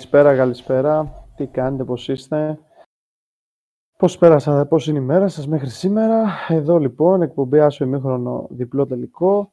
Καλησπέρα, 0.00 0.36
καλησπέρα. 0.36 1.24
Τι 1.36 1.46
κάνετε, 1.46 1.84
πώς 1.84 2.08
είστε; 2.08 2.58
Πώς 3.98 4.18
πέρασατε, 4.18 4.64
πώς 4.64 4.86
είναι 4.86 4.98
η 4.98 5.02
μέρα 5.02 5.28
σας 5.28 5.46
μέχρι 5.46 5.68
σήμερα; 5.68 6.26
Εδώ 6.48 6.78
λοιπόν, 6.78 7.22
εκπομπή 7.22 7.60
Άσο 7.60 7.84
ημίχρονο 7.84 8.46
διπλό 8.50 8.86
τελικό 8.86 9.52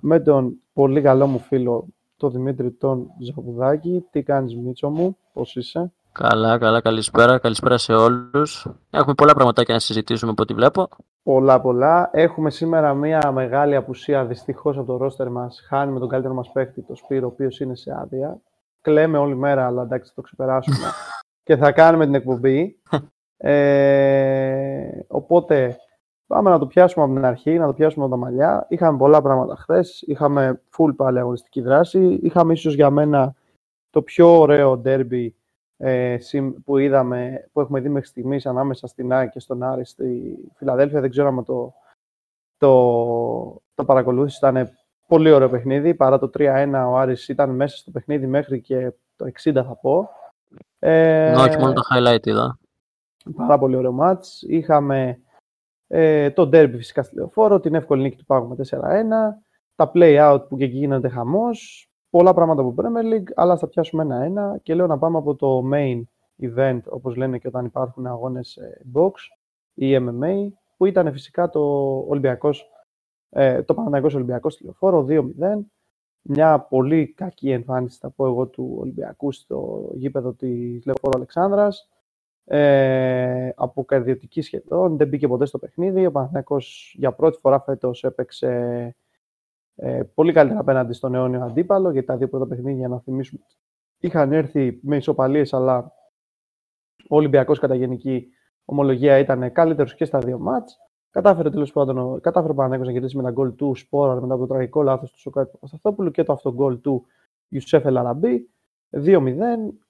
με 0.00 0.20
τον 0.20 0.60
πολύ 0.72 1.00
καλό 1.00 1.26
μου 1.26 1.38
φίλο, 1.38 1.86
τον 2.16 2.30
Δημήτρη 2.30 2.70
τον 2.70 3.06
Ζαχουδάκη. 3.20 4.04
Τι 4.10 4.22
κάνεις 4.22 4.56
Μίτσο 4.56 4.90
μου, 4.90 5.16
πώς 5.32 5.56
είσαι; 5.56 5.92
Καλά, 6.12 6.58
καλά, 6.58 6.80
καλησπέρα. 6.80 7.38
Καλησπέρα 7.38 7.78
σε 7.78 7.92
όλους. 7.92 8.68
Έχουμε 8.90 9.14
πολλά 9.14 9.34
πραγματάκια 9.34 9.74
να 9.74 9.80
συζητήσουμε 9.80 10.30
από 10.30 10.42
ό,τι 10.42 10.54
βλέπω. 10.54 10.88
Πολλά, 11.22 11.60
πολλά. 11.60 12.10
Έχουμε 12.12 12.50
σήμερα 12.50 12.94
μια 12.94 13.32
μεγάλη 13.32 13.76
απουσία 13.76 14.24
δυστυχώς 14.24 14.76
από 14.76 14.86
το 14.86 14.96
ρόστερ 14.96 15.30
μας. 15.30 15.60
Χάνουμε 15.68 15.98
τον 15.98 16.08
καλύτερο 16.08 16.34
μας 16.34 16.52
παίκτη, 16.52 16.82
το 16.82 16.94
Σπύρο, 16.94 17.26
ο 17.26 17.30
οποίος 17.30 17.60
είναι 17.60 17.76
σε 17.76 17.94
άδεια 18.00 18.40
κλαίμε 18.84 19.18
όλη 19.18 19.36
μέρα, 19.36 19.66
αλλά 19.66 19.82
εντάξει, 19.82 20.08
θα 20.08 20.14
το 20.14 20.22
ξεπεράσουμε. 20.22 20.76
και 21.46 21.56
θα 21.56 21.72
κάνουμε 21.72 22.04
την 22.04 22.14
εκπομπή. 22.14 22.76
Ε, 23.36 25.04
οπότε, 25.06 25.76
πάμε 26.26 26.50
να 26.50 26.58
το 26.58 26.66
πιάσουμε 26.66 27.04
από 27.04 27.14
την 27.14 27.24
αρχή, 27.24 27.58
να 27.58 27.66
το 27.66 27.72
πιάσουμε 27.72 28.04
από 28.04 28.14
τα 28.14 28.20
μαλλιά. 28.20 28.66
Είχαμε 28.68 28.98
πολλά 28.98 29.22
πράγματα 29.22 29.56
χθες. 29.56 30.02
Είχαμε 30.06 30.62
full 30.76 30.96
πάλι 30.96 31.18
αγωνιστική 31.18 31.60
δράση. 31.60 32.18
Είχαμε 32.22 32.52
ίσως 32.52 32.74
για 32.74 32.90
μένα 32.90 33.34
το 33.90 34.02
πιο 34.02 34.38
ωραίο 34.38 34.82
derby 34.84 35.28
ε, 35.76 36.16
που, 36.64 36.78
είδαμε, 36.78 37.48
που 37.52 37.60
έχουμε 37.60 37.80
δει 37.80 37.88
μέχρι 37.88 38.08
στιγμής 38.08 38.46
ανάμεσα 38.46 38.86
στην 38.86 39.12
ΑΕΚ 39.12 39.30
και 39.30 39.40
στον 39.40 39.62
Άρη 39.62 39.84
στη 39.84 40.38
Φιλαδέλφια. 40.54 41.00
Δεν 41.00 41.10
ξέρω 41.10 41.28
αν 41.28 41.44
το, 41.44 41.74
το, 42.56 43.62
το 43.74 43.84
παρακολούθησες. 43.84 44.38
Ήταν 44.38 44.70
Πολύ 45.06 45.30
ωραίο 45.30 45.50
παιχνίδι. 45.50 45.94
Παρά 45.94 46.18
το 46.18 46.30
3-1 46.38 46.86
ο 46.88 46.96
Άρης 46.96 47.28
ήταν 47.28 47.50
μέσα 47.50 47.76
στο 47.76 47.90
παιχνίδι 47.90 48.26
μέχρι 48.26 48.60
και 48.60 48.92
το 49.16 49.26
60 49.42 49.52
θα 49.54 49.78
πω. 49.80 50.08
Ε, 50.78 51.34
όχι, 51.34 51.58
μόνο 51.58 51.72
το 51.72 51.82
highlight 51.94 52.26
είδα. 52.26 52.58
Πάρα 53.36 53.58
πολύ 53.58 53.76
ωραίο 53.76 53.92
μάτς. 53.92 54.42
Είχαμε 54.42 55.18
ε, 55.86 56.30
το 56.30 56.42
derby 56.42 56.72
φυσικά 56.76 57.02
στη 57.02 57.14
Λεωφόρο, 57.14 57.60
την 57.60 57.74
εύκολη 57.74 58.02
νίκη 58.02 58.16
του 58.16 58.24
Πάγου 58.24 58.48
με 58.48 58.56
4-1, 58.70 58.78
τα 59.74 59.90
play-out 59.94 60.44
που 60.48 60.56
και 60.56 60.64
εκεί 60.64 60.76
γίνεται 60.76 61.08
χαμός, 61.08 61.88
πολλά 62.10 62.34
πράγματα 62.34 62.60
από 62.60 62.74
Premier 62.76 63.14
League, 63.14 63.32
αλλά 63.34 63.56
θα 63.56 63.68
πιάσουμε 63.68 64.02
ένα-ένα 64.02 64.58
και 64.62 64.74
λέω 64.74 64.86
να 64.86 64.98
πάμε 64.98 65.18
από 65.18 65.34
το 65.34 65.62
main 65.72 66.02
event, 66.42 66.80
όπως 66.88 67.16
λένε 67.16 67.38
και 67.38 67.48
όταν 67.48 67.64
υπάρχουν 67.64 68.06
αγώνες 68.06 68.58
box 68.94 69.12
ή 69.74 69.96
MMA, 69.98 70.52
που 70.76 70.86
ήταν 70.86 71.12
φυσικά 71.12 71.48
το 71.48 71.60
Ολυμπιακός 72.08 72.68
ε, 73.36 73.62
το 73.62 73.74
Παναθηναϊκός 73.74 74.14
Ολυμπιακός 74.14 74.52
στη 74.52 74.64
Λεωφόρο, 74.64 75.06
2-0. 75.08 75.22
Μια 76.22 76.58
πολύ 76.60 77.12
κακή 77.12 77.50
εμφάνιση, 77.50 77.98
θα 77.98 78.10
πω 78.10 78.26
εγώ, 78.26 78.46
του 78.46 78.76
Ολυμπιακού 78.78 79.32
στο 79.32 79.90
γήπεδο 79.94 80.32
της 80.32 80.84
Λεωφόρο 80.84 81.12
Αλεξάνδρας. 81.14 81.88
Ε, 82.44 83.50
από 83.56 83.84
καρδιωτική 83.84 84.40
σχεδόν, 84.40 84.96
δεν 84.96 85.08
μπήκε 85.08 85.28
ποτέ 85.28 85.46
στο 85.46 85.58
παιχνίδι. 85.58 86.06
Ο 86.06 86.10
Παναθηναϊκός 86.10 86.94
για 86.98 87.12
πρώτη 87.12 87.38
φορά 87.40 87.60
φέτος 87.60 88.04
έπαιξε 88.04 88.96
ε, 89.74 90.02
πολύ 90.14 90.32
καλύτερα 90.32 90.60
απέναντι 90.60 90.92
στον 90.92 91.14
αιώνιο 91.14 91.42
αντίπαλο, 91.44 91.90
γιατί 91.90 92.06
τα 92.06 92.16
δύο 92.16 92.28
πρώτα 92.28 92.46
παιχνίδια, 92.46 92.88
να 92.88 93.00
θυμίσουμε, 93.00 93.40
είχαν 93.98 94.32
έρθει 94.32 94.78
με 94.82 94.96
ισοπαλίες, 94.96 95.52
αλλά 95.52 95.92
ο 97.08 97.16
Ολυμπιακός 97.16 97.58
κατά 97.58 97.74
γενική 97.74 98.28
ομολογία 98.64 99.18
ήταν 99.18 99.52
καλύτερος 99.52 99.94
και 99.94 100.04
στα 100.04 100.18
δύο 100.18 100.38
μάτς. 100.38 100.78
Κατάφερε 101.14 101.50
τέλος 101.50 101.72
πάντων 101.72 102.20
κατάφερε 102.20 102.52
ο 102.52 102.54
Παναγιώτο 102.54 102.84
να 102.84 102.92
κερδίσει 102.92 103.16
με 103.16 103.22
ένα 103.22 103.30
γκολ 103.30 103.54
του 103.54 103.74
Σπόρα 103.74 104.20
μετά 104.20 104.34
από 104.34 104.46
το 104.46 104.54
τραγικό 104.54 104.82
λάθος 104.82 105.10
του 105.10 105.18
Σοκάτη 105.20 105.50
Παπασταθόπουλου 105.50 106.10
και 106.10 106.22
το 106.22 106.32
αυτογκολ 106.32 106.80
του 106.80 107.06
Ιουσέφ 107.48 107.84
Ελαραμπή. 107.84 108.48
2-0. 108.90 109.36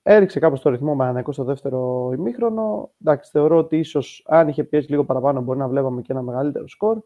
Έριξε 0.03 0.39
κάπως 0.39 0.61
το 0.61 0.70
ρυθμό 0.70 0.97
Παναγιώτο 0.97 1.33
στο 1.33 1.44
δεύτερο 1.44 2.11
ημίχρονο. 2.14 2.91
Εντάξει, 3.00 3.31
θεωρώ 3.31 3.56
ότι 3.56 3.78
ίσως 3.78 4.25
αν 4.28 4.48
είχε 4.48 4.64
πιέσει 4.64 4.91
λίγο 4.91 5.05
παραπάνω 5.05 5.41
μπορεί 5.41 5.58
να 5.58 5.69
βλέπαμε 5.69 6.03
και 6.03 6.12
ένα 6.12 6.22
μεγαλύτερο 6.22 6.69
σκορ. 6.69 6.98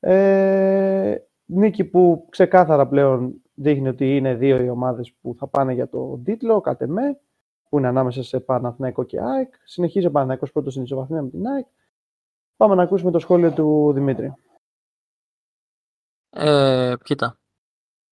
Ε, 0.00 1.16
νίκη 1.44 1.84
που 1.84 2.26
ξεκάθαρα 2.30 2.88
πλέον 2.88 3.42
δείχνει 3.54 3.88
ότι 3.88 4.16
είναι 4.16 4.34
δύο 4.34 4.62
οι 4.62 4.68
ομάδες 4.68 5.12
που 5.20 5.34
θα 5.38 5.46
πάνε 5.46 5.72
για 5.72 5.88
το 5.88 6.20
τίτλο, 6.24 6.60
κατ' 6.60 6.82
εμέ, 6.82 7.20
που 7.68 7.78
είναι 7.78 7.88
ανάμεσα 7.88 8.22
σε 8.22 8.40
Παναθηναϊκό 8.40 9.02
και 9.02 9.20
ΑΕΚ. 9.20 9.54
Συνεχίζει 9.64 10.06
ο 10.06 10.10
Παναθηναϊκός 10.10 10.52
πρώτος 10.52 10.72
στην 10.72 10.84
ισοβαθμία 10.84 11.22
με 11.22 11.28
την 11.28 11.46
ΑΕΚ. 11.46 11.66
Πάμε 12.56 12.74
να 12.74 12.82
ακούσουμε 12.82 13.10
το 13.10 13.18
σχόλιο 13.18 13.52
του 13.52 13.92
Δημήτρη. 13.94 14.34
Ε, 16.30 16.94
κοίτα. 17.02 17.36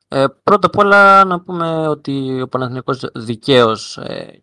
Ε, 0.08 0.26
πρώτα 0.42 0.66
απ' 0.66 0.78
όλα 0.78 1.24
να 1.24 1.40
πούμε 1.40 1.88
ότι 1.88 2.40
ο 2.40 2.48
Παναθηναϊκός 2.48 3.10
δικαίως 3.14 3.96
ε, 3.96 4.40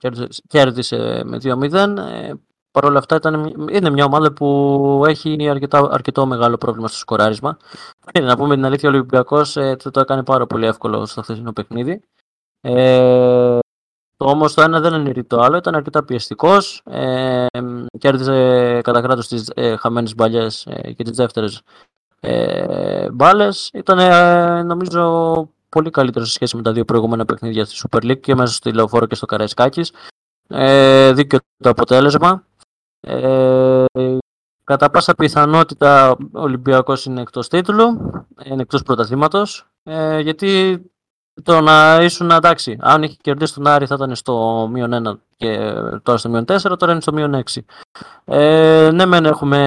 κέρδισε 0.48 1.22
με 1.26 1.38
2-0. 1.38 1.98
Ε, 1.98 2.34
Παρ' 2.78 2.86
όλα 2.86 3.00
αυτά 3.00 3.16
ήταν, 3.16 3.54
είναι 3.72 3.90
μια 3.90 4.06
ομάδα 4.06 4.34
που 4.34 5.04
έχει 5.08 5.50
αρκετά, 5.50 5.90
αρκετό 5.92 6.26
μεγάλο 6.26 6.58
πρόβλημα 6.58 6.88
στο 6.88 6.98
σκοράρισμα. 6.98 7.58
Ε, 8.12 8.20
να 8.20 8.38
πούμε 8.38 8.56
την 8.56 8.66
αλήθεια, 8.66 8.90
ο 8.90 8.92
Ολυμπιακός 8.92 9.58
ε, 9.58 9.76
το 9.76 10.00
έκανε 10.00 10.24
πάρα 10.24 10.48
πολύ 10.48 10.66
εύκολο 10.66 11.06
στο 11.06 11.22
χθεσινό 11.22 11.54
παιχνίδι. 11.54 12.02
Ε, 12.62 13.60
Όμως 14.18 14.54
το 14.54 14.62
ένα 14.62 14.80
δεν 14.80 14.94
είναι 14.94 15.24
το 15.24 15.40
άλλο, 15.40 15.58
ήταν 15.58 15.76
αρκετά 15.76 16.04
πιεστικός. 16.04 16.82
Ε, 16.86 17.46
κέρδισε 17.98 18.82
κατά 18.84 19.02
κράτος 19.02 19.28
τις 19.28 19.52
ε, 19.56 19.76
χαμένες 19.76 20.16
μπαλιές 20.16 20.66
ε, 20.66 20.92
και 20.92 21.04
τις 21.04 21.18
δεύτερες 21.18 21.62
ε, 22.20 23.12
μπάλες. 23.12 23.70
Ήταν 23.74 24.00
ε, 24.00 24.64
νομίζω 24.64 25.50
πολύ 25.70 25.90
καλύτερο 25.90 26.26
σε 26.26 26.32
σχέση 26.32 26.56
με 26.56 26.62
τα 26.62 26.72
δύο 26.72 26.86
προηγούμενα 26.86 27.26
παιχνίδια 27.26 27.66
στη 27.66 27.88
Super 27.90 28.04
League 28.04 28.20
και 28.20 28.36
μέσα 28.36 28.54
στο 28.54 28.72
Λεωφόρο 28.72 29.06
και 29.06 29.16
στο 29.16 29.26
Καραϊσκάκης. 29.26 29.92
Ε, 30.48 31.14
δίκαιο 31.14 31.40
το 31.58 31.70
αποτέλεσμα. 31.70 32.44
Ε, 33.00 33.86
κατά 34.64 34.90
πάσα 34.90 35.16
πιθανότητα 35.16 36.12
ο 36.12 36.18
Ολυμπιακός 36.32 37.06
είναι 37.06 37.22
εκτός 37.22 37.48
τίτλου, 37.48 37.86
είναι 38.44 38.62
εκτός 38.62 38.84
πρωταθλήματος, 38.84 39.68
ε, 39.84 40.20
γιατί 40.20 40.82
το 41.44 41.62
να 41.62 42.02
ήσουν 42.02 42.32
εντάξει, 42.32 42.78
αν 42.80 43.04
είχε 43.04 43.18
κερδίσει 43.22 43.54
τον 43.54 43.68
Άρη 43.68 43.86
θα 43.86 43.96
ήταν 43.96 44.16
στο 44.16 44.68
μείον 44.72 45.08
1 45.08 45.20
και 45.38 45.58
τώρα 46.04 46.18
στο 46.18 46.30
μείον 46.30 46.46
4, 46.48 46.78
τώρα 46.80 46.92
είναι 46.92 47.02
στο 47.02 47.14
μείον 47.14 47.44
6. 47.54 47.62
Ε, 48.26 48.90
ναι, 48.94 49.06
μεν 49.06 49.26
έχουμε 49.26 49.58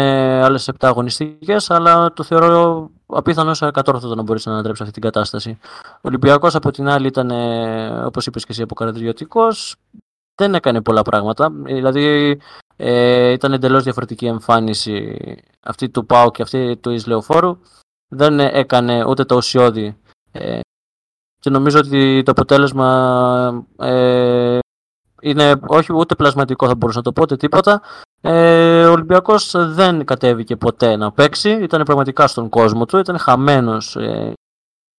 άλλες 0.44 0.70
7 0.70 0.74
αγωνιστικές, 0.78 1.70
αλλά 1.70 2.12
το 2.12 2.22
θεωρώ 2.22 2.90
απίθανο 3.06 3.54
σε 3.54 3.66
ακατόρθωτο 3.66 4.14
να 4.14 4.22
μπορέσει 4.22 4.48
να 4.48 4.54
ανατρέψεις 4.54 4.86
αυτή 4.86 5.00
την 5.00 5.10
κατάσταση. 5.10 5.58
Ο 5.94 6.00
Ολυμπιακός 6.00 6.54
από 6.54 6.70
την 6.70 6.88
άλλη 6.88 7.06
ήταν, 7.06 7.30
όπως 8.04 8.26
είπες 8.26 8.44
και 8.44 8.52
εσύ, 8.52 8.62
αποκαρδιωτικό. 8.62 9.46
Δεν 10.34 10.54
έκανε 10.54 10.80
πολλά 10.80 11.02
πράγματα. 11.02 11.50
Δηλαδή 11.50 12.38
ε, 12.76 13.30
ήταν 13.30 13.52
εντελώς 13.52 13.82
διαφορετική 13.82 14.26
εμφάνιση 14.26 15.16
αυτή 15.60 15.88
του 15.88 16.06
Πάου 16.06 16.30
και 16.30 16.42
αυτή 16.42 16.76
του 16.76 16.90
Ισλεοφόρου. 16.90 17.58
Δεν 18.08 18.40
έκανε 18.40 19.04
ούτε 19.04 19.24
το 19.24 19.36
ουσιώδη 19.36 19.96
ε, 20.32 20.60
και 21.40 21.50
νομίζω 21.50 21.78
ότι 21.78 22.22
το 22.24 22.30
αποτέλεσμα 22.30 23.66
ε, 23.78 24.58
είναι 25.20 25.60
όχι 25.66 25.92
ούτε 25.92 26.14
πλασματικό 26.14 26.66
θα 26.66 26.74
μπορούσα 26.74 26.98
να 26.98 27.04
το 27.04 27.12
πω, 27.12 27.22
ούτε 27.22 27.36
τίποτα. 27.36 27.82
Ε, 28.20 28.84
ο 28.84 28.92
Ολυμπιακός 28.92 29.54
δεν 29.56 30.04
κατέβηκε 30.04 30.56
ποτέ 30.56 30.96
να 30.96 31.12
παίξει, 31.12 31.50
ήταν 31.50 31.82
πραγματικά 31.82 32.26
στον 32.26 32.48
κόσμο 32.48 32.84
του, 32.84 32.98
ήταν 32.98 33.18
χαμένος 33.18 33.96
ε, 33.96 34.32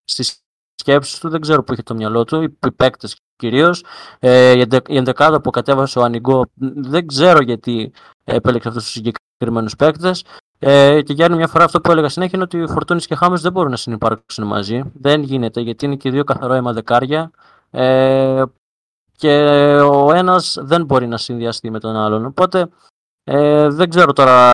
στις 0.04 0.42
σκέψεις 0.76 1.20
του, 1.20 1.30
δεν 1.30 1.42
ξέρω 1.42 1.64
που 1.64 1.74
είχε 1.74 1.84
το 1.84 1.96
μυαλό 1.96 2.24
του, 2.24 2.42
οι 2.42 2.72
παίκτες 2.72 3.16
κυρίως. 3.36 3.86
Ε, 4.20 4.64
η 4.88 4.98
ενδεκάδα 4.98 5.42
που 5.42 5.50
κατέβασε 5.50 6.00
ο 6.00 6.04
Ανιγκό, 6.04 6.46
δεν 6.76 7.08
ξέρω 7.08 7.42
γιατί 7.42 7.92
επέλεξε 8.24 8.68
αυτούς 8.68 8.84
τους 8.84 8.92
συγκεκριμένους 8.92 9.76
παίκτες. 9.76 10.24
Ε, 10.64 11.02
και 11.02 11.14
για 11.14 11.26
άλλη 11.26 11.36
μια 11.36 11.48
φορά 11.48 11.64
αυτό 11.64 11.82
που 11.82 11.92
έλεγα 11.92 12.10
συνέχεια 12.10 12.34
είναι 12.36 12.44
ότι 12.44 12.64
ο 12.64 12.68
Φορτούνη 12.68 13.02
και 13.02 13.16
Χάμες 13.16 13.42
δεν 13.42 13.52
μπορούν 13.52 13.72
να 13.72 13.78
συνεπάρξουν 13.78 14.48
μαζί. 14.48 14.92
Δεν 14.94 15.22
γίνεται 15.22 15.62
γιατί 15.62 15.86
είναι 15.86 15.96
και 15.96 16.10
δύο 16.10 16.24
καθαρό 16.24 16.54
αίμα 16.54 16.74
δεκάρια. 16.74 17.32
Ε, 17.72 18.44
και 19.18 19.36
ο 19.82 20.14
ένας 20.14 20.58
δεν 20.62 20.86
μπορεί 20.86 21.08
να 21.08 21.18
συνδυαστεί 21.18 21.70
με 21.70 21.80
τον 21.80 21.96
άλλον. 21.96 22.26
Οπότε 22.26 22.70
ε, 23.24 23.70
δεν 23.70 23.90
ξέρω 23.90 24.14
τώρα 24.14 24.50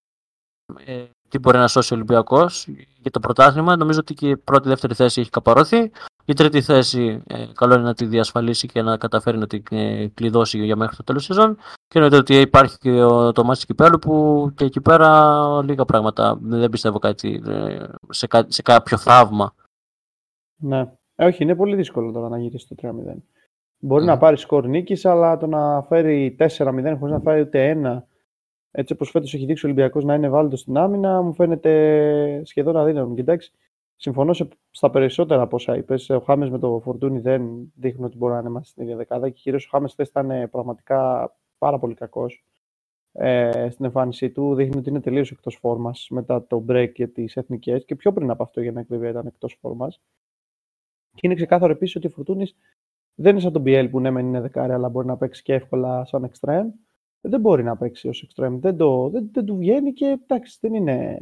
ε, 0.86 1.06
τι 1.30 1.40
μπορεί 1.40 1.58
να 1.58 1.68
σώσει 1.68 1.94
ο 1.94 1.96
Ολυμπιακός 1.96 2.68
για 3.02 3.12
το 3.12 3.20
πρωτάθλημα. 3.20 3.76
Νομίζω 3.76 4.00
ότι 4.00 4.14
και 4.14 4.30
η 4.30 4.38
πρώτη-δεύτερη 4.38 4.94
θέση 4.94 5.22
έχει 5.22 5.30
καπαρωθεί. 5.30 5.92
Η 6.26 6.34
τρίτη 6.34 6.62
θέση 6.62 7.24
ε, 7.28 7.46
καλό 7.54 7.74
είναι 7.74 7.84
να 7.84 7.94
τη 7.94 8.06
διασφαλίσει 8.06 8.68
και 8.68 8.82
να 8.82 8.98
καταφέρει 8.98 9.38
να 9.38 9.48
την 9.48 9.64
ε, 9.70 10.08
κλειδώσει 10.08 10.66
για 10.66 10.76
μέχρι 10.76 10.96
το 10.96 11.04
τέλος 11.04 11.26
της 11.26 11.36
σεζόν. 11.36 11.56
Και 11.88 12.00
εννοείται 12.00 12.18
ότι 12.18 12.40
υπάρχει 12.40 12.78
και 12.78 12.92
το 13.34 13.44
μάτι 13.44 13.66
Κυπέλου 13.66 14.00
που 14.00 14.52
και 14.56 14.66
εκεί 14.66 14.82
πέρα 14.82 15.64
λίγα 15.64 15.86
πράγματα. 15.86 16.38
Δεν 16.42 16.70
πιστεύω 16.70 17.00
κάτι 17.00 17.44
ε, 17.48 17.86
σε, 18.10 18.28
σε 18.48 18.62
κάποιο 18.62 18.98
θαύμα. 18.98 19.54
Ναι. 20.58 20.92
Ε, 21.16 21.26
όχι, 21.26 21.44
είναι 21.44 21.56
πολύ 21.56 21.76
δύσκολο 21.76 22.12
τώρα 22.12 22.30
να 22.30 22.40
γυρίσεις 22.40 22.68
το 22.68 22.76
3-0. 22.82 23.16
Μπορεί 23.80 24.06
να 24.06 24.18
πάρεις 24.18 24.42
σκορ 24.42 24.66
νίκης, 24.68 25.06
αλλά 25.06 25.38
το 25.38 25.48
να 25.48 25.82
φέρει 25.82 26.36
4-0 26.40 26.96
χωρίς 27.00 27.14
να 27.14 27.20
φέρει 27.20 27.42
ούτε 27.42 27.70
ένα 27.70 28.08
έτσι 28.72 28.94
όπως 28.94 29.10
φέτος 29.10 29.34
έχει 29.34 29.46
δείξει 29.46 29.66
ο 29.66 29.70
Ολυμπιακός 29.70 30.04
να 30.04 30.14
είναι 30.14 30.30
βάλτος 30.30 30.60
στην 30.60 30.78
άμυνα, 30.78 31.22
μου 31.22 31.34
φαίνεται 31.34 32.42
σχεδόν 32.46 32.78
αδύνατο. 32.78 33.14
Κοιτάξτε, 33.14 33.58
συμφωνώ 33.96 34.34
σε, 34.34 34.48
στα 34.72 34.90
περισσότερα 34.90 35.42
από 35.42 35.56
όσα 35.56 35.78
είπες. 35.78 36.10
Ο 36.10 36.20
Χάμες 36.20 36.50
με 36.50 36.60
το 36.60 36.80
Φορτούνι 36.84 37.20
δεν 37.20 37.72
δείχνουν 37.76 38.06
ότι 38.06 38.18
μπορεί 38.18 38.34
να 38.34 38.40
είναι 38.40 38.50
μαζί 38.50 38.70
στην 38.70 38.84
ίδια 38.84 38.96
δεκάδα 38.96 39.30
και 39.30 39.40
κυρίως 39.42 39.66
ο 39.66 39.70
Χάμες 39.72 39.92
χθες 39.92 40.08
ήταν 40.08 40.50
πραγματικά 40.50 41.32
πάρα 41.58 41.80
πολύ 41.80 41.94
κακός 41.94 42.44
ε, 43.12 43.70
στην 43.70 43.86
εμφάνισή 43.86 44.30
του. 44.30 44.56
Δείχνει 44.56 44.78
ότι 44.78 44.90
είναι 44.90 45.02
τελείως 45.02 45.32
εκτός 45.32 45.56
φόρμας 45.56 46.08
μετά 46.10 46.48
το 46.48 46.66
break 46.68 46.92
για 46.96 47.10
τις 47.10 47.36
εθνικές 47.36 47.86
και 47.86 47.96
πιο 47.96 48.14
πριν 48.14 48.30
από 48.30 48.44
αυτό 48.44 48.62
για 48.62 48.72
να 48.72 48.80
εκδηλώσει 48.80 49.10
ήταν 49.10 49.28
εκτός 49.28 49.58
φόρμας. 49.62 50.02
Και 51.14 51.22
είναι 51.22 51.36
ξεκάθαρο 51.36 51.72
επίσης 51.72 51.96
ότι 51.96 52.08
ο 52.08 52.10
Φορτούνης 52.10 52.56
δεν 53.16 53.32
είναι 53.32 53.42
σαν 53.42 53.52
τον 53.52 53.64
BL 53.66 53.88
που 53.92 54.00
ναι, 54.00 54.12
μεν 54.12 54.26
είναι 54.26 54.42
δεκάρι, 54.42 54.74
αλλά 54.74 54.90
μπορεί 54.90 55.08
να 55.08 55.18
παίξει 55.18 55.44
και 55.44 55.54
εύκολα 55.54 56.06
σαν 56.06 56.32
extreme. 56.32 56.66
Δεν 57.28 57.40
μπορεί 57.40 57.64
να 57.64 57.78
παίξει 57.78 58.08
ως 58.08 58.28
extreme. 58.28 58.58
Δεν, 58.60 58.78
το, 58.78 59.10
δεν, 59.10 59.30
δεν 59.32 59.46
του 59.46 59.58
βγαίνει 59.58 59.94
και 59.94 60.06
εντάξει, 60.06 60.58
δεν 60.62 60.74
είναι 60.74 61.20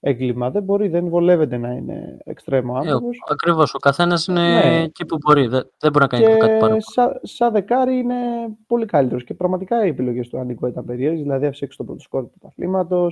έγκλημα. 0.00 0.50
Δεν 0.50 0.62
μπορεί, 0.62 0.88
δεν 0.88 1.08
βολεύεται 1.08 1.56
να 1.56 1.72
είναι 1.72 2.18
εξτρέμο 2.24 2.74
άνθρωπο. 2.74 3.08
Ε, 3.08 3.16
Ακριβώς. 3.30 3.74
Ο 3.74 3.78
καθένας 3.78 4.26
είναι 4.26 4.40
ναι. 4.40 4.82
εκεί 4.82 5.06
που 5.06 5.16
μπορεί. 5.26 5.46
Δεν, 5.46 5.70
δεν 5.78 5.92
μπορεί 5.92 6.04
να 6.04 6.06
κάνει 6.06 6.24
και 6.24 6.30
κάτι 6.30 6.46
παραπάνω. 6.46 6.76
Σαν 6.80 7.20
σα 7.22 7.50
δεκάρι 7.50 7.98
είναι 7.98 8.14
πολύ 8.66 8.86
καλύτερος. 8.86 9.24
Και 9.24 9.34
πραγματικά 9.34 9.84
οι 9.84 9.88
επιλογές 9.88 10.28
του 10.28 10.38
Ανίκο 10.38 10.66
ήταν 10.66 10.84
περίεργες. 10.84 11.22
Δηλαδή, 11.22 11.46
άφησε 11.46 11.64
έξω 11.64 11.76
τον 11.76 11.86
πρώτο 11.86 12.00
σκόρ 12.00 12.22
του 12.22 12.38
παθλήματο, 12.38 13.10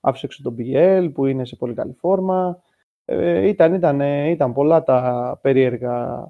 άφησε 0.00 0.26
έξω 0.26 0.42
τον 0.42 0.56
BL 0.58 1.10
που 1.14 1.26
είναι 1.26 1.44
σε 1.44 1.56
πολύ 1.56 1.74
καλή 1.74 1.92
φόρμα. 1.98 2.62
Ε, 3.04 3.48
ήταν, 3.48 3.74
ήταν, 3.74 4.00
ήταν 4.30 4.52
πολλά 4.52 4.82
τα 4.82 5.38
περίεργα 5.42 6.28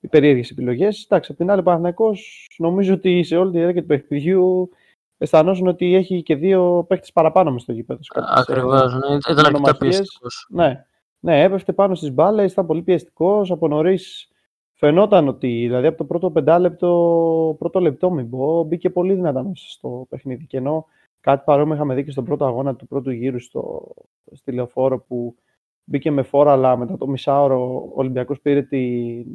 οι 0.00 0.08
περίεργες 0.08 0.50
επιλογές. 0.50 1.04
Εντάξει, 1.04 1.32
απ' 1.32 1.38
την 1.38 1.50
άλλη, 1.50 1.62
Παναθυνακό 1.62 2.12
νομίζω 2.58 2.94
ότι 2.94 3.22
σε 3.22 3.36
όλη 3.36 3.52
τη 3.52 3.58
διάρκεια 3.58 3.80
του 3.80 3.86
παιχνιδιού 3.86 4.70
αισθανόσουν 5.18 5.66
ότι 5.66 5.94
έχει 5.94 6.22
και 6.22 6.36
δύο 6.36 6.84
παίχτε 6.88 7.06
παραπάνω 7.12 7.50
μες 7.52 7.62
στο 7.62 7.72
γήπεδο. 7.72 8.00
Ακριβώς. 8.14 8.94
Ναι. 8.94 9.14
Ήταν 9.30 9.46
αρκετά 9.46 9.76
πιεστικός. 9.76 10.46
Ναι. 10.50 10.84
ναι, 11.18 11.42
έπεφτε 11.42 11.72
πάνω 11.72 11.94
στις 11.94 12.12
μπάλες, 12.12 12.52
ήταν 12.52 12.66
πολύ 12.66 12.82
πιεστικός. 12.82 13.50
Από 13.50 13.68
νωρίς 13.68 14.28
φαινόταν 14.72 15.28
ότι 15.28 15.48
δηλαδή 15.48 15.86
από 15.86 15.96
το 15.96 16.04
πρώτο 16.04 16.30
πεντάλεπτο, 16.30 17.56
πρώτο 17.58 17.80
λεπτό, 17.80 18.10
μην 18.10 18.30
πω, 18.30 18.62
μπήκε 18.62 18.90
πολύ 18.90 19.14
δυνατά 19.14 19.50
στο 19.54 20.06
παιχνίδι. 20.08 20.46
Και 20.46 20.56
ενώ 20.56 20.86
κάτι 21.20 21.42
παρόμοιο 21.44 21.74
είχαμε 21.74 21.94
δει 21.94 22.04
και 22.04 22.10
στον 22.10 22.24
πρώτο 22.24 22.44
αγώνα 22.44 22.74
του 22.74 22.86
πρώτου 22.86 23.10
γύρου 23.10 23.40
στο, 23.40 23.94
στη 24.32 24.52
λεωφόρο 24.52 24.98
που 24.98 25.36
μπήκε 25.84 26.10
με 26.10 26.22
φόρα, 26.22 26.52
αλλά 26.52 26.76
μετά 26.76 26.96
το 26.96 27.06
μισάωρο 27.06 27.74
ο 27.74 27.92
Ολυμπιακός 27.94 28.40
πήρε 28.40 28.62
την, 28.62 29.26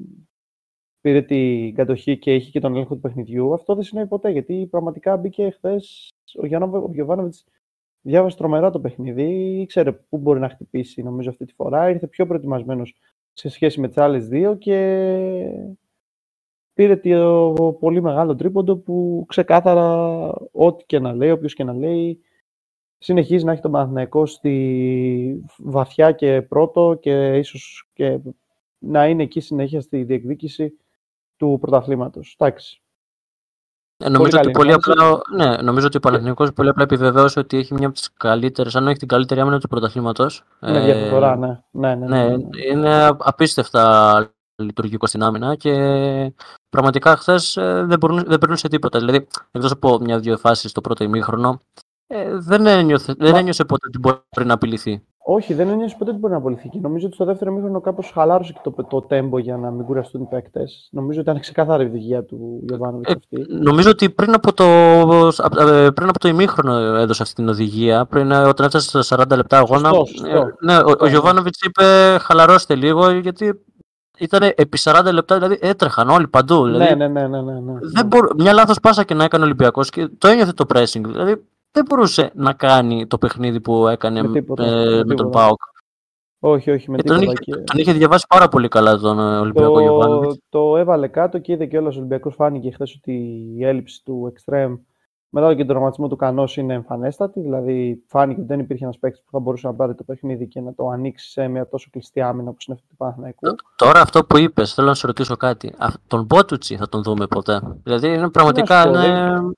πήρε 1.04 1.22
την 1.22 1.76
κατοχή 1.76 2.18
και 2.18 2.36
είχε 2.36 2.50
και 2.50 2.60
τον 2.60 2.74
έλεγχο 2.74 2.96
του 2.96 3.02
παιχνιδιού. 3.02 3.54
Αυτό 3.54 3.76
δεν 3.76 3.84
συνέβη 3.84 4.08
ποτέ 4.08 4.30
γιατί 4.30 4.68
πραγματικά 4.72 5.18
μπήκε 5.18 5.50
χθες 5.50 6.14
ο, 6.42 6.46
Γιωβάνοβιτς. 6.92 7.46
Διάβασε 8.02 8.38
τρομερά 8.38 8.70
το 8.70 8.80
παιχνίδι, 8.80 9.60
ήξερε 9.62 9.92
πού 9.92 10.18
μπορεί 10.18 10.40
να 10.40 10.50
χτυπήσει 10.50 11.04
νομίζω 11.04 11.30
αυτή 11.30 11.46
τη 11.46 11.54
φορά. 11.54 11.90
Ήρθε 11.90 12.08
πιο 12.08 12.26
προετοιμασμένος 12.26 12.96
σε 13.34 13.50
σχέση 13.50 13.80
με 13.80 13.88
τις 13.88 13.98
άλλες 13.98 14.28
δύο 14.28 14.56
και 14.56 14.78
πήρε 16.74 16.96
το 16.96 17.78
πολύ 17.80 18.02
μεγάλο 18.02 18.36
τρίποντο 18.36 18.78
που 18.78 19.26
ξεκάθαρα 19.28 20.30
ό,τι 20.52 20.86
και 20.86 21.00
να 21.00 21.14
λέει, 21.14 21.30
όποιος 21.30 21.54
και 21.54 21.64
να 21.64 21.74
λέει, 21.74 22.20
συνεχίζει 22.98 23.46
να 23.46 23.52
έχει 23.52 23.62
τον 23.62 23.72
Παναθηναϊκό 23.72 24.26
στη 24.26 25.44
βαθιά 25.58 26.12
και 26.12 26.42
πρώτο 26.42 26.98
και 27.02 27.38
ίσως 27.38 27.90
και 27.94 28.20
να 28.78 29.08
είναι 29.08 29.24
εκεί 29.24 29.40
συνέχεια 29.40 29.82
στη 29.82 30.04
διεκδίκηση 30.04 30.78
του 31.38 31.58
πρωταθλήματος. 31.62 32.36
Εντάξει. 32.40 32.78
Ε, 33.98 34.10
νομίζω, 34.10 34.40
ότι 34.40 34.52
πολύ 34.52 34.74
απλά, 34.74 35.22
ναι, 35.36 35.58
νομίζω 35.58 35.88
ότι 35.88 35.98
ο 35.98 36.00
Παναθηναϊκός 36.00 36.54
πολύ 36.54 36.70
απλά 36.70 36.84
επιβεβαίωσε 36.84 37.40
ότι 37.40 37.58
έχει 37.58 37.74
μια 37.74 37.86
από 37.88 37.96
τις 37.96 38.14
καλύτερες, 38.14 38.76
αν 38.76 38.88
όχι 38.88 38.98
την 38.98 39.08
καλύτερη 39.08 39.40
άμυνα 39.40 39.60
του 39.60 39.68
πρωταθλήματος. 39.68 40.44
Είναι 40.62 40.78
ε, 40.78 40.94
διαφορά, 40.94 41.36
ναι. 41.36 41.60
Ναι, 41.72 41.96
ναι, 41.96 42.08
ναι, 42.08 42.28
ναι, 42.28 42.38
ναι. 42.38 42.66
Είναι 42.72 43.06
απίστευτα 43.20 44.34
λειτουργικό 44.56 45.08
στην 45.08 45.24
άμυνα 45.24 45.56
και 45.56 45.74
πραγματικά 46.70 47.18
χθες 47.18 47.58
ε, 47.58 47.86
δεν, 47.86 48.00
δεν 48.26 48.40
περνούσε 48.40 48.68
τίποτα. 48.68 49.00
Δηλαδή, 49.00 49.28
εκτός 49.52 49.72
από 49.72 50.00
μια-δύο 50.00 50.38
φάσεις 50.38 50.72
στο 50.72 50.82
πρώτο 50.82 51.04
ημίχρονο, 51.04 51.62
ε, 52.08 52.38
δεν, 52.38 52.66
ένιωθε, 52.66 53.14
δεν 53.18 53.36
ένιωσε 53.36 53.66
ποτέ 53.66 53.88
ότι 53.88 54.00
μπορεί 54.00 54.46
να 54.46 54.54
απειληθεί. 54.54 55.04
Όχι, 55.26 55.54
δεν 55.54 55.70
ένιωσε 55.70 55.96
ποτέ 55.98 56.12
ότι 56.12 56.20
μπορεί 56.20 56.34
να 56.34 56.40
απολυθεί. 56.40 56.70
Και 56.70 56.80
νομίζω 56.82 57.06
ότι 57.06 57.16
στο 57.16 57.26
δεύτερο 57.26 57.52
μήχρονο 57.52 57.82
κάπως 57.82 58.12
χαλάρωσε 58.14 58.54
και 58.54 58.60
το, 58.64 58.84
το 58.84 59.02
τέμπο 59.02 59.38
για 59.38 59.58
να 59.58 59.72
μην 59.72 59.86
κουραστούν 59.86 60.22
οι 60.22 60.28
παίκτες. 60.30 60.90
Νομίζω 60.92 61.20
ότι 61.20 61.30
ήταν 61.30 61.42
ξεκάθαρη 61.42 61.84
η 61.84 61.88
οδηγία 61.88 62.24
του 62.24 62.60
Γιωβάνοβιτς 62.68 63.12
ε, 63.12 63.16
αυτή. 63.18 63.54
νομίζω 63.54 63.90
ότι 63.90 64.10
πριν 64.10 64.34
από 64.34 64.54
το, 64.54 64.64
ε, 64.64 65.90
πριν 65.90 66.10
από 66.10 66.20
το 66.20 66.28
ημίχρονο 66.28 66.74
έδωσε 66.78 67.24
αυτή 67.24 67.36
την 67.36 67.50
οδηγία. 67.50 68.06
Πριν, 68.06 68.32
ε, 68.32 68.38
όταν 68.38 68.66
έφτασε 68.66 69.02
στα 69.02 69.26
40 69.32 69.36
λεπτά 69.36 69.58
αγώνα. 69.58 69.90
Σωστό, 69.94 70.06
σωστό. 70.06 70.56
ναι, 70.60 70.78
ο, 70.78 70.96
ο 71.00 71.08
Γιωβάνοβιτς 71.08 71.62
είπε 71.62 71.84
χαλαρώστε 72.20 72.76
λίγο 72.76 73.12
γιατί 73.12 73.64
ήταν 74.18 74.52
επί 74.56 74.78
40 74.82 75.10
λεπτά, 75.14 75.36
δηλαδή 75.36 75.58
έτρεχαν 75.62 76.10
όλοι 76.10 76.28
παντού. 76.28 76.66
Δηλαδή, 76.66 76.96
ναι, 76.96 77.08
ναι, 77.08 77.28
ναι, 77.28 77.42
ναι, 77.42 77.60
ναι. 77.60 77.74
Δεν 77.82 78.06
μπορώ, 78.06 78.30
μια 78.38 78.54
λάθος 78.54 78.80
πάσα 78.80 79.04
και 79.04 79.14
να 79.14 79.24
έκανε 79.24 79.44
ο 79.44 79.46
Ολυμπιακός 79.46 79.90
και 79.90 80.10
το 80.18 80.28
ένιωθε 80.28 80.52
το 80.52 80.66
pressing. 80.74 81.02
Δηλαδή 81.04 81.44
δεν 81.74 81.86
μπορούσε 81.90 82.32
να 82.34 82.54
κάνει 82.54 83.08
το 83.08 83.18
παιχνίδι 83.18 83.62
που 83.62 83.88
έκανε 83.88 84.22
με, 84.22 84.32
τίποτα, 84.32 84.64
ε, 84.64 84.86
με, 84.86 85.04
με 85.06 85.16
τον 85.16 85.30
Πάοκ. 85.30 85.62
Όχι, 86.40 86.72
όχι, 86.72 86.92
με 86.92 86.98
τίποτα. 86.98 87.20
Τον 87.20 87.30
είχε, 87.30 87.62
τον 87.64 87.80
είχε 87.80 87.94
διαβάσει 87.94 88.26
πάρα 88.30 88.48
πολύ 88.48 88.68
καλά 88.68 88.98
τον 88.98 89.20
ε, 89.20 89.40
Ολυμπιακό 89.40 89.80
Γιωβάνοβιτς. 89.80 90.38
Το 90.50 90.78
έβαλε 90.78 91.08
κάτω 91.08 91.40
και 91.40 91.52
είδε 91.52 91.66
και 91.66 91.78
όλο 91.78 91.88
ο 91.88 91.94
Ολυμπιακός. 91.96 92.36
Φάνηκε 92.36 92.72
χθες 92.72 92.96
ότι 92.96 93.14
η 93.58 93.66
έλλειψη 93.66 94.04
του 94.04 94.34
Extreme 94.34 94.78
μετά 95.30 95.50
και 95.50 95.58
τον 95.58 95.68
τραυματισμό 95.68 96.08
του 96.08 96.16
Κανός 96.16 96.58
είναι 96.58 96.74
εμφανέστατη. 96.74 97.40
Δηλαδή, 97.40 98.04
φάνηκε 98.08 98.40
ότι 98.40 98.50
δεν 98.50 98.60
υπήρχε 98.60 98.84
ένας 98.84 99.00
παίκτης 99.00 99.22
που 99.22 99.32
θα 99.32 99.40
μπορούσε 99.40 99.68
να 99.68 99.74
πάρει 99.74 99.96
το 99.96 100.04
παιχνίδι 100.04 100.48
και 100.48 100.62
να 100.62 100.74
το 100.74 100.88
ανοίξει 100.88 101.30
σε 101.30 101.48
μια 101.48 101.68
τόσο 101.68 101.88
κλειστή 101.92 102.22
άμυνα 102.22 102.50
όπως 102.50 102.66
είναι 102.66 102.76
αυτή 102.76 102.90
του 102.90 102.96
Παναθηναϊκού. 102.96 103.56
Τώρα, 103.76 104.02
αυτό 104.02 104.26
που 104.26 104.38
είπες, 104.38 104.74
θέλω 104.74 104.88
να 104.88 104.94
σε 104.94 105.08
ρωτήσω 105.08 105.36
κάτι. 105.36 105.76
Τον 106.08 106.26
Μπότουτσι 106.26 106.76
θα 106.76 106.90
τον 106.90 107.04
δούμε 107.04 107.28
ποτέ; 107.28 107.62
Δηλαδή, 107.84 108.08
είναι 108.14 108.30
πραγματικά. 108.30 108.88
Είναι... 108.88 109.54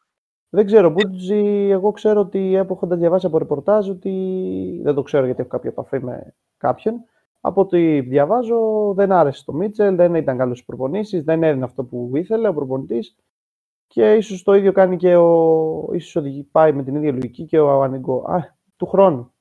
Δεν 0.55 0.65
ξέρω, 0.65 0.89
Μπούτζι, 0.89 1.69
εγώ 1.69 1.91
ξέρω 1.91 2.19
ότι 2.19 2.55
έχοντα 2.55 2.95
διαβάσει 2.95 3.25
από 3.25 3.37
ρεπορτάζ 3.37 3.89
ότι 3.89 4.79
δεν 4.83 4.93
το 4.93 5.01
ξέρω 5.01 5.25
γιατί 5.25 5.41
έχω 5.41 5.49
κάποια 5.49 5.69
επαφή 5.69 6.03
με 6.03 6.33
κάποιον. 6.57 6.93
Από 7.41 7.61
ό,τι 7.61 8.01
διαβάζω, 8.01 8.93
δεν 8.95 9.11
άρεσε 9.11 9.43
το 9.45 9.53
Μίτσελ, 9.53 9.95
δεν 9.95 10.15
ήταν 10.15 10.37
καλός 10.37 10.57
στι 10.57 10.65
προπονήσεις, 10.65 11.23
δεν 11.23 11.43
έδινε 11.43 11.63
αυτό 11.63 11.83
που 11.83 12.11
ήθελε 12.13 12.47
ο 12.47 12.53
προπονητής. 12.53 13.15
Και 13.87 14.13
ίσως 14.13 14.43
το 14.43 14.53
ίδιο 14.53 14.71
κάνει 14.71 14.97
και 14.97 15.15
ο. 15.15 15.89
ίσως 15.93 16.23
πάει 16.51 16.73
με 16.73 16.83
την 16.83 16.95
ίδια 16.95 17.11
λογική 17.11 17.45
και 17.45 17.59
ο 17.59 17.81
Ανιγκό. 17.83 18.23
Α, 18.27 18.55
του 18.75 18.85
χρόνου. 18.85 19.33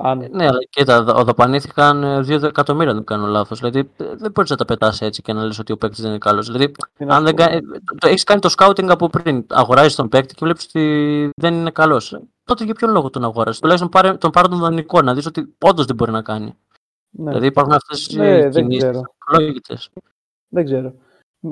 Αν... 0.00 0.28
Ναι, 0.30 0.46
αλλά 0.46 0.58
κοίτα, 0.70 1.02
δαπανήθηκαν 1.02 2.24
2 2.28 2.42
εκατομμύρια, 2.42 2.90
αν 2.90 2.96
δεν 2.96 3.04
κάνω 3.04 3.26
λάθος. 3.26 3.58
Δηλαδή 3.58 3.90
δεν 3.96 4.30
μπορείς 4.30 4.50
να 4.50 4.56
τα 4.56 4.64
πετάς 4.64 5.00
έτσι 5.00 5.22
και 5.22 5.32
να 5.32 5.44
λες 5.44 5.58
ότι 5.58 5.72
ο 5.72 5.76
παίκτης 5.76 6.00
δεν 6.00 6.10
είναι 6.10 6.18
καλός. 6.18 6.46
Δηλαδή, 6.50 6.72
αν 7.06 7.24
δεν 7.24 7.36
κάνει, 7.36 7.60
το, 7.98 8.08
έχεις 8.08 8.24
κάνει 8.24 8.40
το 8.40 8.54
scouting 8.56 8.88
από 8.88 9.08
πριν, 9.08 9.46
αγοράζεις 9.48 9.94
τον 9.94 10.08
παίκτη 10.08 10.34
και 10.34 10.40
βλέπεις 10.44 10.64
ότι 10.64 11.30
δεν 11.36 11.54
είναι 11.54 11.70
καλός. 11.70 12.20
Τότε 12.44 12.64
για 12.64 12.74
ποιον 12.74 12.90
λόγο 12.90 13.10
τον 13.10 13.24
αγοράζεις; 13.24 13.60
Τουλάχιστον 13.60 13.90
πάρε, 13.90 14.12
τον 14.12 14.30
πάρει 14.30 14.48
τον 14.48 14.58
δανεικό 14.58 15.02
να 15.02 15.14
δεις 15.14 15.26
ότι 15.26 15.54
όντως 15.64 15.84
δεν 15.84 15.96
μπορεί 15.96 16.10
να 16.10 16.22
κάνει. 16.22 16.56
Ναι. 17.10 17.30
Δηλαδή 17.30 17.46
υπάρχουν 17.46 17.72
αυτές 17.72 18.16
ναι, 18.16 18.36
οι 18.36 18.48
κινήσεις 18.48 19.90
Δεν 20.48 20.64
ξέρω. 20.64 20.92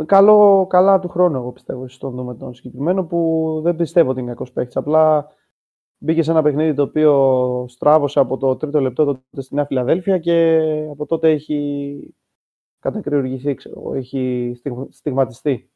Καλό, 0.07 0.67
καλά 0.69 0.99
του 0.99 1.09
χρόνου, 1.09 1.37
εγώ 1.37 1.53
πιστεύω, 1.53 1.89
στον 1.89 2.15
δούμε 2.15 2.35
τον 2.35 2.55
συγκεκριμένο 2.55 3.05
που 3.05 3.61
δεν 3.63 3.77
πιστεύω 3.77 4.11
ότι 4.11 4.21
είναι 4.21 4.31
κακός 4.31 4.53
παίκτης. 4.53 4.77
Απλά 4.77 5.31
Μπήκε 5.99 6.23
σε 6.23 6.31
ένα 6.31 6.43
παιχνίδι 6.43 6.75
το 6.75 6.83
οποίο 6.83 7.65
στράβωσε 7.69 8.21
από 8.21 8.37
το 8.37 8.57
τρίτο 8.57 8.81
λεπτό 8.81 9.05
τότε 9.05 9.43
στη 9.43 9.55
Νέα 9.55 9.65
Φιλαδέλφια 9.65 10.19
και 10.19 10.59
από 10.91 11.07
τότε 11.07 11.31
έχει 11.31 12.15
κατακριουργηθεί, 12.79 13.55
ξέρω, 13.55 13.95
έχει 13.95 14.53
στιγματιστεί. 14.91 15.71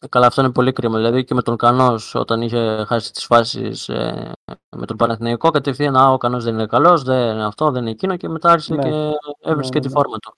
Ε, 0.00 0.06
καλά, 0.08 0.26
αυτό 0.26 0.42
είναι 0.42 0.52
πολύ 0.52 0.72
κρίμα. 0.72 0.96
Δηλαδή 0.96 1.24
και 1.24 1.34
με 1.34 1.42
τον 1.42 1.56
Κανός, 1.56 2.14
όταν 2.14 2.42
είχε 2.42 2.84
χάσει 2.86 3.12
τις 3.12 3.24
φάσεις 3.24 3.88
ε, 3.88 4.32
με 4.76 4.86
τον 4.86 4.96
Παναθηναϊκό, 4.96 5.50
κατευθείαν 5.50 6.12
ο 6.12 6.16
Κανός 6.16 6.44
δεν 6.44 6.54
είναι 6.54 6.66
καλός, 6.66 7.02
δεν 7.02 7.34
είναι 7.34 7.44
αυτό, 7.44 7.70
δεν 7.70 7.82
είναι 7.82 7.90
εκείνο 7.90 8.16
και 8.16 8.28
μετά 8.28 8.50
άρχισε 8.50 8.74
ναι. 8.74 8.82
και 8.82 9.12
έβρισκε 9.40 9.78
ναι, 9.78 9.84
τη 9.84 9.88
ναι. 9.88 9.94
φόρμα 9.94 10.16
του. 10.18 10.34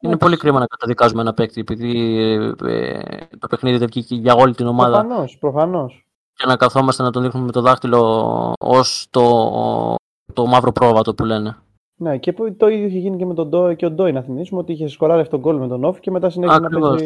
Είναι 0.00 0.16
πολύ 0.16 0.36
κρίμα 0.36 0.58
να 0.58 0.66
καταδικάζουμε 0.66 1.20
ένα 1.20 1.34
παίκτη 1.34 1.60
επειδή 1.60 2.22
ε, 2.64 3.02
το 3.38 3.46
παιχνίδι 3.48 3.78
δεν 3.78 3.88
βγήκε 3.88 4.14
για 4.14 4.34
όλη 4.34 4.54
την 4.54 4.66
ομάδα. 4.66 5.00
Προφανώς, 5.00 5.38
προφανώς 5.38 6.03
και 6.44 6.50
να 6.50 6.56
καθόμαστε 6.56 7.02
να 7.02 7.10
τον 7.10 7.22
δείχνουμε 7.22 7.46
με 7.46 7.52
το 7.52 7.60
δάχτυλο 7.60 8.52
ως 8.60 9.06
το, 9.10 9.94
το 10.32 10.46
μαύρο 10.46 10.72
πρόβατο 10.72 11.14
που 11.14 11.24
λένε. 11.24 11.56
Ναι, 11.96 12.18
και 12.18 12.32
το 12.32 12.68
ίδιο 12.68 12.86
είχε 12.86 12.98
γίνει 12.98 13.16
και 13.16 13.26
με 13.26 13.34
τον 13.34 13.48
Ντόι 13.48 13.76
και 13.76 13.86
ο 13.86 13.90
Ντόι. 13.90 14.12
Να 14.12 14.22
θυμίσουμε 14.22 14.60
ότι 14.60 14.72
είχε 14.72 14.88
σκοράρει 14.88 15.20
αυτό 15.20 15.40
το 15.40 15.50
γκολ 15.50 15.60
με 15.60 15.68
τον 15.68 15.84
ΟΦΗ 15.84 16.00
και 16.00 16.10
μετά 16.10 16.30
συνέχισε 16.30 16.60
να 16.60 16.68
παίζει 16.68 17.04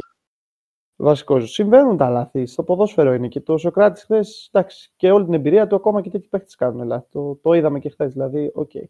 βασικός. 0.96 1.52
Συμβαίνουν 1.52 1.96
τα 1.96 2.08
λάθη. 2.08 2.46
Στο 2.46 2.62
ποδόσφαιρο 2.62 3.12
είναι. 3.12 3.28
Και 3.28 3.40
το 3.40 3.56
Σοκράτης 3.56 4.02
χθες, 4.02 4.48
εντάξει, 4.52 4.92
και 4.96 5.10
όλη 5.10 5.24
την 5.24 5.34
εμπειρία 5.34 5.66
του, 5.66 5.76
ακόμα 5.76 6.00
και 6.00 6.10
τέτοιοι 6.10 6.28
παίχτες 6.28 6.50
κάνουν 6.56 6.86
λάθη. 6.86 7.06
Το, 7.10 7.38
το 7.42 7.52
είδαμε 7.52 7.78
και 7.78 7.88
χθες. 7.88 8.12
Δηλαδή, 8.12 8.50
OK. 8.54 8.70
Okay. 8.74 8.84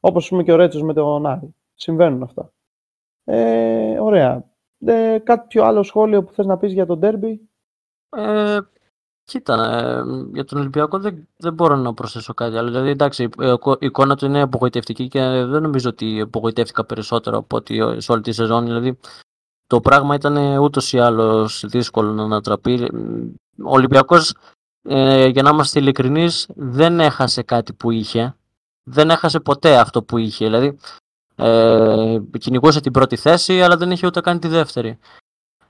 Όπως 0.00 0.28
πούμε 0.28 0.42
και 0.42 0.52
ο 0.52 0.56
Ρέτσος 0.56 0.82
με 0.82 0.92
τον 0.92 1.26
Άρη. 1.26 1.54
Συμβαίνουν 1.74 2.22
αυτά. 2.22 2.52
Ε, 3.24 3.98
ωραία. 4.00 4.50
Ε, 4.84 5.18
κάτι 5.18 5.46
πιο 5.46 5.64
άλλο 5.64 5.82
σχόλιο 5.82 6.24
που 6.24 6.32
θες 6.32 6.46
να 6.46 6.56
πεις 6.56 6.72
για 6.72 6.86
τον 6.86 6.98
Ντέρμπι; 6.98 7.48
Ε, 8.16 8.58
Κοίτα, 9.24 9.78
ε, 9.78 10.02
για 10.32 10.44
τον 10.44 10.58
Ολυμπιακό 10.58 10.98
δεν, 10.98 11.28
δεν 11.36 11.52
μπορώ 11.52 11.76
να 11.76 11.94
προσθέσω 11.94 12.34
κάτι 12.34 12.56
άλλο. 12.56 12.68
Δηλαδή, 12.68 12.88
εντάξει, 12.88 13.22
η 13.22 13.86
εικόνα 13.86 14.16
του 14.16 14.24
είναι 14.24 14.40
απογοητευτική 14.40 15.08
και 15.08 15.20
δεν 15.20 15.62
νομίζω 15.62 15.88
ότι 15.88 16.20
απογοητεύτηκα 16.20 16.84
περισσότερο 16.84 17.38
από 17.38 17.56
ότι 17.56 17.96
σε 18.00 18.12
όλη 18.12 18.22
τη 18.22 18.32
σεζόν. 18.32 18.64
Δηλαδή, 18.64 18.98
το 19.66 19.80
πράγμα 19.80 20.14
ήταν 20.14 20.58
ούτως 20.58 20.92
ή 20.92 20.98
άλλως 20.98 21.64
δύσκολο 21.66 22.12
να 22.12 22.22
ανατραπεί. 22.22 22.88
Ο 23.64 23.70
Ολυμπιακός, 23.70 24.34
ε, 24.82 25.26
για 25.26 25.42
να 25.42 25.50
είμαστε 25.50 25.78
ειλικρινείς, 25.78 26.46
δεν 26.54 27.00
έχασε 27.00 27.42
κάτι 27.42 27.72
που 27.72 27.90
είχε. 27.90 28.36
Δεν 28.82 29.10
έχασε 29.10 29.40
ποτέ 29.40 29.76
αυτό 29.78 30.02
που 30.02 30.18
είχε. 30.18 30.44
Δηλαδή, 30.44 30.78
ε, 31.34 32.18
κυνηγούσε 32.38 32.80
την 32.80 32.92
πρώτη 32.92 33.16
θέση, 33.16 33.62
αλλά 33.62 33.76
δεν 33.76 33.90
είχε 33.90 34.06
ούτε 34.06 34.20
καν 34.20 34.38
τη 34.38 34.48
δεύτερη. 34.48 34.98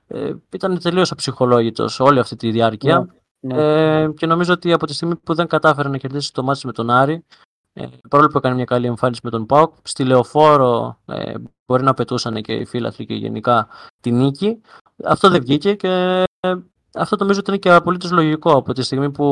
Ε, 0.06 0.32
ήταν 0.52 0.78
τελείως 0.78 1.10
αψυχολόγητος 1.10 2.00
όλη 2.00 2.18
αυτή 2.18 2.36
τη 2.36 2.50
διάρκεια. 2.50 2.98
Ναι. 2.98 3.06
Ναι. 3.44 4.02
Ε, 4.02 4.08
και 4.16 4.26
νομίζω 4.26 4.52
ότι 4.52 4.72
από 4.72 4.86
τη 4.86 4.94
στιγμή 4.94 5.16
που 5.16 5.34
δεν 5.34 5.46
κατάφερε 5.46 5.88
να 5.88 5.96
κερδίσει 5.96 6.32
το 6.32 6.42
μάτι 6.42 6.66
με 6.66 6.72
τον 6.72 6.90
Άρη, 6.90 7.24
ε, 7.72 7.86
παρόλο 8.08 8.28
που 8.28 8.38
έκανε 8.38 8.54
μια 8.54 8.64
καλή 8.64 8.86
εμφάνιση 8.86 9.20
με 9.22 9.30
τον 9.30 9.46
Πάοκ, 9.46 9.74
στη 9.82 10.04
λεωφόρο 10.04 10.98
ε, 11.06 11.34
μπορεί 11.66 11.82
να 11.82 11.94
πετούσαν 11.94 12.42
και 12.42 12.52
οι 12.52 12.64
φίλαθλοι 12.64 13.06
και 13.06 13.14
γενικά 13.14 13.68
τη 14.00 14.10
νίκη. 14.10 14.60
Αυτό 15.04 15.30
δεν 15.30 15.40
βγήκε 15.40 15.74
και 15.74 16.24
ε, 16.40 16.54
αυτό 16.94 17.16
νομίζω 17.16 17.38
ότι 17.38 17.50
είναι 17.50 17.58
και 17.58 17.70
απολύτως 17.70 18.10
λογικό 18.10 18.52
από 18.52 18.72
τη 18.72 18.82
στιγμή 18.82 19.10
που 19.10 19.26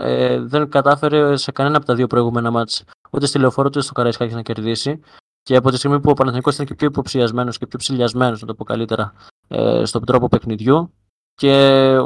ε, 0.00 0.40
δεν 0.40 0.68
κατάφερε 0.68 1.36
σε 1.36 1.52
κανένα 1.52 1.76
από 1.76 1.86
τα 1.86 1.94
δύο 1.94 2.06
προηγούμενα 2.06 2.50
μάτς 2.50 2.84
ούτε 3.10 3.26
στη 3.26 3.38
λεωφόρο 3.38 3.68
ούτε 3.68 3.80
στο 3.80 3.92
Καραϊσκάκη 3.92 4.34
να 4.34 4.42
κερδίσει. 4.42 5.00
Και 5.42 5.56
από 5.56 5.70
τη 5.70 5.76
στιγμή 5.76 6.00
που 6.00 6.10
ο 6.10 6.14
Παναθηναϊκός 6.14 6.54
ήταν 6.54 6.66
και 6.66 6.74
πιο 6.74 6.86
υποψιασμένος 6.86 7.58
και 7.58 7.66
πιο 7.66 7.78
ψηλιασμένος, 7.78 8.40
να 8.40 8.46
το 8.46 8.54
πω 8.54 8.64
καλύτερα, 8.64 9.12
ε, 9.48 9.84
στον 9.84 10.04
τρόπο 10.04 10.28
παιχνιδιού, 10.28 10.92
και 11.34 11.52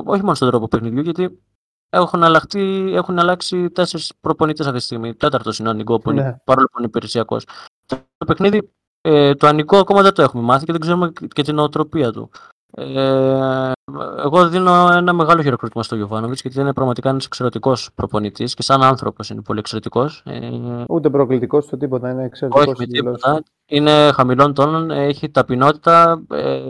όχι 0.04 0.22
μόνο 0.22 0.34
στον 0.34 0.48
τρόπο 0.48 0.68
παιχνιδιού, 0.68 1.00
γιατί 1.00 1.42
έχουν, 1.88 2.22
αλλαχτεί, 2.22 2.92
έχουν 2.94 3.18
αλλάξει 3.18 3.70
τέσσερις 3.70 4.12
προπονητές 4.20 4.66
αυτή 4.66 4.78
τη 4.78 4.84
στιγμή. 4.84 5.14
Τέταρτος 5.14 5.58
είναι 5.58 5.68
ο 5.68 5.70
Ανικό, 5.70 5.98
που 5.98 6.12
ναι. 6.12 6.36
παρόλο 6.44 6.66
που 6.66 6.78
είναι 6.78 6.86
υπηρεσιακός. 6.86 7.46
Το 7.86 8.24
παιχνίδι, 8.26 8.70
ε, 9.00 9.34
το 9.34 9.46
Ανικό 9.46 9.76
ακόμα 9.76 10.02
δεν 10.02 10.14
το 10.14 10.22
έχουμε 10.22 10.42
μάθει 10.42 10.64
και 10.64 10.72
δεν 10.72 10.80
ξέρουμε 10.80 11.12
και 11.28 11.42
την 11.42 11.54
νοοτροπία 11.54 12.12
του. 12.12 12.30
Ε, 12.78 13.72
εγώ 14.16 14.48
δίνω 14.48 14.88
ένα 14.92 15.12
μεγάλο 15.12 15.42
χειροκρότημα 15.42 15.82
στο 15.82 15.96
Γιωβάνοβιτς 15.96 16.40
γιατί 16.40 16.60
είναι 16.60 16.72
πραγματικά 16.72 17.08
ένας 17.08 17.24
εξαιρετικός 17.24 17.90
προπονητής 17.94 18.54
και 18.54 18.62
σαν 18.62 18.82
άνθρωπος 18.82 19.30
είναι 19.30 19.42
πολύ 19.42 19.58
εξαιρετικός. 19.58 20.22
Ε, 20.24 20.50
Ούτε 20.88 21.10
προκλητικός 21.10 21.64
στο 21.64 21.76
τίποτα, 21.76 22.10
είναι 22.10 22.24
εξαιρετικός. 22.24 22.66
Όχι 22.66 22.74
με 22.78 22.86
τίποτα. 22.86 23.42
Είναι 23.66 24.10
χαμηλών 24.12 24.54
τόνων, 24.54 24.90
έχει 24.90 25.30
ταπεινότητα. 25.30 26.22
Ε, 26.30 26.62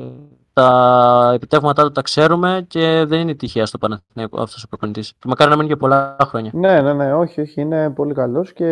τα 0.57 1.33
επιτεύγματά 1.35 1.83
του 1.83 1.91
τα 1.91 2.03
ξέρουμε 2.03 2.65
και 2.69 3.05
δεν 3.07 3.21
είναι 3.21 3.35
τυχαία 3.35 3.67
στο 3.67 3.79
Παναθηναϊκό 3.79 4.41
αυτός 4.43 4.65
ο 4.65 4.69
προπονητής. 4.69 5.13
Και 5.13 5.29
μακάρι 5.29 5.51
να 5.51 5.57
μείνει 5.57 5.69
για 5.69 5.77
πολλά 5.77 6.17
χρόνια. 6.21 6.51
Ναι, 6.55 6.81
ναι, 6.81 6.93
ναι, 6.93 7.15
όχι, 7.15 7.41
όχι, 7.41 7.61
είναι 7.61 7.91
πολύ 7.91 8.15
καλός 8.15 8.53
και. 8.53 8.67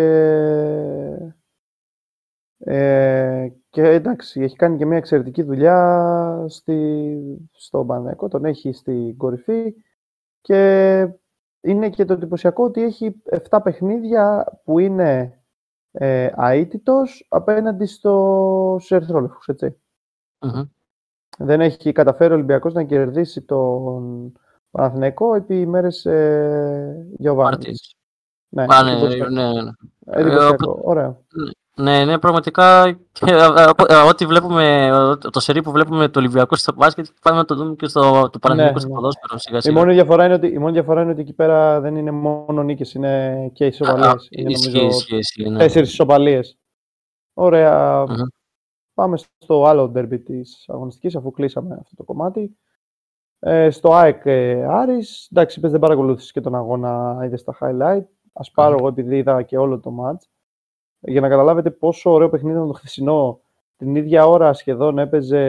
Ε, 2.59 3.49
και 3.71 3.83
εντάξει, 3.83 4.41
έχει 4.41 4.57
κάνει 4.57 4.77
και 4.77 4.87
μια 4.87 4.97
εξαιρετική 4.97 5.43
δουλειά 5.43 6.45
στη, 6.49 7.49
στο 7.53 7.85
Παναθηναϊκό, 7.85 8.29
τον 8.29 8.45
έχει 8.45 8.73
στην 8.73 9.17
κορυφή 9.17 9.75
και 10.41 11.01
είναι 11.61 11.91
και 11.91 12.05
το 12.05 12.13
εντυπωσιακό 12.13 12.65
ότι 12.65 12.83
έχει 12.83 13.23
7 13.51 13.59
παιχνίδια 13.63 14.45
που 14.65 14.79
είναι 14.79 15.43
ε, 15.91 16.31
αίτητος 16.37 17.27
απέναντι 17.29 17.87
στο, 17.87 18.77
στους 18.79 18.91
ερθρόλευκους, 18.91 19.49
δεν 21.39 21.61
έχει 21.61 21.93
καταφέρει 21.93 22.33
ο 22.33 22.35
Ολυμπιακός 22.35 22.73
να 22.73 22.83
κερδίσει 22.83 23.43
τον 23.43 24.33
Παναθηναϊκό 24.71 25.35
επί 25.35 25.67
μέρες 25.67 26.05
ε, 26.05 27.07
Γιωβάνης. 27.19 27.95
Ναι, 28.49 28.65
ναι, 28.67 29.09
ναι, 29.09 29.29
ναι, 29.29 29.63
ναι. 29.63 29.71
Εντυπωσιακό. 30.07 30.81
Ωραία. 30.83 31.17
Ναι, 31.77 32.05
ναι, 32.05 32.19
πραγματικά 32.19 32.97
και, 33.13 33.35
ό,τι 34.09 34.27
βλέπουμε, 34.27 34.91
το 35.31 35.41
σερί 35.41 35.63
που 35.63 35.71
βλέπουμε 35.71 36.09
το 36.09 36.19
Ολυμπιακό 36.19 36.57
στο 36.57 36.73
μπάσκετ, 36.77 37.07
πάμε 37.23 37.37
να 37.37 37.45
το 37.45 37.55
δούμε 37.55 37.75
και 37.75 37.89
στο 37.89 38.29
το 38.33 38.39
Παναθηναϊκό 38.39 38.79
στο 38.79 38.89
ποδόσφαιρο 38.89 39.39
σιγά 39.39 39.61
σιγά. 39.61 39.75
Η 39.75 39.79
μόνη, 39.79 39.95
διαφορά 39.95 40.25
είναι 40.25 40.35
ότι, 40.35 40.47
η 40.47 40.59
μόνη 40.59 40.73
διαφορά 40.73 41.03
είναι 41.03 41.11
ότι 41.11 41.21
εκεί 41.21 41.33
πέρα 41.33 41.81
δεν 41.81 41.97
είναι 41.97 42.11
μόνο 42.11 42.63
νίκες, 42.63 42.95
είναι 42.95 43.51
και 43.53 43.67
ισοπαλίες. 43.67 44.29
Ισχύει, 44.31 45.17
ισχύει. 45.17 45.55
Τέσσερις 45.59 45.91
ισοπαλίες. 45.93 46.59
Ωραία. 47.35 48.05
Πάμε 48.95 49.17
στο 49.17 49.65
άλλο 49.65 49.89
ντέρμπι 49.89 50.19
της 50.19 50.65
αγωνιστικής, 50.69 51.17
αφού 51.17 51.31
κλείσαμε 51.31 51.77
αυτό 51.81 51.97
το 51.97 52.05
κομμάτι. 52.05 52.57
Ε, 53.39 53.71
στο 53.71 53.93
ΑΕΚ 53.93 54.23
ε, 54.25 54.65
Άρης, 54.65 55.29
εντάξει, 55.33 55.59
είπες 55.59 55.71
δεν 55.71 55.81
παρακολούθησες 55.81 56.33
και 56.33 56.41
τον 56.41 56.55
αγώνα, 56.55 57.21
είδες 57.25 57.45
τα 57.45 57.57
highlight. 57.61 58.05
Ας 58.33 58.51
πάρω 58.51 58.77
εγώ 58.79 58.89
επειδή 58.89 59.17
είδα 59.17 59.43
και 59.43 59.59
όλο 59.59 59.81
το 59.81 59.95
match. 60.01 60.29
Για 61.01 61.21
να 61.21 61.29
καταλάβετε 61.29 61.71
πόσο 61.71 62.11
ωραίο 62.11 62.29
παιχνίδι 62.29 62.57
ήταν 62.57 62.67
το 62.67 62.73
χθεσινό. 62.73 63.41
Την 63.77 63.95
ίδια 63.95 64.27
ώρα 64.27 64.53
σχεδόν 64.53 64.99
έπαιζε 64.99 65.41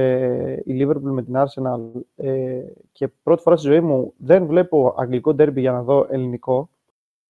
η 0.65 0.77
Liverpool 0.81 1.01
με 1.01 1.23
την 1.23 1.33
Arsenal 1.37 2.01
ε, 2.15 2.61
και 2.91 3.07
πρώτη 3.07 3.41
φορά 3.41 3.55
στη 3.55 3.67
ζωή 3.67 3.79
μου 3.79 4.13
δεν 4.17 4.45
βλέπω 4.45 4.93
αγγλικό 4.97 5.33
ντέρμπι 5.33 5.61
για 5.61 5.71
να 5.71 5.83
δω 5.83 6.07
ελληνικό. 6.09 6.69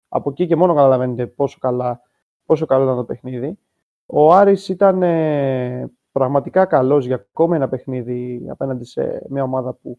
Από 0.07 0.29
εκεί 0.29 0.47
και 0.47 0.55
μόνο 0.55 0.73
καταλαβαίνετε 0.73 1.27
πόσο, 1.27 1.57
καλά, 1.59 2.01
πόσο 2.45 2.65
καλό 2.65 2.83
ήταν 2.83 2.95
το 2.95 3.03
παιχνίδι. 3.03 3.57
Ο 4.05 4.33
Άρης 4.33 4.69
ήταν 4.69 5.03
ε, 5.03 5.91
πραγματικά 6.19 6.65
καλός 6.65 7.05
για 7.05 7.15
ακόμα 7.15 7.55
ένα 7.55 7.69
παιχνίδι 7.69 8.45
απέναντι 8.49 8.85
σε 8.85 9.25
μια 9.29 9.43
ομάδα 9.43 9.73
που 9.73 9.97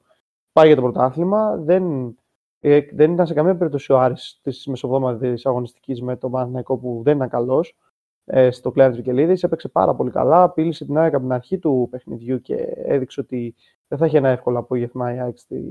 πάει 0.52 0.66
για 0.66 0.76
το 0.76 0.82
πρωτάθλημα. 0.82 1.56
Δεν, 1.56 2.14
ε, 2.61 2.80
δεν 2.92 3.12
ήταν 3.12 3.26
σε 3.26 3.35
καμία 3.35 3.56
περίπτωση 3.56 3.92
ο 3.92 3.99
Άρης 3.99 4.40
της 4.42 4.66
μεσοβδόματης 4.66 5.46
αγωνιστικής 5.46 6.02
με 6.02 6.16
τον 6.16 6.30
Παναθηναϊκό 6.30 6.76
που 6.78 7.00
δεν 7.04 7.16
ήταν 7.16 7.28
καλός 7.28 7.76
ε, 8.25 8.50
στο 8.50 8.70
κλέον 8.70 8.88
της 8.88 8.99
Βικελίδης. 8.99 9.42
Έπαιξε 9.42 9.68
πάρα 9.68 9.94
πολύ 9.94 10.11
καλά, 10.11 10.50
πήλησε 10.50 10.85
την 10.85 10.99
ΑΕΚ 10.99 11.14
από 11.14 11.23
την 11.23 11.32
αρχή 11.32 11.58
του 11.58 11.88
παιχνιδιού 11.90 12.40
και 12.40 12.56
έδειξε 12.76 13.20
ότι 13.20 13.54
δεν 13.88 13.99
θα 13.99 14.04
έχει 14.04 14.16
ένα 14.16 14.28
εύκολο 14.28 14.58
απόγευμα 14.58 15.14
η 15.14 15.18
ΑΕΚ 15.18 15.38
στη, 15.38 15.62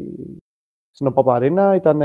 στην 0.91 1.07
Οπαπαρίνα. 1.07 1.75
Ήταν 1.75 1.97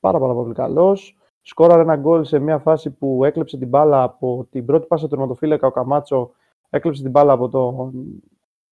πάρα, 0.00 0.18
πάρα 0.18 0.34
πολύ 0.34 0.54
καλός. 0.54 1.16
Σκόραρε 1.40 1.82
ένα 1.82 1.96
γκολ 1.96 2.24
σε 2.24 2.38
μια 2.38 2.58
φάση 2.58 2.90
που 2.90 3.24
έκλεψε 3.24 3.58
την 3.58 3.68
μπάλα 3.68 4.02
από 4.02 4.46
την 4.50 4.64
πρώτη 4.64 4.86
πάσα 4.86 5.04
του 5.04 5.10
τερματοφύλακα 5.10 5.66
ο 5.66 5.70
Καμάτσο 5.70 6.30
έκλεψε 6.72 7.02
την 7.02 7.10
μπάλα 7.10 7.32
από 7.32 7.48
τον 7.48 7.92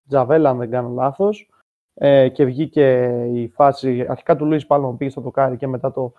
Τζαβέλα, 0.09 0.51
αν 0.51 0.59
δεν 0.59 0.71
κάνω 0.71 0.89
λάθος, 0.89 1.51
ε, 1.95 2.29
και 2.29 2.45
βγήκε 2.45 3.11
η 3.33 3.49
φάση, 3.49 4.07
αρχικά 4.09 4.37
του 4.37 4.47
Λουίς 4.47 4.67
Πάλμα 4.67 4.97
πήγε 4.97 5.11
στο 5.11 5.21
δοκάρι 5.21 5.57
και 5.57 5.67
μετά 5.67 5.93
το 5.93 6.13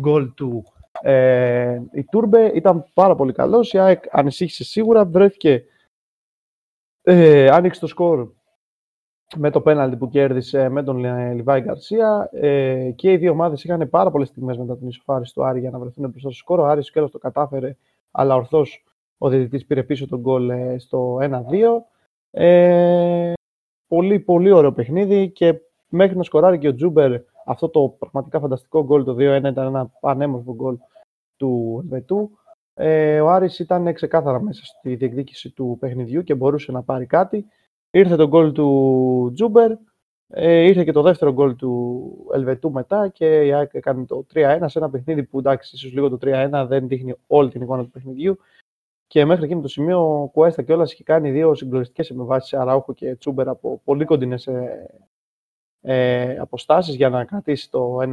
γκολ 0.00 0.34
του 0.34 0.64
ε, 1.00 1.80
η 1.92 2.04
Τούρμπε. 2.04 2.46
Ήταν 2.46 2.84
πάρα 2.94 3.14
πολύ 3.14 3.32
καλός, 3.32 3.72
η 3.72 3.78
ΑΕΚ 3.78 4.04
ανησύχησε 4.10 4.64
σίγουρα, 4.64 5.04
βρέθηκε, 5.04 5.64
ε, 7.02 7.48
άνοιξε 7.48 7.80
το 7.80 7.86
σκορ 7.86 8.28
με 9.36 9.50
το 9.50 9.60
πέναλτι 9.60 9.96
που 9.96 10.08
κέρδισε 10.08 10.68
με 10.68 10.82
τον 10.82 10.98
Λιβάη 11.34 11.60
Γκαρσία. 11.60 12.28
Ε, 12.32 12.90
και 12.90 13.12
οι 13.12 13.16
δύο 13.16 13.30
ομάδες 13.30 13.64
είχαν 13.64 13.88
πάρα 13.90 14.10
πολλές 14.10 14.28
στιγμές 14.28 14.56
μετά 14.56 14.76
την 14.76 14.88
ισοφάριση 14.88 15.34
του 15.34 15.44
Άρη 15.44 15.60
για 15.60 15.70
να 15.70 15.78
βρεθούν 15.78 16.08
μπροστά 16.10 16.28
στο 16.28 16.38
σκορ. 16.38 16.58
Ο 16.58 16.66
Άρης 16.66 16.90
και 16.90 17.00
το 17.00 17.18
κατάφερε, 17.18 17.76
αλλά 18.10 18.34
ορθώς 18.34 18.84
ο 19.24 19.28
διαιτητής 19.28 19.66
πήρε 19.66 19.82
πίσω 19.82 20.08
τον 20.08 20.20
γκολ 20.20 20.50
ε, 20.50 20.78
στο 20.78 21.18
1-2. 21.20 21.30
Ε, 22.30 23.32
πολύ, 23.86 24.20
πολύ 24.20 24.50
ωραίο 24.50 24.72
παιχνίδι 24.72 25.30
και 25.30 25.54
μέχρι 25.88 26.16
να 26.16 26.22
σκοράρει 26.22 26.58
και 26.58 26.68
ο 26.68 26.74
Τζούμπερ 26.74 27.20
αυτό 27.44 27.68
το 27.68 27.96
πραγματικά 27.98 28.40
φανταστικό 28.40 28.84
γκολ 28.84 29.04
το 29.04 29.12
2-1 29.12 29.16
ήταν 29.16 29.66
ένα 29.66 29.90
πανέμορφο 30.00 30.54
γκολ 30.54 30.76
του 31.36 31.80
Ελβετού. 31.82 32.30
Ε, 32.74 33.20
ο 33.20 33.30
Άρης 33.30 33.58
ήταν 33.58 33.92
ξεκάθαρα 33.92 34.42
μέσα 34.42 34.64
στη 34.64 34.94
διεκδίκηση 34.94 35.50
του 35.50 35.76
παιχνιδιού 35.80 36.22
και 36.22 36.34
μπορούσε 36.34 36.72
να 36.72 36.82
πάρει 36.82 37.06
κάτι. 37.06 37.46
Ήρθε 37.90 38.16
το 38.16 38.28
γκολ 38.28 38.52
του 38.52 39.30
Τζούμπερ, 39.34 39.72
ε, 40.28 40.60
ήρθε 40.60 40.84
και 40.84 40.92
το 40.92 41.02
δεύτερο 41.02 41.32
γκολ 41.32 41.56
του 41.56 42.02
Ελβετού 42.34 42.72
μετά 42.72 43.08
και 43.08 43.46
η 43.46 43.52
ΑΕΚ 43.52 43.74
έκανε 43.74 44.04
το 44.04 44.26
3-1 44.34 44.64
σε 44.66 44.78
ένα 44.78 44.90
παιχνίδι 44.90 45.22
που 45.22 45.38
εντάξει, 45.38 45.70
ίσως 45.74 45.92
λίγο 45.92 46.08
το 46.08 46.18
3-1 46.20 46.66
δεν 46.68 46.88
δείχνει 46.88 47.14
όλη 47.26 47.50
την 47.50 47.62
εικόνα 47.62 47.82
του 47.82 47.90
παιχνιδιού. 47.90 48.38
Και 49.06 49.24
μέχρι 49.24 49.44
εκείνο 49.44 49.60
το 49.60 49.68
σημείο 49.68 50.22
ο 50.22 50.28
Κουέστα 50.28 50.62
κιόλας 50.62 50.92
έχει 50.92 51.02
κάνει 51.02 51.30
δύο 51.30 51.54
συγκλονιστικές 51.54 52.10
επεμβάσεις 52.10 52.54
Αράουχο 52.54 52.92
και 52.92 53.16
Τσούμπερ 53.16 53.48
από 53.48 53.80
πολύ 53.84 54.04
κοντινές 54.04 54.46
ε, 54.46 54.86
ε, 55.80 56.38
αποστάσεις 56.38 56.94
για 56.94 57.08
να 57.08 57.24
κρατήσει 57.24 57.70
το 57.70 57.98
1-1. 58.02 58.06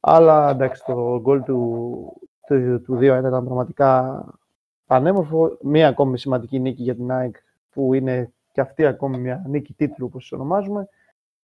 Αλλά 0.00 0.50
εντάξει, 0.50 0.84
το 0.84 1.20
γκολ 1.20 1.42
του, 1.42 2.12
του, 2.46 2.82
του 2.82 2.94
2-1 2.94 3.00
ήταν 3.00 3.44
πραγματικά 3.44 4.24
πανέμορφο. 4.86 5.58
Μία 5.62 5.88
ακόμη 5.88 6.18
σημαντική 6.18 6.58
νίκη 6.58 6.82
για 6.82 6.94
την 6.94 7.10
ΑΕΚ 7.10 7.36
που 7.70 7.94
είναι 7.94 8.32
και 8.52 8.60
αυτή 8.60 8.86
ακόμη 8.86 9.18
μια 9.18 9.44
νίκη 9.46 9.72
τίτλου 9.72 10.06
όπως 10.06 10.32
ονομάζουμε. 10.32 10.88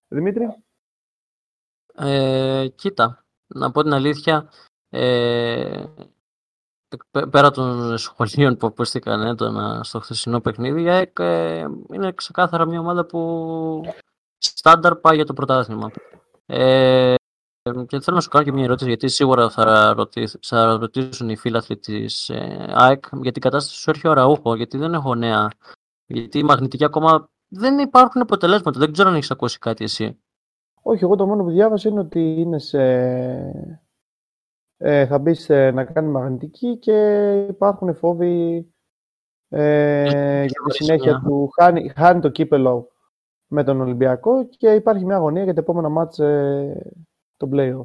Δημήτρη; 0.08 0.54
Ε, 1.94 2.68
κοίτα, 2.74 3.24
να 3.46 3.70
πω 3.70 3.82
την 3.82 3.92
αλήθεια, 3.92 4.50
ε, 4.90 5.84
πέρα 7.30 7.50
των 7.50 7.98
σχολείων 7.98 8.56
που 8.56 8.66
ακούστηκαν 8.66 9.22
έντονα 9.22 9.80
στο 9.82 10.00
χθεσινό 10.00 10.40
παιχνίδι, 10.40 10.86
ε, 11.12 11.64
είναι 11.92 12.12
ξεκάθαρα 12.12 12.66
μια 12.66 12.80
ομάδα 12.80 13.06
που 13.06 13.80
στάνταρ 14.38 14.96
πάει 14.96 15.16
για 15.16 15.24
το 15.24 15.32
πρωτάθλημα. 15.32 15.90
Ε, 16.46 17.14
και 17.62 18.00
θέλω 18.00 18.16
να 18.16 18.20
σου 18.20 18.28
κάνω 18.28 18.44
και 18.44 18.52
μια 18.52 18.64
ερώτηση, 18.64 18.88
γιατί 18.88 19.08
σίγουρα 19.08 19.50
θα, 19.50 19.94
θα 20.40 20.76
ρωτήσουν 20.76 21.28
οι 21.28 21.36
φίλαθλοι 21.36 21.78
της 21.78 22.28
ε, 22.28 22.72
ΑΕΚ 22.74 23.04
για 23.22 23.32
την 23.32 23.42
κατάσταση 23.42 23.80
σου 23.80 23.90
έρχει 23.90 24.08
ο 24.08 24.12
Ραούχο, 24.12 24.54
γιατί 24.54 24.78
δεν 24.78 24.94
έχω 24.94 25.14
νέα. 25.14 25.50
Γιατί 26.06 26.38
η 26.38 26.42
μαγνητική 26.42 26.84
ακόμα 26.84 27.30
δεν 27.48 27.78
υπάρχουν 27.78 28.20
αποτελέσματα. 28.20 28.78
Δεν 28.78 28.92
ξέρω 28.92 29.08
αν 29.08 29.14
έχεις 29.14 29.30
ακούσει 29.30 29.58
κάτι 29.58 29.84
εσύ. 29.84 30.20
Όχι, 30.82 31.04
εγώ 31.04 31.16
το 31.16 31.26
μόνο 31.26 31.42
που 31.42 31.50
διάβασα 31.50 31.88
είναι 31.88 32.00
ότι 32.00 32.20
είναι 32.20 32.58
σε... 32.58 32.78
ε, 34.82 35.06
θα 35.06 35.18
μπεις 35.18 35.48
να 35.48 35.84
κάνει 35.84 36.08
μαγνητική 36.08 36.76
και 36.76 37.30
υπάρχουν 37.48 37.94
φόβοι 37.94 38.66
ε, 39.48 40.44
για 40.44 40.60
τη 40.66 40.72
συνέχεια 40.72 41.22
του. 41.24 41.50
Χάνει, 41.60 41.88
χάνει 41.88 42.20
το 42.20 42.28
κύπελο 42.28 42.88
με 43.46 43.64
τον 43.64 43.80
Ολυμπιακό 43.80 44.48
και 44.48 44.70
υπάρχει 44.70 45.04
μια 45.04 45.16
αγωνία 45.16 45.44
για 45.44 45.54
το 45.54 45.60
επόμενο 45.60 45.88
μάτς 45.88 46.18
ε, 46.18 46.92
το 47.36 47.48
play 47.52 47.84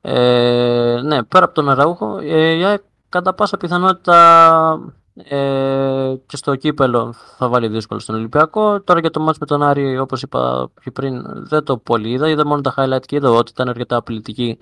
Ε, 0.00 1.00
ναι, 1.04 1.22
πέρα 1.22 1.44
από 1.44 1.54
τον 1.54 1.68
Αραούχο, 1.68 2.18
ε, 2.18 2.78
κατά 3.08 3.34
πάσα 3.34 3.56
πιθανότητα 3.56 4.94
ε, 5.14 6.14
και 6.26 6.36
στο 6.36 6.56
κύπελο 6.56 7.12
θα 7.12 7.48
βάλει 7.48 7.68
δύσκολο 7.68 8.00
στον 8.00 8.14
Ολυμπιακό. 8.14 8.82
Τώρα 8.82 9.00
για 9.00 9.10
το 9.10 9.20
μάτς 9.20 9.38
με 9.38 9.46
τον 9.46 9.62
Άρη, 9.62 9.98
όπως 9.98 10.22
είπα 10.22 10.70
πιο 10.74 10.92
πριν, 10.92 11.22
δεν 11.46 11.64
το 11.64 11.78
πολύ 11.78 12.10
είδα. 12.10 12.28
Είδα 12.28 12.46
μόνο 12.46 12.60
τα 12.60 12.74
highlight 12.76 13.06
και 13.06 13.16
είδα 13.16 13.30
ότι 13.30 13.50
ήταν 13.50 13.68
αρκετά 13.68 13.96
απειλητική. 13.96 14.58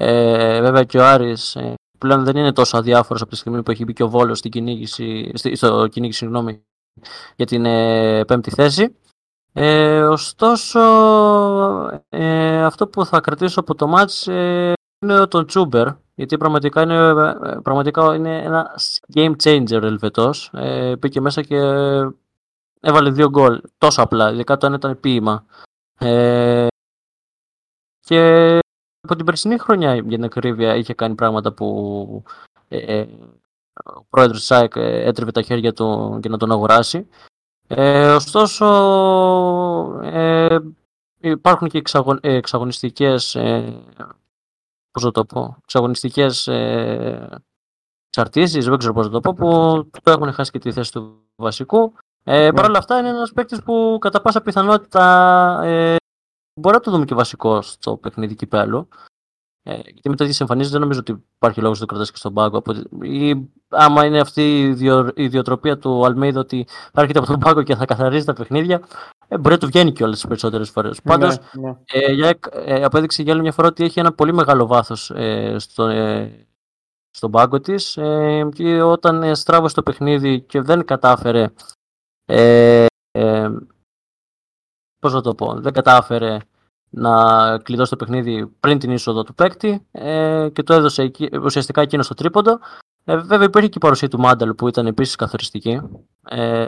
Ε, 0.00 0.60
βέβαια 0.60 0.84
και 0.84 0.98
ο 0.98 1.06
Άρης 1.06 1.56
ε, 1.56 1.74
πλέον 1.98 2.24
δεν 2.24 2.36
είναι 2.36 2.52
τόσο 2.52 2.76
αδιάφορος 2.76 3.22
από 3.22 3.30
τη 3.30 3.36
στιγμή 3.36 3.62
που 3.62 3.70
έχει 3.70 3.84
μπει 3.84 3.92
και 3.92 4.02
ο 4.02 4.08
Βόλος 4.08 4.38
στην 4.38 4.50
κυνήγηση, 4.50 5.32
στο 5.52 5.88
κυνήγηση 5.88 6.18
συγγνώμη, 6.18 6.62
για 7.36 7.46
την 7.46 7.64
ε, 7.64 8.24
πέμπτη 8.24 8.50
θέση. 8.50 8.96
Ε, 9.52 10.02
ωστόσο, 10.02 10.80
ε, 12.08 12.64
αυτό 12.64 12.88
που 12.88 13.04
θα 13.04 13.20
κρατήσω 13.20 13.60
από 13.60 13.74
το 13.74 13.86
μάτς 13.86 14.28
ε, 14.28 14.72
είναι 15.00 15.26
τον 15.26 15.46
Τσούμπερ, 15.46 15.88
γιατί 16.14 16.36
πραγματικά 16.36 16.82
είναι, 16.82 16.94
ε, 16.94 17.58
πραγματικά 17.62 18.14
είναι 18.14 18.42
ένα 18.42 18.78
game 19.14 19.34
changer 19.42 19.80
ο 19.82 19.86
Ελβετός. 19.86 20.50
Ε, 20.52 20.94
πήγε 21.00 21.20
μέσα 21.20 21.42
και 21.42 21.56
έβαλε 22.80 23.10
δύο 23.10 23.28
γκολ, 23.28 23.60
τόσο 23.78 24.02
απλά, 24.02 24.32
ειδικά 24.32 24.56
το 24.56 24.66
ένα 24.66 24.76
ήταν 24.76 25.00
ποίημα. 25.00 25.46
Ε, 25.98 26.66
και 28.00 28.58
από 29.00 29.16
την 29.16 29.24
περσινή 29.24 29.58
χρονιά, 29.58 29.94
για 29.94 30.02
την 30.04 30.24
ακρίβεια, 30.24 30.76
είχε 30.76 30.94
κάνει 30.94 31.14
πράγματα 31.14 31.52
που 31.52 32.22
ε, 32.68 33.06
ο 33.84 34.04
πρόεδρος 34.08 34.38
της 34.38 34.46
ΣΑΕΚ 34.46 34.72
έτρεβε 34.76 35.30
τα 35.30 35.42
χέρια 35.42 35.72
του 35.72 36.18
για 36.20 36.30
να 36.30 36.36
τον 36.36 36.52
αγοράσει. 36.52 37.08
Ε, 37.66 38.10
ωστόσο, 38.10 38.66
ε, 40.02 40.58
υπάρχουν 41.20 41.68
και 41.68 41.78
εξαγων, 41.78 42.18
ε, 42.22 42.34
εξαγωνιστικές, 42.34 43.34
ε, 43.34 43.82
πώς 44.90 45.02
θα 45.02 45.10
το 45.10 45.24
πω, 45.24 45.56
εξαγωνιστικές 45.62 46.46
ε, 46.46 47.42
εξαρτήσεις, 48.08 48.64
δεν 48.64 48.78
ξέρω 48.78 48.92
πώς 48.92 49.04
θα 49.06 49.12
το 49.12 49.20
πω, 49.20 49.34
που 49.34 49.90
το 50.02 50.10
έχουν 50.10 50.32
χάσει 50.32 50.50
και 50.50 50.58
τη 50.58 50.72
θέση 50.72 50.92
του 50.92 51.20
βασικού. 51.36 51.92
Ε, 52.24 52.40
ναι. 52.40 52.52
Παρ' 52.52 52.64
όλα 52.64 52.78
αυτά 52.78 52.98
είναι 52.98 53.08
ένας 53.08 53.32
παίκτης 53.32 53.62
που 53.62 53.98
κατά 54.00 54.20
πάσα 54.20 54.40
πιθανότητα 54.40 55.60
ε, 55.62 55.96
μπορεί 56.58 56.74
να 56.74 56.80
το 56.80 56.90
δούμε 56.90 57.04
και 57.04 57.14
βασικό 57.14 57.62
στο 57.62 57.96
παιχνίδι 57.96 58.34
κυπέλου. 58.34 58.88
Ε, 59.62 59.74
γιατί 59.74 60.08
με 60.08 60.16
τέτοιες 60.16 60.40
εμφανίσεις 60.40 60.72
δεν 60.72 60.80
νομίζω 60.80 61.00
ότι 61.00 61.24
υπάρχει 61.36 61.60
λόγος 61.60 61.80
να 61.80 61.86
το 61.86 61.92
κρατάς 61.92 62.10
και 62.10 62.16
στον 62.16 62.34
πάγκο. 62.34 62.62
Ή 63.02 63.48
άμα 63.68 64.04
είναι 64.04 64.20
αυτή 64.20 64.60
η 64.60 65.22
ιδιοτροπία 65.24 65.78
του 65.78 66.04
Αλμέιδα 66.06 66.40
ότι 66.40 66.66
θα 66.92 67.00
έρχεται 67.00 67.18
από 67.18 67.28
τον 67.28 67.38
πάγκο 67.38 67.62
και 67.62 67.74
θα 67.74 67.84
καθαρίζει 67.84 68.24
τα 68.24 68.32
παιχνίδια, 68.32 68.82
ε, 69.28 69.38
μπορεί 69.38 69.54
να 69.54 69.60
του 69.60 69.66
βγαίνει 69.66 69.92
και 69.92 70.04
όλε 70.04 70.12
τις 70.12 70.26
περισσότερες 70.26 70.70
φορές. 70.70 71.00
Ναι, 71.04 71.12
Πάντως, 71.12 71.38
ναι. 71.52 71.76
ε, 71.92 72.30
ε, 72.50 72.84
απέδειξε 72.84 73.22
για 73.22 73.32
άλλη 73.32 73.42
μια 73.42 73.52
φορά 73.52 73.68
ότι 73.68 73.84
έχει 73.84 74.00
ένα 74.00 74.12
πολύ 74.12 74.32
μεγάλο 74.32 74.66
βάθος 74.66 75.10
ε, 75.10 75.56
στο, 75.58 75.86
ε, 75.86 76.46
στον 77.10 77.30
πάγκο 77.30 77.60
της. 77.60 77.96
Ε, 77.96 78.48
και 78.54 78.82
όταν 78.82 79.22
ε, 79.22 79.34
στράβωσε 79.34 79.74
το 79.74 79.82
παιχνίδι 79.82 80.40
και 80.40 80.60
δεν 80.60 80.84
κατάφερε. 80.84 81.52
Ε, 82.24 82.86
ε, 83.10 83.50
πώς 85.00 85.12
να 85.12 85.20
το 85.20 85.34
πω, 85.34 85.60
δεν 85.60 85.72
κατάφερε 85.72 86.38
να 86.90 87.58
κλειδώσει 87.58 87.90
το 87.90 87.96
παιχνίδι 87.96 88.46
πριν 88.60 88.78
την 88.78 88.90
είσοδο 88.90 89.22
του 89.22 89.34
παίκτη 89.34 89.86
ε, 89.90 90.48
και 90.52 90.62
το 90.62 90.74
έδωσε 90.74 91.02
εκεί, 91.02 91.28
ουσιαστικά 91.42 91.80
εκείνο 91.80 92.02
στο 92.02 92.14
τρίποντο. 92.14 92.58
Ε, 93.04 93.16
βέβαια 93.16 93.46
υπήρχε 93.46 93.68
και 93.68 93.78
η 93.78 93.80
παρουσία 93.80 94.08
του 94.08 94.20
Μάνταλ 94.20 94.54
που 94.54 94.68
ήταν 94.68 94.86
επίσης 94.86 95.16
καθοριστική. 95.16 95.80
Ε, 96.28 96.66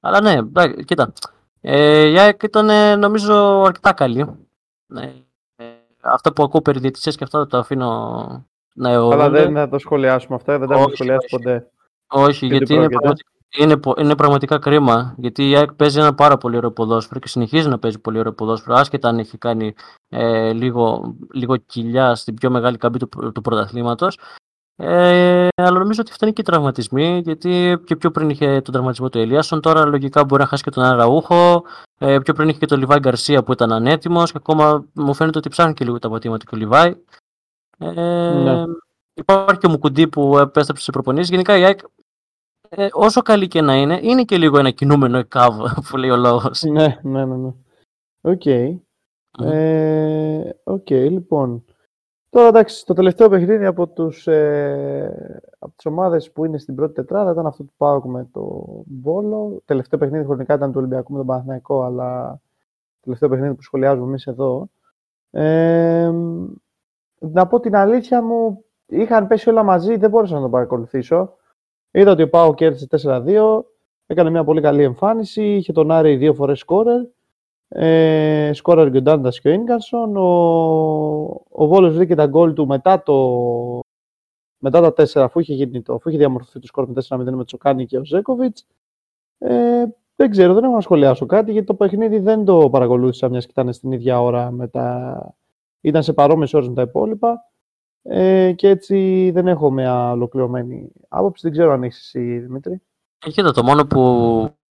αλλά 0.00 0.20
ναι, 0.20 0.38
κοίτα, 0.84 1.12
ε, 1.60 2.08
η 2.08 2.18
ΑΕΚ 2.18 2.42
ήταν 2.42 2.98
νομίζω 2.98 3.62
αρκετά 3.62 3.92
καλή. 3.92 4.20
Ε, 4.94 5.12
ε, 5.56 5.64
αυτά 6.00 6.32
που 6.32 6.42
ακούω 6.42 6.62
περί 6.62 6.78
διαιτησίας 6.78 7.16
και 7.16 7.24
αυτά 7.24 7.46
το 7.46 7.58
αφήνω 7.58 8.46
να 8.74 8.90
εγώ. 8.90 9.10
Αλλά 9.10 9.30
δεν 9.30 9.54
θα 9.54 9.68
το 9.68 9.78
σχολιάσουμε 9.78 10.36
αυτά, 10.36 10.58
δεν 10.58 10.68
τα 10.68 10.74
έχουμε 10.74 10.94
σχολιάσει 10.94 11.26
ποτέ. 11.30 11.70
Όχι, 12.06 12.46
γιατί 12.46 12.74
είναι 12.74 12.88
πραγματικά 12.88 13.29
είναι, 13.56 13.80
είναι 13.98 14.14
πραγματικά 14.14 14.58
κρίμα 14.58 15.14
γιατί 15.18 15.50
η 15.50 15.56
ΑΕΚ 15.56 15.72
παίζει 15.72 15.98
ένα 15.98 16.14
πάρα 16.14 16.36
πολύ 16.36 16.56
ωραίο 16.56 16.70
ποδόσφαιρο 16.70 17.20
και 17.20 17.28
συνεχίζει 17.28 17.68
να 17.68 17.78
παίζει 17.78 17.98
πολύ 17.98 18.18
ωραίο 18.18 18.32
ποδόσφαιρο, 18.32 18.76
άσχετα 18.76 19.08
αν 19.08 19.18
έχει 19.18 19.38
κάνει 19.38 19.74
ε, 20.08 20.52
λίγο, 20.52 21.14
λίγο 21.32 21.56
κοιλιά 21.56 22.14
στην 22.14 22.34
πιο 22.34 22.50
μεγάλη 22.50 22.76
καμπή 22.76 22.98
του, 22.98 23.08
του 23.32 23.40
πρωταθλήματος. 23.40 24.18
Ε, 24.76 25.48
αλλά 25.54 25.78
νομίζω 25.78 26.00
ότι 26.00 26.12
φτάνει 26.12 26.32
και 26.32 26.40
οι 26.40 26.44
τραυματισμοί, 26.44 27.20
γιατί 27.24 27.80
και 27.84 27.96
πιο 27.96 28.10
πριν 28.10 28.30
είχε 28.30 28.60
τον 28.60 28.72
τραυματισμό 28.72 29.08
του 29.08 29.18
Ελίασον, 29.18 29.60
τώρα 29.60 29.84
λογικά 29.84 30.24
μπορεί 30.24 30.42
να 30.42 30.48
χάσει 30.48 30.62
και 30.62 30.70
τον 30.70 30.84
Αραούχο. 30.84 31.64
Ε, 31.98 32.18
πιο 32.18 32.34
πριν 32.34 32.48
είχε 32.48 32.58
και 32.58 32.66
τον 32.66 32.78
Λιβάη 32.78 32.98
Γκαρσία 32.98 33.42
που 33.42 33.52
ήταν 33.52 33.72
ανέτοιμος 33.72 34.32
και 34.32 34.38
ακόμα 34.40 34.84
μου 34.92 35.14
φαίνεται 35.14 35.38
ότι 35.38 35.48
ψάχνει 35.48 35.74
και 35.74 35.84
λίγο 35.84 35.98
τα 35.98 36.10
πατήματα 36.10 36.44
και 36.44 36.54
ο 36.54 36.58
Λιβάη. 36.58 36.94
Ε, 37.78 37.90
ναι. 38.32 38.64
Υπάρχει 39.14 39.58
και 39.60 39.66
ο 39.66 39.70
Μουκουντή 39.70 40.08
που 40.08 40.38
επέστρεψε 40.38 40.84
σε 40.84 40.90
προπονήσεις. 40.90 41.30
Γενικά 41.30 41.56
η 41.56 41.64
ΑΕΚ 41.64 41.78
ε, 42.72 42.88
όσο 42.92 43.22
καλή 43.22 43.48
και 43.48 43.60
να 43.60 43.74
είναι, 43.74 43.98
είναι 44.02 44.24
και 44.24 44.36
λίγο 44.36 44.58
ένα 44.58 44.70
κινούμενο 44.70 45.18
ΕΚΑΒ 45.18 45.54
που 45.88 45.96
λέει 45.96 46.10
ο 46.10 46.16
λόγο. 46.16 46.50
Ναι, 46.70 46.98
ναι, 47.02 47.24
ναι. 47.24 47.36
ναι. 47.36 47.52
OK. 48.20 48.42
Okay. 48.44 48.78
Ε, 49.44 50.52
λοιπόν. 50.88 51.64
Τώρα 52.30 52.48
εντάξει, 52.48 52.86
το 52.86 52.94
τελευταίο 52.94 53.28
παιχνίδι 53.28 53.64
από, 53.64 53.86
τους, 53.88 54.26
ε, 54.26 55.50
από 55.58 55.72
τις 55.76 55.86
ομάδες 55.86 56.32
που 56.32 56.44
είναι 56.44 56.58
στην 56.58 56.74
πρώτη 56.74 56.94
τετράδα 56.94 57.30
ήταν 57.30 57.46
αυτό 57.46 57.62
που 57.62 57.72
ΠΑΟΚ 57.76 58.08
με 58.08 58.28
το 58.32 58.66
Βόλο. 59.02 59.62
Τελευταίο 59.64 59.98
παιχνίδι 59.98 60.24
χρονικά 60.24 60.54
ήταν 60.54 60.70
του 60.70 60.78
Ολυμπιακού 60.78 61.12
με 61.12 61.18
τον 61.18 61.26
Παναθηναϊκό, 61.26 61.82
αλλά 61.82 62.40
τελευταίο 63.00 63.28
παιχνίδι 63.28 63.54
που 63.54 63.62
σχολιάζουμε 63.62 64.06
εμείς 64.06 64.26
εδώ. 64.26 64.68
Ε, 65.30 66.10
να 67.18 67.46
πω 67.46 67.60
την 67.60 67.76
αλήθεια 67.76 68.22
μου, 68.22 68.64
είχαν 68.86 69.26
πέσει 69.26 69.48
όλα 69.48 69.62
μαζί, 69.62 69.96
δεν 69.96 70.10
μπόρεσα 70.10 70.34
να 70.34 70.40
το 70.40 70.48
παρακολουθήσω. 70.48 71.34
Είδα 71.90 72.10
ότι 72.10 72.22
ο 72.22 72.28
Πάο 72.28 72.54
κέρδισε 72.54 72.86
4-2, 73.02 73.62
έκανε 74.06 74.30
μια 74.30 74.44
πολύ 74.44 74.60
καλή 74.60 74.82
εμφάνιση, 74.82 75.54
είχε 75.54 75.72
τον 75.72 75.90
Άρη 75.90 76.16
δύο 76.16 76.34
φορές 76.34 76.58
σκόρερ. 76.58 77.00
Ε, 77.68 78.50
σκόρερ 78.52 78.90
και 78.90 78.96
ο 78.96 79.02
Ντάντας 79.02 79.40
και 79.40 79.48
ο 79.48 79.52
Ίνγκαρσον. 79.52 80.16
Ο, 80.16 80.26
ο 81.48 81.66
Βόλος 81.66 81.94
βρήκε 81.94 82.14
τα 82.14 82.26
γκολ 82.26 82.52
του 82.52 82.66
μετά, 82.66 83.02
το, 83.02 83.16
μετά 84.58 84.92
τα 84.92 85.02
4, 85.02 85.20
αφού 85.20 85.40
είχε, 85.40 85.54
γίνει 85.54 85.82
το, 85.82 85.94
αφού 85.94 86.08
είχε 86.08 86.18
διαμορφωθεί 86.18 86.58
το 86.60 86.66
σκόρ 86.66 86.88
με 86.88 87.02
4-0 87.08 87.18
με 87.18 87.24
το 87.24 87.44
Τσοκάνη 87.44 87.86
και 87.86 87.98
ο 87.98 88.04
Ζέκοβιτς. 88.04 88.66
Ε, 89.38 89.84
δεν 90.16 90.30
ξέρω, 90.30 90.54
δεν 90.54 90.64
έχω 90.64 90.74
να 90.74 90.80
σχολιάσω 90.80 91.26
κάτι, 91.26 91.52
γιατί 91.52 91.66
το 91.66 91.74
παιχνίδι 91.74 92.18
δεν 92.18 92.44
το 92.44 92.70
παρακολούθησα, 92.70 93.28
μιας 93.28 93.44
και 93.44 93.52
ήταν 93.52 93.72
στην 93.72 93.92
ίδια 93.92 94.22
ώρα 94.22 94.50
με 94.50 94.68
τα... 94.68 95.34
Ήταν 95.80 96.02
σε 96.02 96.12
παρόμοιες 96.12 96.54
ώρες 96.54 96.68
με 96.68 96.74
τα 96.74 96.82
υπόλοιπα. 96.82 97.49
Ε, 98.02 98.52
και 98.52 98.68
έτσι 98.68 99.30
δεν 99.34 99.46
έχω 99.46 99.70
μια 99.70 100.10
ολοκληρωμένη 100.10 100.92
άποψη. 101.08 101.40
Δεν 101.42 101.52
ξέρω 101.52 101.72
αν 101.72 101.82
έχεις 101.82 101.98
εσύ, 101.98 102.38
Δημήτρη. 102.38 102.82
Κοίτα, 103.18 103.52
το 103.52 103.62
μόνο 103.62 103.86
που 103.86 104.00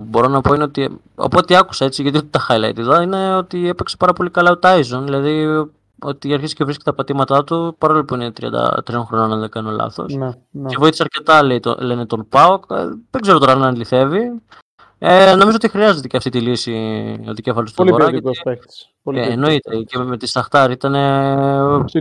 μπορώ 0.03 0.27
να 0.27 0.41
πω 0.41 0.53
είναι 0.53 0.63
ότι 0.63 0.99
από 1.15 1.37
ό,τι 1.37 1.55
άκουσα 1.55 1.85
έτσι, 1.85 2.01
γιατί 2.01 2.25
τα 2.25 2.45
highlight 2.49 2.77
εδώ, 2.77 3.01
είναι 3.01 3.35
ότι 3.35 3.67
έπαιξε 3.67 3.97
πάρα 3.97 4.13
πολύ 4.13 4.29
καλά 4.29 4.51
ο 4.51 4.57
Τάιζον. 4.57 5.03
Δηλαδή 5.03 5.45
ότι 6.01 6.33
αρχίσει 6.33 6.55
και 6.55 6.63
βρίσκει 6.63 6.83
τα 6.83 6.93
πατήματά 6.93 7.43
του, 7.43 7.75
παρόλο 7.77 8.05
που 8.05 8.13
είναι 8.13 8.31
33 8.41 9.03
χρονών, 9.05 9.33
αν 9.33 9.39
δεν 9.39 9.49
κάνω 9.49 9.71
λάθος. 9.71 10.15
Ναι, 10.15 10.29
ναι. 10.51 10.67
Και 10.67 10.75
βοήθησε 10.79 11.03
αρκετά, 11.03 11.43
λέει, 11.43 11.59
το, 11.59 11.75
λένε 11.79 12.05
τον 12.05 12.27
Πάοκ. 12.29 12.63
Ε, 12.71 12.75
δεν 13.09 13.21
ξέρω 13.21 13.37
τώρα 13.37 13.51
αν 13.51 13.63
αληθεύει. 13.63 14.41
Ε, 14.97 15.35
νομίζω 15.35 15.55
ότι 15.55 15.69
χρειάζεται 15.69 16.07
και 16.07 16.17
αυτή 16.17 16.29
τη 16.29 16.39
λύση 16.39 16.73
ο 17.27 17.33
δικέφαλος 17.33 17.73
του 17.73 17.83
Βορρά. 17.83 18.05
Πολύ 18.05 18.21
ποιοτικό 18.21 18.43
παίκτης. 18.43 18.89
Ε, 19.03 19.31
εννοείται. 19.31 19.83
Και 19.83 19.97
με 19.97 20.17
τη 20.17 20.27
Σταχτάρ 20.27 20.71
ήταν 20.71 20.91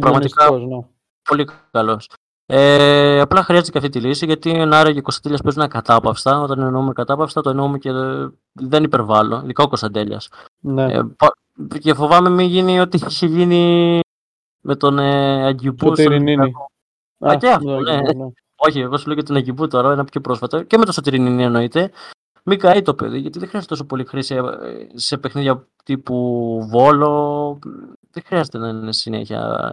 πραγματικά. 0.00 0.50
Ναι 0.50 0.78
πολύ 1.28 1.48
καλός. 1.70 2.10
Ε, 2.50 3.20
απλά 3.20 3.42
χρειάζεται 3.42 3.70
και 3.70 3.78
αυτή 3.78 3.90
τη 3.90 4.06
λύση 4.06 4.26
γιατί 4.26 4.60
ο 4.60 4.66
Νάρα 4.66 4.92
και 4.92 4.98
ο 4.98 5.02
Κωνσταντέλια 5.02 5.38
παίζουν 5.42 5.62
ακατάπαυστα. 5.62 6.40
Όταν 6.40 6.60
εννοούμε 6.60 6.92
κατάπαυστα, 6.92 7.40
το 7.40 7.50
εννοούμε 7.50 7.78
και 7.78 7.90
δεν 8.52 8.84
υπερβάλλω, 8.84 9.40
ειδικά 9.44 9.62
ο 9.62 9.68
Κωνσταντέλια. 9.68 10.20
Ναι. 10.60 10.92
Ε, 10.94 11.02
και 11.78 11.94
φοβάμαι 11.94 12.30
μην 12.30 12.46
γίνει 12.46 12.80
ό,τι 12.80 12.98
έχει 13.04 13.26
γίνει 13.26 14.00
με 14.60 14.76
τον 14.76 14.98
ε, 14.98 15.46
Αγκιουμπού. 15.46 15.92
Α, 15.92 17.36
και 17.36 17.48
αυτό, 17.48 17.80
ναι. 17.80 17.96
ναι. 17.96 18.26
Όχι, 18.56 18.80
εγώ 18.80 18.96
σου 18.96 19.06
λέω 19.06 19.16
και 19.16 19.22
τον 19.22 19.36
Αγκιουμπού 19.36 19.68
τώρα, 19.68 19.92
ένα 19.92 20.04
πιο 20.04 20.20
πρόσφατο. 20.20 20.62
Και 20.62 20.78
με 20.78 20.84
το 20.84 20.92
Σωτηρινίνη 20.92 21.42
εννοείται. 21.42 21.90
Μην 22.44 22.58
καεί 22.58 22.82
το 22.82 22.94
παιδί, 22.94 23.18
γιατί 23.18 23.38
δεν 23.38 23.48
χρειάζεται 23.48 23.74
τόσο 23.74 23.86
πολύ 23.86 24.04
χρήση 24.04 24.34
ε, 24.34 24.42
σε 24.94 25.16
παιχνίδια 25.16 25.66
τύπου 25.84 26.68
Βόλο. 26.70 27.58
Δεν 28.18 28.26
χρειάζεται 28.26 28.58
να 28.58 28.68
είναι 28.68 28.92
συνέχεια. 28.92 29.70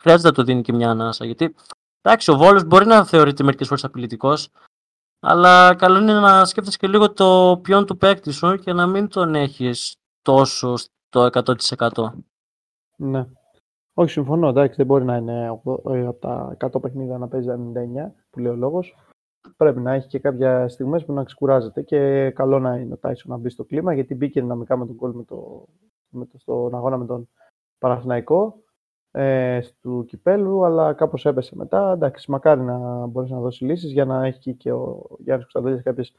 Χρειάζεται 0.00 0.28
να 0.28 0.34
το 0.34 0.42
δίνει 0.42 0.62
και 0.62 0.72
μια 0.72 0.90
ανάσα. 0.90 1.24
Γιατί 1.24 1.54
εντάξει, 2.02 2.30
ο 2.30 2.36
Βόλος 2.36 2.64
μπορεί 2.64 2.86
να 2.86 3.04
θεωρείται 3.04 3.42
μερικές 3.42 3.66
φορές 3.66 3.84
απειλητικός, 3.84 4.48
αλλά 5.20 5.74
καλό 5.74 5.98
είναι 5.98 6.12
να 6.12 6.44
σκέφτεσαι 6.44 6.78
και 6.78 6.86
λίγο 6.86 7.12
το 7.12 7.60
ποιόν 7.62 7.86
του 7.86 7.96
παίκτη 7.96 8.30
σου 8.30 8.56
και 8.56 8.72
να 8.72 8.86
μην 8.86 9.08
τον 9.08 9.34
έχεις 9.34 9.96
τόσο 10.22 10.76
στο 10.76 11.28
100%. 11.32 12.12
Ναι. 12.96 13.26
Όχι, 13.94 14.10
συμφωνώ. 14.10 14.48
Εντάξει, 14.48 14.76
δεν 14.76 14.86
μπορεί 14.86 15.04
να 15.04 15.16
είναι 15.16 15.44
ε, 15.84 16.06
από 16.06 16.18
τα 16.20 16.56
100 16.60 16.80
παιχνίδια 16.80 17.18
να 17.18 17.28
παίζει 17.28 17.48
99, 17.48 18.12
που 18.30 18.38
λέει 18.38 18.52
ο 18.52 18.56
λόγος. 18.56 18.96
Πρέπει 19.56 19.80
να 19.80 19.92
έχει 19.92 20.08
και 20.08 20.18
κάποια 20.18 20.68
στιγμές 20.68 21.04
που 21.04 21.12
να 21.12 21.24
ξεκουράζεται 21.24 21.82
και 21.82 22.30
καλό 22.30 22.58
να 22.58 22.76
είναι 22.76 22.92
ο 22.92 22.96
Τάισον 22.96 23.30
να 23.30 23.36
μπει 23.36 23.48
στο 23.48 23.64
κλίμα 23.64 23.94
γιατί 23.94 24.14
μπήκε 24.14 24.40
δυναμικά 24.40 24.76
με 24.76 24.86
τον 24.86 24.96
κόλ 24.96 25.12
με 25.14 25.24
το, 25.24 25.66
με 26.08 26.26
το, 26.26 26.38
στον 26.38 26.74
αγώνα 26.74 26.96
με 26.96 27.06
τον 27.06 27.28
Παραθυναϊκό 27.78 28.62
ε, 29.10 29.60
του 29.80 30.04
Κυπέλου, 30.08 30.64
αλλά 30.64 30.92
κάπως 30.92 31.26
έπεσε 31.26 31.56
μετά. 31.56 31.92
Εντάξει, 31.92 32.30
μακάρι 32.30 32.60
να 32.60 33.06
μπορέσει 33.06 33.32
να 33.32 33.40
δώσει 33.40 33.64
λύσεις 33.64 33.92
για 33.92 34.04
να 34.04 34.26
έχει 34.26 34.54
και 34.54 34.72
ο 34.72 35.06
Γιάννης 35.18 35.46
Κωνσταντέλης 35.52 35.82
κάποιες 35.82 36.12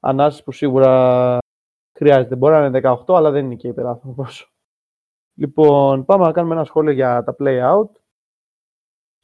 ανάσεις 0.00 0.42
που 0.42 0.52
σίγουρα 0.52 1.38
χρειάζεται. 1.98 2.36
Μπορεί 2.36 2.54
να 2.54 2.66
είναι 2.66 2.80
18, 2.82 3.14
αλλά 3.16 3.30
δεν 3.30 3.44
είναι 3.44 3.54
και 3.54 3.68
υπεράνθρωπος. 3.68 4.52
Λοιπόν, 5.38 6.04
πάμε 6.04 6.24
να 6.24 6.32
κάνουμε 6.32 6.54
ένα 6.54 6.64
σχόλιο 6.64 6.92
για 6.92 7.24
τα 7.24 7.36
play 7.38 7.72
out. 7.72 7.90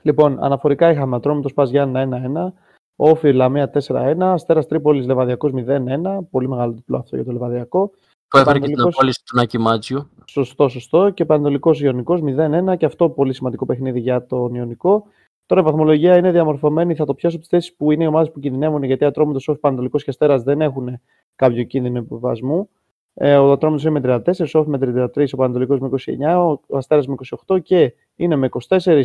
Λοιπόν, 0.03 0.45
αναφορικά 0.45 0.91
είχαμε 0.91 1.17
Ατρόμητο 1.17 1.49
Πας 1.49 1.71
Γιάννη 1.71 2.21
1-1, 2.35 2.53
Όφη 2.97 3.33
Λαμία 3.33 3.71
4-1, 3.71 4.17
Αστέρας 4.21 4.67
Τρίπολης 4.67 5.07
Λεβαδιακός 5.07 5.53
0-1, 5.55 6.19
πολύ 6.31 6.49
μεγάλο 6.49 6.73
διπλό 6.73 6.97
αυτό 6.99 7.17
για 7.17 7.25
το 7.25 7.33
Λεβαδιακό. 7.33 7.91
Που 8.33 8.38
έφερε 8.38 8.59
και 8.59 8.66
την 8.66 8.81
απόλυση 8.81 9.23
του 9.25 9.37
Νάκη 9.37 9.59
Μάτζιου. 9.59 10.09
Σωστό, 10.27 10.68
σωστό. 10.68 11.11
Και 11.11 11.25
Πανετολικό 11.25 11.71
Ιωνικός 11.75 12.21
0-1 12.23 12.77
και 12.77 12.87
αυτό 12.87 13.11
πολύ 13.11 13.35
σημαντικό 13.35 13.66
παιχνίδι 13.66 14.01
για 14.01 14.27
τον 14.27 14.55
Ιωνικό. 14.55 15.05
Τώρα 15.47 15.61
η 15.61 15.64
βαθμολογία 15.64 16.16
είναι 16.16 16.31
διαμορφωμένη. 16.31 16.95
Θα 16.95 17.05
το 17.05 17.14
πιάσω 17.14 17.37
από 17.37 17.45
τις 17.45 17.55
θέσεις 17.55 17.77
που 17.77 17.92
είναι 17.92 18.05
οι 18.05 18.07
ομάδες 18.07 18.31
που 18.33 18.40
κινδυνεύουν 18.40 18.83
γιατί 18.83 19.05
Ατρόμητος, 19.05 19.49
Όφη, 19.49 19.59
Πανετολικό 19.59 19.99
και 19.99 20.05
Αστέρας 20.07 20.42
δεν 20.42 20.61
έχουν 20.61 21.01
κάποιο 21.37 21.62
κίνδυνο 21.62 21.99
υποβασμού. 21.99 22.68
Ε, 23.14 23.37
ο 23.37 23.53
Ατρόμητος 23.53 23.85
είναι 23.85 24.01
με 24.01 24.23
34, 24.27 24.55
ο 24.55 24.59
Όφη 24.59 24.71
με 24.71 24.79
33, 24.79 25.33
ο 25.33 25.37
Πανετολικό 25.37 25.77
με 25.81 25.88
29, 25.88 26.61
ο 26.66 26.77
Αστέρας 26.77 27.07
με 27.07 27.14
28 27.47 27.62
και 27.62 27.95
είναι 28.16 28.37
με 28.37 28.49
24 28.68 29.03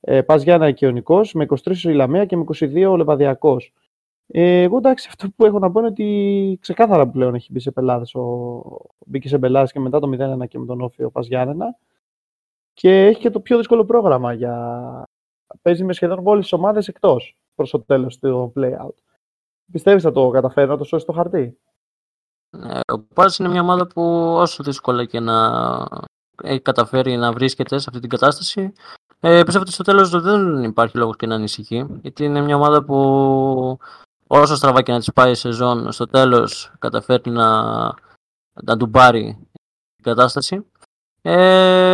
ε, 0.00 0.22
Πας 0.22 0.42
Γιάννα 0.42 0.70
και 0.70 0.86
Ιωνικός, 0.86 1.32
με 1.32 1.46
23 1.48 1.54
ο 1.86 1.90
Ηλαμία 1.90 2.24
και 2.24 2.36
με 2.36 2.44
22 2.60 2.90
ο 2.90 2.96
Λεβαδιακός. 2.96 3.72
Ε, 4.26 4.62
εγώ 4.62 4.76
εντάξει, 4.76 5.06
αυτό 5.08 5.30
που 5.36 5.44
έχω 5.44 5.58
να 5.58 5.70
πω 5.70 5.78
είναι 5.78 5.88
ότι 5.88 6.58
ξεκάθαρα 6.60 7.08
πλέον 7.08 7.34
έχει 7.34 7.52
μπει 7.52 7.60
σε 7.60 7.70
πελάδε. 7.70 8.18
Ο... 8.18 8.62
Μπήκε 9.06 9.28
σε 9.28 9.38
πελάδε 9.38 9.66
και 9.72 9.80
μετά 9.80 10.00
το 10.00 10.08
0-1 10.42 10.48
και 10.48 10.58
με 10.58 10.66
τον 10.66 10.80
Όφιο 10.80 11.10
Πας 11.10 11.26
Γιάννενα. 11.26 11.78
Και 12.72 13.06
έχει 13.06 13.20
και 13.20 13.30
το 13.30 13.40
πιο 13.40 13.56
δύσκολο 13.56 13.84
πρόγραμμα. 13.84 14.32
Για... 14.32 15.02
Παίζει 15.62 15.84
με 15.84 15.92
σχεδόν 15.92 16.26
όλες 16.26 16.42
τις 16.42 16.52
ομάδες 16.52 16.88
εκτός 16.88 17.36
προς 17.54 17.70
το 17.70 17.80
τέλος 17.80 18.18
του 18.18 18.52
play-out. 18.56 18.94
Πιστεύεις 19.72 20.02
θα 20.02 20.12
το 20.12 20.30
καταφέρει 20.30 20.68
να 20.68 20.76
το 20.76 20.84
σώσει 20.84 21.06
το 21.06 21.12
χαρτί; 21.12 21.58
Ε, 22.50 22.80
ο 22.92 23.00
Πας 23.14 23.38
είναι 23.38 23.48
μια 23.48 23.60
ομάδα 23.60 23.86
που 23.86 24.02
όσο 24.36 24.62
δύσκολα 24.62 25.04
και 25.04 25.20
να 25.20 25.36
έχει 26.42 26.60
καταφέρει 26.60 27.16
να 27.16 27.32
βρίσκεται 27.32 27.78
σε 27.78 27.86
αυτή 27.88 28.00
την 28.00 28.08
κατάσταση, 28.08 28.72
ε, 29.20 29.42
πιστεύω 29.42 29.64
ότι 29.64 29.72
στο 29.72 29.82
τέλος 29.82 30.10
δεν 30.10 30.62
υπάρχει 30.62 30.98
λόγος 30.98 31.16
και 31.16 31.26
να 31.26 31.34
ανησυχεί, 31.34 31.86
γιατί 32.02 32.24
είναι 32.24 32.40
μια 32.40 32.56
ομάδα 32.56 32.84
που 32.84 33.78
όσο 34.40 34.56
στραβά 34.56 34.82
και 34.82 34.92
να 34.92 34.98
της 34.98 35.12
πάει 35.12 35.30
η 35.30 35.34
σεζόν, 35.34 35.92
στο 35.92 36.06
τέλος 36.06 36.72
καταφέρει 36.78 37.30
να, 37.30 37.62
να 38.62 38.76
του 38.78 38.90
πάρει 38.90 39.48
την 39.94 40.04
κατάσταση. 40.04 40.66
Ε, 41.22 41.92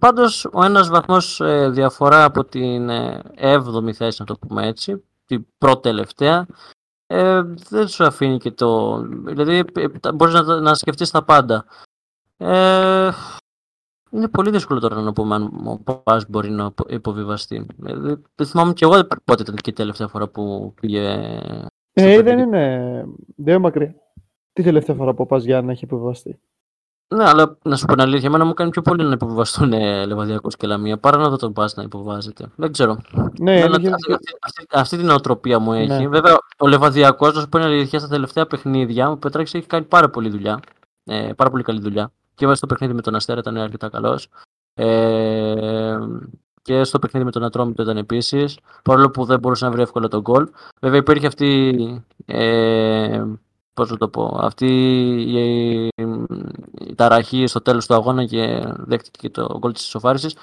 πάντως, 0.00 0.48
ο 0.52 0.64
ένας 0.64 0.88
βαθμός 0.88 1.40
ε, 1.40 1.68
διαφορά 1.68 2.24
από 2.24 2.44
την 2.44 2.90
7η 3.36 3.86
ε, 3.86 3.92
θέση, 3.92 4.16
να 4.20 4.26
το 4.26 4.36
πούμε 4.38 4.66
έτσι, 4.66 5.04
την 5.24 5.46
πρώτη 5.58 5.80
τελευταία, 5.80 6.46
ε, 7.06 7.42
δεν 7.42 7.88
σου 7.88 8.04
αφήνει 8.04 8.38
και 8.38 8.50
το... 8.50 8.98
Δηλαδή, 9.06 9.64
ε, 9.74 10.12
μπορείς 10.14 10.34
να, 10.34 10.60
να 10.60 10.74
σκεφτείς 10.74 11.10
τα 11.10 11.24
πάντα. 11.24 11.64
Ε, 12.36 13.10
είναι 14.14 14.28
πολύ 14.28 14.50
δύσκολο 14.50 14.80
τώρα 14.80 15.00
να 15.00 15.12
πούμε 15.12 15.34
αν 15.34 15.42
ο 15.64 15.98
Πας 16.02 16.24
μπορεί 16.28 16.50
να 16.50 16.74
υποβιβαστεί. 16.88 17.66
Δηλαδή, 17.76 18.22
δεν 18.34 18.46
θυμάμαι 18.46 18.72
και 18.72 18.84
εγώ 18.84 19.06
πότε 19.24 19.42
ήταν 19.42 19.54
και 19.54 19.70
η 19.70 19.72
τελευταία 19.72 20.08
φορά 20.08 20.28
που 20.28 20.74
πήγε... 20.80 21.00
Ε, 21.92 22.22
δεν 22.22 22.38
είναι... 22.38 23.04
Δεν 23.36 23.54
είναι 23.54 23.58
μακριά. 23.58 23.94
Τι 24.52 24.62
τελευταία 24.62 24.96
φορά 24.96 25.14
που 25.14 25.22
ο 25.22 25.26
Πας 25.26 25.44
Γιάννη 25.44 25.72
έχει 25.72 25.84
υποβιβαστεί; 25.84 26.38
Ναι, 27.14 27.28
αλλά 27.28 27.58
να 27.64 27.76
σου 27.76 27.86
πω 27.86 27.92
την 27.92 28.02
αλήθεια, 28.02 28.28
εμένα 28.28 28.44
μου 28.44 28.54
κάνει 28.54 28.70
πιο 28.70 28.82
πολύ 28.82 29.04
να 29.04 29.12
υποβιβαστούν 29.12 29.72
ε, 29.72 30.06
Λεβαδιακός 30.06 30.56
και 30.56 30.66
Λαμία 30.66 30.98
παρά 30.98 31.16
να 31.16 31.28
δω 31.28 31.36
τον 31.36 31.52
Πας 31.52 31.74
να 31.74 31.82
υποβιβάζεται. 31.82 32.50
Δεν 32.56 32.72
ξέρω. 32.72 32.98
Ναι, 33.40 33.60
Μένα, 33.60 33.76
αυτή, 33.76 33.88
αυτή, 33.92 34.14
αυτή, 34.40 34.66
αυτή, 34.72 34.96
την 34.96 35.10
οτροπία 35.10 35.58
μου 35.58 35.72
έχει. 35.72 35.88
Ναι. 35.88 36.08
Βέβαια, 36.08 36.36
ο 36.58 36.66
Λεβαδιακός, 36.68 37.34
να 37.34 37.40
σου 37.40 37.48
πω 37.48 37.58
την 37.58 37.66
αλήθεια, 37.66 37.98
στα 37.98 38.08
τελευταία 38.08 38.46
παιχνίδια, 38.46 39.10
ο 39.10 39.16
Πετράκης 39.16 39.54
έχει 39.54 39.66
κάνει 39.66 39.84
πάρα 39.84 40.10
πολύ 40.10 40.28
δουλειά. 40.28 40.60
Ε, 41.04 41.32
πάρα 41.36 41.50
πολύ 41.50 41.62
καλή 41.62 41.80
δουλειά. 41.80 42.12
Και 42.34 42.44
μέσα 42.44 42.56
στο 42.56 42.66
παιχνίδι 42.66 42.92
με 42.94 43.02
τον 43.02 43.14
Αστέρα 43.14 43.38
ήταν 43.40 43.56
αρκετά 43.56 43.88
καλός. 43.88 44.28
Ε, 44.74 45.98
και 46.62 46.84
στο 46.84 46.98
παιχνίδι 46.98 47.24
με 47.24 47.30
τον 47.30 47.44
Ατρόμητο 47.44 47.82
ήταν 47.82 47.96
επίσης. 47.96 48.58
Παρόλο 48.82 49.10
που 49.10 49.24
δεν 49.24 49.38
μπορούσε 49.38 49.64
να 49.64 49.70
βρει 49.70 49.82
εύκολα 49.82 50.08
τον 50.08 50.20
γκολ. 50.20 50.48
Βέβαια 50.80 50.98
υπήρχε 50.98 51.26
αυτή. 51.26 52.04
Ε, 52.26 53.24
πώς 53.74 53.90
να 53.90 53.96
το 53.96 54.08
πω, 54.08 54.38
αυτή 54.40 54.66
η, 55.28 55.88
η 56.86 56.94
ταραχή 56.94 57.46
στο 57.46 57.60
τέλος 57.60 57.86
του 57.86 57.94
αγώνα 57.94 58.24
και 58.24 58.62
δέχτηκε 58.76 59.18
και 59.20 59.30
το 59.30 59.56
γκολ 59.58 59.72
της 59.72 59.86
ισοφάρισης. 59.86 60.36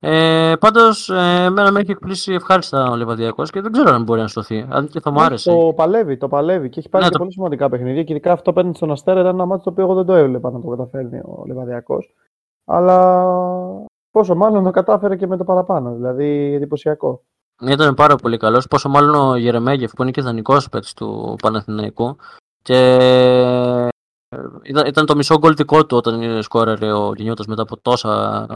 Ε, 0.00 0.54
Πάντως, 0.60 1.10
ε, 1.10 1.44
εμένα 1.44 1.72
με 1.72 1.80
έχει 1.80 1.90
εκπλήσει 1.90 2.32
ευχάριστα 2.32 2.90
ο 2.90 2.96
Λεβαδιακός 2.96 3.50
και 3.50 3.60
δεν 3.60 3.72
ξέρω 3.72 3.90
αν 3.90 4.02
μπορεί 4.02 4.20
να 4.20 4.26
σωθεί. 4.26 4.66
Αν 4.70 4.88
και 4.88 5.00
θα 5.00 5.10
μου 5.10 5.20
άρεσε. 5.20 5.50
Το 5.50 5.72
παλεύει, 5.76 6.16
το 6.16 6.28
παλεύει 6.28 6.68
και 6.68 6.78
έχει 6.78 6.88
πάρει 6.88 7.04
ναι, 7.04 7.10
και 7.10 7.16
το... 7.16 7.22
πολύ 7.22 7.32
σημαντικά 7.32 7.68
παιχνίδια. 7.68 8.04
Και 8.04 8.12
ειδικά 8.12 8.32
αυτό 8.32 8.52
παίρνει 8.52 8.74
στον 8.74 8.90
Αστέρα 8.90 9.20
ήταν 9.20 9.34
ένα 9.34 9.46
μάτι 9.46 9.62
το 9.62 9.70
οποίο 9.70 9.84
εγώ 9.84 9.94
δεν 9.94 10.04
το 10.04 10.14
έβλεπα 10.14 10.50
να 10.50 10.60
το 10.60 10.68
καταφέρνει 10.68 11.18
ο 11.18 11.44
Λεβαδιακός. 11.46 12.14
Αλλά 12.64 13.24
πόσο 14.10 14.34
μάλλον 14.34 14.64
το 14.64 14.70
κατάφερε 14.70 15.16
και 15.16 15.26
με 15.26 15.36
το 15.36 15.44
παραπάνω. 15.44 15.94
Δηλαδή 15.94 16.54
εντυπωσιακό. 16.54 17.22
Ήταν 17.60 17.94
πάρα 17.94 18.16
πολύ 18.16 18.36
καλός. 18.36 18.68
Πόσο 18.68 18.88
μάλλον 18.88 19.14
ο 19.14 19.36
Γερεμέγεφ 19.36 19.92
που 19.92 20.02
είναι 20.02 20.10
και 20.10 20.22
δανεικό 20.22 20.56
παίκτης 20.70 20.94
του 20.94 21.36
Παναθηναϊκού 21.42 22.16
και 22.62 22.98
ήταν, 24.62 24.86
ήταν 24.86 25.06
το 25.06 25.16
μισό 25.16 25.38
γκολ 25.38 25.54
δικό 25.54 25.86
του 25.86 25.96
όταν 25.96 26.42
σκόραρε 26.42 26.92
ο 26.92 27.12
Λινιώτας 27.12 27.46
μετά 27.46 27.62
από 27.62 27.76
τόσα, 27.76 28.46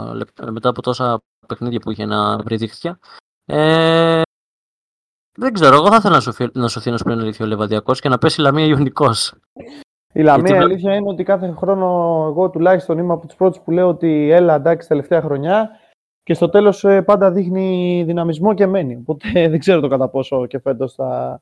μετά 0.51 0.69
από 0.69 0.83
τόσα 0.83 1.21
παιχνίδια 1.47 1.79
που 1.79 1.91
είχε 1.91 2.05
να 2.05 2.39
βρει 2.39 2.57
δίχτυα. 2.57 2.99
Ε, 3.47 4.23
δεν 5.39 5.53
ξέρω, 5.53 5.75
εγώ 5.75 5.89
θα 5.89 5.97
ήθελα 5.97 6.15
να 6.15 6.21
σωθεί 6.21 6.49
να, 6.53 6.69
σωθεί 6.69 6.91
να 6.91 6.97
σπρίνει 6.97 7.21
αλήθεια 7.21 7.45
ο 7.45 7.49
Λεβαδιακός 7.49 8.01
και 8.01 8.09
να 8.09 8.19
πέσει 8.19 8.41
η 8.41 8.45
Λαμία 8.45 8.65
Ιωνικός. 8.65 9.35
Η 10.13 10.23
Λαμία, 10.23 10.57
η 10.57 10.59
αλήθεια 10.59 10.95
είναι 10.95 11.09
ότι 11.09 11.23
κάθε 11.23 11.55
χρόνο 11.57 11.87
εγώ 12.29 12.51
τουλάχιστον 12.51 12.99
είμαι 12.99 13.13
από 13.13 13.27
τους 13.27 13.37
πρώτους 13.37 13.61
που 13.61 13.71
λέω 13.71 13.89
ότι 13.89 14.31
έλα 14.31 14.55
εντάξει 14.55 14.89
τελευταία 14.89 15.21
χρονιά 15.21 15.71
και 16.23 16.35
στο 16.35 16.49
τέλος 16.49 16.85
ε, 16.85 17.03
πάντα 17.03 17.31
δείχνει 17.31 18.03
δυναμισμό 18.07 18.55
και 18.55 18.67
μένει. 18.67 18.97
Οπότε 18.97 19.31
δεν 19.51 19.59
ξέρω 19.59 19.81
το 19.81 19.89
κατά 19.89 20.09
πόσο 20.09 20.47
και 20.47 20.59
φέτος 20.59 20.95
θα, 20.95 21.41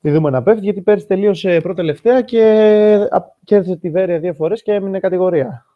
τη 0.00 0.10
δούμε 0.10 0.30
να 0.30 0.42
πέφτει, 0.42 0.64
γιατί 0.64 0.82
πέρυσι 0.82 1.06
τελείωσε 1.06 1.60
πρώτη 1.60 1.76
τελευταία 1.76 2.22
και 2.22 3.08
κέρδισε 3.44 3.76
τη 3.76 3.90
Βέρεια 3.90 4.18
δύο 4.18 4.34
φορές 4.34 4.62
και 4.62 4.72
έμεινε 4.72 5.00
κατηγορία 5.00 5.66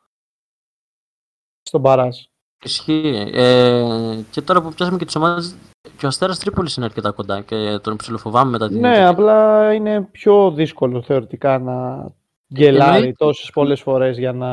στον 1.63 1.83
Παράζ. 1.83 2.17
Ισχύει. 2.65 3.31
Ε, 3.35 4.21
και 4.31 4.43
τώρα 4.43 4.63
που 4.63 4.73
πιάσαμε 4.73 4.99
και 4.99 5.05
τις 5.05 5.17
ομάδες, 5.17 5.57
και 5.97 6.05
ο 6.05 6.09
Αστέρας 6.09 6.39
Τρίπολης 6.39 6.77
είναι 6.77 6.87
αρκετά 6.87 7.11
κοντά 7.11 7.41
και 7.41 7.79
τον 7.83 7.97
ψηλοφοβάμαι 7.97 8.51
μετά 8.51 8.69
την 8.69 8.81
Ναι, 8.81 9.07
απλά 9.07 9.73
είναι 9.73 10.03
πιο 10.03 10.51
δύσκολο 10.51 11.03
θεωρητικά 11.03 11.59
να 11.59 12.07
γκελάρει 12.55 13.13
τόσες 13.13 13.51
πολλές 13.51 13.81
φορές 13.81 14.19
για 14.19 14.33
να 14.33 14.49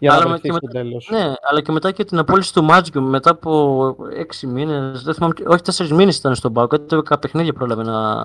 για 0.00 0.12
αλλά 0.12 0.24
να 0.24 0.28
βρεθεί 0.28 0.48
στο 0.48 0.66
τέλος. 0.66 1.08
Ναι, 1.10 1.32
αλλά 1.40 1.60
και 1.62 1.72
μετά 1.72 1.92
και 1.92 2.04
την 2.04 2.18
απόλυση 2.18 2.52
του 2.52 2.64
Μάτζικου 2.64 3.00
μετά 3.00 3.30
από 3.30 3.96
έξι 4.12 4.46
μήνες, 4.46 5.02
δεν 5.02 5.14
θυμάμαι, 5.14 5.34
όχι 5.46 5.62
τέσσερις 5.62 5.92
μήνες 5.92 6.16
ήταν 6.16 6.34
στον 6.34 6.52
Πάο, 6.52 6.66
κάτι 6.66 6.86
το 6.86 7.18
παιχνίδια 7.20 7.52
πρόλαβε 7.52 7.82
να 7.82 8.24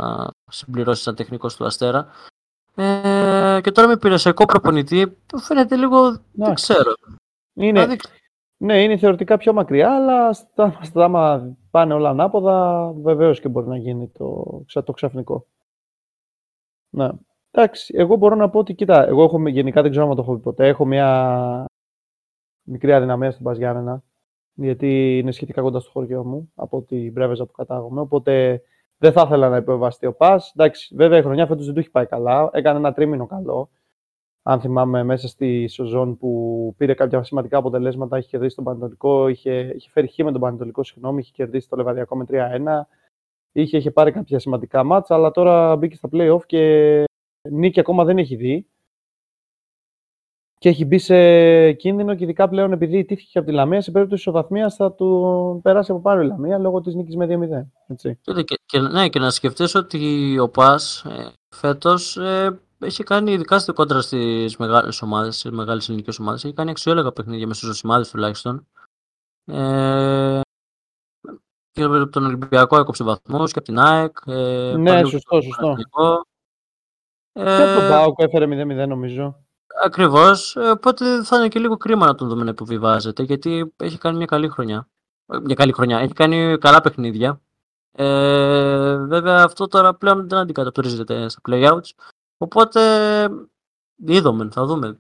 συμπληρώσει 0.51 1.01
σαν 1.01 1.15
τεχνικός 1.15 1.55
του 1.55 1.65
Αστέρα. 1.65 2.07
Ε, 2.75 3.59
και 3.63 3.71
τώρα 3.71 3.87
με 3.87 3.97
πειρασιακό 3.97 4.45
προπονητή 4.45 5.17
φαίνεται 5.37 5.75
λίγο, 5.75 6.01
να, 6.09 6.45
δεν 6.45 6.53
ξέρω. 6.53 6.93
Είναι, 7.53 7.81
δηλαδή... 7.81 7.99
Ναι, 8.57 8.83
είναι 8.83 8.97
θεωρητικά 8.97 9.37
πιο 9.37 9.53
μακριά, 9.53 9.95
αλλά 9.95 10.33
στα, 10.33 10.79
στα 10.81 11.03
άμα 11.03 11.55
πάνε 11.71 11.93
όλα 11.93 12.09
ανάποδα, 12.09 12.91
βεβαίως 12.91 13.39
και 13.39 13.49
μπορεί 13.49 13.67
να 13.67 13.77
γίνει 13.77 14.07
το, 14.07 14.63
το 14.83 14.91
ξαφνικό. 14.91 15.45
Ναι. 16.89 17.09
Εντάξει, 17.57 17.93
εγώ 17.97 18.15
μπορώ 18.15 18.35
να 18.35 18.49
πω 18.49 18.59
ότι, 18.59 18.73
κοίτα, 18.73 19.07
εγώ 19.07 19.23
έχω, 19.23 19.47
γενικά 19.47 19.81
δεν 19.81 19.91
ξέρω 19.91 20.09
αν 20.09 20.15
το 20.15 20.21
έχω 20.21 20.33
πει 20.33 20.41
ποτέ, 20.41 20.67
έχω 20.67 20.85
μια 20.85 21.65
μικρή 22.61 22.93
αδυναμία 22.93 23.31
στην 23.31 23.43
Παζιάννενα, 23.43 24.03
γιατί 24.53 25.17
είναι 25.17 25.31
σχετικά 25.31 25.61
κοντά 25.61 25.79
στο 25.79 25.91
χωριό 25.91 26.23
μου, 26.23 26.51
από 26.55 26.81
την 26.81 27.13
Πρέβεζα 27.13 27.45
που 27.45 27.51
κατάγομαι, 27.51 28.01
οπότε 28.01 28.61
δεν 28.97 29.11
θα 29.11 29.23
ήθελα 29.25 29.49
να 29.49 29.57
υποβαστεί 29.57 30.05
ο 30.05 30.13
Πας. 30.13 30.53
Εντάξει, 30.55 30.95
βέβαια 30.95 31.17
η 31.17 31.21
χρονιά 31.21 31.47
φέτος 31.47 31.65
δεν 31.65 31.73
του 31.73 31.79
έχει 31.79 31.91
πάει 31.91 32.05
καλά, 32.05 32.49
έκανε 32.53 32.77
ένα 32.77 32.93
τρίμηνο 32.93 33.25
καλό, 33.25 33.69
αν 34.43 34.59
θυμάμαι, 34.59 35.03
μέσα 35.03 35.27
στη 35.27 35.67
σεζόν 35.67 36.17
που 36.17 36.73
πήρε 36.77 36.93
κάποια 36.93 37.23
σημαντικά 37.23 37.57
αποτελέσματα, 37.57 38.17
είχε 38.17 38.27
κερδίσει 38.29 38.55
τον 38.55 38.63
Πανετολικό, 38.63 39.27
είχε, 39.27 39.71
είχε 39.75 39.89
φέρει 39.89 40.07
χ 40.07 40.17
με 40.17 40.31
τον 40.31 40.41
Πανετολικό, 40.41 40.83
συγγνώμη, 40.83 41.19
είχε 41.19 41.31
κερδίσει 41.33 41.69
το 41.69 41.75
Λεβαδιακό 41.75 42.15
με 42.15 42.25
3-1. 42.29 42.81
Είχε, 43.51 43.77
είχε 43.77 43.91
πάρει 43.91 44.11
κάποια 44.11 44.39
σημαντικά 44.39 44.83
μάτσα, 44.83 45.15
αλλά 45.15 45.31
τώρα 45.31 45.75
μπήκε 45.75 45.95
στα 45.95 46.09
play-off 46.11 46.45
και 46.45 47.03
νίκη 47.51 47.79
ακόμα 47.79 48.03
δεν 48.03 48.17
έχει 48.17 48.35
δει. 48.35 48.67
Και 50.57 50.69
έχει 50.69 50.85
μπει 50.85 50.97
σε 50.97 51.73
κίνδυνο 51.73 52.15
και 52.15 52.23
ειδικά 52.23 52.49
πλέον 52.49 52.71
επειδή 52.71 53.05
τύχηκε 53.05 53.37
από 53.37 53.47
τη 53.47 53.53
Λαμία, 53.53 53.81
σε 53.81 53.91
περίπτωση 53.91 54.21
ισοβαθμίας 54.21 54.75
θα 54.75 54.93
του 54.93 55.59
περάσει 55.63 55.91
από 55.91 56.01
πάνω 56.01 56.21
η 56.21 56.25
Λαμία 56.25 56.57
λόγω 56.57 56.81
της 56.81 56.95
νίκης 56.95 57.15
με 57.15 57.25
2-0. 57.25 57.67
Έτσι. 57.87 58.19
Και, 58.21 58.59
και, 58.65 58.79
ναι, 58.79 59.09
και 59.09 59.19
να 59.19 59.29
σκεφτείς 59.29 59.75
ότι 59.75 60.39
ο 60.39 60.49
Πας 60.49 61.05
ε, 61.05 61.31
φέτος 61.55 62.17
ε, 62.17 62.59
έχει 62.79 63.03
κάνει, 63.03 63.31
ειδικά 63.31 63.59
στη 63.59 63.71
κόντρα 63.71 64.01
στις 64.01 64.57
μεγάλες 64.57 65.01
ομάδες, 65.01 65.39
στις 65.39 65.51
μεγάλες 65.51 65.87
ελληνικές 65.87 66.19
ομάδες, 66.19 66.43
έχει 66.43 66.53
κάνει 66.53 66.69
αξιόλογα 66.69 67.11
παιχνίδια 67.11 67.47
μες 67.47 67.57
στους 67.57 67.69
ζωσιμάδε 67.69 68.05
τουλάχιστον. 68.11 68.67
Ε, 69.45 70.41
και 71.71 71.83
από 71.83 72.09
τον 72.09 72.25
Ολυμπιακό 72.25 72.77
έκοψε 72.77 73.03
βαθμούς 73.03 73.51
και 73.51 73.59
από 73.59 73.67
την 73.67 73.79
ΑΕΚ. 73.79 74.17
Ε, 74.25 74.73
ναι, 74.77 75.05
σωστό, 75.05 75.41
σωστό. 75.41 75.69
Ε, 75.69 76.34
και 77.43 77.63
από 77.63 77.79
τον 77.79 77.89
Πάουκ 77.89 78.19
έφερε 78.19 78.45
0-0 78.45 78.87
νομίζω. 78.87 79.45
Ακριβώς. 79.83 80.55
Ε, 80.55 80.69
οπότε 80.69 81.23
θα 81.23 81.37
είναι 81.37 81.47
και 81.47 81.59
λίγο 81.59 81.77
κρίμα 81.77 82.05
να 82.05 82.15
τον 82.15 82.27
δούμε 82.27 82.43
να 82.43 82.49
υποβιβάζεται, 82.49 83.23
γιατί 83.23 83.73
έχει 83.77 83.97
κάνει 83.97 84.17
μια 84.17 84.25
καλή 84.25 84.49
χρονιά. 84.49 84.87
Ε, 85.27 85.39
μια 85.39 85.55
καλή 85.55 85.71
χρονιά. 85.71 85.99
Έχει 85.99 86.13
κάνει 86.13 86.57
καλά 86.57 86.81
παιχνίδια. 86.81 87.41
Ε, 87.91 88.95
βέβαια 88.95 89.43
αυτό 89.43 89.67
τώρα 89.67 89.95
πλέον 89.95 90.29
δεν 90.29 90.39
αντικατοπτρίζεται 90.39 91.29
στα 91.29 91.41
playouts. 91.49 91.89
Οπότε 92.37 92.81
είδαμε, 93.95 94.49
θα 94.51 94.65
δούμε. 94.65 94.99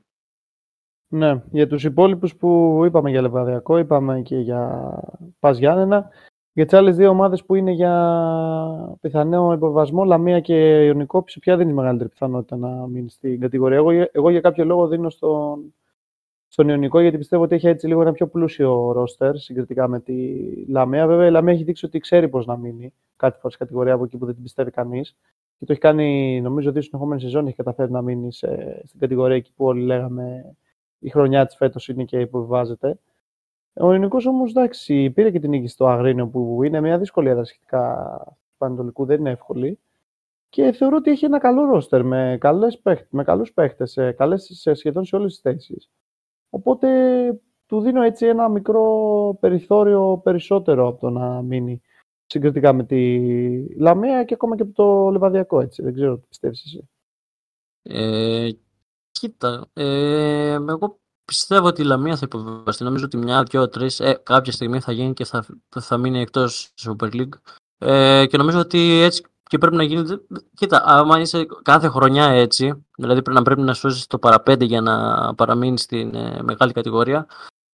Ναι, 1.07 1.43
για 1.51 1.67
τους 1.67 1.83
υπόλοιπους 1.83 2.35
που 2.35 2.81
είπαμε 2.85 3.09
για 3.09 3.21
Λεβαδιακό, 3.21 3.77
είπαμε 3.77 4.21
και 4.21 4.37
για 4.37 4.91
Πας 5.39 5.57
Γιάννενα, 5.57 6.09
για 6.55 6.65
τι 6.65 6.77
άλλες 6.77 6.95
δύο 6.95 7.09
ομάδες 7.09 7.45
που 7.45 7.55
είναι 7.55 7.71
για 7.71 8.97
πιθανό 9.01 9.53
υποβασμό, 9.53 10.03
Λαμία 10.03 10.39
και 10.39 10.85
Ιωνικό, 10.85 11.23
ποια 11.23 11.55
δεν 11.55 11.61
είναι 11.61 11.71
η 11.71 11.75
μεγαλύτερη 11.75 12.09
πιθανότητα 12.09 12.55
να 12.55 12.87
μείνει 12.87 13.09
στην 13.09 13.39
κατηγορία. 13.39 13.77
Εγώ, 13.77 13.89
εγώ 14.11 14.29
για 14.29 14.41
κάποιο 14.41 14.65
λόγο 14.65 14.87
δίνω 14.87 15.09
στον, 15.09 15.73
στον 16.47 16.69
Ιωνικό, 16.69 16.99
γιατί 16.99 17.17
πιστεύω 17.17 17.43
ότι 17.43 17.55
έχει 17.55 17.67
έτσι 17.67 17.87
λίγο 17.87 18.01
ένα 18.01 18.11
πιο 18.11 18.27
πλούσιο 18.27 18.91
ρόστερ 18.91 19.37
συγκριτικά 19.37 19.87
με 19.87 19.99
τη 19.99 20.15
Λαμία. 20.67 21.07
Βέβαια, 21.07 21.27
η 21.27 21.31
Λαμία 21.31 21.53
έχει 21.53 21.63
δείξει 21.63 21.85
ότι 21.85 21.99
ξέρει 21.99 22.29
πώς 22.29 22.45
να 22.45 22.57
μείνει 22.57 22.93
κάτι 23.15 23.37
φορά 23.37 23.53
στην 23.53 23.65
κατηγορία 23.65 23.93
από 23.93 24.03
εκεί 24.03 24.17
που 24.17 24.25
δεν 24.25 24.33
την 24.33 24.43
πιστεύει 24.43 24.71
κανείς. 24.71 25.17
Και 25.59 25.65
το 25.65 25.71
έχει 25.71 25.81
κάνει, 25.81 26.41
νομίζω, 26.41 26.71
δύο 26.71 26.81
συνεχόμενες 26.81 27.21
σεζόν 27.21 27.47
έχει 27.47 27.55
καταφέρει 27.55 27.91
να 27.91 28.01
μείνει 28.01 28.33
σε, 28.33 28.81
στην 28.85 28.99
κατηγορία 28.99 29.35
εκεί 29.35 29.51
που 29.55 29.65
όλοι 29.65 29.81
λέγαμε 29.81 30.55
η 30.99 31.09
χρονιά 31.09 31.45
της 31.45 31.55
φέτος 31.55 31.87
είναι 31.87 32.03
και 32.03 32.19
υποβιβάζεται. 32.19 32.99
Ο 33.79 33.91
ελληνικό 33.91 34.17
όμως 34.27 34.49
εντάξει, 34.49 35.09
πήρε 35.09 35.31
και 35.31 35.39
την 35.39 35.49
νίκη 35.49 35.67
στο 35.67 35.87
Αγρίνιο 35.87 36.27
που 36.27 36.63
είναι 36.63 36.81
μια 36.81 36.97
δύσκολη 36.97 37.29
έδρα 37.29 37.43
σχετικά 37.43 38.05
του 38.25 38.55
Πανετολικού, 38.57 39.05
δεν 39.05 39.19
είναι 39.19 39.29
εύκολη. 39.29 39.79
Και 40.49 40.71
θεωρώ 40.71 40.95
ότι 40.95 41.11
έχει 41.11 41.25
ένα 41.25 41.37
καλό 41.39 41.65
ρόστερ 41.65 42.03
με, 42.03 42.37
καλές 42.39 42.81
με 43.09 43.23
καλούς 43.23 43.53
παίχτες, 43.53 43.91
σε, 43.91 44.11
καλές, 44.11 44.49
σε 44.53 44.73
σχεδόν 44.73 45.05
σε 45.05 45.15
όλες 45.15 45.31
τις 45.31 45.41
θέσεις. 45.41 45.89
Οπότε 46.49 46.89
του 47.65 47.81
δίνω 47.81 48.01
έτσι 48.01 48.25
ένα 48.25 48.49
μικρό 48.49 49.37
περιθώριο 49.39 50.19
περισσότερο 50.23 50.87
από 50.87 50.99
το 50.99 51.09
να 51.09 51.41
μείνει 51.41 51.81
συγκριτικά 52.25 52.73
με 52.73 52.83
τη 52.83 53.19
Λαμία 53.75 54.23
και 54.23 54.33
ακόμα 54.33 54.55
και 54.55 54.61
από 54.61 54.73
το 54.73 55.09
Λεβαδιακό, 55.09 55.61
έτσι. 55.61 55.83
Δεν 55.83 55.93
ξέρω 55.93 56.17
τι 56.17 56.27
πιστεύεις 56.27 56.63
εσύ. 56.65 56.89
Ε, 57.81 58.49
κοίτα, 59.11 59.67
ε, 59.73 60.51
εγώ 60.51 60.99
Πιστεύω 61.25 61.67
ότι 61.67 61.81
η 61.81 61.85
Λαμία 61.85 62.15
θα 62.15 62.21
υποβιβαστεί. 62.25 62.83
Νομίζω 62.83 63.05
ότι 63.05 63.17
μια, 63.17 63.43
δυο, 63.43 63.69
τρεις 63.69 63.99
ε, 63.99 64.19
κάποια 64.23 64.51
στιγμή 64.51 64.79
θα 64.79 64.91
γίνει 64.91 65.13
και 65.13 65.25
θα, 65.25 65.45
θα 65.79 65.97
μείνει 65.97 66.19
εκτός 66.19 66.71
τη 66.73 66.83
Super 66.87 67.13
League. 67.13 67.39
Ε, 67.77 68.25
και 68.25 68.37
νομίζω 68.37 68.59
ότι 68.59 68.99
έτσι 69.01 69.23
και 69.49 69.57
πρέπει 69.57 69.75
να 69.75 69.83
γίνει. 69.83 70.19
Κοίτα, 70.55 70.83
άμα 70.85 71.19
είσαι 71.19 71.45
κάθε 71.61 71.87
χρονιά 71.87 72.25
έτσι, 72.25 72.85
δηλαδή 72.97 73.21
πρέπει 73.21 73.37
να 73.37 73.43
πρέπει 73.43 73.61
να 73.61 73.73
σώσει 73.73 74.07
το 74.07 74.19
παραπέντε 74.19 74.65
για 74.65 74.81
να 74.81 75.35
παραμείνεις 75.35 75.81
στην 75.81 76.15
ε, 76.15 76.41
μεγάλη 76.43 76.71
κατηγορία, 76.71 77.27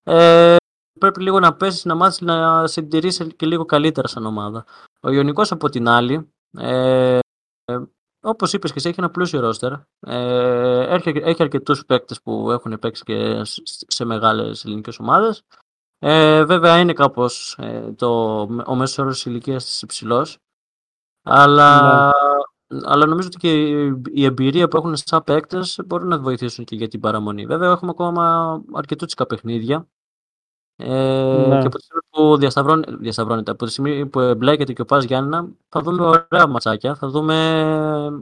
ε, 0.04 0.56
πρέπει 1.00 1.22
λίγο 1.22 1.40
να 1.40 1.54
πέσεις, 1.54 1.86
να 1.86 1.96
μάθεις 1.96 2.22
να 2.22 2.68
συντηρήσεις 2.68 3.28
και 3.36 3.46
λίγο 3.46 3.66
καλύτερα 3.66 4.08
σαν 4.08 4.26
ομάδα. 4.26 4.66
Ο 5.02 5.12
Ιωνικός 5.12 5.52
από 5.52 5.70
την 5.70 5.88
άλλη, 5.88 6.32
ε, 6.58 7.20
Όπως 8.24 8.54
είπες 8.54 8.72
και 8.72 8.78
εσύ, 8.78 8.90
έχει 8.90 9.00
ένα 9.00 9.10
πλούσιο 9.10 9.40
ρόστερ. 9.40 9.74
Ε, 10.00 10.96
έχει, 10.96 11.10
έχει 11.10 11.44
αρκετούς 11.44 11.86
παίκτες 11.86 12.22
που 12.22 12.52
έχουν 12.52 12.80
παίξει 12.80 13.04
και 13.04 13.42
σε 13.88 14.06
μεγάλες 14.06 14.66
ελληνικές 14.66 15.00
ομάδες. 15.00 15.44
Ε, 16.00 16.44
βέβαια 16.46 16.80
είναι 16.80 16.94
κάπως 16.94 17.58
ε, 17.60 17.94
ο 18.66 18.76
μέσος 18.76 18.98
όρος 18.98 19.26
ηλικίας 19.26 19.66
της 19.66 19.82
υψηλός. 19.82 20.38
Αλλά, 21.24 22.06
ναι. 22.68 22.80
αλλά 22.84 23.06
νομίζω 23.06 23.28
ότι 23.28 23.38
και 23.38 23.52
η 24.12 24.26
εμπειρία 24.26 24.68
που 24.68 24.78
έχουν 24.78 24.96
σαν 24.96 25.24
παίκτες 25.24 25.80
μπορούν 25.86 26.08
να 26.08 26.20
βοηθήσουν 26.20 26.66
και 26.66 26.76
για 26.76 26.88
την 26.88 27.00
παραμονή. 27.00 27.46
Βέβαια, 27.46 27.72
έχουμε 27.72 27.92
ακόμα 27.92 28.64
αρκετούτσικα 28.74 29.26
παιχνίδια 29.26 29.88
ε, 30.76 31.48
ναι. 31.48 31.60
Και 31.60 31.68
από 31.68 31.78
τη 31.78 31.84
στιγμή 31.84 32.02
που 32.10 32.38
διασταυρώνεται, 33.02 33.52
από 33.52 33.66
τη 33.66 33.72
στιγμή 33.72 34.06
που 34.06 34.20
εμπλέκεται 34.20 34.74
και 34.74 34.82
ο 34.82 34.86
Πας 34.86 35.04
Γιάννηνα, 35.04 35.48
θα 35.70 35.82
δούμε 35.82 36.06
ωραία 36.06 36.48
ματσάκια. 36.48 36.96
Θα 36.96 37.08
δούμε 37.08 37.36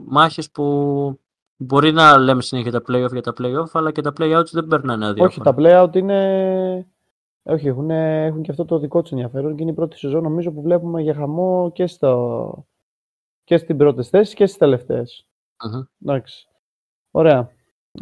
μάχες 0.05 0.51
που 0.51 1.19
μπορεί 1.55 1.91
να 1.91 2.17
λέμε 2.17 2.41
συνέχεια 2.41 2.71
τα 2.71 2.81
play-off 2.87 3.11
για 3.11 3.21
τα 3.21 3.33
play-off, 3.37 3.69
αλλά 3.73 3.91
και 3.91 4.01
τα 4.01 4.13
play-outs 4.19 4.51
δεν 4.51 4.67
περνάνε 4.67 5.05
αδιάφορα. 5.05 5.27
Όχι, 5.27 5.41
τα 5.41 5.55
play-out 5.57 5.95
είναι... 5.95 6.87
Όχι, 7.43 7.67
έχουν, 7.67 7.89
έχουν 7.89 8.41
και 8.41 8.51
αυτό 8.51 8.65
το 8.65 8.79
δικό 8.79 9.01
τους 9.01 9.11
ενδιαφέρον 9.11 9.55
και 9.55 9.61
είναι 9.61 9.71
η 9.71 9.75
πρώτη 9.75 9.97
σεζόν 9.97 10.23
νομίζω 10.23 10.51
που 10.51 10.61
βλέπουμε 10.61 11.01
για 11.01 11.13
χαμό 11.13 11.71
και, 11.73 11.87
στο... 11.87 12.65
και 13.43 13.57
στην 13.57 13.77
πρώτη 13.77 14.03
θέση 14.03 14.35
και 14.35 14.45
στις 14.45 14.57
τελευταιε 14.57 15.03
uh-huh. 15.03 15.87
Εντάξει. 16.01 16.47
Ωραία. 17.11 17.51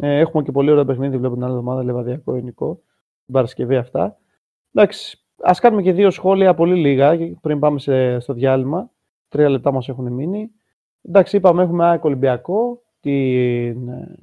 Ε, 0.00 0.18
έχουμε 0.18 0.42
και 0.42 0.52
πολύ 0.52 0.70
ωραία 0.70 0.84
παιχνίδι, 0.84 1.18
βλέπω 1.18 1.34
την 1.34 1.42
άλλη 1.42 1.52
εβδομάδα, 1.52 1.84
Λεβαδιακό 1.84 2.34
Ελληνικό, 2.34 2.74
την 3.24 3.34
Παρασκευή 3.34 3.76
αυτά. 3.76 4.16
Εντάξει, 4.78 5.18
ας 5.42 5.60
κάνουμε 5.60 5.82
και 5.82 5.92
δύο 5.92 6.10
σχόλια 6.10 6.54
πολύ 6.54 6.74
λίγα 6.74 7.36
πριν 7.40 7.58
πάμε 7.58 7.78
σε, 7.78 8.18
στο 8.18 8.32
διάλειμμα. 8.32 8.90
Τρία 9.28 9.48
λεπτά 9.48 9.72
μας 9.72 9.88
έχουν 9.88 10.12
μείνει. 10.12 10.50
Εντάξει, 11.02 11.36
είπαμε 11.36 11.62
έχουμε 11.62 11.84
ΑΕΚ 11.84 12.04
Ολυμπιακό 12.04 12.82
την 13.00 13.88
ε, 13.88 14.18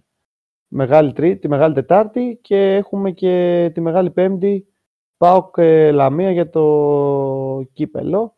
μεγάλη, 0.68 1.14
τρί, 1.14 1.38
τη 1.38 1.48
μεγάλη 1.48 1.74
Τετάρτη 1.74 2.40
και 2.42 2.76
έχουμε 2.76 3.12
και 3.12 3.72
τη 3.74 3.82
Μεγάλη 3.82 4.12
Πέμπτη 4.12 4.68
ΠΑΟΚ 5.18 5.58
Λαμία 5.92 6.32
για 6.32 6.50
το 6.50 7.68
κύπελο. 7.74 8.36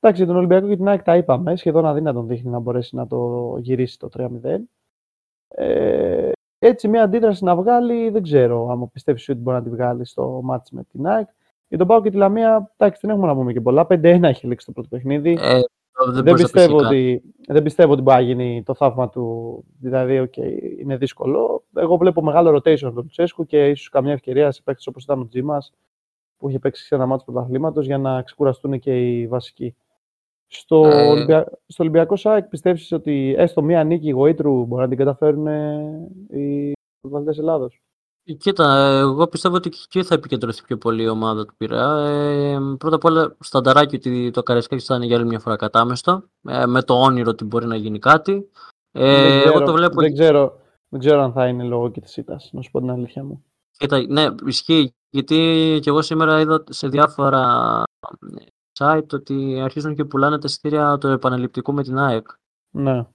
Εντάξει, 0.00 0.22
για 0.22 0.26
τον 0.26 0.36
Ολυμπιακό 0.36 0.68
και 0.68 0.76
την 0.76 0.88
ΑΕΚ 0.88 1.02
τα 1.02 1.16
είπαμε. 1.16 1.56
Σχεδόν 1.56 1.86
αδύνατον 1.86 2.26
δείχνει 2.26 2.50
να 2.50 2.58
μπορέσει 2.58 2.96
να 2.96 3.06
το 3.06 3.54
γυρίσει 3.58 3.98
το 3.98 4.08
3-0. 4.16 4.28
Ε, 5.48 6.30
έτσι, 6.58 6.88
μια 6.88 7.02
αντίδραση 7.02 7.44
να 7.44 7.56
βγάλει, 7.56 8.10
δεν 8.10 8.22
ξέρω 8.22 8.68
αν 8.68 8.90
πιστεύεις 8.92 9.28
ότι 9.28 9.40
μπορεί 9.40 9.56
να 9.56 9.62
τη 9.62 9.70
βγάλει 9.70 10.04
στο 10.04 10.40
μάτι 10.42 10.74
με 10.74 10.84
την 10.84 11.06
ΑΕΚ. 11.06 11.28
Για 11.68 11.78
τον 11.78 11.86
Πάο 11.86 12.02
και 12.02 12.10
τη 12.10 12.16
Λαμία, 12.16 12.72
εντάξει, 12.76 13.00
δεν 13.02 13.10
έχουμε 13.10 13.26
να 13.26 13.34
πούμε 13.34 13.52
και 13.52 13.60
πολλά. 13.60 13.86
5-1 13.88 14.22
έχει 14.22 14.46
λήξει 14.46 14.66
το 14.66 14.72
πρώτο 14.72 14.88
παιχνίδι. 14.88 15.38
Ε, 15.40 15.60
δεν, 16.12 16.24
δεν, 16.24 16.34
πιστεύω 16.34 16.76
ότι, 16.76 17.22
δεν 17.46 17.62
πιστεύω 17.62 17.92
ότι 17.92 18.02
μπορεί 18.02 18.16
να 18.16 18.22
γίνει 18.22 18.62
το 18.62 18.74
θαύμα 18.74 19.08
του. 19.08 19.64
Δηλαδή, 19.80 20.30
okay, 20.30 20.80
είναι 20.80 20.96
δύσκολο. 20.96 21.64
Εγώ 21.74 21.96
βλέπω 21.96 22.22
μεγάλο 22.22 22.50
rotation 22.50 22.82
από 22.82 22.94
τον 22.94 23.02
Λουτσέσκου 23.02 23.46
και 23.46 23.68
ίσως 23.68 23.88
καμιά 23.88 24.12
ευκαιρία 24.12 24.50
σε 24.50 24.62
παίκτες 24.62 24.86
όπως 24.86 25.04
ήταν 25.04 25.20
ο 25.20 25.26
Τζίμας 25.26 25.72
που 26.36 26.48
είχε 26.48 26.58
παίξει 26.58 26.84
σε 26.84 26.94
ένα 26.94 27.06
μάτσο 27.06 27.24
πρωταθλήματος 27.24 27.86
για 27.86 27.98
να 27.98 28.22
ξεκουραστούν 28.22 28.78
και 28.78 29.18
οι 29.18 29.26
βασικοί. 29.26 29.76
Στο, 30.46 30.86
ε... 30.86 31.08
Ολυμπια... 31.08 31.58
στο 31.66 31.82
Ολυμπιακό 31.82 32.16
ΣΑΕΚ 32.16 32.44
πιστεύεις 32.44 32.92
ότι 32.92 33.34
έστω 33.38 33.62
μία 33.62 33.84
νίκη 33.84 34.10
γοήτρου 34.10 34.64
μπορεί 34.64 34.82
να 34.82 34.88
την 34.88 34.98
καταφέρουν 34.98 35.46
οι 36.30 36.72
πρωταθλητέ 37.00 37.40
Ελλάδος; 37.40 37.82
Κοίτα, 38.34 38.74
εγώ 38.98 39.26
πιστεύω 39.26 39.54
ότι 39.54 39.68
εκεί 39.68 40.02
θα 40.02 40.14
επικεντρωθεί 40.14 40.62
πιο 40.62 40.78
πολύ 40.78 41.02
η 41.02 41.08
ομάδα 41.08 41.46
του 41.46 41.54
Πειραιά. 41.56 42.08
Ε, 42.08 42.58
πρώτα 42.78 42.96
απ' 42.96 43.04
όλα, 43.04 43.36
στανταράκι 43.40 43.96
ότι 43.96 44.30
το 44.30 44.42
Καραϊσκάκη 44.42 44.84
θα 44.84 44.94
είναι 44.94 45.06
για 45.06 45.16
άλλη 45.16 45.26
μια 45.26 45.38
φορά 45.38 45.56
κατάμεστο, 45.56 46.22
ε, 46.48 46.66
με 46.66 46.82
το 46.82 46.94
όνειρο 46.94 47.30
ότι 47.30 47.44
μπορεί 47.44 47.66
να 47.66 47.76
γίνει 47.76 47.98
κάτι. 47.98 48.50
Ε, 48.92 49.22
δεν, 49.22 49.38
ξέρω, 49.38 49.54
εγώ 49.54 49.64
το 49.64 49.72
βλέπω... 49.72 50.00
δεν, 50.00 50.12
ξέρω, 50.12 50.60
δεν 50.88 51.00
ξέρω 51.00 51.22
αν 51.22 51.32
θα 51.32 51.46
είναι 51.46 51.64
λόγω 51.64 51.90
και 51.90 52.00
της 52.00 52.16
ήττας, 52.16 52.50
να 52.52 52.62
σου 52.62 52.70
πω 52.70 52.80
την 52.80 52.90
αλήθεια 52.90 53.24
μου. 53.24 53.44
Κοίτα, 53.78 54.06
ναι, 54.08 54.26
ισχύει. 54.46 54.94
Γιατί 55.10 55.36
και 55.82 55.90
εγώ 55.90 56.02
σήμερα 56.02 56.40
είδα 56.40 56.64
σε 56.68 56.88
διάφορα 56.88 57.82
site 58.78 59.12
ότι 59.12 59.60
αρχίζουν 59.60 59.94
και 59.94 60.04
πουλάνε 60.04 60.38
τα 60.38 60.46
εισιτήρια 60.46 60.98
του 60.98 61.06
επαναληπτικού 61.06 61.72
με 61.72 61.82
την 61.82 61.98
ΑΕΚ. 61.98 62.26
Ναι. 62.70 63.06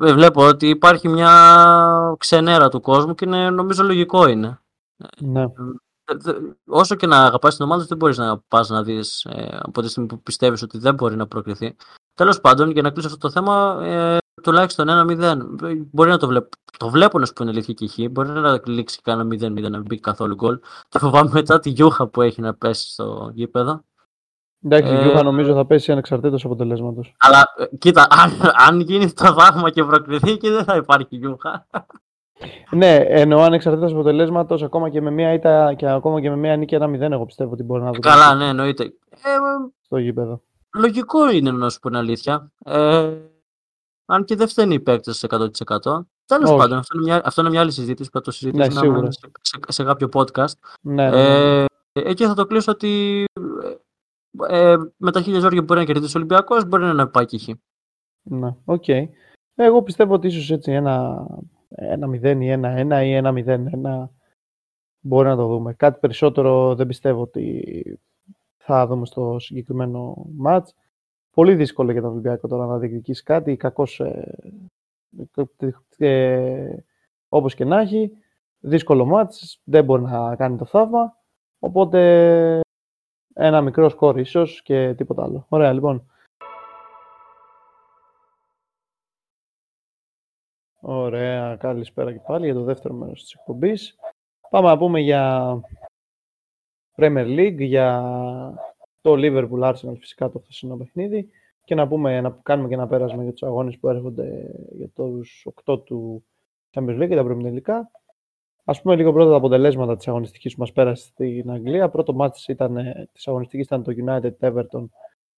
Ε, 0.00 0.12
βλέπω 0.12 0.46
ότι 0.46 0.68
υπάρχει 0.68 1.08
μια 1.08 2.14
ξενέρα 2.18 2.68
του 2.68 2.80
κόσμου 2.80 3.14
και 3.14 3.24
είναι, 3.24 3.50
νομίζω 3.50 3.82
λογικό 3.82 4.26
είναι. 4.26 4.60
Ναι. 5.18 5.42
Ε, 5.42 6.14
όσο 6.66 6.94
και 6.94 7.06
να 7.06 7.24
αγαπάς 7.24 7.56
την 7.56 7.64
ομάδα, 7.64 7.84
δεν 7.84 7.96
μπορείς 7.96 8.18
να 8.18 8.38
πας 8.38 8.68
να 8.68 8.82
δεις 8.82 9.24
ε, 9.24 9.58
από 9.62 9.82
τη 9.82 9.88
στιγμή 9.88 10.08
που 10.08 10.22
πιστεύεις 10.22 10.62
ότι 10.62 10.78
δεν 10.78 10.94
μπορεί 10.94 11.16
να 11.16 11.26
προκριθεί. 11.26 11.76
Τέλος 12.14 12.40
πάντων, 12.40 12.70
για 12.70 12.82
να 12.82 12.90
κλείσω 12.90 13.06
αυτό 13.06 13.18
το 13.18 13.30
θέμα, 13.30 13.80
ε, 13.84 14.18
τουλάχιστον 14.42 14.86
1-0. 14.90 15.36
Μπορεί 15.90 16.10
να 16.10 16.18
το 16.18 16.26
βλέπω. 16.26 16.48
Το 16.78 16.88
βλέπω 16.88 17.18
να 17.18 17.26
σου 17.26 17.32
πούνε 17.32 17.50
αλήθεια 17.50 17.74
και 17.74 17.88
χ. 17.88 18.10
Μπορεί 18.10 18.28
να 18.28 18.60
λήξει 18.64 19.00
κανένα 19.02 19.28
0-0 19.28 19.70
να 19.70 19.80
μπει 19.80 20.00
καθόλου 20.00 20.34
γκολ. 20.34 20.58
Το 20.88 20.98
φοβάμαι 20.98 21.30
μετά 21.32 21.58
τη 21.58 21.70
γιούχα 21.70 22.08
που 22.08 22.22
έχει 22.22 22.40
να 22.40 22.54
πέσει 22.54 22.90
στο 22.92 23.30
γήπεδο. 23.34 23.84
Εντάξει, 24.64 24.92
η 24.92 24.96
ε, 24.96 25.02
Γιούχα 25.02 25.22
νομίζω 25.22 25.54
θα 25.54 25.66
πέσει 25.66 25.92
ανεξαρτήτως 25.92 26.44
αποτελέσματος. 26.44 27.14
Αλλά 27.18 27.44
κοίτα, 27.78 28.06
αν, 28.10 28.30
αν 28.68 28.80
γίνει 28.80 29.12
το 29.12 29.32
δάγμα 29.32 29.70
και 29.70 29.84
προκριθεί 29.84 30.36
και 30.36 30.50
δεν 30.50 30.64
θα 30.64 30.76
υπάρχει 30.76 31.16
Γιούχα. 31.16 31.66
ναι, 32.70 32.96
εννοώ 32.96 33.42
ανεξαρτήτως 33.42 33.92
αποτελέσματος, 33.92 34.62
ακόμα 34.62 34.88
και 34.88 35.00
με 35.00 35.10
μία 35.10 35.32
ήττα 35.32 35.74
και 35.74 35.88
ακόμα 35.88 36.20
και 36.20 36.30
με 36.30 36.36
μία 36.36 36.56
νίκη 36.56 36.74
ένα 36.74 36.86
0 36.86 37.10
εγώ 37.10 37.26
πιστεύω 37.26 37.52
ότι 37.52 37.62
μπορεί 37.62 37.82
να 37.82 37.90
δει. 37.90 37.98
Καλά, 37.98 38.34
ναι, 38.34 38.48
εννοείται. 38.48 38.84
Ε, 39.10 39.28
στο 39.80 39.98
γήπεδο. 39.98 40.42
Λογικό 40.74 41.30
είναι 41.30 41.50
να 41.50 41.70
σου 41.70 41.78
πω 41.78 41.98
αλήθεια. 41.98 42.52
Ε, 42.64 43.10
αν 44.06 44.24
και 44.24 44.36
δεν 44.36 44.48
φταίνει 44.48 44.74
οι 44.74 44.80
παίκτες 44.80 45.26
100%. 45.28 45.46
Τέλος 46.26 46.56
πάντων, 46.56 46.78
αυτό 46.78 46.98
είναι, 46.98 47.04
μια, 47.04 47.20
αυτό 47.24 47.40
είναι 47.40 47.50
μια 47.50 47.60
άλλη 47.60 47.70
συζήτηση 47.70 48.10
που 48.10 48.18
θα 48.18 48.24
το 48.24 48.30
συζητήσουμε 48.30 49.00
ναι, 49.00 49.10
σε, 49.10 49.30
σε, 49.40 49.58
σε, 49.68 49.84
κάποιο 49.84 50.08
podcast. 50.12 50.52
Ναι, 50.80 51.10
ναι, 51.10 51.10
ναι. 51.10 51.64
Ε, 51.92 52.10
εκεί 52.10 52.26
θα 52.26 52.34
το 52.34 52.46
κλείσω 52.46 52.72
ότι 52.72 53.24
ε, 54.48 54.76
με 54.96 55.12
τα 55.12 55.20
χίλια 55.20 55.40
ζόρια 55.40 55.58
που 55.58 55.64
μπορεί 55.64 55.80
να 55.80 55.86
κερδίσει 55.86 56.16
ο 56.16 56.18
Ολυμπιακός 56.18 56.64
μπορεί 56.64 56.84
να 56.84 57.08
πάει 57.08 57.24
και 57.24 57.38
χ. 57.38 57.48
Ναι, 58.22 58.54
OK. 58.64 58.84
Okay. 58.86 59.08
Εγώ 59.54 59.82
πιστεύω 59.82 60.14
ότι 60.14 60.26
ίσως 60.26 60.50
έτσι 60.50 60.72
ένα, 60.72 61.26
ένα 61.68 62.08
0 62.08 62.40
ή 62.40 62.48
ένα 62.48 63.00
1 63.00 63.04
ή 63.04 63.12
ένα 63.12 63.32
0-1 63.34 64.08
μπορεί 65.00 65.28
να 65.28 65.36
το 65.36 65.46
δούμε. 65.46 65.74
Κάτι 65.74 65.98
περισσότερο 66.00 66.74
δεν 66.74 66.86
πιστεύω 66.86 67.20
ότι 67.20 68.00
θα 68.56 68.86
δούμε 68.86 69.06
στο 69.06 69.36
συγκεκριμένο 69.38 70.26
ματς. 70.36 70.74
Πολύ 71.30 71.54
δύσκολο 71.54 71.92
για 71.92 72.00
τον 72.00 72.10
Ολυμπιακό 72.10 72.48
τώρα 72.48 72.66
να 72.66 72.78
διεκδικήσει 72.78 73.22
κάτι. 73.22 73.56
Κακώς, 73.56 74.00
ε, 74.00 74.38
ε, 75.98 76.76
όπως 77.28 77.54
και 77.54 77.64
να 77.64 77.80
έχει, 77.80 78.12
δύσκολο 78.58 79.04
μάτς, 79.04 79.60
δεν 79.64 79.84
μπορεί 79.84 80.02
να 80.02 80.36
κάνει 80.36 80.56
το 80.56 80.64
θαύμα. 80.64 81.16
Οπότε 81.58 82.60
ένα 83.46 83.60
μικρό 83.60 83.88
σκορ 83.88 84.18
ίσως 84.18 84.62
και 84.62 84.94
τίποτα 84.94 85.22
άλλο. 85.22 85.46
Ωραία, 85.48 85.72
λοιπόν. 85.72 86.06
Ωραία, 90.80 91.56
καλησπέρα 91.56 92.12
και 92.12 92.20
πάλι 92.26 92.44
για 92.44 92.54
το 92.54 92.62
δεύτερο 92.62 92.94
μέρος 92.94 93.22
της 93.22 93.32
εκπομπής. 93.32 93.98
Πάμε 94.50 94.68
να 94.68 94.78
πούμε 94.78 95.00
για 95.00 95.54
Premier 96.96 97.26
League, 97.26 97.58
για 97.58 98.02
το 99.00 99.12
Liverpool 99.16 99.72
Arsenal 99.72 99.96
φυσικά 99.98 100.30
το 100.30 100.38
χθεσινό 100.38 100.76
παιχνίδι 100.76 101.30
και 101.64 101.74
να, 101.74 101.88
πούμε, 101.88 102.20
να 102.20 102.38
κάνουμε 102.42 102.68
και 102.68 102.74
ένα 102.74 102.86
πέρασμα 102.86 103.22
για 103.22 103.32
τους 103.32 103.42
αγώνες 103.42 103.78
που 103.78 103.88
έρχονται 103.88 104.54
για 104.70 104.88
τους 104.88 105.46
8 105.64 105.84
του 105.84 106.24
Champions 106.70 107.02
League 107.02 107.08
και 107.08 107.16
τα 107.16 107.24
προημιτελικά. 107.24 107.90
Ας 108.64 108.82
πούμε 108.82 108.96
λίγο 108.96 109.12
πρώτα 109.12 109.30
τα 109.30 109.36
αποτελέσματα 109.36 109.96
της 109.96 110.08
αγωνιστικής 110.08 110.54
που 110.54 110.60
μας 110.60 110.72
πέρασε 110.72 111.04
στην 111.04 111.50
Αγγλία. 111.50 111.88
Πρώτο 111.88 112.12
μάτς 112.14 112.48
ήταν, 112.48 112.78
της 113.12 113.28
αγωνιστικής 113.28 113.66
ήταν 113.66 113.82
το 113.82 113.92
United 113.96 114.32
Everton. 114.40 114.88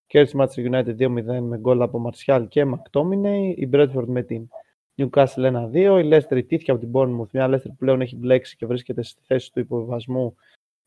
Κέρδισε 0.06 0.36
μάτς 0.36 0.54
United 0.58 0.96
2-0 0.96 1.40
με 1.40 1.58
γκολ 1.58 1.82
από 1.82 2.10
Martial 2.10 2.46
και 2.48 2.66
McTominay. 2.66 3.52
Η 3.56 3.68
Bradford 3.72 4.06
με 4.06 4.22
την 4.22 4.48
Newcastle 4.96 5.68
1-2. 5.70 6.00
Η 6.04 6.08
Leicester 6.12 6.36
ιτήθηκε 6.36 6.70
από 6.70 6.80
την 6.80 6.90
Bournemouth. 6.92 7.30
Μια 7.32 7.48
Leicester 7.48 7.68
που 7.68 7.76
πλέον 7.76 8.00
έχει 8.00 8.16
μπλέξει 8.16 8.56
και 8.56 8.66
βρίσκεται 8.66 9.02
στη 9.02 9.22
θέση 9.24 9.52
του 9.52 9.60
υποβιβασμού. 9.60 10.34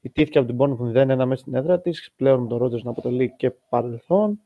Ιτήθηκε 0.02 0.40
από 0.40 0.48
την 0.48 0.58
Bournemouth 0.60 1.02
0-1 1.02 1.26
μέσα 1.26 1.36
στην 1.36 1.56
έδρα 1.56 1.80
της. 1.80 2.12
Πλέον 2.16 2.42
με 2.42 2.48
τον 2.48 2.64
Rodgers 2.64 2.82
να 2.82 2.90
αποτελεί 2.90 3.34
και 3.38 3.52
παρελθόν. 3.70 4.40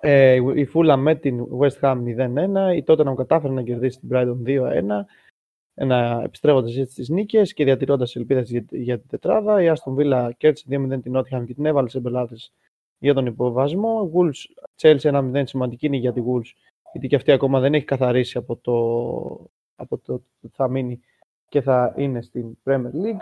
Ε, 0.00 0.34
η 0.34 0.68
Fulham 0.74 0.96
με 0.98 1.14
την 1.14 1.46
West 1.60 1.80
Ham 1.80 1.96
0-1. 1.96 2.76
Η 2.76 2.84
Tottenham 2.86 3.14
κατάφερε 3.16 3.52
να 3.52 3.62
κερδίσει 3.62 3.98
την 3.98 4.08
Brighton 4.12 4.36
2-1 4.46 5.04
ένα, 5.74 6.20
επιστρέφοντα 6.24 6.80
έτσι 6.80 7.02
τι 7.02 7.12
νίκες 7.12 7.52
και 7.52 7.64
διατηρώντας 7.64 8.16
ελπίδες 8.16 8.50
για, 8.50 8.64
για 8.70 8.98
την 8.98 9.08
τετράδα. 9.08 9.62
Η 9.62 9.68
Άστον 9.68 9.94
Βίλα 9.94 10.32
κέρδισε 10.32 10.66
2-0 10.70 11.02
την 11.02 11.12
Νότια 11.12 11.44
και 11.44 11.54
την 11.54 11.66
έβαλε 11.66 11.88
σε 11.88 12.00
μπελάτε 12.00 12.36
για 12.98 13.14
τον 13.14 13.26
υποβασμό. 13.26 14.10
Wolves 14.14 14.62
Chelsea 14.82 15.32
1-0 15.32 15.42
σημαντική 15.46 15.86
είναι 15.86 15.96
για 15.96 16.12
τη 16.12 16.22
Wolves, 16.26 16.52
γιατί 16.92 17.06
και 17.06 17.16
αυτή 17.16 17.32
ακόμα 17.32 17.60
δεν 17.60 17.74
έχει 17.74 17.84
καθαρίσει 17.84 18.38
από 18.38 18.56
το, 18.56 18.72
από 19.76 19.98
το 19.98 20.12
ότι 20.12 20.54
θα 20.54 20.68
μείνει 20.68 21.00
και 21.48 21.60
θα 21.60 21.94
είναι 21.96 22.22
στην 22.22 22.58
Premier 22.64 22.90
League. 23.04 23.20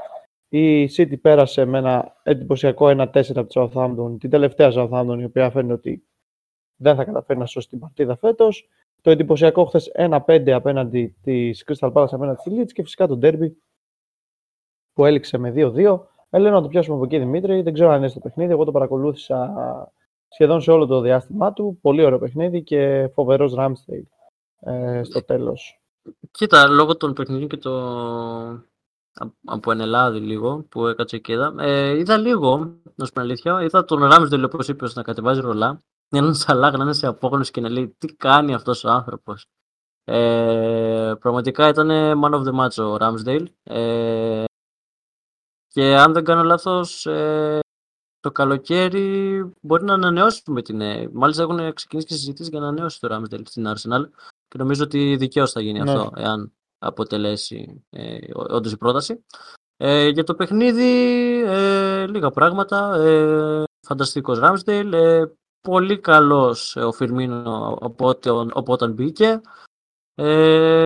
Η 0.48 0.84
City 0.96 1.20
πέρασε 1.20 1.64
με 1.64 1.78
ένα 1.78 2.20
εντυπωσιακό 2.22 2.86
1-4 2.86 3.36
από 3.36 3.46
τη 3.46 3.54
Southampton, 3.54 4.16
την 4.20 4.30
τελευταία 4.30 4.70
Southampton, 4.74 5.16
η 5.20 5.24
οποία 5.24 5.50
φαίνεται 5.50 5.72
ότι 5.72 6.04
δεν 6.76 6.96
θα 6.96 7.04
καταφέρει 7.04 7.38
να 7.38 7.46
σώσει 7.46 7.68
την 7.68 7.78
παρτίδα 7.78 8.16
φέτος. 8.16 8.68
Το 9.00 9.10
εντυπωσιακό 9.10 9.64
χθες 9.64 9.90
1-5 9.94 10.50
απέναντι 10.50 11.16
της 11.22 11.64
Crystal 11.66 11.92
Palace 11.92 12.08
απέναντι 12.10 12.40
στη 12.40 12.50
Leeds 12.54 12.72
και 12.72 12.82
φυσικά 12.82 13.06
το 13.06 13.18
Derby 13.22 13.50
που 14.92 15.04
έληξε 15.04 15.38
με 15.38 15.52
2-2. 15.56 16.00
Έλενα 16.30 16.54
να 16.54 16.62
το 16.62 16.68
πιάσουμε 16.68 16.96
από 16.96 17.04
εκεί 17.04 17.18
Δημήτρη. 17.18 17.62
Δεν 17.62 17.72
ξέρω 17.72 17.90
αν 17.90 17.98
είναι 17.98 18.08
στο 18.08 18.20
παιχνίδι. 18.20 18.52
Εγώ 18.52 18.64
το 18.64 18.72
παρακολούθησα 18.72 19.54
σχεδόν 20.28 20.60
σε 20.60 20.70
όλο 20.70 20.86
το 20.86 21.00
διάστημά 21.00 21.52
του. 21.52 21.78
Πολύ 21.80 22.04
ωραίο 22.04 22.18
παιχνίδι 22.18 22.62
και 22.62 23.10
φοβερός 23.14 23.54
Ramsdale 23.56 24.06
ε, 24.60 25.02
στο 25.02 25.24
τέλος. 25.24 25.80
Κοίτα, 26.30 26.68
λόγω 26.68 26.96
των 26.96 27.12
παιχνιδιών 27.12 27.48
και 27.48 27.56
το. 27.56 27.72
Από 29.44 29.70
Ενελάδη 29.70 30.18
λίγο 30.18 30.64
που 30.68 30.86
έκατσε 30.86 31.18
και 31.18 31.32
είδα. 31.32 31.54
Ε, 31.58 31.98
είδα 31.98 32.16
λίγο, 32.16 32.56
να 32.94 33.04
σου 33.04 33.12
πω 33.12 33.20
αλήθεια. 33.20 33.62
Είδα 33.62 33.84
τον 33.84 34.00
Ramsdale 34.02 34.42
όπως 34.44 34.68
είπες 34.68 34.94
να 34.94 35.02
κατεβάζει 35.02 35.40
ρολά 35.40 35.82
έναν 36.18 36.34
Σαλάχ 36.34 36.76
να 36.76 36.82
είναι 36.82 36.92
σε 36.92 37.06
απόγνωση 37.06 37.50
και 37.50 37.60
να 37.60 37.68
λέει 37.68 37.94
τι 37.98 38.14
κάνει 38.14 38.54
αυτός 38.54 38.84
ο 38.84 38.90
άνθρωπος. 38.90 39.46
Ε, 40.04 41.12
πραγματικά 41.20 41.68
ήταν 41.68 41.88
man 42.24 42.34
of 42.34 42.42
the 42.44 42.60
match 42.60 42.84
ο 42.84 42.96
Ramsdale. 43.00 43.44
Ε, 43.62 44.44
και 45.66 45.96
αν 45.96 46.12
δεν 46.12 46.24
κάνω 46.24 46.42
λάθος, 46.42 47.06
ε, 47.06 47.58
το 48.20 48.30
καλοκαίρι 48.32 49.50
μπορεί 49.60 49.84
να 49.84 49.94
ανανεώσουμε 49.94 50.62
την... 50.62 50.80
Ε, 50.80 51.08
μάλιστα 51.12 51.42
έχουν 51.42 51.74
ξεκινήσει 51.74 52.06
και 52.08 52.14
συζητήσεις 52.14 52.48
για 52.48 52.60
να 52.60 52.66
ανανεώσει 52.66 53.00
το 53.00 53.08
Ramsdale 53.10 53.46
στην 53.46 53.66
Arsenal 53.68 54.02
και 54.48 54.58
νομίζω 54.58 54.84
ότι 54.84 55.16
δικαίως 55.16 55.52
θα 55.52 55.60
γίνει 55.60 55.80
ναι. 55.80 55.90
αυτό, 55.90 56.12
εάν 56.16 56.52
αποτελέσει 56.78 57.84
ε, 57.90 58.18
όντως 58.32 58.72
η 58.72 58.76
πρόταση. 58.76 59.24
Ε, 59.76 60.08
για 60.08 60.24
το 60.24 60.34
παιχνίδι, 60.34 60.92
ε, 61.46 62.06
λίγα 62.06 62.30
πράγματα. 62.30 62.94
Ε, 62.94 63.62
φανταστικός 63.86 64.38
Ramsdale. 64.42 64.92
Ε, 64.92 65.24
πολύ 65.60 65.98
καλός 65.98 66.76
ε, 66.76 66.80
ο 66.80 66.92
Φιρμίνο 66.92 67.76
από 67.80 68.72
όταν 68.72 68.92
μπήκε. 68.92 69.40
Ε, 70.14 70.82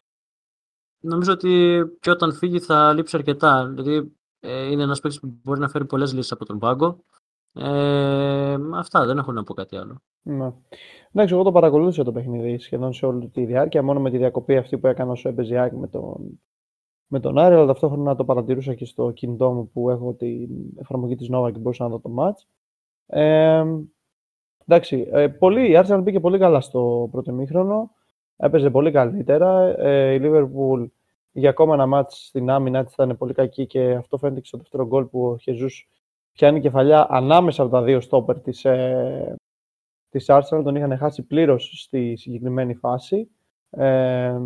νομίζω 1.01 1.33
ότι 1.33 1.83
και 2.01 2.11
όταν 2.11 2.33
φύγει 2.33 2.61
θα 2.61 2.93
λείψει 2.93 3.17
αρκετά. 3.17 3.67
Δηλαδή 3.67 4.17
ε, 4.41 4.71
είναι 4.71 4.83
ένας 4.83 5.01
παίκτης 5.01 5.21
που 5.21 5.39
μπορεί 5.43 5.61
να 5.61 5.69
φέρει 5.69 5.85
πολλές 5.85 6.13
λύσεις 6.13 6.33
από 6.33 6.45
τον 6.45 6.59
πάγκο. 6.59 7.05
Ε, 7.53 8.57
αυτά, 8.75 9.07
δεν 9.07 9.19
έχω 9.19 9.33
να 9.33 9.43
πω 9.43 9.55
κάτι 9.55 9.77
άλλο. 9.77 10.03
Ναι. 10.23 10.53
Εντάξει, 11.13 11.35
εγώ 11.35 11.43
το 11.43 11.53
παρακολούθησα 11.53 12.05
το 12.05 12.13
παιχνίδι 12.13 12.59
σχεδόν 12.59 12.93
σε 12.93 13.07
όλη 13.07 13.29
τη 13.29 13.45
διάρκεια, 13.45 13.83
μόνο 13.83 14.01
με 14.01 14.11
τη 14.11 14.17
διακοπή 14.17 14.57
αυτή 14.57 14.79
που 14.79 14.87
έκανα 14.87 15.11
όσο 15.11 15.29
έπαιζε 15.29 15.71
με 15.73 15.89
τον, 15.89 16.41
με 17.07 17.21
τον 17.21 17.39
Άρη, 17.39 17.55
αλλά 17.55 17.67
ταυτόχρονα 17.67 18.17
το 18.17 18.25
παρατηρούσα 18.25 18.75
και 18.75 18.85
στο 18.85 19.11
κινητό 19.11 19.53
μου 19.53 19.71
που 19.71 19.91
έχω 19.91 20.15
την 20.15 20.49
εφαρμογή 20.77 21.15
της 21.15 21.29
Nova 21.33 21.53
και 21.53 21.59
μπορούσα 21.59 21.85
να 21.85 21.91
δω 21.91 22.01
το 22.01 22.15
match. 22.19 22.47
Ε, 23.07 23.65
Εντάξει, 24.67 25.09
ε, 25.13 25.29
πολύ, 25.29 25.71
η 25.71 25.75
Arsenal 25.77 26.01
μπήκε 26.03 26.21
πολύ 26.21 26.39
καλά 26.39 26.61
στο 26.61 27.09
πρώτο 27.11 27.33
μήχρονο. 27.33 27.91
Έπαιζε 28.37 28.71
πολύ 28.71 28.91
καλύτερα. 28.91 29.79
Ε, 29.79 30.13
η 30.15 30.21
Liverpool 30.23 30.87
για 31.33 31.51
ακόμα 31.51 31.75
ένα 31.75 31.87
μάτς 31.87 32.27
στην 32.27 32.51
άμυνα 32.51 32.85
της 32.85 32.93
ήταν 32.93 33.17
πολύ 33.17 33.35
κακή 33.35 33.67
και 33.67 33.95
αυτό 33.95 34.19
φαίνεται 34.19 34.41
και 34.41 34.47
στο 34.47 34.59
δεύτερο 34.59 34.87
γκολ 34.87 35.05
που 35.05 35.27
ο 35.27 35.39
Χεζούς 35.39 35.89
πιάνει 36.33 36.61
κεφαλιά 36.61 37.07
ανάμεσα 37.11 37.63
από 37.63 37.71
τα 37.71 37.83
δύο 37.83 38.01
στόπερ 38.01 38.41
της, 38.41 38.65
ε, 38.65 39.37
της 40.09 40.27
Arsenal. 40.29 40.61
Τον 40.65 40.75
είχαν 40.75 40.99
χάσει 40.99 41.23
πλήρως 41.23 41.73
στη 41.77 42.17
συγκεκριμένη 42.17 42.75
φάση. 42.75 43.31
Ε, 43.71 44.39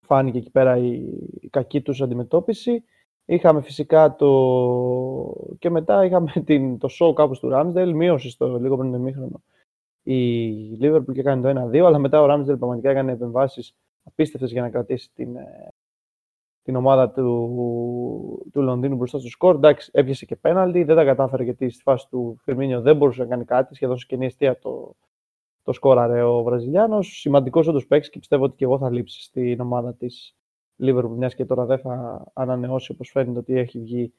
φάνηκε 0.00 0.38
εκεί 0.38 0.50
πέρα 0.50 0.76
η, 0.76 0.92
η 1.40 1.48
κακή 1.48 1.80
τους 1.80 2.02
αντιμετώπιση. 2.02 2.84
Είχαμε 3.26 3.62
φυσικά 3.62 4.14
το... 4.16 5.56
και 5.58 5.70
μετά 5.70 6.04
είχαμε 6.04 6.32
την... 6.46 6.78
το 6.78 6.88
show 7.00 7.14
κάπου 7.14 7.34
του 7.34 7.50
Ramsdale, 7.52 7.92
μείωσε 7.94 8.30
στο 8.30 8.58
λίγο 8.58 8.76
πριν 8.76 8.92
το 8.92 8.98
μήχρονο 8.98 9.42
η 10.04 10.78
Liverpool 10.80 11.12
και 11.12 11.20
έκανε 11.20 11.52
το 11.52 11.68
1-2, 11.72 11.78
αλλά 11.78 11.98
μετά 11.98 12.22
ο 12.22 12.24
Ramsdale 12.24 12.58
πραγματικά 12.58 12.90
έκανε 12.90 13.12
επεμβάσεις 13.12 13.76
απίστευτες 14.04 14.52
για 14.52 14.62
να 14.62 14.70
κρατήσει 14.70 15.10
την, 15.14 15.36
ε, 15.36 15.72
την 16.62 16.76
ομάδα 16.76 17.10
του, 17.10 18.48
του 18.52 18.62
Λονδίνου 18.62 18.96
μπροστά 18.96 19.18
στο 19.18 19.28
σκορ. 19.28 19.54
Εντάξει, 19.54 19.90
έπιασε 19.94 20.24
και 20.24 20.36
πέναλτι, 20.36 20.84
δεν 20.84 20.96
τα 20.96 21.04
κατάφερε 21.04 21.44
γιατί 21.44 21.70
στη 21.70 21.82
φάση 21.82 22.08
του 22.08 22.36
Φιρμίνιο 22.42 22.80
δεν 22.80 22.96
μπορούσε 22.96 23.22
να 23.22 23.28
κάνει 23.28 23.44
κάτι, 23.44 23.74
σχεδόν 23.74 23.98
σε 23.98 24.06
κοινή 24.08 24.26
αιστεία 24.26 24.58
το, 24.58 24.94
το 25.62 25.72
σκόραρε 25.72 26.22
ο 26.22 26.42
Βραζιλιάνος. 26.42 27.18
Σημαντικός 27.20 27.66
όντως 27.66 27.86
παίξει 27.86 28.10
και 28.10 28.18
πιστεύω 28.18 28.44
ότι 28.44 28.56
και 28.56 28.64
εγώ 28.64 28.78
θα 28.78 28.90
λείψει 28.90 29.22
στην 29.22 29.60
ομάδα 29.60 29.94
της 29.94 30.36
Liverpool, 30.78 31.14
μιας 31.16 31.34
και 31.34 31.44
τώρα 31.44 31.64
δεν 31.64 31.78
θα 31.78 32.24
ανανεώσει 32.32 32.92
όπως 32.92 33.10
φαίνεται 33.10 33.38
ότι 33.38 33.58
έχει 33.58 33.78
βγει 33.78 34.12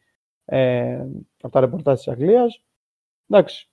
ε, 0.45 1.05
από 1.41 1.53
τα 1.53 1.59
ρεπορτάζ 1.59 1.97
της 1.97 2.07
Αγγλίας. 2.07 2.63
Εντάξει, 3.29 3.69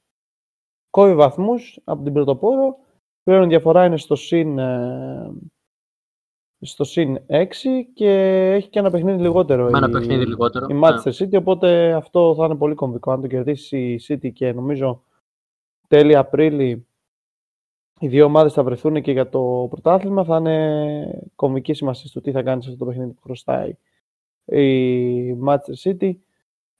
κόβει 0.91 1.15
βαθμούς 1.15 1.81
από 1.85 2.03
την 2.03 2.13
πρωτοπόρο 2.13 2.79
Πλέον 3.23 3.45
η 3.45 3.47
διαφορά 3.47 3.85
είναι 3.85 3.97
στο 3.97 4.15
συν, 4.15 4.59
ε, 4.59 5.33
στο 6.61 6.85
συν 6.85 7.19
6 7.27 7.45
και 7.95 8.11
έχει 8.55 8.69
και 8.69 8.79
ένα 8.79 8.91
παιχνίδι 8.91 9.23
λιγότερο. 9.23 9.71
Με 9.71 9.79
ένα 9.79 9.89
η, 9.89 9.91
παιχνίδι 9.91 10.27
λιγότερο. 10.27 10.67
Η 10.71 10.75
ναι. 10.75 10.81
Manchester 10.83 11.13
City, 11.13 11.39
οπότε 11.39 11.93
αυτό 11.93 12.35
θα 12.35 12.45
είναι 12.45 12.57
πολύ 12.57 12.75
κομβικό. 12.75 13.13
Αν 13.13 13.21
το 13.21 13.27
κερδίσει 13.27 13.79
η 13.79 14.01
City 14.09 14.33
και 14.33 14.53
νομίζω 14.53 15.03
τέλη 15.89 16.17
Απρίλη 16.17 16.87
οι 18.03 18.09
δύο 18.09 18.25
ομάδες 18.25 18.53
θα 18.53 18.63
βρεθούν 18.63 19.03
και 19.03 19.13
για 19.13 19.29
το 19.29 19.67
πρωτάθλημα, 19.71 20.25
θα 20.25 20.37
είναι 20.37 21.23
κομβική 21.35 21.75
σημασία 21.75 22.09
στο 22.09 22.21
τι 22.21 22.31
θα 22.31 22.43
κάνεις 22.43 22.65
σε 22.65 22.71
αυτό 22.71 22.85
το 22.85 22.91
παιχνίδι 22.91 23.13
που 23.13 23.23
χρωστάει 23.23 23.77
η 24.45 25.39
Manchester 25.47 25.75
City. 25.83 26.17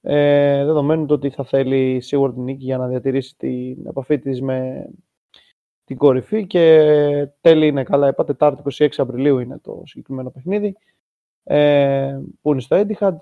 Ε, 0.01 0.65
δεδομένου 0.65 1.07
το 1.07 1.15
ότι 1.15 1.31
θα 1.31 1.45
θέλει 1.45 2.01
σίγουρα 2.01 2.33
την 2.33 2.43
νίκη 2.43 2.65
για 2.65 2.79
να 2.79 2.89
διατηρήσει 2.89 3.37
την 3.37 3.87
επαφή 3.87 4.19
της 4.19 4.43
με 4.43 4.89
την 5.85 5.97
κορυφή 5.97 6.47
και 6.47 7.29
τέλη 7.41 7.67
είναι 7.67 7.83
καλά. 7.83 8.09
Είπα 8.09 8.25
Τετάρτη 8.25 8.63
26 8.79 8.89
Απριλίου 8.97 9.39
είναι 9.39 9.59
το 9.59 9.83
συγκεκριμένο 9.85 10.31
παιχνίδι 10.31 10.77
ε, 11.45 12.21
που 12.41 12.53
είναι 12.53 12.61
στο 12.61 12.85
Etihad, 12.87 13.17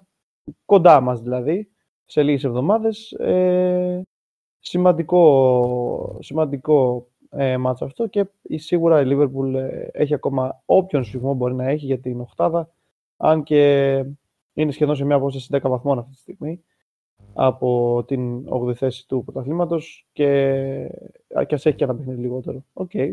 κοντά 0.64 1.01
μας 1.01 1.20
δηλαδή, 1.20 1.70
σε 2.05 2.22
λίγες 2.22 2.44
εβδομάδες. 2.44 3.12
Ε, 3.12 4.03
σημαντικό, 4.59 6.18
σημαντικό 6.20 7.09
ε, 7.31 7.57
μάτσο 7.57 7.85
αυτό 7.85 8.07
και 8.07 8.26
σίγουρα 8.55 9.01
η 9.01 9.05
Liverpool 9.07 9.55
ε, 9.55 9.89
έχει 9.93 10.14
ακόμα 10.14 10.62
όποιον 10.64 11.05
σφιγμό 11.05 11.35
μπορεί 11.35 11.55
να 11.55 11.68
έχει 11.68 11.87
για 11.87 11.99
την 11.99 12.20
οχτάδα 12.20 12.70
αν 13.16 13.43
και 13.43 14.05
είναι 14.53 14.72
σχεδόν 14.72 14.97
σε 14.97 15.05
μια 15.05 15.16
απόσταση 15.16 15.49
10 15.53 15.61
βαθμών 15.62 15.99
αυτή 15.99 16.12
τη 16.12 16.18
στιγμή 16.18 16.64
από 17.35 18.05
την 18.07 18.49
8η 18.49 18.74
θέση 18.74 19.09
του 19.09 19.22
πρωταθλήματος 19.24 20.09
και, 20.12 20.26
και 21.47 21.55
ας 21.55 21.66
έχει 21.66 21.76
και 21.76 21.85
ένα 21.85 21.97
παιχνίδι 21.97 22.20
λιγότερο. 22.20 22.64
Okay. 22.72 23.12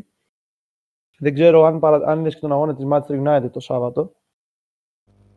Δεν 1.19 1.33
ξέρω 1.33 1.63
αν, 1.63 1.79
παρα, 1.79 2.07
αν 2.07 2.19
είδες 2.19 2.33
και 2.33 2.39
τον 2.39 2.51
αγώνα 2.51 2.75
της 2.75 2.85
Manchester 2.89 3.27
United 3.27 3.51
το 3.51 3.59
Σάββατο. 3.59 4.15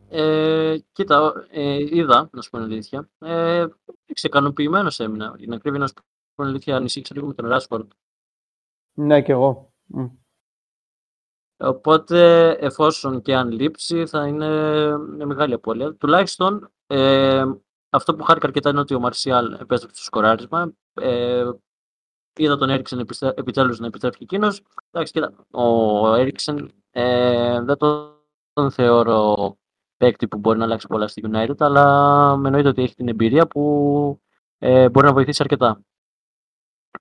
Ε, 0.09 0.77
κοίτα, 0.91 1.33
ε, 1.51 1.77
είδα, 1.97 2.29
να 2.33 2.41
σου 2.41 2.49
πω 2.49 2.57
αλήθεια. 2.57 3.09
Ε, 3.19 3.65
ξεκανοποιημένος 4.13 4.99
έμεινα. 4.99 5.33
Για 5.37 5.47
να 5.47 5.57
κρύβει 5.57 5.77
να 5.77 5.87
σου 5.87 5.93
πω 6.35 6.43
αλήθεια, 6.43 6.75
ανησύχησα 6.75 7.13
λίγο 7.15 7.27
με 7.27 7.33
τον 7.33 7.47
Ράσφορντ. 7.47 7.91
Ναι, 8.93 9.21
και 9.21 9.31
εγώ. 9.31 9.73
Οπότε, 11.57 12.49
εφόσον 12.49 13.21
και 13.21 13.35
αν 13.35 13.51
λείψει, 13.51 14.05
θα 14.05 14.27
είναι 14.27 14.47
μια 14.97 15.25
μεγάλη 15.25 15.53
απώλεια. 15.53 15.95
Τουλάχιστον, 15.95 16.71
ε, 16.87 17.43
αυτό 17.89 18.15
που 18.15 18.23
χάρηκα 18.23 18.47
αρκετά 18.47 18.69
είναι 18.69 18.79
ότι 18.79 18.93
ο 18.93 18.99
Μαρσιάλ 18.99 19.51
επέστρεψε 19.51 19.95
στο 19.95 20.03
σκοράρισμα. 20.03 20.73
Ε, 20.93 21.49
είδα 22.35 22.57
τον 22.57 22.69
Έριξεν 22.69 23.07
επιτέλους 23.35 23.79
να 23.79 23.87
επιστρέφει 23.87 24.23
εκείνος. 24.23 24.63
Εντάξει, 24.91 25.13
κοίτα, 25.13 25.33
ο 25.51 26.15
Έριξεν 26.15 26.71
ε, 26.91 27.61
δεν 27.61 27.77
τον 27.77 28.71
θεωρώ 28.71 29.57
παίκτη 29.97 30.27
που 30.27 30.37
μπορεί 30.37 30.57
να 30.57 30.63
αλλάξει 30.63 30.87
πολλά 30.87 31.07
στη 31.07 31.23
United, 31.31 31.55
αλλά 31.57 32.35
με 32.37 32.47
εννοείται 32.47 32.69
ότι 32.69 32.81
έχει 32.81 32.95
την 32.95 33.07
εμπειρία 33.07 33.47
που 33.47 34.21
ε, 34.57 34.89
μπορεί 34.89 35.05
να 35.05 35.13
βοηθήσει 35.13 35.41
αρκετά. 35.43 35.81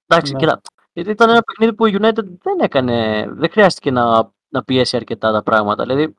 Εντάξει, 0.07 0.33
ναι. 0.33 0.39
κοίτα, 0.39 0.61
γιατί 0.93 1.11
ήταν 1.11 1.31
ένα 1.31 1.43
παιχνίδι 1.43 1.75
που 1.75 1.87
η 1.87 1.99
United 2.01 2.25
δεν 2.43 2.59
έκανε, 2.61 3.27
δεν 3.31 3.51
χρειάστηκε 3.51 3.91
να, 3.91 4.33
να 4.49 4.65
πιέσει 4.65 4.97
αρκετά 4.97 5.33
τα 5.33 5.43
πράγματα. 5.43 5.85
Δηλαδή, 5.85 6.15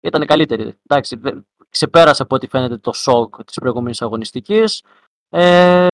ήταν 0.00 0.26
καλύτερη. 0.26 0.78
Εντάξει, 0.86 1.20
ξεπέρασε 1.68 2.22
από 2.22 2.34
ό,τι 2.34 2.46
φαίνεται 2.46 2.78
το 2.78 2.92
σοκ 2.92 3.44
της 3.44 3.58
προηγούμενης 3.58 4.02
αγωνιστικής. 4.02 4.84
Ε, 5.28 5.86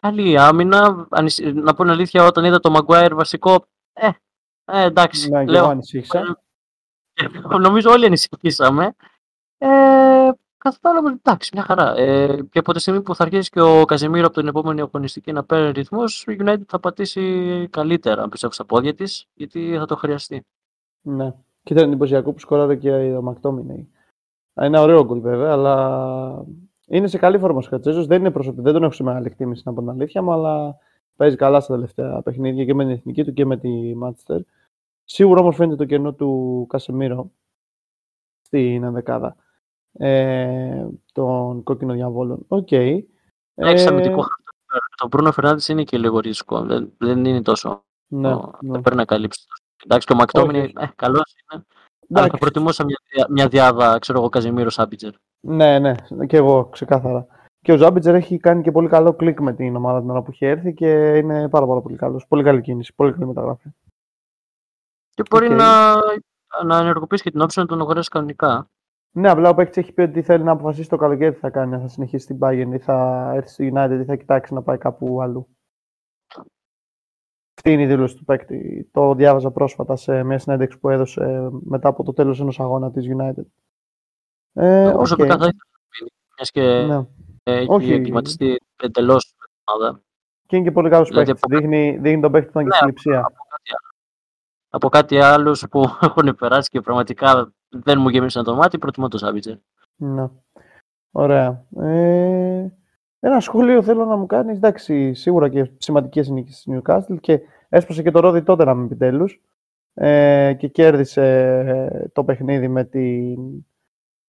καλή 0.00 0.38
άμυνα. 0.38 1.06
Να 1.54 1.74
πω 1.74 1.82
την 1.82 1.90
αλήθεια, 1.90 2.24
όταν 2.24 2.44
είδα 2.44 2.60
το 2.60 2.74
Maguire 2.76 3.12
βασικό, 3.14 3.66
ε, 3.92 4.10
ε 4.64 4.82
εντάξει. 4.82 5.30
Ναι, 5.30 5.44
λέω, 5.44 5.64
ανησύχησα. 5.64 6.42
Ε, 7.14 7.26
νομίζω 7.58 7.90
όλοι 7.90 8.06
ανησυχήσαμε. 8.06 8.94
Ε, 9.58 10.30
Καθ' 10.68 10.86
άλλο, 10.86 11.08
εντάξει, 11.08 11.50
μια 11.54 11.62
χαρά. 11.62 11.96
Ε, 11.96 12.42
και 12.50 12.58
από 12.58 12.72
τη 12.72 12.80
στιγμή 12.80 13.02
που 13.02 13.14
θα 13.14 13.24
αρχίσει 13.24 13.50
και 13.50 13.60
ο 13.60 13.84
Καζεμίρο 13.84 14.26
από 14.26 14.38
την 14.38 14.48
επόμενη 14.48 14.80
αγωνιστική 14.80 15.32
να 15.32 15.44
παίρνει 15.44 15.70
ρυθμό, 15.70 16.02
η 16.26 16.36
United 16.40 16.62
θα 16.66 16.80
πατήσει 16.80 17.68
καλύτερα, 17.70 18.22
αν 18.22 18.28
πιστεύω, 18.28 18.52
στα 18.52 18.64
πόδια 18.64 18.94
της, 18.94 19.26
γιατί 19.34 19.76
θα 19.78 19.86
το 19.86 19.96
χρειαστεί. 19.96 20.46
Ναι. 21.00 21.34
Και 21.62 21.72
ήταν 21.72 21.86
εντυπωσιακό 21.88 22.32
που 22.32 22.38
σκοράρε 22.38 22.76
και 22.76 22.90
ο 22.90 23.22
Μακτόμινεϊ. 23.22 23.88
Είναι 24.62 24.78
ωραίο 24.78 25.04
γκολ 25.04 25.20
βέβαια, 25.20 25.52
αλλά 25.52 26.44
είναι 26.86 27.06
σε 27.06 27.18
καλή 27.18 27.38
φόρμα 27.38 27.58
ο 27.58 27.62
Σκατσέζο. 27.62 28.04
Δεν, 28.06 28.20
είναι 28.20 28.30
προσωπικό, 28.30 28.62
δεν 28.62 28.72
τον 28.72 28.82
έχω 28.82 28.92
σε 28.92 29.02
μεγάλη 29.02 29.26
εκτίμηση 29.26 29.62
να 29.64 29.72
πω 29.72 29.80
την 29.80 29.90
αλήθεια 29.90 30.22
μου, 30.22 30.32
αλλά 30.32 30.76
παίζει 31.16 31.36
καλά 31.36 31.60
στα 31.60 31.74
τελευταία 31.74 32.22
παιχνίδια 32.22 32.64
και 32.64 32.74
με 32.74 32.84
την 32.84 32.92
εθνική 32.92 33.24
του 33.24 33.32
και 33.32 33.44
με 33.44 33.56
τη 33.56 33.94
Μάντσεστερ. 33.94 34.40
Σίγουρα 35.04 35.40
όμως 35.40 35.56
φαίνεται 35.56 35.76
το 35.76 35.84
κενό 35.84 36.12
του 36.12 36.66
Κασεμίρο 36.68 37.30
στην 38.42 38.84
ενδεκάδα 38.84 39.36
ε, 39.98 40.86
των 41.12 41.62
κόκκινων 41.62 41.96
διαβόλων. 41.96 42.44
OK. 42.48 42.68
Okay. 42.70 42.98
Έχει 43.54 43.84
ε, 43.84 43.88
αμυντικό 43.88 44.24
Το 44.96 45.06
Μπρούνο 45.06 45.32
Φερνάνδη 45.32 45.72
είναι 45.72 45.84
και 45.84 45.98
λίγο 45.98 46.18
ρίσκο. 46.18 46.62
Δεν, 46.62 46.92
δεν 46.98 47.24
είναι 47.24 47.42
τόσο. 47.42 47.84
Ναι, 48.06 48.34
ναι. 48.34 48.40
Δεν 48.60 48.80
πρέπει 48.80 48.96
να 48.96 49.04
καλύψει. 49.04 49.44
Εντάξει, 49.84 50.06
και 50.06 50.12
ο 50.12 50.16
Μακτόμινι 50.16 50.72
ε, 50.76 50.86
καλός 50.96 51.34
είναι. 51.52 51.64
Αλλά 52.12 52.26
θα 52.26 52.38
προτιμούσα 52.38 52.84
μια, 52.84 52.98
μια 53.28 53.48
διάδα, 53.48 53.98
ξέρω 53.98 54.18
εγώ, 54.18 54.28
Καζιμίρο 54.28 54.70
Σάμπιτζερ. 54.70 55.12
Ναι, 55.40 55.78
ναι, 55.78 55.94
και 56.26 56.36
εγώ 56.36 56.64
ξεκάθαρα. 56.64 57.26
Και 57.60 57.72
ο 57.72 57.76
Ζάμπιτζερ 57.76 58.14
έχει 58.14 58.38
κάνει 58.38 58.62
και 58.62 58.70
πολύ 58.70 58.88
καλό 58.88 59.14
κλικ 59.14 59.40
με 59.40 59.52
την 59.52 59.76
ομάδα 59.76 60.00
την 60.00 60.10
ώρα 60.10 60.22
που 60.22 60.30
είχε 60.30 60.48
έρθει 60.48 60.74
και 60.74 61.16
είναι 61.16 61.48
πάρα, 61.48 61.66
πάρα 61.66 61.80
πολύ 61.80 61.96
καλός. 61.96 62.26
Πολύ 62.28 62.42
καλή 62.42 62.60
κίνηση, 62.60 62.94
πολύ 62.94 63.12
καλή 63.12 63.26
μεταγραφή. 63.26 63.68
Και 65.10 65.22
μπορεί 65.30 65.48
okay. 65.50 65.56
να, 65.56 65.94
να 66.64 66.78
ενεργοποιήσει 66.78 67.22
και 67.22 67.30
την 67.30 67.40
όψη 67.40 67.58
να 67.58 67.66
τον 67.66 67.80
αγοράσει 67.80 68.08
κανονικά. 68.08 68.70
Ναι, 69.16 69.30
απλά 69.30 69.48
ο 69.48 69.54
παίκτης 69.54 69.76
έχει 69.76 69.92
πει 69.92 70.00
ότι 70.00 70.22
θέλει 70.22 70.44
να 70.44 70.52
αποφασίσει 70.52 70.88
το 70.88 70.96
καλοκαίρι 70.96 71.34
τι 71.34 71.38
θα 71.38 71.50
κάνει, 71.50 71.74
αν 71.74 71.80
θα 71.80 71.88
συνεχίσει 71.88 72.24
στην 72.24 72.38
Bayern 72.40 72.70
ή 72.72 72.78
θα 72.78 73.30
έρθει 73.34 73.48
στο 73.48 73.64
United 73.64 73.98
ή 74.00 74.04
θα 74.04 74.16
κοιτάξει 74.16 74.54
να 74.54 74.62
πάει 74.62 74.78
κάπου 74.78 75.22
αλλού. 75.22 75.48
Αυτή 77.56 77.72
είναι 77.72 77.82
η 77.82 77.86
δήλωση 77.86 78.16
του 78.16 78.24
παίκτη. 78.24 78.88
Το 78.92 79.14
διάβαζα 79.14 79.50
πρόσφατα 79.50 79.96
σε 79.96 80.22
μια 80.22 80.38
συνέντευξη 80.38 80.78
που 80.78 80.88
έδωσε 80.88 81.48
μετά 81.64 81.88
από 81.88 82.02
το 82.02 82.12
τέλος 82.12 82.40
ενός 82.40 82.60
αγώνα 82.60 82.90
της 82.90 83.06
United. 83.08 83.44
Ε, 84.52 84.90
προσωπικά 84.92 85.34
okay. 85.34 85.38
θα 85.38 85.46
ήθελα 85.46 86.08
να 86.38 86.44
και 86.44 86.62
ναι. 86.62 87.06
έχει 87.42 87.66
Όχι. 87.70 87.92
εγκληματιστεί 87.92 88.56
εντελώς 88.82 89.34
ομάδα. 89.64 90.02
Και 90.46 90.56
είναι 90.56 90.64
και 90.64 90.72
πολύ 90.72 90.90
καλός 90.90 91.08
δηλαδή, 91.08 91.32
παίκτης. 91.32 91.58
Δείχνει, 91.58 91.98
δείχνει 91.98 92.20
τον 92.20 92.32
παίκτη 92.32 92.50
που 92.50 92.58
ήταν 92.58 92.70
και 92.70 92.76
στην 92.76 92.86
λειψία. 92.86 93.18
Από, 93.18 93.36
από 94.68 94.88
κάτι 94.88 95.20
άλλο 95.20 95.66
που 95.70 95.84
έχουν 96.06 96.36
περάσει 96.36 96.68
και 96.68 96.80
πραγματικά 96.80 97.52
δεν 97.82 98.00
μου 98.00 98.08
γέμισαν 98.08 98.44
το 98.44 98.54
μάτι, 98.54 98.78
προτιμώ 98.78 99.08
το 99.08 99.18
Σάβιτζερ. 99.18 99.56
Ναι. 99.96 100.28
Ωραία. 101.10 101.64
Ε, 101.80 102.66
ένα 103.20 103.40
σχόλιο 103.40 103.82
θέλω 103.82 104.04
να 104.04 104.16
μου 104.16 104.26
κάνεις. 104.26 104.56
Εντάξει, 104.56 105.14
σίγουρα 105.14 105.48
και 105.48 105.70
σημαντικές 105.78 106.28
νίκες 106.28 106.56
στη 106.56 106.80
Newcastle 106.82 107.16
και 107.20 107.40
έσπασε 107.68 108.02
και 108.02 108.10
το 108.10 108.20
ρόδι 108.20 108.42
τότε 108.42 108.64
να 108.64 108.74
μην 108.74 108.84
επιτέλου. 108.84 109.26
Ε, 109.94 110.54
και 110.58 110.68
κέρδισε 110.68 112.10
το 112.12 112.24
παιχνίδι 112.24 112.68
με 112.68 112.84
την, 112.84 113.38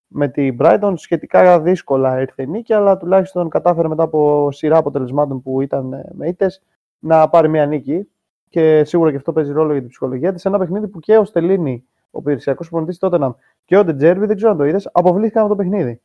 με 0.07 0.27
την 0.27 0.57
Brighton. 0.59 0.93
Σχετικά 0.95 1.61
δύσκολα 1.61 2.21
ήρθε 2.21 2.41
η 2.41 2.47
νίκη, 2.47 2.73
αλλά 2.73 2.97
τουλάχιστον 2.97 3.49
κατάφερε 3.49 3.87
μετά 3.87 4.03
από 4.03 4.51
σειρά 4.51 4.77
αποτελεσμάτων 4.77 5.41
που 5.41 5.61
ήταν 5.61 6.03
με 6.11 6.27
ήττες 6.27 6.61
να 6.99 7.29
πάρει 7.29 7.49
μια 7.49 7.65
νίκη. 7.65 8.09
Και 8.49 8.83
σίγουρα 8.83 9.09
και 9.09 9.17
αυτό 9.17 9.33
παίζει 9.33 9.51
ρόλο 9.51 9.71
για 9.71 9.81
την 9.81 9.89
ψυχολογία 9.89 10.33
της. 10.33 10.45
Ένα 10.45 10.57
παιχνίδι 10.57 10.87
που 10.87 10.99
και 10.99 11.17
ο 11.17 11.25
Στελίνη 11.25 11.85
ο 12.15 12.19
υπηρεσιακό 12.19 12.61
προπονητή 12.67 12.97
τότε 12.97 13.17
να. 13.17 13.35
Και 13.65 13.77
ο 13.77 13.83
Ντετζέρβι, 13.83 14.25
δεν 14.25 14.35
ξέρω 14.35 14.51
αν 14.51 14.57
το 14.57 14.63
είδες, 14.63 14.89
αποβλήθηκαν 14.91 15.43
από 15.45 15.55
το 15.55 15.55
παιχνίδι. 15.55 16.01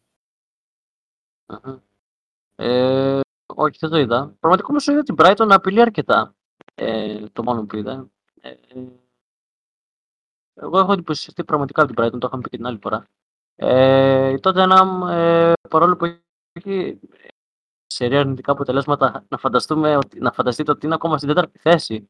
Ε, 2.56 3.20
όχι, 3.46 3.78
δεν 3.80 3.90
το 3.90 3.98
είδα. 3.98 4.34
Πραγματικά 4.40 4.68
όμως 4.68 4.86
είδα 4.86 5.02
την 5.02 5.14
Brighton 5.18 5.46
να 5.46 5.54
απειλεί 5.54 5.80
αρκετά. 5.80 6.34
Ε, 6.74 7.26
το 7.32 7.42
μόνο 7.42 7.64
που 7.66 7.76
είδα. 7.76 8.08
Ε, 8.40 8.54
εγώ 10.54 10.78
έχω 10.78 10.92
εντυπωσιαστεί 10.92 11.44
πραγματικά 11.44 11.82
από 11.82 11.94
την 11.94 12.04
Brighton, 12.04 12.20
το 12.20 12.26
είχαμε 12.26 12.42
πει 12.42 12.48
και 12.48 12.56
την 12.56 12.66
άλλη 12.66 12.78
φορά. 12.82 13.06
Ε, 13.56 14.38
τότε 14.38 14.62
ένα, 14.62 15.08
ε, 15.12 15.52
παρόλο 15.68 15.96
που 15.96 16.20
έχει 16.52 17.00
σε 17.86 18.04
αρνητικά 18.04 18.52
αποτελέσματα, 18.52 19.24
να, 19.28 19.38
φανταστούμε, 19.38 19.98
να 20.16 20.32
φανταστείτε 20.32 20.70
ότι 20.70 20.86
είναι 20.86 20.94
ακόμα 20.94 21.16
στην 21.16 21.28
τέταρτη 21.28 21.58
θέση 21.58 22.08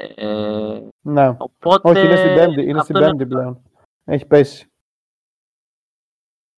ε, 0.00 0.88
ναι. 1.00 1.28
Οπότε, 1.38 1.88
Όχι, 1.90 2.04
είναι 2.06 2.16
στην 2.16 2.34
πέμπτη, 2.34 2.62
είναι 2.62 2.80
στην 2.80 2.94
πέμπτη 2.94 3.26
πλέον. 3.26 3.62
Έχει 4.04 4.26
πέσει. 4.26 4.70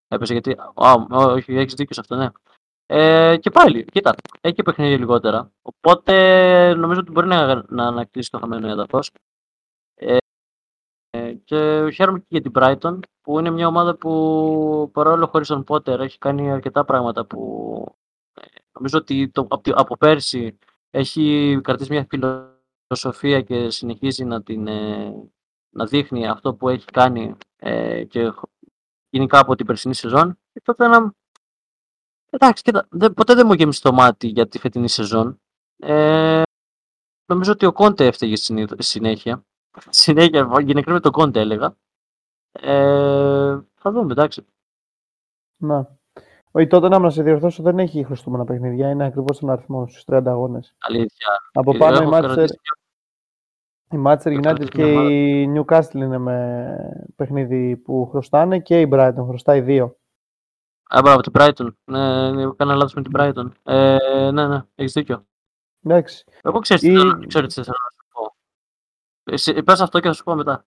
Έπεσε 0.09 0.32
γιατί. 0.32 0.57
Α, 0.74 1.07
όχι, 1.11 1.57
έχεις 1.57 1.74
δίκιο 1.74 1.95
σε 1.95 2.01
αυτό, 2.01 2.16
ναι. 2.16 2.28
Ε, 2.86 3.36
και 3.36 3.51
πάλι, 3.51 3.84
κοίτα, 3.84 4.14
έχει 4.41 4.55
και 4.55 4.62
παιχνίδι 4.62 4.99
λιγότερα. 4.99 5.53
Οπότε 5.62 6.74
νομίζω 6.74 7.01
ότι 7.01 7.11
μπορεί 7.11 7.26
να, 7.26 7.64
να 7.68 7.86
ανακτήσει 7.86 8.30
το 8.30 8.38
χαμένο 8.38 8.68
έδαφος. 8.68 9.11
Ε, 9.95 10.16
και 11.45 11.91
χαίρομαι 11.95 12.18
και 12.18 12.26
για 12.28 12.41
την 12.41 12.53
Brighton, 12.55 12.99
που 13.20 13.38
είναι 13.38 13.51
μια 13.51 13.66
ομάδα 13.66 13.97
που 13.97 14.91
παρόλο 14.93 15.26
χωρίς 15.26 15.49
τον 15.49 15.64
Πότερ 15.64 16.01
έχει 16.01 16.18
κάνει 16.18 16.51
αρκετά 16.51 16.84
πράγματα 16.84 17.24
που 17.24 17.84
ε, 18.34 18.47
νομίζω 18.72 18.99
ότι 18.99 19.28
το, 19.28 19.47
από, 19.51 19.70
από 19.74 19.97
πέρσι 19.97 20.59
έχει 20.91 21.59
κρατήσει 21.62 21.93
μια 21.93 22.07
φιλοσοφία 22.09 22.59
φιλοσοφία 22.95 23.41
και 23.41 23.70
συνεχίζει 23.70 24.24
να, 24.24 24.43
την, 24.43 24.66
ε, 24.66 25.14
να 25.70 25.86
δείχνει 25.86 26.28
αυτό 26.28 26.55
που 26.55 26.68
έχει 26.68 26.84
κάνει 26.84 27.36
ε, 27.57 28.05
και 28.05 28.32
γενικά 29.11 29.38
από 29.38 29.55
την 29.55 29.66
περσινή 29.66 29.95
σεζόν, 29.95 30.38
τότε 30.62 30.86
να... 30.86 31.12
Εντάξει, 32.30 32.62
κοίτα, 32.62 32.88
ποτέ 33.14 33.34
δεν 33.34 33.47
μου 33.47 33.53
γέμισε 33.53 33.80
το 33.80 33.93
μάτι 33.93 34.26
για 34.26 34.49
τη 34.49 34.59
φετινή 34.59 34.88
σεζόν. 34.88 35.41
Ε, 35.76 36.43
νομίζω 37.26 37.53
ότι 37.53 37.66
ο 37.66 37.72
Κόντε 37.72 38.07
έφταιγε 38.07 38.36
συνέχεια. 38.78 39.45
Συνέχεια, 39.88 40.49
γενικά 40.61 40.93
με 40.93 41.01
τον 41.01 41.12
Κόντε 41.12 41.41
έλεγα. 41.41 41.76
Ε, 42.53 43.59
θα 43.74 43.91
δούμε, 43.91 44.12
εντάξει. 44.12 44.47
Να. 45.57 45.99
Όχι, 46.51 46.66
τότε 46.66 46.88
να 46.88 47.11
σε 47.11 47.22
διορθώσω 47.22 47.62
δεν 47.62 47.78
έχει 47.78 48.05
χρωστούμενα 48.05 48.45
παιχνίδια. 48.45 48.91
Είναι 48.91 49.05
ακριβώς 49.05 49.38
τον 49.38 49.51
αριθμό 49.51 49.86
στους 49.86 50.05
30 50.07 50.22
αγώνες. 50.26 50.74
Αλήθεια. 50.78 51.26
Από 51.53 51.76
πάνω 51.76 52.03
η 52.03 52.09
Manchester, 52.12 52.47
η 53.91 54.03
Manchester 54.05 54.43
United 54.43 54.68
και 54.68 54.93
η 54.93 55.53
Newcastle 55.57 55.95
είναι 55.95 56.18
με 56.18 56.76
παιχνίδι 57.16 57.76
που 57.76 58.07
χρωστάνε 58.11 58.59
και 58.59 58.80
η 58.80 58.88
Brighton 58.93 59.24
χρωστάει 59.26 59.61
δύο. 59.61 59.97
Α, 60.88 61.01
μπράβο, 61.03 61.20
την 61.20 61.32
Brighton. 61.38 61.68
Ναι, 61.84 62.30
ναι, 62.30 62.43
έκανα 62.43 62.74
λάθος 62.74 62.95
με 62.95 63.03
την 63.03 63.12
Brighton. 63.16 63.51
Ε, 63.62 64.30
ναι, 64.32 64.47
ναι, 64.47 64.62
έχεις 64.74 64.93
δίκιο. 64.93 65.26
Εντάξει. 65.84 66.24
Εγώ 66.43 66.59
ξέρω 66.59 66.80
τι 66.80 66.88
θέλω 66.88 67.05
να 67.05 67.91
σου 67.95 68.07
πω. 68.12 68.34
Εσύ, 69.24 69.62
πες 69.62 69.80
αυτό 69.80 70.01
και 70.01 70.09
θα 70.09 70.14
σου 70.14 70.24
πω 70.24 70.34
μετά. 70.34 70.64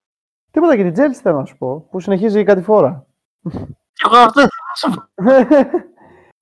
Τίποτα 0.51 0.75
για 0.75 0.91
την 0.91 1.03
Chelsea 1.03 1.19
θέλω 1.21 1.37
να 1.37 1.45
σου 1.45 1.57
πω, 1.57 1.87
που 1.91 1.99
συνεχίζει 1.99 2.43
κάτι 2.43 2.61
φορά. 2.61 3.05
Εγώ 4.05 4.17
αυτό 4.17 4.41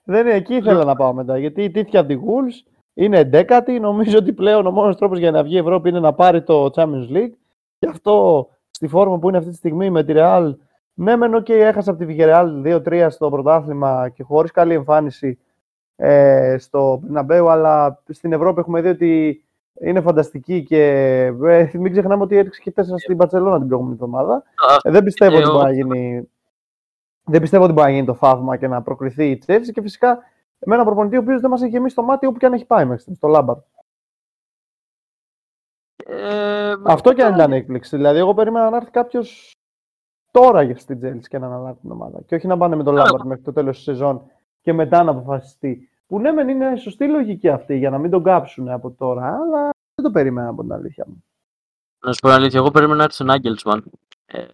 Δεν 0.03 0.25
είναι 0.25 0.35
εκεί 0.35 0.55
ήθελα 0.55 0.83
να 0.83 0.95
πάω 0.95 1.13
μετά. 1.13 1.37
Γιατί 1.37 1.63
η 1.63 1.71
τύχη 1.71 1.97
από 1.97 2.07
τη 2.07 2.15
Wolves 2.15 2.70
είναι 2.93 3.19
εντέκατη. 3.19 3.79
Νομίζω 3.79 4.17
ότι 4.17 4.33
πλέον 4.33 4.67
ο 4.67 4.71
μόνος 4.71 4.95
τρόπος 4.97 5.19
για 5.19 5.31
να 5.31 5.43
βγει 5.43 5.55
η 5.55 5.57
Ευρώπη 5.57 5.89
είναι 5.89 5.99
να 5.99 6.13
πάρει 6.13 6.43
το 6.43 6.69
Champions 6.75 7.11
League. 7.15 7.33
Γι' 7.79 7.87
αυτό 7.87 8.47
στη 8.71 8.87
φόρμα 8.87 9.19
που 9.19 9.27
είναι 9.27 9.37
αυτή 9.37 9.49
τη 9.49 9.55
στιγμή 9.55 9.89
με 9.89 10.03
τη 10.03 10.13
Real. 10.15 10.55
Ναι, 10.93 11.15
μεν 11.15 11.43
και 11.43 11.53
έχασε 11.53 11.89
από 11.89 12.05
τη 12.05 12.15
Villarreal 12.17 12.81
2-3 12.85 13.07
στο 13.09 13.29
πρωτάθλημα 13.29 14.09
και 14.09 14.23
χωρίς 14.23 14.51
καλή 14.51 14.73
εμφάνιση 14.73 15.39
ε, 15.95 16.55
στο 16.59 17.01
Πιναμπέου, 17.05 17.49
αλλά 17.49 18.03
στην 18.09 18.33
Ευρώπη 18.33 18.59
έχουμε 18.59 18.81
δει 18.81 18.87
ότι 18.87 19.43
είναι 19.81 20.01
φανταστική 20.01 20.63
και 20.63 20.83
ε, 21.43 21.69
μην 21.73 21.91
ξεχνάμε 21.91 22.23
ότι 22.23 22.37
έριξε 22.37 22.61
και 22.63 22.73
4 22.75 22.81
στην 22.97 23.17
Παρσελόνα 23.17 23.57
την 23.57 23.67
προηγούμενη 23.67 23.97
εβδομάδα. 24.01 24.43
Ε, 24.81 24.91
δεν 24.91 25.03
πιστεύω 25.03 25.37
ότι 25.37 25.49
μπορεί 25.49 25.63
να 25.63 25.71
γίνει 25.71 26.29
δεν 27.23 27.41
πιστεύω 27.41 27.63
ότι 27.63 27.73
μπορεί 27.73 27.87
να 27.87 27.93
γίνει 27.93 28.05
το 28.05 28.13
θαύμα 28.13 28.57
και 28.57 28.67
να 28.67 28.81
προκριθεί 28.81 29.29
η 29.29 29.37
Τσέλση 29.37 29.71
και 29.71 29.81
φυσικά 29.81 30.19
με 30.65 30.75
ένα 30.75 30.83
προπονητή 30.83 31.17
ο 31.17 31.19
οποίος 31.19 31.41
δεν 31.41 31.49
μας 31.49 31.61
έχει 31.61 31.71
γεμίσει 31.71 31.95
το 31.95 32.03
μάτι 32.03 32.25
όπου 32.25 32.37
και 32.37 32.45
αν 32.45 32.53
έχει 32.53 32.65
πάει 32.65 32.85
μέχρι 32.85 33.15
στο 33.15 33.27
Λάμπαρ. 33.27 33.57
Ε, 36.05 36.73
Αυτό 36.85 37.13
και 37.13 37.23
αν 37.23 37.33
ήταν 37.33 37.53
έκπληξη. 37.53 37.95
Δηλαδή, 37.95 38.19
εγώ 38.19 38.33
περίμενα 38.33 38.69
να 38.69 38.77
έρθει 38.77 38.91
κάποιος 38.91 39.55
τώρα 40.31 40.61
για 40.61 40.77
στην 40.77 40.97
Τσέλση 40.97 41.29
και 41.29 41.37
να 41.37 41.45
αναλάβει 41.45 41.79
την 41.79 41.91
ομάδα. 41.91 42.21
Και 42.21 42.35
όχι 42.35 42.47
να 42.47 42.57
πάνε 42.57 42.75
με 42.75 42.83
τον 42.83 42.93
Λάμπαρ 42.93 43.25
μέχρι 43.25 43.43
το 43.43 43.53
τέλος 43.53 43.75
της 43.75 43.83
σεζόν 43.83 44.21
και 44.61 44.73
μετά 44.73 45.03
να 45.03 45.11
αποφασιστεί. 45.11 45.89
Που 46.07 46.19
ναι, 46.19 46.31
μεν 46.31 46.49
είναι 46.49 46.75
σωστή 46.75 47.07
λογική 47.07 47.49
αυτή 47.49 47.77
για 47.77 47.89
να 47.89 47.97
μην 47.97 48.11
τον 48.11 48.23
κάψουν 48.23 48.69
από 48.69 48.91
τώρα, 48.91 49.25
αλλά 49.25 49.69
δεν 49.95 50.05
το 50.05 50.11
περίμενα 50.11 50.47
από 50.47 50.61
την 50.61 50.73
αλήθεια 50.73 51.05
μου. 51.07 51.23
Να 52.05 52.13
σου 52.13 52.19
πω 52.19 52.29
αλήθεια, 52.29 52.59
εγώ 52.59 52.71
περίμενα 52.71 52.97
να 52.97 53.03
έρθει 53.03 53.15
στον 53.15 53.29
Άγγελσμαν. 53.29 53.91
Ε, 54.25 54.45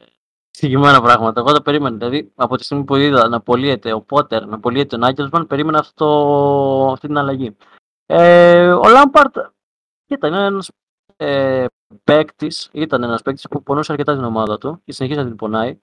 συγκεκριμένα 0.58 1.02
πράγματα. 1.02 1.40
Εγώ 1.40 1.52
τα 1.52 1.62
περίμενα. 1.62 1.98
Δηλαδή, 1.98 2.32
από 2.36 2.58
τη 2.58 2.64
στιγμή 2.64 2.84
που 2.84 2.96
είδα 2.96 3.28
να 3.28 3.42
πωλείεται 3.42 3.94
ο 3.94 4.02
Πότερ, 4.02 4.46
να 4.46 4.60
πωλείεται 4.60 4.96
ο 4.96 4.98
Νάγκελσμαν, 5.00 5.48
περίμενα 5.48 5.80
αυτό, 5.80 6.90
αυτή 6.92 7.08
την 7.08 7.18
αλλαγή. 7.18 7.56
Ε, 8.06 8.72
ο 8.72 8.88
Λάμπαρτ 8.90 9.36
ήταν 10.08 10.34
ένας 10.34 10.72
ε, 11.18 11.66
παίκτης, 12.04 12.70
ήταν 12.72 13.04
ένας 13.04 13.22
παίκτης 13.22 13.48
που 13.48 13.64
πονούσε 13.64 13.92
αρκετά 13.92 14.16
την 14.16 14.24
ομάδα 14.24 14.58
του 14.58 14.82
και 14.84 14.92
συνεχίζει 14.92 15.20
να 15.20 15.26
την 15.26 15.36
πονάει. 15.36 15.80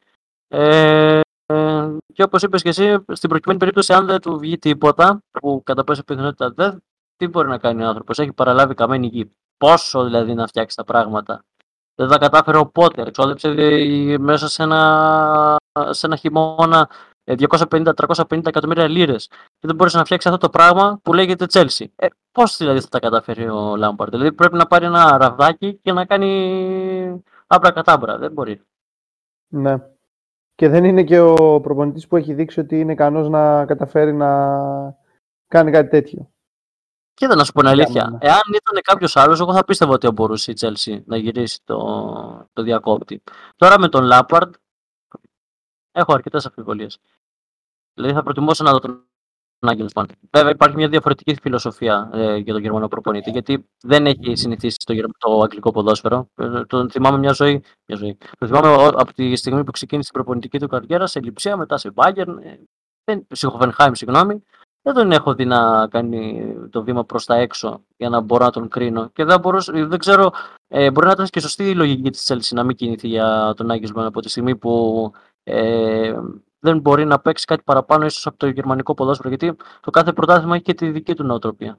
Ε, 0.48 1.20
ε, 1.46 1.88
και 2.12 2.22
όπως 2.22 2.42
είπες 2.42 2.62
και 2.62 2.68
εσύ, 2.68 3.04
στην 3.12 3.28
προκειμένη 3.28 3.58
περίπτωση, 3.58 3.92
αν 3.92 4.06
δεν 4.06 4.20
του 4.20 4.38
βγει 4.38 4.58
τίποτα, 4.58 5.22
που 5.30 5.62
κατά 5.64 5.84
πόσο 5.84 6.02
πιθανότητα 6.04 6.50
δεν, 6.50 6.82
τι 7.16 7.28
μπορεί 7.28 7.48
να 7.48 7.58
κάνει 7.58 7.82
ο 7.82 7.86
άνθρωπος. 7.86 8.18
Έχει 8.18 8.32
παραλάβει 8.32 8.74
καμένη 8.74 9.06
γη. 9.06 9.30
Πόσο 9.56 10.04
δηλαδή 10.04 10.34
να 10.34 10.46
φτιάξει 10.46 10.76
τα 10.76 10.84
πράγματα 10.84 11.44
δεν 11.94 12.08
τα 12.08 12.18
κατάφερε 12.18 12.58
ο 12.58 12.66
Πότερ. 12.66 13.06
Εξόδεψε 13.06 13.48
μέσα 14.18 14.48
σε 14.48 14.62
ένα, 14.62 15.56
σε 15.90 16.06
ένα 16.06 16.16
χειμώνα 16.16 16.88
250-350 17.24 17.92
ε, 18.28 18.36
εκατομμύρια 18.44 18.88
λίρες. 18.88 19.26
Και 19.26 19.66
δεν 19.66 19.74
μπορούσε 19.74 19.96
να 19.96 20.04
φτιάξει 20.04 20.28
αυτό 20.28 20.40
το 20.40 20.50
πράγμα 20.50 21.00
που 21.02 21.12
λέγεται 21.12 21.46
Chelsea. 21.52 21.84
Ε, 21.96 22.06
Πώς 22.32 22.56
δηλαδή 22.56 22.80
θα 22.80 22.88
τα 22.88 22.98
καταφέρει 22.98 23.48
ο 23.48 23.76
Λάμπαρτ. 23.76 24.10
Δηλαδή 24.10 24.32
πρέπει 24.32 24.56
να 24.56 24.66
πάρει 24.66 24.84
ένα 24.84 25.18
ραβδάκι 25.18 25.78
και 25.82 25.92
να 25.92 26.04
κάνει 26.04 27.22
άμπρα 27.46 27.70
κατάμπρα. 27.70 28.18
Δεν 28.18 28.32
μπορεί. 28.32 28.60
Ναι. 29.48 29.76
Και 30.54 30.68
δεν 30.68 30.84
είναι 30.84 31.02
και 31.02 31.20
ο 31.20 31.60
προπονητής 31.60 32.06
που 32.06 32.16
έχει 32.16 32.34
δείξει 32.34 32.60
ότι 32.60 32.80
είναι 32.80 32.92
ικανός 32.92 33.28
να 33.28 33.66
καταφέρει 33.66 34.12
να 34.12 34.30
κάνει 35.48 35.70
κάτι 35.70 35.88
τέτοιο. 35.88 36.33
Κοίτα 37.14 37.34
να 37.34 37.44
σου 37.44 37.52
πω 37.52 37.60
την 37.60 37.68
αλήθεια. 37.68 38.18
Εάν 38.20 38.40
ήταν 38.48 38.82
κάποιος 38.82 39.16
άλλος, 39.16 39.40
εγώ 39.40 39.52
θα 39.54 39.64
πίστευα 39.64 39.92
ότι 39.92 40.10
μπορούσε 40.10 40.50
η 40.50 40.54
Chelsea 40.60 41.02
να 41.04 41.16
γυρίσει 41.16 41.60
το, 41.64 41.78
το 42.52 42.62
διακόπτη. 42.62 43.22
Τώρα 43.56 43.78
με 43.78 43.88
τον 43.88 44.04
Λάπαρντ 44.04 44.54
έχω 45.92 46.12
αρκετές 46.12 46.46
αμφιβολίες. 46.46 46.98
Δηλαδή 47.94 48.14
θα 48.14 48.22
προτιμούσα 48.22 48.64
να 48.64 48.70
δω 48.72 48.78
τον 48.78 49.08
Άγγελσμαν. 49.58 50.06
Βέβαια 50.30 50.50
υπάρχει 50.50 50.76
μια 50.76 50.88
διαφορετική 50.88 51.36
φιλοσοφία 51.42 52.10
ε, 52.12 52.36
για 52.36 52.52
τον 52.52 52.62
Γερμανό 52.62 52.88
προπονητή, 52.88 53.30
γιατί 53.30 53.68
δεν 53.80 54.06
έχει 54.06 54.34
συνηθίσει 54.34 54.76
το, 54.84 54.94
το 55.18 55.40
αγγλικό 55.40 55.70
ποδόσφαιρο. 55.70 56.28
Ε, 56.34 56.64
τον 56.64 56.90
θυμάμαι 56.90 57.18
μια 57.18 57.32
ζωή. 57.32 57.62
Μια 57.86 57.98
ζωή. 57.98 58.18
Το 58.38 58.46
θυμάμαι 58.46 58.84
από 58.84 59.12
τη 59.12 59.36
στιγμή 59.36 59.64
που 59.64 59.70
ξεκίνησε 59.70 60.10
την 60.10 60.22
προπονητική 60.22 60.58
του 60.58 60.68
καριέρα 60.68 61.06
σε 61.06 61.20
Λιψία, 61.20 61.56
μετά 61.56 61.76
σε 61.76 61.92
Bayern, 61.94 62.34
ε, 63.04 63.16
σε 63.28 63.46
Χοφενχάιμ, 63.46 63.92
συγγνώμη 63.92 64.42
δεν 64.84 64.94
τον 64.94 65.12
έχω 65.12 65.34
δει 65.34 65.44
να 65.44 65.88
κάνει 65.88 66.54
το 66.70 66.84
βήμα 66.84 67.04
προς 67.04 67.24
τα 67.24 67.36
έξω 67.36 67.84
για 67.96 68.08
να 68.08 68.20
μπορώ 68.20 68.44
να 68.44 68.50
τον 68.50 68.68
κρίνω. 68.68 69.08
Και 69.08 69.24
δεν, 69.24 69.40
μπορώ, 69.40 69.58
δεν 69.66 69.98
ξέρω, 69.98 70.30
ε, 70.68 70.90
μπορεί 70.90 71.06
να 71.06 71.12
ήταν 71.12 71.26
και 71.26 71.40
σωστή 71.40 71.68
η 71.70 71.74
λογική 71.74 72.10
της 72.10 72.32
Chelsea 72.32 72.54
να 72.54 72.64
μην 72.64 72.76
κινηθεί 72.76 73.08
για 73.08 73.52
τον 73.56 73.70
Άγγελσμαν 73.70 74.06
από 74.06 74.20
τη 74.20 74.28
στιγμή 74.28 74.56
που 74.56 75.12
ε, 75.42 76.14
δεν 76.58 76.80
μπορεί 76.80 77.04
να 77.04 77.20
παίξει 77.20 77.44
κάτι 77.44 77.62
παραπάνω 77.64 78.04
ίσως 78.04 78.26
από 78.26 78.36
το 78.36 78.46
γερμανικό 78.46 78.94
ποδόσφαιρο. 78.94 79.28
Γιατί 79.28 79.56
το 79.80 79.90
κάθε 79.90 80.12
πρωτάθλημα 80.12 80.54
έχει 80.54 80.64
και 80.64 80.74
τη 80.74 80.90
δική 80.90 81.14
του 81.14 81.24
νοοτροπία. 81.24 81.78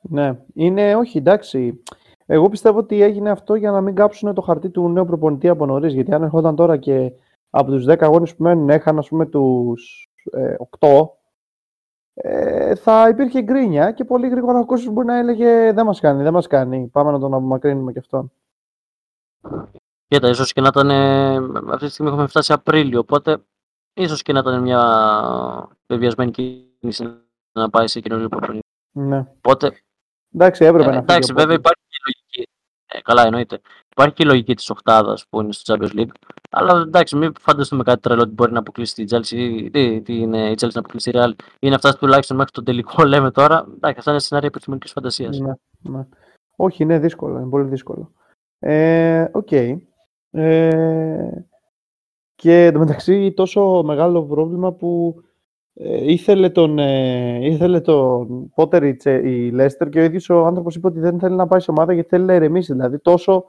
Ναι, 0.00 0.38
είναι 0.54 0.96
όχι, 0.96 1.18
εντάξει. 1.18 1.82
Εγώ 2.26 2.48
πιστεύω 2.48 2.78
ότι 2.78 3.02
έγινε 3.02 3.30
αυτό 3.30 3.54
για 3.54 3.70
να 3.70 3.80
μην 3.80 3.94
κάψουν 3.94 4.34
το 4.34 4.40
χαρτί 4.40 4.70
του 4.70 4.88
νέου 4.88 5.04
προπονητή 5.04 5.48
από 5.48 5.66
νωρίς. 5.66 5.94
Γιατί 5.94 6.14
αν 6.14 6.22
ερχόταν 6.22 6.56
τώρα 6.56 6.76
και 6.76 7.12
από 7.50 7.70
τους 7.70 7.84
10 7.86 7.96
αγώνες 8.00 8.36
που 8.36 8.42
μένουν 8.42 8.70
έχαν, 8.70 8.98
ας 8.98 9.08
πούμε, 9.08 9.26
τους 9.26 10.08
ε, 10.30 10.54
8, 10.78 10.88
ε, 12.20 12.74
θα 12.74 13.08
υπήρχε 13.08 13.42
γκρίνια 13.42 13.92
και 13.92 14.04
πολύ 14.04 14.28
γρήγορα 14.28 14.58
ο 14.58 14.64
κόσμος 14.64 14.94
μπορεί 14.94 15.06
να 15.06 15.18
έλεγε 15.18 15.72
δεν 15.72 15.84
μας 15.84 16.00
κάνει, 16.00 16.22
δεν 16.22 16.32
μας 16.32 16.46
κάνει, 16.46 16.86
πάμε 16.86 17.10
να 17.10 17.18
τον 17.18 17.34
απομακρύνουμε 17.34 17.92
και 17.92 17.98
αυτόν. 17.98 18.32
Κοίτα, 20.08 20.28
ίσως 20.28 20.52
και 20.52 20.60
να 20.60 20.68
ήταν, 20.68 20.90
αυτή 21.70 21.86
τη 21.86 21.92
στιγμή 21.92 22.10
έχουμε 22.10 22.26
φτάσει 22.26 22.52
Απρίλιο, 22.52 22.98
οπότε 22.98 23.38
ίσως 23.94 24.22
και 24.22 24.32
να 24.32 24.38
ήταν 24.38 24.62
μια 24.62 24.82
βεβαιασμένη 25.86 26.30
κίνηση 26.30 27.14
να 27.52 27.70
πάει 27.70 27.86
σε 27.86 28.00
καινούριο 28.00 28.28
προπονητή. 28.28 28.66
Ναι. 28.92 29.26
Οπότε, 29.36 29.72
εντάξει, 30.34 30.64
έπρεπε 30.64 30.88
ε, 30.88 30.92
να 30.92 30.92
φύγει. 30.92 31.04
Εντάξει, 31.08 31.32
βέβαια 31.32 31.54
υπάρχει 31.54 31.82
και 31.88 31.98
λογική. 32.06 32.50
Ε, 32.92 33.00
καλά, 33.02 33.24
εννοείται. 33.24 33.60
Υπάρχει 33.90 34.14
και 34.14 34.22
η 34.22 34.26
λογική 34.26 34.54
της 34.54 34.70
Οχτάδα 34.70 35.18
που 35.30 35.40
είναι 35.40 35.52
στο 35.52 35.74
Champions 35.74 35.98
League. 35.98 36.10
Αλλά 36.50 36.80
εντάξει, 36.80 37.16
μην 37.16 37.32
φανταστούμε 37.40 37.82
κάτι 37.82 38.00
τρελό 38.00 38.22
ότι 38.22 38.30
μπορεί 38.30 38.52
να 38.52 38.58
αποκλείσει 38.58 39.04
τη 39.04 39.16
Chelsea. 39.16 39.68
Τι, 39.72 40.02
τι 40.02 40.18
είναι 40.18 40.50
η 40.50 40.54
Chelsea 40.60 40.72
να 40.72 40.80
αποκλείσει 40.80 41.10
η 41.10 41.12
Real. 41.16 41.30
Ή 41.58 41.68
να 41.68 41.78
φτάσει 41.78 41.98
τουλάχιστον 41.98 42.36
μέχρι 42.36 42.52
το 42.52 42.62
τελικό, 42.62 43.04
λέμε 43.12 43.30
τώρα. 43.30 43.66
Εντάξει, 43.74 43.98
αυτά 43.98 44.10
είναι 44.10 44.20
σενάρια 44.20 44.48
επιστημονικής 44.48 44.92
φαντασίας. 44.92 45.38
Ναι, 45.38 45.52
ναι. 45.78 46.06
Όχι, 46.56 46.82
είναι 46.82 46.98
δύσκολο. 46.98 47.38
Είναι 47.38 47.48
πολύ 47.48 47.68
δύσκολο. 47.68 48.12
Ε, 48.58 49.26
OK. 49.32 49.48
Okay. 49.50 49.76
Ε, 50.30 51.28
και 52.34 52.64
εντωμεταξύ 52.64 53.32
τόσο 53.32 53.82
μεγάλο 53.84 54.22
πρόβλημα 54.22 54.72
που 54.72 55.22
ε, 55.80 56.12
ήθελε 56.12 56.50
τον, 56.50 56.78
ε, 56.78 57.46
ήθελε 57.46 57.80
τον 57.80 58.48
Πότερ 58.54 58.84
η, 58.84 58.96
η 59.04 59.50
Λέστερ 59.50 59.88
και 59.88 60.00
ο 60.00 60.02
ίδιος 60.02 60.28
ο 60.28 60.46
άνθρωπος 60.46 60.74
είπε 60.74 60.86
ότι 60.86 61.00
δεν 61.00 61.18
θέλει 61.18 61.36
να 61.36 61.46
πάει 61.46 61.60
σε 61.60 61.70
ομάδα 61.70 61.92
γιατί 61.92 62.08
θέλει 62.08 62.24
να 62.24 62.32
ηρεμήσει. 62.32 62.72
Δηλαδή 62.72 62.98
τόσο 62.98 63.44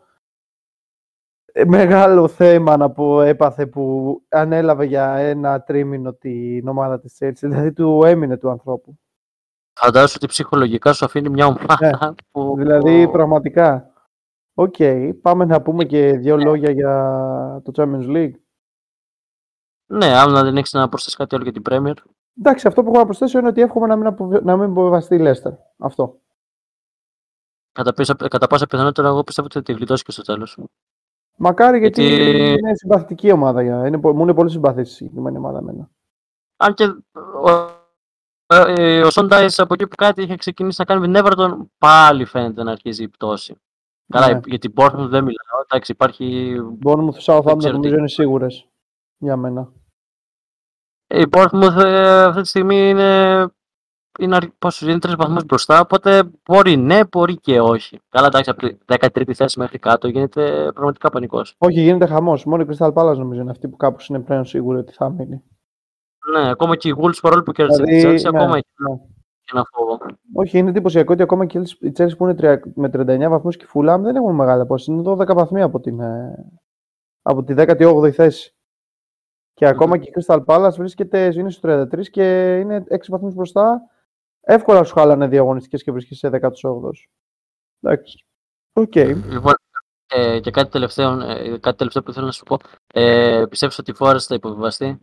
ε, 1.45 1.65
μεγάλο 1.65 2.27
θέμα 2.27 2.77
να 2.77 2.91
πω 2.91 3.21
έπαθε 3.21 3.65
που 3.65 4.15
ανέλαβε 4.30 4.86
για 4.86 5.13
ένα 5.15 5.61
τρίμηνο 5.61 6.13
την 6.13 6.67
ομάδα 6.67 6.99
της 6.99 7.17
Chelsea. 7.19 7.34
Δηλαδή 7.34 7.73
του 7.73 8.03
έμεινε 8.05 8.38
του 8.38 8.49
ανθρώπου. 8.49 8.99
Φαντάζομαι 9.80 10.13
ότι 10.15 10.27
ψυχολογικά 10.27 10.93
σου 10.93 11.05
αφήνει 11.05 11.30
μια 11.30 11.45
ομάδα 11.45 11.77
ναι, 11.80 12.13
που... 12.32 12.55
Δηλαδή 12.57 13.07
πραγματικά. 13.11 13.93
OK, 14.53 14.75
okay, 14.77 15.11
πάμε 15.21 15.45
να 15.45 15.61
πούμε 15.61 15.86
και 15.86 16.11
δύο 16.11 16.38
ναι. 16.38 16.43
λόγια 16.43 16.71
για 16.71 17.61
το 17.63 17.71
Champions 17.75 18.15
League. 18.15 18.36
Ναι, 19.86 20.05
αν 20.05 20.34
δεν 20.34 20.57
έχεις 20.57 20.73
να 20.73 20.89
προσθέσεις 20.89 21.17
κάτι 21.17 21.36
άλλο 21.36 21.43
για 21.43 21.53
την 21.53 21.61
Premier. 21.69 21.93
Εντάξει, 22.39 22.67
αυτό 22.67 22.83
που 22.83 22.89
έχω 22.89 22.97
να 22.97 23.05
προσθέσω 23.05 23.39
είναι 23.39 23.47
ότι 23.47 23.61
εύχομαι 23.61 23.87
να 23.87 23.95
μην, 23.95 24.05
αποβε... 24.05 24.41
να 24.43 24.57
μην 24.57 24.69
υποβιβαστεί 24.69 25.15
η 25.15 25.19
Leicester. 25.21 25.53
Αυτό. 25.77 26.19
κατά, 27.71 27.93
πίσα, 27.93 28.13
κατά 28.13 28.47
πάσα 28.47 28.65
πιθανότητα 28.65 29.07
εγώ 29.07 29.23
πιστεύω 29.23 29.47
ότι 29.47 29.57
θα 29.57 29.63
τη 29.63 29.73
γλιτώσει 29.73 30.03
και 30.03 30.11
στο 30.11 30.21
τέλος. 30.21 30.57
Μακάρι 31.37 31.79
γιατί, 31.79 32.03
γιατί... 32.03 32.59
είναι 32.59 32.75
συμπαθητική 32.75 33.31
ομάδα. 33.31 33.61
Για... 33.61 33.87
Είναι, 33.87 33.97
μου 33.97 34.21
είναι 34.21 34.33
πολύ 34.33 34.49
συμπαθής 34.49 34.91
η 34.91 34.93
συγκεκριμένη 34.93 35.37
ομάδα 35.37 35.57
εμένα. 35.57 35.89
Αν 36.57 36.73
και 36.73 36.83
ο, 37.43 37.69
ε, 38.45 39.01
ο 39.01 39.09
Σόντάι 39.09 39.47
από 39.57 39.73
εκεί 39.73 39.87
που 39.87 39.95
κάτι 39.95 40.21
είχε 40.21 40.35
ξεκινήσει 40.35 40.75
να 40.79 40.85
κάνει 40.85 41.07
με 41.07 41.19
Everton, 41.23 41.57
πάλι 41.77 42.25
φαίνεται 42.25 42.63
να 42.63 42.71
αρχίζει 42.71 43.03
η 43.03 43.09
πτώση. 43.09 43.51
Ναι. 44.05 44.19
Καλά, 44.19 44.41
για 44.45 44.59
την 44.59 44.73
Bournemouth 44.75 45.07
δεν 45.09 45.23
μιλάω. 45.23 45.61
Εντάξει, 45.63 45.91
υπάρχει. 45.91 46.55
Bournemouth, 46.85 47.19
Southampton 47.21 47.71
νομίζω 47.71 47.95
είναι 47.95 48.07
σίγουρες 48.07 48.67
για 49.17 49.35
μένα. 49.35 49.71
Η 51.10 51.26
Bournemouth 51.32 51.84
ε, 51.84 52.24
αυτή 52.24 52.41
τη 52.41 52.47
στιγμή 52.47 52.89
είναι 52.89 53.45
είναι, 54.20 54.38
πόσο, 54.60 54.89
είναι 54.89 54.99
τρεις 54.99 55.16
βαθμούς 55.16 55.45
μπροστά, 55.45 55.80
οπότε 55.80 56.24
μπορεί 56.45 56.76
ναι, 56.78 56.99
μπορεί 57.12 57.39
και 57.39 57.60
όχι. 57.60 57.99
Καλά, 58.10 58.28
εντάξει, 58.28 58.49
από 58.49 58.68
τη 58.68 58.78
13η 58.86 59.34
θέση 59.34 59.60
μέχρι 59.60 59.80
κάτω 59.80 60.07
γίνεται 60.07 60.72
πραγματικά 60.74 61.10
πανικός. 61.10 61.55
Όχι, 61.57 61.82
γίνεται 61.82 62.05
χαμός. 62.05 62.45
Μόνο 62.45 62.64
η 62.64 62.66
Crystal 62.70 62.93
Palace 62.93 63.18
νομίζω 63.18 63.41
είναι 63.41 63.51
αυτή 63.51 63.68
που 63.68 63.78
κάπως 63.78 64.07
είναι 64.07 64.20
πλέον 64.20 64.45
σίγουρη 64.45 64.78
ότι 64.78 64.93
θα 64.93 65.10
μείνει. 65.10 65.43
Ναι, 66.32 66.49
ακόμα 66.49 66.76
και 66.76 66.89
η 66.89 66.95
Wolves 66.97 67.20
παρόλο 67.22 67.43
που 67.43 67.51
κέρδισε 67.51 67.84
δηλαδή, 67.84 68.18
τη 68.18 68.28
Chelsea, 68.28 68.32
ναι, 68.32 68.39
ακόμα 68.39 68.57
έχει 68.57 68.68
ναι. 68.89 68.99
ένα 69.51 69.66
φόβο. 69.72 69.97
Όχι, 70.34 70.57
είναι 70.57 70.70
εντυπωσιακό 70.70 71.14
ότι 71.14 71.22
ακόμα 71.22 71.45
και 71.45 71.57
η 71.80 71.91
Chelsea 71.97 72.18
που 72.18 72.28
είναι 72.28 72.62
με 72.76 72.89
39 72.93 73.30
βαθμούς 73.30 73.57
και 73.57 73.66
η 73.66 73.70
Fulham 73.74 73.99
δεν 74.01 74.16
έχουν 74.16 74.36
μεγάλη 74.36 74.62
απόσταση. 74.62 74.99
Είναι 74.99 75.12
12 75.12 75.34
βαθμοί 75.34 75.62
από, 75.62 75.80
την, 75.80 75.99
ε, 75.99 76.36
από 77.22 77.43
τη 77.43 77.53
18η 77.57 78.10
θέση. 78.10 78.53
Και 79.60 79.68
ακόμα 79.68 79.97
και 79.97 80.10
η 80.10 80.14
Crystal 80.16 80.45
Palace 80.45 80.74
βρίσκεται, 80.78 81.34
είναι 81.36 81.49
στο 81.49 81.88
33 81.91 82.07
και 82.10 82.57
είναι 82.57 82.84
6 82.89 82.97
βαθμούς 83.07 83.34
μπροστά 83.34 83.82
Εύκολα 84.41 84.84
σου 84.84 84.93
χάλανε 84.93 85.28
δύο 85.28 85.41
αγωνιστικές 85.41 85.84
και 85.84 85.91
βρίσκεσαι 85.91 86.28
σε 86.28 86.30
18. 86.30 86.89
Εντάξει. 87.82 88.26
Οκ. 88.74 88.95
Λοιπόν, 88.95 89.53
ε, 90.07 90.39
και 90.39 90.51
κάτι 90.51 90.72
τελευταίο, 90.72 91.20
ε, 91.20 91.57
κάτι 91.57 91.78
τελευταίο 91.78 92.03
που 92.03 92.14
θέλω 92.14 92.26
να 92.26 92.32
σου 92.32 92.43
πω. 92.43 92.57
Ε, 92.93 93.45
Πιστεύεις 93.49 93.78
ότι 93.78 93.91
η 93.91 93.93
Φόρεστ 93.93 94.28
θα 94.30 94.36
υποβιβαστεί; 94.36 94.99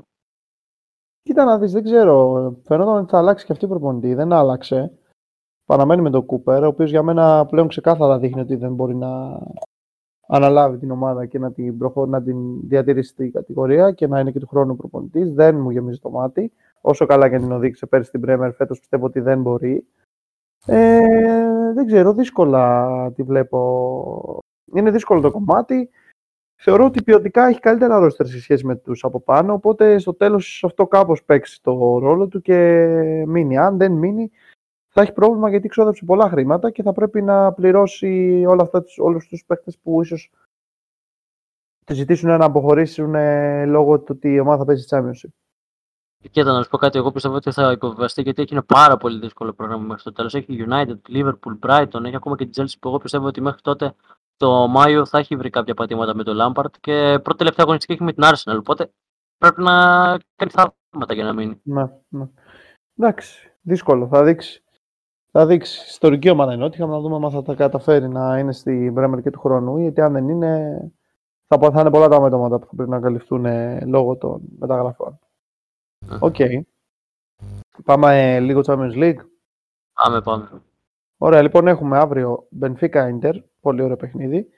Κοίτα 1.23 1.45
να 1.45 1.59
δεις, 1.59 1.73
δεν 1.73 1.85
ξέρω. 1.85 2.57
Φαίνονταν 2.65 2.97
ότι 2.97 3.11
θα 3.11 3.19
αλλάξει 3.19 3.47
και 3.47 3.53
αυτή 3.53 3.65
η 3.65 3.69
προπονητή. 3.69 4.15
Δεν 4.15 4.33
άλλαξε. 4.33 4.99
Παραμένει 5.65 6.03
με 6.03 6.11
τον 6.11 6.27
Κούπερ, 6.27 6.65
ο 6.65 6.67
οποίος 6.67 6.91
για 6.91 7.03
μένα 7.03 7.47
πλέον 7.47 7.69
ξεκάθαρα 7.69 8.19
δείχνει 8.19 8.41
ότι 8.41 8.57
δεν 8.57 8.75
μπορεί 8.75 8.95
να 8.95 9.41
αναλάβει 10.27 10.79
την 10.79 10.91
ομάδα 10.91 11.27
και 11.27 11.39
να 11.39 11.53
την, 11.53 11.79
προχω... 11.79 12.07
να 12.07 12.22
την 12.22 12.68
διατηρήσει 12.68 13.11
στην 13.11 13.33
κατηγορία 13.33 13.93
και 13.93 14.07
να 14.07 14.20
είναι 14.20 14.31
και 14.31 14.41
του 14.41 14.47
χρόνου 14.47 14.77
προπονητής. 14.77 15.33
Δεν 15.33 15.57
μου 15.57 15.70
γεμίζει 15.70 15.99
το 15.99 16.11
μάτι. 16.11 16.53
Όσο 16.81 17.07
καλά 17.07 17.29
και 17.29 17.39
την 17.39 17.53
οδήγησε 17.53 17.87
πέρσι 17.87 18.09
στην 18.09 18.20
Πρέμερ, 18.20 18.53
φέτος 18.53 18.79
πιστεύω 18.79 19.07
ότι 19.07 19.20
δεν 19.20 19.41
μπορεί. 19.41 19.87
Ε, 20.66 21.72
δεν 21.74 21.87
ξέρω, 21.87 22.12
δύσκολα 22.12 23.12
τη 23.12 23.22
βλέπω. 23.22 24.41
Είναι 24.74 24.91
δύσκολο 24.91 25.20
το 25.20 25.31
κομμάτι. 25.31 25.91
Θεωρώ 26.59 26.85
ότι 26.85 27.03
ποιοτικά 27.03 27.47
έχει 27.47 27.61
καλύτερα 27.61 27.99
ρόστερ 27.99 28.27
σε 28.27 28.41
σχέση 28.41 28.66
με 28.66 28.77
τους 28.77 29.05
από 29.05 29.20
πάνω, 29.20 29.53
οπότε 29.53 29.99
στο 29.99 30.14
τέλος 30.14 30.62
αυτό 30.66 30.87
κάπως 30.87 31.24
παίξει 31.24 31.62
το 31.62 31.99
ρόλο 31.99 32.29
του 32.29 32.41
και 32.41 32.87
μείνει. 33.27 33.59
Αν 33.59 33.77
δεν 33.77 33.93
μείνει, 33.93 34.31
θα 34.97 35.03
έχει 35.03 35.12
πρόβλημα 35.12 35.51
γιατί 35.51 35.68
ξόδεψε 35.68 36.05
πολλά 36.05 36.28
χρήματα 36.28 36.70
και 36.70 36.82
θα 36.82 36.92
πρέπει 36.92 37.22
να 37.22 37.53
πληρώσει 37.53 38.44
όλα 38.49 38.62
αυτά, 38.62 38.84
όλους 38.99 39.28
τους 39.28 39.44
παίκτες 39.47 39.78
που 39.78 40.03
ίσως 40.03 40.30
τη 41.84 41.94
ζητήσουν 41.94 42.28
να 42.28 42.44
αποχωρήσουν 42.44 43.14
λόγω 43.66 43.99
του 43.99 44.12
ότι 44.16 44.32
η 44.32 44.38
ομάδα 44.38 44.59
θα 44.59 44.64
παίζει 44.64 44.86
Championship. 44.90 45.30
Και 46.30 46.42
να 46.42 46.62
σου 46.62 46.70
πω 46.70 46.76
κάτι, 46.76 46.99
εγώ 46.99 47.12
πιστεύω 47.12 47.34
ότι 47.34 47.53
θα 47.53 47.72
υποβιβαστεί 47.72 48.22
γιατί 48.22 48.42
έχει 48.42 48.53
ένα 48.53 48.64
πάρα 48.64 48.97
πολύ 48.97 49.18
δύσκολο 49.18 49.53
πρόγραμμα 49.53 49.84
μέχρι 49.84 50.03
το 50.03 50.12
τέλος. 50.12 50.34
Έχει 50.34 50.66
United, 50.68 50.97
Liverpool, 51.09 51.59
Brighton, 51.61 52.05
έχει 52.05 52.16
ακόμα 52.16 52.36
και 52.36 52.47
την 52.47 52.64
Chelsea 52.64 52.74
που 52.80 52.88
εγώ 52.88 52.99
πιστεύω 52.99 53.26
ότι 53.26 53.40
μέχρι 53.40 53.61
τότε 53.61 53.94
το 54.36 54.68
Μάιο 54.68 55.07
θα 55.07 55.18
έχει 55.18 55.36
βρει 55.36 55.51
κάποια 55.51 55.74
πατήματα 55.74 56.14
με 56.14 56.22
τον 56.22 56.36
Lampard 56.40 56.70
και 56.80 57.18
πρώτη 57.22 57.38
τελευταία 57.38 57.64
αγωνιστική 57.64 57.92
έχει 57.92 58.03
με 58.03 58.12
την 58.12 58.22
Arsenal. 58.26 58.59
Οπότε 58.59 58.90
πρέπει 59.38 59.62
να 59.62 59.72
κάνει 60.36 60.51
θαύματα 60.51 61.14
για 61.14 61.24
να 61.24 61.32
μείνει. 61.32 61.61
Ναι, 61.62 61.84
ναι. 62.09 62.28
Εντάξει, 62.97 63.53
δύσκολο, 63.61 64.07
θα 64.07 64.24
δείξει. 64.24 64.61
Θα 65.39 65.47
δείξει. 65.47 65.84
Ιστορική 65.87 66.30
ομάδα 66.30 66.53
είναι 66.53 66.64
ότι 66.64 66.84
να 66.84 67.01
δούμε 67.01 67.26
αν 67.26 67.30
θα 67.32 67.43
τα 67.43 67.55
καταφέρει 67.55 68.09
να 68.09 68.39
είναι 68.39 68.53
στην 68.53 68.95
Bremer 68.99 69.22
και 69.22 69.30
του 69.30 69.41
χρόνου. 69.41 69.78
Γιατί 69.78 70.01
αν 70.01 70.12
δεν 70.12 70.28
είναι, 70.28 70.78
θα, 71.47 71.70
θα 71.70 71.80
είναι 71.80 71.91
πολλά 71.91 72.09
τα 72.09 72.20
μέτωπα 72.20 72.59
που 72.59 72.66
θα 72.66 72.74
πρέπει 72.76 72.91
να 72.91 73.01
καλυφθούν 73.01 73.47
λόγω 73.87 74.16
των 74.16 74.41
μεταγραφών. 74.59 75.18
OK. 76.20 76.35
Okay. 76.39 76.61
Πάμε 77.84 78.34
ε, 78.34 78.41
λίγο 78.41 78.61
Champions 78.66 78.95
League. 78.95 79.18
Πάμε, 79.93 80.20
πάμε. 80.20 80.62
Ωραία, 81.16 81.43
λοιπόν 81.43 81.66
έχουμε 81.66 81.99
αύριο 81.99 82.49
Benfica 82.61 83.18
Inter, 83.18 83.34
πολύ 83.61 83.82
ωραίο 83.82 83.97
παιχνίδι. 83.97 84.49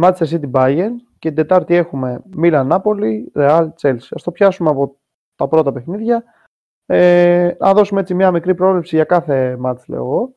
Manchester 0.00 0.26
City 0.26 0.50
Bayern 0.50 0.92
και 1.18 1.28
την 1.28 1.34
Τετάρτη 1.34 1.74
έχουμε 1.74 2.22
Milan 2.36 2.68
Napoli, 2.68 3.22
Real 3.34 3.68
Chelsea. 3.80 4.08
Ας 4.10 4.22
το 4.22 4.32
πιάσουμε 4.32 4.70
από 4.70 4.96
τα 5.34 5.48
πρώτα 5.48 5.72
παιχνίδια. 5.72 6.24
Ε, 6.92 7.56
να 7.58 7.72
δώσουμε 7.72 8.00
έτσι 8.00 8.14
μια 8.14 8.30
μικρή 8.30 8.54
πρόβλεψη 8.54 8.96
για 8.96 9.04
κάθε 9.04 9.56
ματς, 9.56 9.88
λέω 9.88 9.98
εγώ. 9.98 10.34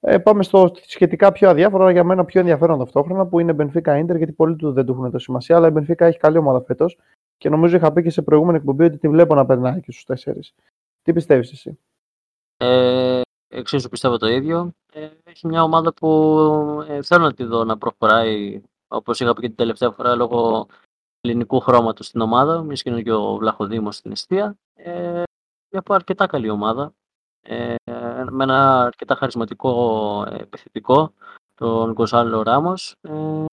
Ε, 0.00 0.18
πάμε 0.18 0.42
στο 0.42 0.72
σχετικά 0.86 1.32
πιο 1.32 1.48
αδιάφορο, 1.50 1.90
για 1.90 2.04
μένα 2.04 2.24
πιο 2.24 2.40
ενδιαφέρον 2.40 2.78
ταυτόχρονα, 2.78 3.26
που 3.26 3.40
είναι 3.40 3.54
Benfica 3.58 4.02
Inter, 4.02 4.16
γιατί 4.16 4.32
πολλοί 4.32 4.56
του 4.56 4.72
δεν 4.72 4.86
του 4.86 4.92
έχουν 4.92 5.10
δώσει 5.10 5.18
σημασία, 5.18 5.56
αλλά 5.56 5.68
η 5.68 5.72
Benfica 5.74 6.00
έχει 6.00 6.18
καλή 6.18 6.38
ομάδα 6.38 6.60
φέτος 6.60 6.98
και 7.36 7.48
νομίζω 7.48 7.76
είχα 7.76 7.92
πει 7.92 8.02
και 8.02 8.10
σε 8.10 8.22
προηγούμενη 8.22 8.58
εκπομπή 8.58 8.84
ότι 8.84 8.98
τη 8.98 9.08
βλέπω 9.08 9.34
να 9.34 9.46
περνάει 9.46 9.80
και 9.80 9.92
στους 9.92 10.04
τέσσερις. 10.04 10.54
Τι 11.02 11.12
πιστεύεις 11.12 11.52
εσύ; 11.52 11.78
Ε, 12.56 13.20
εξίσου 13.48 13.88
πιστεύω 13.88 14.16
το 14.16 14.26
ίδιο. 14.26 14.72
Ε, 14.92 15.08
έχει 15.24 15.46
μια 15.46 15.62
ομάδα 15.62 15.94
που 15.94 16.08
ε, 16.88 17.02
θέλω 17.02 17.24
να 17.24 17.32
τη 17.32 17.44
δω 17.44 17.64
να 17.64 17.78
προχωράει, 17.78 18.62
όπως 18.88 19.20
είχα 19.20 19.32
πει 19.32 19.40
και 19.40 19.46
την 19.46 19.56
τελευταία 19.56 19.90
φορά, 19.90 20.14
λόγω 20.14 20.66
ελληνικού 21.20 21.60
χρώματος 21.60 22.06
στην 22.06 22.20
ομάδα. 22.20 22.62
Μιας 22.62 22.82
και 22.82 22.90
είναι 22.90 23.02
και 23.02 23.12
ο 23.12 23.36
Βλαχοδήμος 23.36 23.96
στην 23.96 24.10
αιστεία. 24.12 24.56
Ε, 24.74 25.22
μια 25.70 25.82
αρκετά 25.86 26.26
καλή 26.26 26.50
ομάδα. 26.50 26.92
Ε, 27.40 27.74
με 28.30 28.44
ένα 28.44 28.82
αρκετά 28.82 29.14
χαρισματικό 29.14 30.24
ε, 30.30 30.34
επιθετικό, 30.34 31.12
τον 31.54 31.92
Γκοζάλο 31.92 32.42
Ράμος. 32.42 32.94
Ε, 33.00 33.44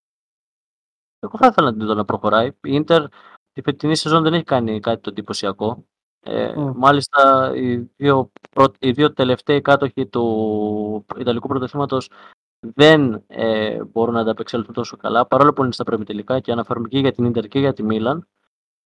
εγώ 1.18 1.38
θα 1.38 1.46
ήθελα 1.46 1.70
να 1.70 1.76
την 1.76 1.86
δω 1.86 1.94
να 1.94 2.04
προχωράει. 2.04 2.46
Η 2.46 2.54
Ίντερ 2.62 3.08
τη 3.52 3.62
φετινή 3.62 3.96
σεζόν 3.96 4.22
δεν 4.22 4.34
έχει 4.34 4.44
κάνει 4.44 4.80
κάτι 4.80 5.00
το 5.00 5.10
εντυπωσιακό. 5.10 5.84
Ε, 6.20 6.54
Μάλιστα, 6.74 7.52
οι 7.54 7.76
δύο, 7.76 8.32
οι 8.78 8.90
δύο 8.90 9.12
τελευταίοι 9.12 9.60
κάτοχοι 9.60 10.06
του 10.06 11.06
Ιταλικού 11.18 11.48
πρωτοθήματος 11.48 12.10
δεν 12.74 13.24
ε, 13.26 13.84
μπορούν 13.84 14.14
να 14.14 14.20
ανταπεξέλθουν 14.20 14.74
τόσο 14.74 14.96
καλά, 14.96 15.26
παρόλο 15.26 15.52
που 15.52 15.62
είναι 15.62 15.72
στα 15.72 15.84
πρέπει 15.84 16.04
τελικά 16.04 16.40
και 16.40 16.52
αναφέρουμε 16.52 16.88
και 16.88 16.98
για 16.98 17.12
την 17.12 17.24
Ίντερ 17.24 17.48
και 17.48 17.58
για 17.58 17.72
τη 17.72 17.82
Μίλαν. 17.82 18.28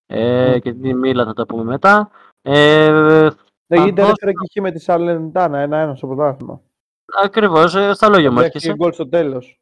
Ε, 0.07 0.59
Και 0.59 0.73
την 0.73 0.99
Μίλαν 0.99 1.27
θα 1.27 1.33
τα 1.33 1.47
πούμε 1.47 1.65
μετά. 1.65 2.11
Ε, 2.43 3.31
η 3.67 3.83
Ίντερ 3.87 4.05
έφερε 4.05 4.33
και 4.33 4.45
εκεί 4.45 4.61
με 4.61 4.71
τη 4.71 4.79
Σαλεντάνα, 4.79 5.59
ένα-ένα 5.59 5.95
στο 5.95 6.07
πρωτάθλημα. 6.07 6.63
Ακριβώς, 7.23 7.75
ε, 7.75 7.93
στα 7.95 8.09
λόγια 8.09 8.31
μου 8.31 8.41
έρχεσαι. 8.41 8.75
γκολ 8.75 8.93
στο 8.93 9.09
τέλος. 9.09 9.61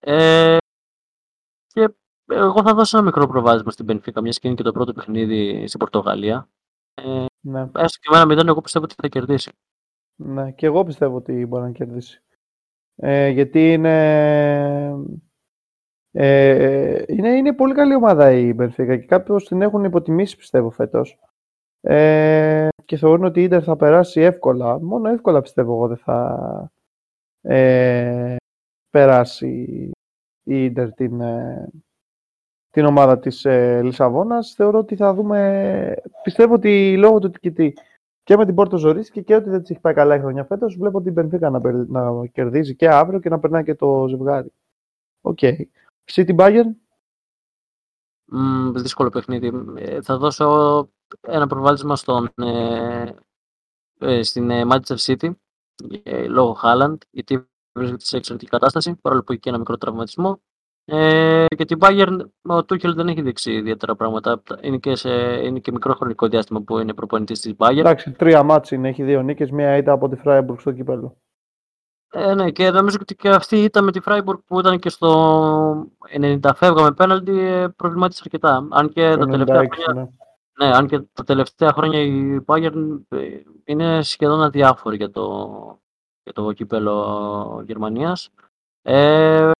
Ε, 0.00 0.56
και 1.66 1.88
εγώ 2.26 2.62
θα 2.62 2.74
δώσω 2.74 2.96
ένα 2.96 3.06
μικρό 3.06 3.26
προβάδισμα 3.26 3.70
στην 3.70 3.86
Πενφύκα, 3.86 4.20
μιας 4.20 4.38
και 4.38 4.46
είναι 4.46 4.56
και 4.56 4.62
το 4.62 4.72
πρώτο 4.72 4.92
παιχνίδι 4.92 5.66
στην 5.66 5.78
Πορτογαλία. 5.78 6.48
Ε, 6.94 7.24
ναι. 7.40 7.60
Έστω 7.60 7.98
και 8.00 8.08
με 8.10 8.16
ένα 8.16 8.26
μηδέν, 8.26 8.48
εγώ 8.48 8.60
πιστεύω 8.60 8.84
ότι 8.84 8.94
θα 9.02 9.08
κερδίσει. 9.08 9.52
Ναι, 10.16 10.52
και 10.52 10.66
εγώ 10.66 10.84
πιστεύω 10.84 11.16
ότι 11.16 11.46
μπορεί 11.46 11.62
να 11.62 11.70
κερδίσει. 11.70 12.22
Ε, 12.96 13.28
γιατί 13.28 13.72
είναι, 13.72 13.98
ε, 16.10 17.02
είναι, 17.06 17.28
είναι 17.28 17.54
πολύ 17.54 17.74
καλή 17.74 17.94
ομάδα 17.94 18.32
η 18.32 18.52
Μπενφίκα 18.52 18.96
και 18.96 19.06
κάποιοι 19.06 19.36
την 19.36 19.62
έχουν 19.62 19.84
υποτιμήσει 19.84 20.36
πιστεύω 20.36 20.70
φέτος. 20.70 21.18
Ε, 21.80 22.68
και 22.84 22.96
θεωρούν 22.96 23.24
ότι 23.24 23.40
η 23.40 23.42
Ίντερ 23.42 23.62
θα 23.64 23.76
περάσει 23.76 24.20
εύκολα. 24.20 24.80
Μόνο 24.80 25.08
εύκολα 25.08 25.40
πιστεύω 25.40 25.72
εγώ 25.72 25.86
δεν 25.86 25.96
θα 25.96 26.70
ε, 27.40 28.36
περάσει 28.90 29.90
η 30.42 30.64
Ίντερ 30.64 30.92
την, 30.92 31.20
ε, 31.20 31.68
την 32.70 32.84
ομάδα 32.84 33.18
της 33.18 33.44
ε, 33.44 33.82
Λισαβόνας. 33.82 34.54
Θεωρώ 34.56 34.78
ότι 34.78 34.96
θα 34.96 35.14
δούμε... 35.14 35.94
Πιστεύω 36.22 36.54
ότι 36.54 36.96
λόγω 36.96 37.18
του 37.18 37.30
ότι 37.44 37.74
και 38.22 38.36
με 38.36 38.44
την 38.44 38.54
Πόρτο 38.54 38.76
ζορίστηκε 38.76 39.24
και 39.24 39.34
ότι 39.34 39.50
δεν 39.50 39.60
της 39.60 39.70
έχει 39.70 39.80
πάει 39.80 39.94
καλά 39.94 40.14
η 40.14 40.20
χρονιά 40.20 40.44
φέτος, 40.44 40.76
βλέπω 40.76 41.02
την 41.02 41.14
Μπενφίκα 41.14 41.50
να, 41.50 41.60
να 41.86 42.26
κερδίζει 42.26 42.76
και 42.76 42.88
αύριο 42.88 43.20
και 43.20 43.28
να 43.28 43.38
περνάει 43.38 43.64
και 43.64 43.74
το 43.74 44.06
ζευγάρι. 44.08 44.52
OK. 45.20 45.38
Okay. 45.42 45.56
City 46.12 46.36
Bayern. 46.36 46.70
Mm, 48.32 48.72
δύσκολο 48.74 49.08
παιχνίδι. 49.08 49.52
Ε, 49.76 50.02
θα 50.02 50.18
δώσω 50.18 50.88
ένα 51.20 51.46
προβάδισμα 51.46 51.96
στον, 51.96 52.30
ε, 52.36 53.14
ε, 53.98 54.22
στην 54.22 54.50
ε, 54.50 54.62
Manchester 54.68 54.96
City 54.96 55.30
ε, 56.02 56.26
λόγω 56.26 56.52
Χάλαντ, 56.52 57.02
γιατί 57.10 57.48
βρίσκεται 57.72 58.04
σε 58.04 58.16
εξαιρετική 58.16 58.50
κατάσταση, 58.50 58.94
παρόλο 59.02 59.22
που 59.22 59.32
έχει 59.32 59.40
και 59.40 59.48
ένα 59.48 59.58
μικρό 59.58 59.76
τραυματισμό. 59.78 60.40
Ε, 60.84 61.46
και 61.56 61.64
την 61.64 61.78
Bayern, 61.80 62.18
ο 62.42 62.64
Τούχελ 62.64 62.94
δεν 62.94 63.08
έχει 63.08 63.22
δείξει 63.22 63.52
ιδιαίτερα 63.52 63.96
πράγματα. 63.96 64.42
Είναι 64.60 64.78
και, 64.78 64.94
σε, 64.94 65.10
είναι 65.46 65.58
και 65.58 65.72
μικρό 65.72 65.94
χρονικό 65.94 66.28
διάστημα 66.28 66.60
που 66.60 66.78
είναι 66.78 66.94
προπονητής 66.94 67.40
της 67.40 67.54
Bayern. 67.56 67.76
Εντάξει, 67.76 68.10
τρία 68.10 68.42
μάτς 68.42 68.70
είναι. 68.70 68.88
Έχει 68.88 69.02
δύο 69.02 69.22
νίκες, 69.22 69.50
μία 69.50 69.76
ήταν 69.76 69.94
από 69.94 70.08
τη 70.08 70.20
Freiburg 70.24 70.58
στο 70.58 70.72
κύπελο. 70.72 71.16
Ε, 72.12 72.34
ναι, 72.34 72.50
και 72.50 72.70
νομίζω 72.70 72.96
ότι 73.00 73.14
και 73.14 73.28
αυτή 73.28 73.62
ήταν 73.62 73.84
με 73.84 73.92
τη 73.92 74.00
Freiburg 74.04 74.38
που 74.46 74.58
ήταν 74.58 74.78
και 74.78 74.88
στο 74.88 75.90
90 76.20 76.50
φεύγαμε 76.54 76.92
πέναλτι 76.92 77.38
ε, 77.38 77.68
προβλημάτισε 77.68 78.22
αρκετά. 78.24 78.68
Αν 78.70 78.88
και, 78.88 79.16
τα 79.16 79.26
τελευταία 79.26 79.68
χρόνια, 79.70 80.02
ναι. 80.02 80.08
Ναι. 80.60 80.76
αν 80.76 80.86
και 80.86 81.00
τα 81.00 81.24
τελευταία 81.24 81.72
χρόνια 81.72 82.00
η 82.00 82.40
Bayern 82.46 83.00
ε, 83.08 83.40
είναι 83.64 84.02
σχεδόν 84.02 84.42
αδιάφορη 84.42 84.96
για 84.96 85.10
το, 85.10 85.80
για 86.22 86.32
το 86.32 86.52
κύπελο 86.52 87.62
Γερμανίας. 87.66 88.30
Ε, 88.82 89.50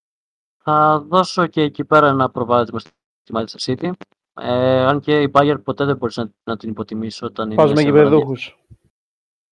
θα 0.63 1.01
δώσω 1.01 1.47
και 1.47 1.63
εκεί 1.63 1.85
πέρα 1.85 2.09
ένα 2.09 2.31
προβάδισμα 2.31 2.79
στη 2.79 2.91
Manchester 3.33 3.59
City. 3.59 3.93
Ε, 4.35 4.87
αν 4.87 5.01
και 5.01 5.23
η 5.23 5.31
Bayern 5.35 5.61
ποτέ 5.65 5.85
δεν 5.85 5.97
μπορείς 5.97 6.17
να, 6.17 6.31
να 6.45 6.57
την 6.57 6.71
υποτιμήσεις 6.71 7.23
όταν 7.23 7.55
Πας 7.55 7.73
με 7.73 7.83
γηπεδούχους. 7.83 8.59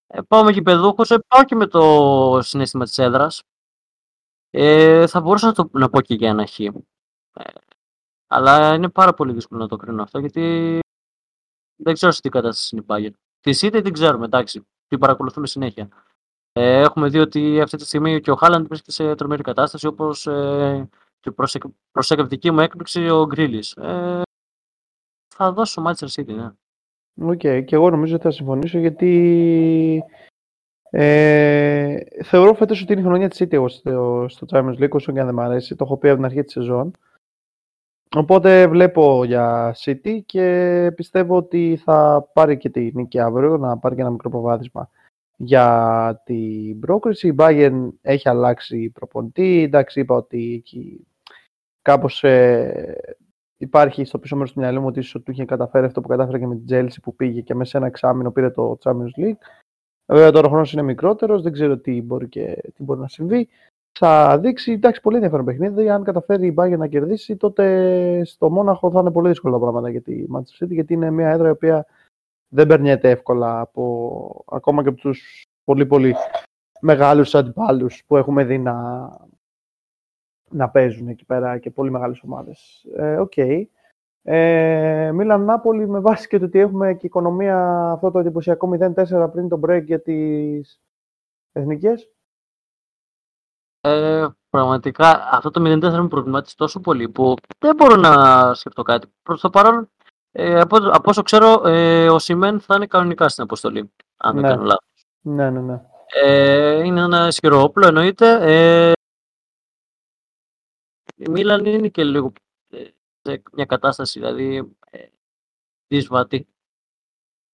Ε, 0.06 0.20
πάω 0.28 0.44
με 0.44 0.50
γηπεδούχους, 0.50 1.10
ε, 1.10 1.18
πάω 1.28 1.44
και 1.44 1.54
με 1.54 1.66
το 1.66 2.38
συνέστημα 2.42 2.84
της 2.84 2.98
έδρας. 2.98 3.42
Ε, 4.50 5.06
θα 5.06 5.20
μπορούσα 5.20 5.46
να, 5.46 5.52
το, 5.52 5.68
να 5.72 5.88
πω 5.88 6.00
και 6.00 6.14
για 6.14 6.28
ένα 6.28 6.46
χ. 6.46 6.60
Ε, 6.60 6.72
αλλά 8.26 8.74
είναι 8.74 8.88
πάρα 8.88 9.14
πολύ 9.14 9.32
δύσκολο 9.32 9.60
να 9.60 9.68
το 9.68 9.76
κρίνω 9.76 10.02
αυτό, 10.02 10.18
γιατί 10.18 10.80
δεν 11.78 11.94
ξέρω 11.94 12.12
σε 12.12 12.20
τι 12.20 12.28
κατάσταση 12.28 12.76
είναι 12.76 12.84
η 12.84 12.88
Bayern. 12.88 13.16
Τη 13.40 13.58
City 13.60 13.80
την 13.82 13.92
ξέρουμε, 13.92 14.24
εντάξει, 14.24 14.66
την 14.88 14.98
παρακολουθούμε 14.98 15.46
συνέχεια. 15.46 15.88
Ε, 16.52 16.80
έχουμε 16.80 17.08
δει 17.08 17.18
ότι 17.18 17.60
αυτή 17.60 17.76
τη 17.76 17.84
στιγμή 17.84 18.20
και 18.20 18.30
ο 18.30 18.36
Χάλαντ 18.36 18.66
βρίσκεται 18.66 18.92
σε 18.92 19.14
τρομερή 19.14 19.42
κατάσταση, 19.42 19.86
όπως 19.86 20.26
ε, 20.26 20.88
και 21.20 21.30
προς 21.30 22.10
εκπληκτική 22.10 22.50
μου 22.50 22.60
έκπληξη 22.60 23.08
ο 23.08 23.26
Γκρίλις. 23.26 23.72
Ε, 23.72 24.22
θα 25.34 25.52
δώσω 25.52 25.82
Manchester 25.86 26.08
City, 26.20 26.34
ναι. 26.34 26.50
OK, 27.20 27.40
okay. 27.42 27.64
και 27.64 27.74
εγώ 27.74 27.90
νομίζω 27.90 28.14
ότι 28.14 28.22
θα 28.22 28.30
συμφωνήσω 28.30 28.78
γιατί 28.78 30.02
ε, 30.90 31.98
θεωρώ 32.24 32.54
φέτος 32.54 32.82
ότι 32.82 32.92
είναι 32.92 33.00
η 33.00 33.04
χρονιά 33.04 33.28
της 33.28 33.42
City 33.42 33.52
εγώ 33.52 33.68
στο, 33.68 34.26
στο 34.28 34.46
Champions 34.50 34.78
League, 34.78 34.90
όσο 34.90 35.12
και 35.12 35.20
αν 35.20 35.26
δεν 35.26 35.34
μου 35.34 35.40
αρέσει. 35.40 35.76
Το 35.76 35.84
έχω 35.84 35.96
πει 35.96 36.08
από 36.08 36.16
την 36.16 36.24
αρχή 36.24 36.42
της 36.42 36.52
σεζόν. 36.52 36.90
Οπότε 38.16 38.66
βλέπω 38.66 39.24
για 39.24 39.74
City 39.78 40.18
και 40.26 40.92
πιστεύω 40.94 41.36
ότι 41.36 41.80
θα 41.84 42.28
πάρει 42.32 42.56
και 42.56 42.68
τη 42.68 42.90
νίκη 42.94 43.20
αύριο, 43.20 43.56
να 43.56 43.78
πάρει 43.78 43.94
και 43.94 44.00
ένα 44.00 44.10
μικρό 44.10 44.30
προβάδισμα 44.30 44.90
για 45.36 46.22
την 46.24 46.80
πρόκριση. 46.80 47.28
Η 47.28 47.34
Bayern 47.38 47.88
έχει 48.02 48.28
αλλάξει 48.28 48.90
προπονητή. 48.90 49.62
Εντάξει, 49.62 50.00
είπα 50.00 50.14
ότι 50.14 50.54
εκεί 50.54 51.06
κάπως 51.82 52.24
ε, 52.24 52.96
υπάρχει 53.56 54.04
στο 54.04 54.18
πίσω 54.18 54.36
μέρος 54.36 54.52
του 54.52 54.60
μυαλού 54.60 54.80
μου 54.80 54.86
ότι 54.86 54.98
ίσως 54.98 55.22
του 55.22 55.30
είχε 55.30 55.44
καταφέρει 55.44 55.86
αυτό 55.86 56.00
που 56.00 56.08
κατάφερε 56.08 56.38
και 56.38 56.46
με 56.46 56.56
την 56.56 56.66
Chelsea 56.68 56.96
που 57.02 57.14
πήγε 57.14 57.40
και 57.40 57.54
μέσα 57.54 57.70
σε 57.70 57.76
ένα 57.76 57.86
εξάμεινο 57.86 58.30
πήρε 58.30 58.50
το 58.50 58.78
Champions 58.84 59.20
League. 59.20 59.38
Βέβαια 60.06 60.30
τώρα 60.30 60.46
ο 60.46 60.50
χρόνος 60.50 60.72
είναι 60.72 60.82
μικρότερος, 60.82 61.42
δεν 61.42 61.52
ξέρω 61.52 61.78
τι 61.78 62.02
μπορεί, 62.02 62.28
και, 62.28 62.62
τι 62.74 62.82
μπορεί 62.82 63.00
να 63.00 63.08
συμβεί. 63.08 63.48
Θα 64.00 64.38
δείξει, 64.38 64.72
εντάξει, 64.72 65.00
πολύ 65.00 65.16
ενδιαφέρον 65.16 65.44
παιχνίδι. 65.44 65.90
Αν 65.90 66.04
καταφέρει 66.04 66.46
η 66.46 66.54
Bayern 66.58 66.78
να 66.78 66.86
κερδίσει, 66.86 67.36
τότε 67.36 68.24
στο 68.24 68.50
Μόναχο 68.50 68.90
θα 68.90 69.00
είναι 69.00 69.10
πολύ 69.10 69.28
δύσκολα 69.28 69.54
τα 69.54 69.60
πράγματα 69.60 69.90
για 69.90 70.00
τη 70.00 70.24
Manchester 70.34 70.64
City, 70.64 70.68
γιατί 70.68 70.92
είναι 70.92 71.10
μια 71.10 71.28
έδρα 71.28 71.48
η 71.48 71.50
οποία 71.50 71.86
δεν 72.48 72.66
περνιέται 72.66 73.10
εύκολα 73.10 73.60
από, 73.60 74.44
ακόμα 74.46 74.82
και 74.82 74.88
από 74.88 74.98
τους 74.98 75.46
πολύ 75.64 75.86
πολύ 75.86 76.14
μεγάλους 76.80 77.34
αντιπάλους 77.34 78.02
που 78.06 78.16
έχουμε 78.16 78.44
δει 78.44 78.58
να, 78.58 79.08
να 80.50 80.70
παίζουν 80.70 81.08
εκεί 81.08 81.24
πέρα 81.24 81.58
και 81.58 81.70
πολύ 81.70 81.90
μεγάλες 81.90 82.22
ομάδες. 82.22 82.86
Ε, 82.96 83.16
οκ. 83.16 83.36
Ε, 83.36 83.68
ε, 84.22 85.12
Μίλαν 85.12 85.44
Νάπολι 85.44 85.88
με 85.88 86.00
βάση 86.00 86.28
και 86.28 86.38
το 86.38 86.44
ότι 86.44 86.58
έχουμε 86.58 86.94
και 86.94 87.06
οικονομία 87.06 87.90
αυτό 87.90 88.10
το 88.10 88.18
εντυπωσιακό 88.18 88.70
0-4 88.80 89.28
πριν 89.32 89.48
το 89.48 89.60
break 89.66 89.84
για 89.84 90.00
τις 90.00 90.80
εθνικές. 91.52 92.12
Ε, 93.80 94.26
πραγματικά 94.50 95.28
αυτό 95.30 95.50
το 95.50 95.60
0-4 95.60 95.80
με 95.80 96.08
προβλημάτισε 96.08 96.56
τόσο 96.56 96.80
πολύ 96.80 97.08
που 97.08 97.34
δεν 97.58 97.74
μπορώ 97.76 97.96
να 97.96 98.54
σκεφτώ 98.54 98.82
κάτι. 98.82 99.12
Προς 99.22 99.40
το 99.40 99.50
παρόν, 99.50 99.90
ε, 100.32 100.60
από, 100.60 100.76
από 100.76 101.10
όσο 101.10 101.22
ξέρω, 101.22 101.62
ε, 101.66 102.10
ο 102.10 102.18
Σιμέν 102.18 102.60
θα 102.60 102.74
είναι 102.74 102.86
κανονικά 102.86 103.28
στην 103.28 103.42
αποστολή, 103.42 103.92
αν 104.16 104.34
δεν 104.34 104.42
ναι. 104.42 104.48
κάνω 104.48 104.62
λάθος. 104.62 105.06
Ναι, 105.20 105.50
ναι, 105.50 105.60
ναι. 105.60 105.82
Ε, 106.06 106.84
είναι 106.84 107.00
ένα 107.00 107.26
ισχυρό 107.26 107.62
όπλο, 107.62 107.86
εννοείται. 107.86 108.38
Ε, 108.40 108.92
η 111.16 111.30
Μίλαν 111.30 111.64
είναι 111.64 111.88
και 111.88 112.04
λίγο 112.04 112.32
ε, 112.70 112.84
σε 113.22 113.42
μια 113.52 113.64
κατάσταση, 113.64 114.18
δηλαδή, 114.18 114.76
ε, 114.90 115.06
δύσβατη. 115.86 116.48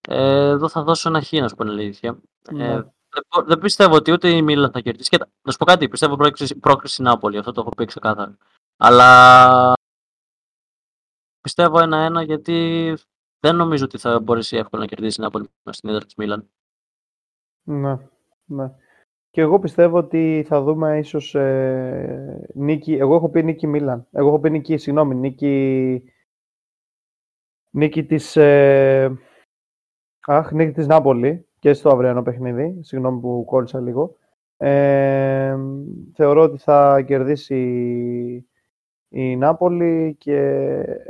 Ε, 0.08 0.48
εδώ 0.48 0.68
θα 0.68 0.82
δώσω 0.82 1.08
ένα 1.08 1.22
χ, 1.22 1.32
να 1.32 1.48
σου 1.48 1.54
πω 1.54 1.64
αλήθεια. 1.64 2.18
Ναι. 2.52 2.72
Ε, 2.72 2.92
δεν, 3.14 3.44
δεν 3.46 3.58
πιστεύω 3.58 3.94
ότι 3.94 4.12
ούτε 4.12 4.28
η 4.28 4.42
Μίλαν 4.42 4.70
θα 4.70 4.80
κερδίσει. 4.80 5.10
Και, 5.10 5.18
να 5.42 5.52
σου 5.52 5.58
πω 5.58 5.64
κάτι, 5.64 5.88
πιστεύω 5.88 6.16
πρόκριση, 6.16 6.58
πρόκριση 6.58 7.02
Νάπολη, 7.02 7.38
αυτό 7.38 7.52
το 7.52 7.60
έχω 7.60 7.70
πει 7.76 7.84
ξεκάθαρα. 7.84 8.36
Αλλά 8.76 9.72
πιστεύω 11.40 11.80
ένα-ένα 11.80 12.22
γιατί 12.22 12.96
δεν 13.40 13.56
νομίζω 13.56 13.84
ότι 13.84 13.98
θα 13.98 14.20
μπορέσει 14.20 14.56
εύκολα 14.56 14.82
να 14.82 14.88
κερδίσει 14.88 15.20
η 15.20 15.24
Νάπολη 15.24 15.48
στην 15.70 15.88
έδρα 15.88 16.04
της 16.04 16.14
Μίλαν. 16.14 16.50
Ναι, 17.62 17.98
ναι. 18.44 18.70
Και 19.30 19.40
εγώ 19.40 19.58
πιστεύω 19.58 19.98
ότι 19.98 20.44
θα 20.46 20.62
δούμε 20.62 20.98
ίσως 20.98 21.34
ε, 21.34 22.48
νίκη. 22.54 22.94
Εγώ 22.94 23.14
έχω 23.14 23.28
πει 23.28 23.42
νίκη 23.42 23.66
Μίλαν. 23.66 24.06
Εγώ 24.10 24.28
έχω 24.28 24.38
πει 24.38 24.50
νίκη, 24.50 24.76
συγγνώμη, 24.76 25.14
νίκη, 25.14 26.02
νίκη 27.70 28.04
της, 28.04 28.36
ε, 28.36 29.18
αχ, 30.26 30.52
νίκη 30.52 30.72
της 30.72 30.86
Νάπολη 30.86 31.48
και 31.64 31.72
στο 31.72 31.90
αυριανό 31.90 32.22
παιχνίδι. 32.22 32.78
Συγγνώμη 32.82 33.20
που 33.20 33.44
κόλλησα 33.44 33.80
λίγο. 33.80 34.16
Ε, 34.56 35.56
θεωρώ 36.14 36.42
ότι 36.42 36.58
θα 36.58 37.02
κερδίσει 37.02 37.58
η 39.08 39.36
Νάπολη 39.36 40.16
και 40.18 40.38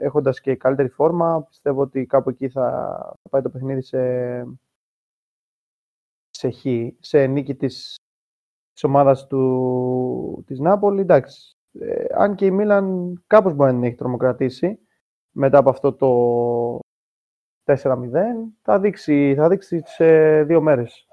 έχοντας 0.01 0.41
και 0.41 0.57
καλύτερη 0.57 0.89
φόρμα 0.89 1.45
πιστεύω 1.49 1.81
ότι 1.81 2.07
κάπου 2.07 2.31
εκεί 2.31 2.49
θα, 2.49 2.71
θα 3.23 3.29
πάει 3.29 3.43
το 3.43 3.51
παιχνίδι 3.51 3.83
σε, 3.83 3.99
σε 6.31 6.51
χ, 6.51 6.65
σε 6.99 7.27
νίκη 7.27 7.55
της 7.55 7.97
της 8.73 8.85
ομάδας 8.85 9.27
του, 9.27 10.45
της 10.47 10.59
Νάπολη. 10.59 11.01
Εντάξει, 11.01 11.57
ε, 11.73 12.05
αν 12.15 12.35
και 12.35 12.47
η 12.47 12.51
Μίλαν 12.51 13.13
κάπως 13.27 13.55
μπορεί 13.55 13.71
να 13.71 13.77
την 13.77 13.87
έχει 13.87 13.97
τρομοκρατήσει 13.97 14.79
μετά 15.31 15.59
από 15.59 15.71
αυτό 15.71 15.93
το 15.93 16.09
4-0, 17.65 17.77
θα 18.63 18.79
δείξει, 18.79 19.35
θα 19.37 19.49
δείξει 19.49 19.83
σε 19.85 20.43
δύο 20.43 20.61
μέρες 20.61 21.07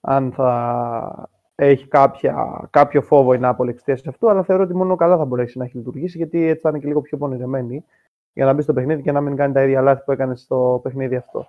αν 0.00 0.32
θα 0.32 1.28
έχει 1.54 1.88
κάποια, 1.88 2.68
κάποιο 2.70 3.02
φόβο 3.02 3.32
η 3.34 3.38
Νάπολη 3.38 3.70
εξαιτίας 3.70 4.00
σε 4.00 4.08
αυτό, 4.08 4.28
αλλά 4.28 4.42
θεωρώ 4.42 4.62
ότι 4.62 4.74
μόνο 4.74 4.96
καλά 4.96 5.16
θα 5.16 5.24
μπορέσει 5.24 5.58
να 5.58 5.64
έχει 5.64 5.76
λειτουργήσει, 5.76 6.16
γιατί 6.16 6.46
έτσι 6.46 6.60
θα 6.60 6.68
είναι 6.68 6.78
και 6.78 6.86
λίγο 6.86 7.00
πιο 7.00 7.18
πονηρεμένη 7.18 7.84
για 8.32 8.44
να 8.44 8.52
μπει 8.52 8.62
στο 8.62 8.72
παιχνίδι 8.72 9.02
και 9.02 9.12
να 9.12 9.20
μην 9.20 9.36
κάνει 9.36 9.52
τα 9.52 9.62
ίδια 9.62 9.80
λάθη 9.80 10.04
που 10.04 10.12
έκανε 10.12 10.36
στο 10.36 10.80
παιχνίδι 10.82 11.16
αυτό. 11.16 11.46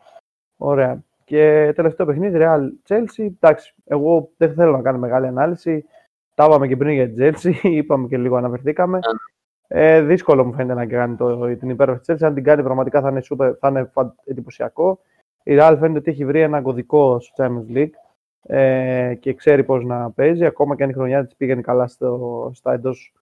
Ωραία. 0.57 1.03
Και 1.23 1.73
τελευταίο 1.75 2.05
παιχνίδι, 2.05 2.39
Real 2.41 2.61
Chelsea. 2.87 3.25
Εντάξει, 3.25 3.73
εγώ 3.85 4.29
δεν 4.37 4.53
θέλω 4.53 4.71
να 4.71 4.81
κάνω 4.81 4.97
μεγάλη 4.97 5.27
ανάλυση. 5.27 5.85
Τα 6.35 6.45
είπαμε 6.45 6.67
και 6.67 6.77
πριν 6.77 6.93
για 6.93 7.09
την 7.09 7.33
Chelsea, 7.33 7.63
είπαμε 7.79 8.07
και 8.07 8.17
λίγο 8.17 8.35
αναφερθήκαμε. 8.35 8.99
Ε, 9.75 10.01
δύσκολο 10.01 10.45
μου 10.45 10.53
φαίνεται 10.53 10.73
να 10.73 10.85
κάνει 10.85 11.15
το, 11.15 11.55
την 11.57 11.69
υπέροχη 11.69 12.01
Chelsea. 12.07 12.17
Αν 12.21 12.33
την 12.33 12.43
κάνει, 12.43 12.63
πραγματικά 12.63 13.01
θα 13.01 13.09
είναι, 13.09 13.21
super, 13.29 13.53
θα 13.59 13.67
είναι 13.67 13.91
εντυπωσιακό. 14.25 14.99
Η 15.43 15.57
Real 15.59 15.75
φαίνεται 15.79 15.99
ότι 15.99 16.11
έχει 16.11 16.25
βρει 16.25 16.41
ένα 16.41 16.61
κωδικό 16.61 17.19
στο 17.19 17.33
Champions 17.37 17.77
League 17.77 17.93
ε, 18.41 19.15
και 19.19 19.33
ξέρει 19.33 19.63
πώς 19.63 19.83
να 19.83 20.11
παίζει. 20.11 20.45
Ακόμα 20.45 20.75
και 20.75 20.83
αν 20.83 20.89
η 20.89 20.93
χρονιά 20.93 21.25
της 21.25 21.35
πήγαινε 21.35 21.61
καλά 21.61 21.87
στο, 21.87 22.51
στα 22.53 22.73
εντός 22.73 23.13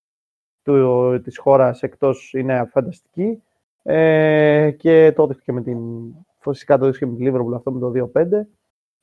του, 0.63 1.21
της 1.23 1.37
χώρας 1.37 1.83
εκτός 1.83 2.33
είναι 2.33 2.69
φανταστική. 2.71 3.43
Ε, 3.83 4.71
και 4.71 5.11
τότε 5.15 5.35
και 5.43 5.51
με 5.51 5.61
την 5.61 5.79
Φυσικά 6.41 6.77
το 6.77 6.89
και 6.89 7.05
με 7.05 7.15
τη 7.15 7.23
Liverpool 7.27 7.53
αυτό 7.55 7.71
με 7.71 7.79
το 7.79 8.09
2-5. 8.13 8.27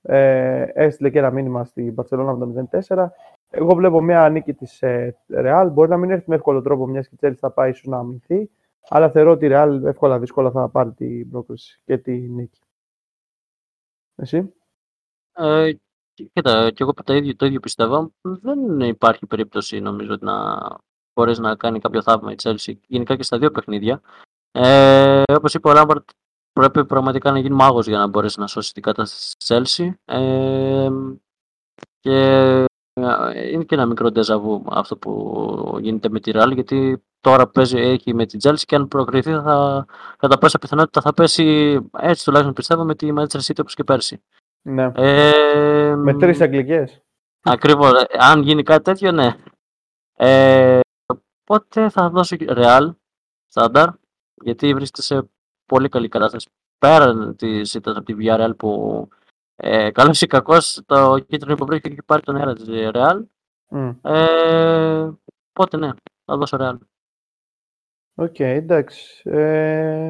Ε, 0.03 0.67
έστειλε 0.75 1.11
και 1.11 1.19
ένα 1.19 1.31
μήνυμα 1.31 1.65
στην 1.65 1.95
Barcelona 1.97 2.35
με 2.37 2.47
το 2.47 2.69
0-4. 2.87 3.07
Εγώ 3.51 3.75
βλέπω 3.75 4.01
μια 4.01 4.29
νίκη 4.29 4.55
της 4.55 4.83
ε, 4.83 5.17
Real. 5.29 5.69
Μπορεί 5.73 5.89
να 5.89 5.97
μην 5.97 6.11
έρθει 6.11 6.25
με 6.29 6.35
εύκολο 6.35 6.63
τρόπο, 6.63 6.87
μιας 6.87 7.09
και 7.09 7.27
η 7.27 7.35
θα 7.35 7.51
πάει 7.51 7.71
ίσω 7.71 7.91
να 7.91 7.99
αμυνθεί. 7.99 8.51
Αλλά 8.89 9.11
θεωρώ 9.11 9.31
ότι 9.31 9.47
η 9.47 9.51
Real 9.53 9.81
εύκολα 9.85 10.19
δύσκολα 10.19 10.51
θα 10.51 10.69
πάρει 10.69 10.93
την 10.93 11.31
πρόκληση 11.31 11.81
και 11.85 11.99
τη 11.99 12.13
νίκη. 12.13 12.61
Εσύ; 14.15 14.55
Ε, 15.33 15.73
κοίτα, 16.15 16.71
και 16.71 16.83
εγώ 16.83 16.93
το 17.05 17.15
ίδιο, 17.15 17.37
το 17.37 17.47
ίδιο 17.47 17.61
πιστεύω. 17.61 18.13
Δεν 18.21 18.81
υπάρχει 18.81 19.27
περίπτωση 19.27 19.81
νομίζω 19.81 20.17
να 20.21 20.59
μπορέσει 21.15 21.41
να 21.41 21.57
κάνει 21.57 21.79
κάποιο 21.79 22.03
θαύμα 22.03 22.33
η 22.33 22.35
Chelsea. 22.43 22.75
Γενικά 22.87 23.17
και 23.17 23.23
στα 23.23 23.39
δύο 23.39 23.51
παιχνίδια. 23.51 24.01
Ε, 24.51 25.23
Όπως 25.37 25.55
είπε 25.55 25.69
ο 25.69 25.73
Λάμπαρτ, 25.73 26.09
πρέπει 26.53 26.85
πραγματικά 26.85 27.33
να 27.33 27.39
γίνει 27.39 27.55
μάγος 27.55 27.87
για 27.87 27.99
να 27.99 28.07
μπορέσει 28.07 28.41
να 28.41 28.47
σώσει 28.47 28.73
την 28.73 28.83
κατάσταση 28.83 29.37
της 29.37 29.47
Chelsea. 29.49 29.91
Ε, 30.05 30.89
και 32.01 32.11
ε, 32.11 32.65
είναι 33.53 33.65
και 33.65 33.75
ένα 33.75 33.87
μικρό 33.87 34.11
ντεζαβού 34.11 34.65
αυτό 34.71 34.97
που 34.97 35.79
γίνεται 35.81 36.09
με 36.09 36.21
τη 36.21 36.31
Real, 36.35 36.51
γιατί 36.55 37.03
τώρα 37.21 37.49
παίζει, 37.49 37.79
έχει 37.79 38.15
με 38.15 38.27
την 38.27 38.41
Chelsea 38.43 38.63
και 38.67 38.75
αν 38.75 38.89
προκριθεί 38.89 39.33
θα, 39.33 39.87
κατά 40.19 40.39
πάσα 40.39 40.59
πιθανότητα 40.59 41.01
θα 41.01 41.15
πέσει 41.15 41.79
έτσι 41.99 42.25
τουλάχιστον 42.25 42.55
πιστεύω 42.55 42.85
με 42.85 42.95
τη 42.95 43.09
Manchester 43.17 43.41
City 43.41 43.59
όπως 43.61 43.75
και 43.75 43.85
πέρσι. 43.85 44.23
Ναι. 44.63 44.91
Ε, 44.95 45.95
με 45.97 46.15
τρεις 46.15 46.41
αγγλικές. 46.41 47.03
Ακριβώς. 47.43 47.93
Αν 48.19 48.43
γίνει 48.43 48.63
κάτι 48.63 48.83
τέτοιο, 48.83 49.13
ναι. 49.13 49.37
Ε, 50.17 50.81
οπότε 51.07 51.89
θα 51.89 52.11
δώσω 52.11 52.37
Real, 52.41 52.95
στάνταρ, 53.47 53.89
γιατί 54.43 54.75
βρίσκεται 54.75 55.03
σε 55.03 55.29
πολύ 55.67 55.89
καλή 55.89 56.09
κατάσταση. 56.09 56.49
Πέραν 56.79 57.37
της 57.37 57.75
ήταν 57.75 57.97
από 57.97 58.05
τη 58.05 58.15
Villarreal 58.19 58.53
που 58.57 59.09
ε, 59.61 59.91
καλός 59.91 60.23
ή 60.23 60.27
κακός 60.27 60.83
το 60.87 61.19
κίτρινο 61.19 61.53
υποβρύχιο 61.53 61.91
έχει 61.91 62.03
πάρει 62.03 62.23
τον 62.23 62.37
αέρα 62.37 62.55
της 62.55 62.65
Real. 62.69 63.23
Mm. 63.71 63.97
Ε, 64.03 65.11
οπότε 65.53 65.77
ναι, 65.77 65.91
θα 66.25 66.37
δώσω 66.37 66.57
Real. 66.61 66.79
OK, 68.15 68.35
okay, 68.39 68.41
εντάξει. 68.41 69.31
Ε, 69.31 70.09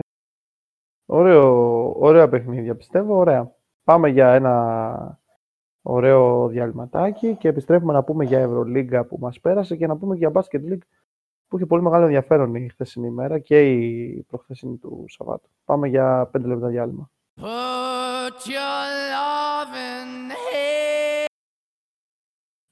ωραίο, 1.06 1.94
ωραία 1.98 2.28
παιχνίδια 2.28 2.76
πιστεύω, 2.76 3.16
ωραία. 3.16 3.54
Πάμε 3.84 4.08
για 4.08 4.32
ένα 4.32 5.20
ωραίο 5.82 6.48
διαλειμματάκι 6.48 7.36
και 7.36 7.48
επιστρέφουμε 7.48 7.92
να 7.92 8.04
πούμε 8.04 8.24
για 8.24 8.38
Ευρωλίγκα 8.38 9.04
που 9.04 9.18
μας 9.20 9.40
πέρασε 9.40 9.76
και 9.76 9.86
να 9.86 9.96
πούμε 9.96 10.16
για 10.16 10.30
Basket 10.34 10.72
League 10.72 10.86
που 11.48 11.56
είχε 11.56 11.66
πολύ 11.66 11.82
μεγάλο 11.82 12.04
ενδιαφέρον 12.04 12.54
η 12.54 12.68
χθεσινή 12.68 13.06
ημέρα 13.06 13.38
και 13.38 13.72
η 13.72 14.22
προχθεσινή 14.28 14.76
του 14.76 15.04
Σαββάτου. 15.08 15.50
Πάμε 15.64 15.88
για 15.88 16.30
5 16.32 16.40
λεπτά 16.44 16.68
διάλειμμα. 16.68 17.10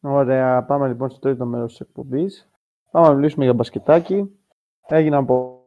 Ωραία, 0.00 0.64
πάμε 0.64 0.88
λοιπόν 0.88 1.10
στο 1.10 1.18
τρίτο 1.18 1.46
μέρος 1.46 1.70
της 1.70 1.80
εκπομπής. 1.80 2.48
Πάμε 2.90 3.08
να 3.08 3.14
μιλήσουμε 3.14 3.44
για 3.44 3.54
μπασκετάκι. 3.54 4.38
Έγιναν 4.86 5.22
από 5.22 5.64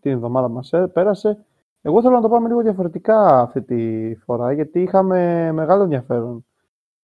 την 0.00 0.12
εβδομάδα 0.12 0.48
μας 0.48 0.72
ε, 0.72 0.86
πέρασε. 0.86 1.44
Εγώ 1.82 2.02
θέλω 2.02 2.14
να 2.14 2.20
το 2.20 2.28
πάμε 2.28 2.48
λίγο 2.48 2.60
διαφορετικά 2.62 3.40
αυτή 3.40 3.62
τη 3.62 4.14
φορά, 4.14 4.52
γιατί 4.52 4.82
είχαμε 4.82 5.52
μεγάλο 5.52 5.82
ενδιαφέρον 5.82 6.46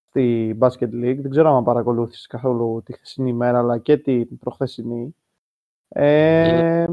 στη 0.08 0.56
Basket 0.60 0.90
League. 0.92 1.18
Δεν 1.20 1.30
ξέρω 1.30 1.56
αν 1.56 1.64
παρακολούθησες 1.64 2.26
καθόλου 2.26 2.82
τη 2.84 2.92
χθεσινή 2.92 3.30
ημέρα, 3.30 3.58
αλλά 3.58 3.78
και 3.78 3.96
την 3.96 4.38
προχθεσινή. 4.38 5.16
Ε, 5.88 6.86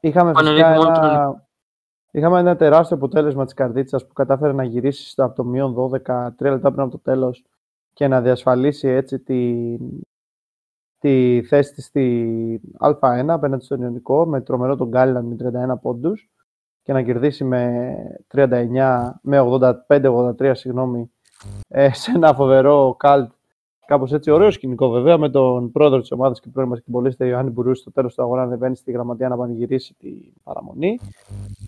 είχαμε 0.00 0.32
φυσικά 0.36 0.72
ένα, 0.72 1.46
είχαμε 2.12 2.38
ένα 2.38 2.56
τεράστιο 2.56 2.96
αποτέλεσμα 2.96 3.44
της 3.44 3.54
Καρδίτσας 3.54 4.06
που 4.06 4.12
κατάφερε 4.12 4.52
να 4.52 4.64
γυρίσει 4.64 5.14
από 5.16 5.34
το 5.34 5.44
μείον 5.44 5.74
12, 5.74 6.28
τρία 6.36 6.50
λεπτά 6.50 6.70
πριν 6.70 6.82
από 6.82 6.90
το 6.90 6.98
τέλος 6.98 7.44
και 7.92 8.08
να 8.08 8.20
διασφαλίσει 8.20 8.88
έτσι 8.88 9.18
τη, 9.18 9.76
τη 10.98 11.42
θέση 11.42 11.72
της 11.72 11.84
στη 11.84 12.60
Α1 12.80 13.24
απέναντι 13.28 13.64
στον 13.64 13.82
Ιωνικό 13.82 14.26
με 14.26 14.40
τρομερό 14.40 14.76
τον 14.76 14.88
Γκάλιλαν 14.88 15.24
με 15.24 15.36
31 15.74 15.80
πόντους 15.80 16.30
και 16.82 16.92
να 16.92 17.02
κερδίσει 17.02 17.44
με 17.44 17.94
39, 18.34 19.12
με 19.22 19.40
85-83 19.88 20.52
συγγνώμη, 20.54 21.12
ε, 21.68 21.92
σε 21.92 22.10
ένα 22.14 22.34
φοβερό 22.34 22.94
καλτ. 22.98 23.32
Κάπως 23.86 24.12
έτσι, 24.12 24.30
ωραίο 24.30 24.50
σκηνικό 24.50 24.88
βέβαια, 24.88 25.18
με 25.18 25.30
τον 25.30 25.72
πρόεδρο 25.72 26.00
της 26.00 26.12
ομάδας 26.12 26.40
και 26.40 26.48
πρώην 26.52 26.68
μπασκετμπολίστα 26.68 27.26
Ιωάννη 27.26 27.50
Μπουρούς 27.50 27.78
στο 27.78 27.92
τέλος 27.92 28.14
του 28.14 28.22
αγώνα 28.22 28.42
ανεβαίνει 28.42 28.76
στη 28.76 28.92
γραμματεία 28.92 29.28
να 29.28 29.36
πανηγυρίσει 29.36 29.94
την 29.94 30.32
παραμονή. 30.42 30.98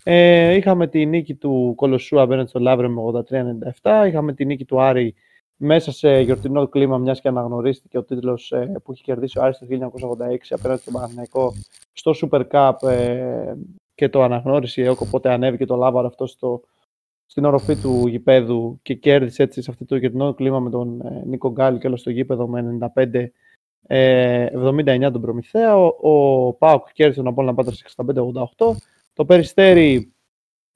Ε, 0.03 0.55
είχαμε 0.55 0.87
τη 0.87 1.05
νίκη 1.05 1.35
του 1.35 1.73
Κολοσσού 1.75 2.21
απέναντι 2.21 2.49
στο 2.49 2.59
Λαύριο 2.59 2.89
με 2.89 3.01
83-97. 3.81 4.07
Είχαμε 4.07 4.33
τη 4.33 4.45
νίκη 4.45 4.65
του 4.65 4.81
Άρη 4.81 5.15
μέσα 5.57 5.91
σε 5.91 6.19
γιορτινό 6.19 6.67
κλίμα, 6.67 6.97
μιας 6.97 7.21
και 7.21 7.27
αναγνωρίστηκε 7.27 7.97
ο 7.97 8.03
τίτλος 8.03 8.51
ε, 8.51 8.71
που 8.83 8.93
είχε 8.93 9.03
κερδίσει 9.03 9.39
ο 9.39 9.43
Άρης 9.43 9.57
το 9.57 9.65
1986 9.69 10.37
απέναντι 10.49 10.81
στον 10.81 10.93
Παναθηναϊκό 10.93 11.53
στο 11.93 12.11
Super 12.21 12.41
Cup 12.51 12.89
ε, 12.89 13.53
και 13.95 14.09
το 14.09 14.23
αναγνώρισε 14.23 14.81
η 14.81 14.83
ΕΟΚ, 14.85 15.01
οπότε 15.01 15.31
ανέβηκε 15.31 15.65
το 15.65 15.75
Λάβαρο 15.75 16.07
αυτό 16.07 16.25
στο, 16.27 16.61
στην 17.25 17.45
οροφή 17.45 17.75
του 17.75 18.07
γηπέδου 18.07 18.79
και 18.81 18.93
κέρδισε 18.93 19.43
έτσι 19.43 19.61
σε 19.61 19.71
αυτό 19.71 19.85
το 19.85 19.95
γιορτινό 19.95 20.33
κλίμα 20.33 20.59
με 20.59 20.69
τον 20.69 21.01
ε, 21.01 21.23
Νίκο 21.25 21.51
Γκάλη 21.51 21.77
και 21.77 21.87
όλο 21.87 21.97
στο 21.97 22.09
γήπεδο 22.09 22.47
με 22.47 22.77
95 22.95 23.25
79 23.87 25.09
τον 25.11 25.21
Προμηθέα. 25.21 25.77
Ο, 25.77 25.95
ο 26.01 26.53
Πάουκ 26.53 26.91
κέρδισε 26.93 27.19
τον 27.19 27.29
Απόλλωνα 27.31 27.55
Πάτρα 27.55 27.73
65-88. 28.57 28.75
Το 29.13 29.25
Περιστέρι 29.25 30.15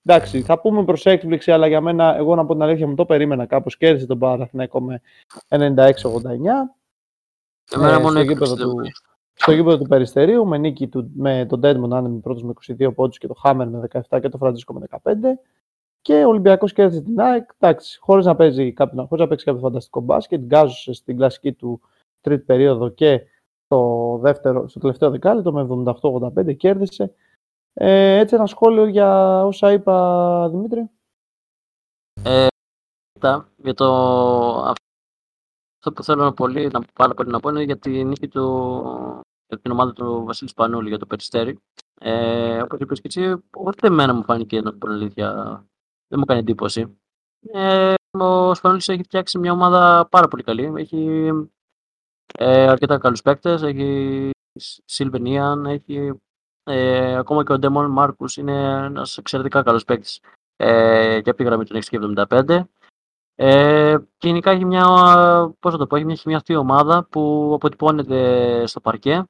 Εντάξει, 0.05 0.41
θα 0.41 0.59
πούμε 0.59 0.83
προς 0.83 1.05
έκπληξη, 1.05 1.51
αλλά 1.51 1.67
για 1.67 1.81
μένα, 1.81 2.15
εγώ 2.17 2.35
να 2.35 2.45
πω 2.45 2.53
την 2.53 2.61
αλήθεια, 2.61 2.87
μου 2.87 2.95
το 2.95 3.05
περίμενα 3.05 3.45
κάπως. 3.45 3.77
Κέρδισε 3.77 4.05
τον 4.05 4.19
Παναθηναϊκό 4.19 4.81
με 4.81 5.01
96-89. 5.49 5.57
Εμένα 7.71 7.95
ε, 7.95 7.99
μόνο 7.99 8.09
στο, 8.09 8.21
γήπεδο 8.21 8.55
του, 8.55 8.81
στο 9.33 9.51
γήπεδο 9.51 9.77
του 9.77 9.87
Περιστερίου, 9.87 10.47
με 10.47 10.57
νίκη 10.57 10.87
του, 10.87 11.11
με 11.15 11.45
τον 11.49 11.59
Ντέντμον 11.59 11.89
να 11.89 11.97
είναι 11.97 12.19
πρώτος 12.19 12.43
με 12.43 12.53
22 12.79 12.95
πόντους 12.95 13.17
και 13.17 13.27
τον 13.27 13.35
Χάμερ 13.39 13.67
με 13.67 13.87
17 14.09 14.19
και 14.21 14.29
τον 14.29 14.39
Φραντζίσκο 14.39 14.73
με 14.73 14.85
15. 14.89 15.11
Και 16.01 16.25
ο 16.25 16.27
Ολυμπιακός 16.27 16.73
κέρδισε 16.73 17.01
την 17.01 17.19
ΑΕΚ, 17.19 17.49
χωρίς 17.99 18.25
να, 18.25 18.35
παίζει 18.35 18.73
κάποιο, 18.73 19.05
χωρίς 19.05 19.23
να 19.23 19.29
παίξει 19.29 19.45
κάποιο 19.45 19.61
φανταστικό 19.61 20.01
μπάσκετ. 20.01 20.41
Γκάζωσε 20.41 20.93
στην 20.93 21.17
κλασική 21.17 21.53
του 21.53 21.81
τρίτη 22.21 22.43
περίοδο 22.43 22.89
και 22.89 23.21
το 23.67 24.17
δεύτερο, 24.17 24.67
στο 24.67 24.79
τελευταίο 24.79 25.09
δεκάλεπτο 25.09 25.51
με 25.51 25.67
78-85 26.41 26.57
κέρδισε 26.57 27.13
ε, 27.73 28.17
έτσι 28.17 28.35
ένα 28.35 28.45
σχόλιο 28.45 28.85
για 28.85 29.41
όσα 29.45 29.71
είπα, 29.71 30.49
Δημήτρη. 30.49 30.89
Ε, 32.23 32.47
για 33.57 33.73
το... 33.73 33.85
Αυτό 35.77 35.91
που 35.93 36.03
θέλω 36.03 36.23
να, 36.23 36.33
πολύ, 36.33 36.67
να, 36.67 36.81
πάρα 36.93 37.13
πολύ 37.13 37.29
να 37.29 37.39
πω 37.39 37.49
είναι 37.49 37.63
για 37.63 37.77
την 37.77 38.07
νίκη 38.07 38.27
του, 38.27 38.71
για 39.47 39.59
την 39.59 39.71
ομάδα 39.71 39.93
του 39.93 40.23
Βασίλης 40.25 40.53
Πανούλη 40.53 40.89
για 40.89 40.97
το 40.97 41.05
Περιστέρι. 41.05 41.59
Ε, 41.99 42.61
Όπως 42.61 42.79
είπες 42.79 43.01
και 43.01 43.07
εσύ, 43.07 43.43
όχι 43.53 43.79
εμένα 43.81 44.13
μου 44.13 44.23
φάνηκε 44.23 44.61
να 44.61 44.73
πω 44.73 44.89
αλήθεια, 44.89 45.59
δεν 46.09 46.19
μου 46.19 46.25
κάνει 46.25 46.39
εντύπωση. 46.39 46.99
Ε, 47.53 47.93
ο 48.19 48.53
Σπανούλης 48.53 48.87
έχει 48.87 49.03
φτιάξει 49.03 49.37
μια 49.37 49.51
ομάδα 49.51 50.07
πάρα 50.11 50.27
πολύ 50.27 50.43
καλή. 50.43 50.73
Έχει 50.75 51.31
ε, 52.37 52.67
αρκετά 52.67 52.97
καλούς 52.97 53.21
παίκτες, 53.21 53.61
έχει 53.61 54.31
Σιλβενίαν, 54.85 55.65
έχει 55.65 56.19
ε, 56.63 57.15
ακόμα 57.15 57.43
και 57.43 57.51
ο 57.51 57.59
Ντέμον 57.59 57.91
Μάρκους 57.91 58.37
είναι 58.37 58.85
ένας 58.85 59.17
εξαιρετικά 59.17 59.63
καλός 59.63 59.85
παίκτης 59.85 60.21
ε, 60.55 61.21
και 61.21 61.29
από 61.29 61.37
τη 61.37 61.43
γραμμή 61.43 61.65
του 61.65 61.79
675. 62.27 62.63
Ε, 63.35 63.97
γενικά 64.19 64.51
έχει 64.51 64.65
μια, 64.65 64.85
πώς 65.59 65.77
το 65.77 65.87
πω, 65.87 65.95
έχει 65.95 66.05
μια 66.05 66.15
χημιαστή 66.15 66.55
ομάδα 66.55 67.05
που 67.05 67.51
αποτυπώνεται 67.55 68.63
στο 68.67 68.79
παρκέ. 68.79 69.23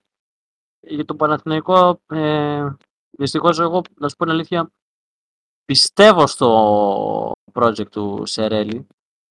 Για 0.80 1.06
το 1.06 1.16
Παναθηναϊκό, 1.16 2.02
ε, 2.08 2.68
δυστυχώς 3.10 3.60
εγώ, 3.60 3.82
να 4.00 4.10
σου 4.10 4.16
πω 4.16 4.24
την 4.24 4.34
αλήθεια, 4.34 4.72
πιστεύω 5.70 6.28
στο 6.28 7.32
project 7.54 7.90
του 7.92 8.26
Σερέλη, 8.26 8.88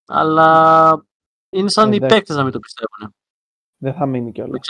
αλλά 0.06 1.02
είναι 1.48 1.68
σαν 1.68 1.92
ε, 1.92 1.94
οι 1.94 1.98
παίκτες 1.98 2.36
να 2.36 2.42
μην 2.42 2.52
το 2.52 2.58
πιστεύουν. 2.58 3.14
Δεν 3.76 3.94
θα 3.94 4.06
μείνει 4.06 4.32
κιόλας. 4.32 4.68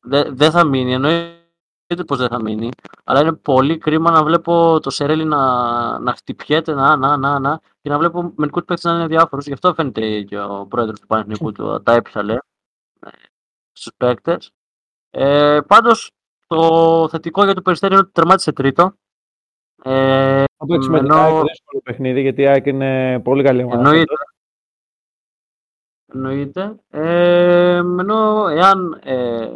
Δεν 0.00 0.36
δεν 0.36 0.50
θα 0.50 0.64
μείνει, 0.64 0.92
εννοείται 0.92 1.40
εννοείται 1.86 2.04
πως 2.04 2.18
δεν 2.18 2.28
θα 2.28 2.42
μείνει, 2.42 2.70
αλλά 3.04 3.20
είναι 3.20 3.32
πολύ 3.32 3.78
κρίμα 3.78 4.10
να 4.10 4.24
βλέπω 4.24 4.80
το 4.80 4.90
Σερέλι 4.90 5.24
να, 5.24 5.98
να 5.98 6.14
χτυπιέται, 6.14 6.74
να, 6.74 6.96
να, 6.96 7.16
να, 7.16 7.38
να, 7.38 7.60
και 7.80 7.88
να 7.88 7.98
βλέπω 7.98 8.32
μερικούς 8.36 8.64
παίκτες 8.64 8.84
να 8.84 8.98
είναι 8.98 9.06
διάφορους. 9.06 9.46
Γι' 9.46 9.52
αυτό 9.52 9.74
φαίνεται 9.74 10.22
και 10.22 10.40
ο 10.40 10.66
πρόεδρος 10.66 11.00
του 11.00 11.06
Πανεθνικού 11.06 11.52
του 11.52 11.82
τα 11.82 11.92
έπισα, 11.92 12.44
στους 13.72 13.92
παίκτες. 13.96 14.50
Ε, 15.10 15.60
πάντως, 15.66 16.10
το 16.46 17.08
θετικό 17.08 17.44
για 17.44 17.54
το 17.54 17.62
Περιστέρι 17.62 17.92
είναι 17.92 18.02
ότι 18.02 18.12
τερμάτισε 18.12 18.52
τρίτο. 18.52 18.94
Ε, 19.84 20.44
θα 20.56 20.66
παίξει 20.66 20.88
με 20.88 20.98
την 20.98 21.12
ΑΕΚ 21.12 21.32
δύσκολο 21.32 21.80
παιχνίδι, 21.84 22.20
γιατί 22.20 22.42
η 22.42 22.46
ΑΕΚ 22.46 22.66
είναι 22.66 23.20
πολύ 23.24 23.42
καλή 23.42 23.62
ομάδα. 23.62 23.80
Εννοείται. 23.80 24.14
Εννοείται. 26.14 26.74
Ε, 26.90 27.76
ενώ 27.76 28.48
εάν 28.48 29.00
ε, 29.04 29.48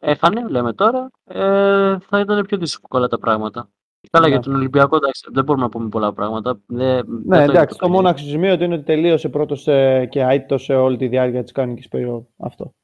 έχανε, 0.00 0.48
λέμε 0.48 0.72
τώρα, 0.72 1.10
ε, 1.24 1.98
θα 1.98 2.20
ήταν 2.20 2.46
πιο 2.46 2.58
δύσκολα 2.58 3.08
τα 3.08 3.18
πράγματα. 3.18 3.70
Καλά, 4.10 4.26
ναι. 4.26 4.32
για 4.32 4.42
τον 4.42 4.54
Ολυμπιακό 4.54 4.96
εντάξει, 4.96 5.28
δεν 5.32 5.44
μπορούμε 5.44 5.64
να 5.64 5.70
πούμε 5.70 5.88
πολλά 5.88 6.12
πράγματα. 6.12 6.60
Δεν, 6.66 7.04
ναι, 7.06 7.38
δεν 7.38 7.48
εντάξει, 7.50 7.78
το, 7.78 7.88
μόνο 7.88 8.08
αξιοσημείο 8.08 8.52
είναι 8.52 8.74
ότι 8.74 8.84
τελείωσε 8.84 9.28
πρώτος 9.28 9.66
ε, 9.66 10.06
και 10.10 10.24
άιτο 10.24 10.58
σε 10.58 10.74
όλη 10.74 10.96
τη 10.96 11.08
διάρκεια 11.08 11.42
της 11.42 11.52
κανονικής 11.52 11.88
περίοδου. 11.88 12.28
Αυτό. 12.36 12.74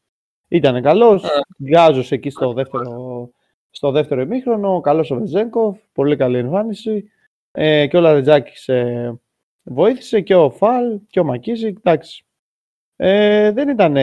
Ήταν 0.49 0.83
καλός, 0.83 1.24
ε. 1.24 1.29
γκάζωσε 1.64 2.14
εκεί 2.14 2.31
στο 2.31 2.53
δεύτερο, 2.53 3.31
στο 3.70 3.90
δεύτερο 3.90 4.20
ημίχρονο. 4.20 4.80
Καλός 4.80 5.10
ο 5.10 5.16
Βεζέγκοφ, 5.16 5.78
πολύ 5.92 6.16
καλή 6.16 6.38
εμφάνιση. 6.38 7.10
Ε, 7.50 7.86
και 7.86 7.96
ο 7.96 8.00
Λαρετζάκης 8.00 8.68
ε, 8.68 9.20
βοήθησε 9.62 10.20
και 10.20 10.34
ο 10.34 10.50
Φαλ 10.50 11.00
και 11.06 11.20
ο 11.20 11.24
Μακίζη. 11.24 11.66
Εντάξει, 11.66 12.26
ε, 12.96 13.52
δεν 13.52 13.68
ήταν. 13.68 13.96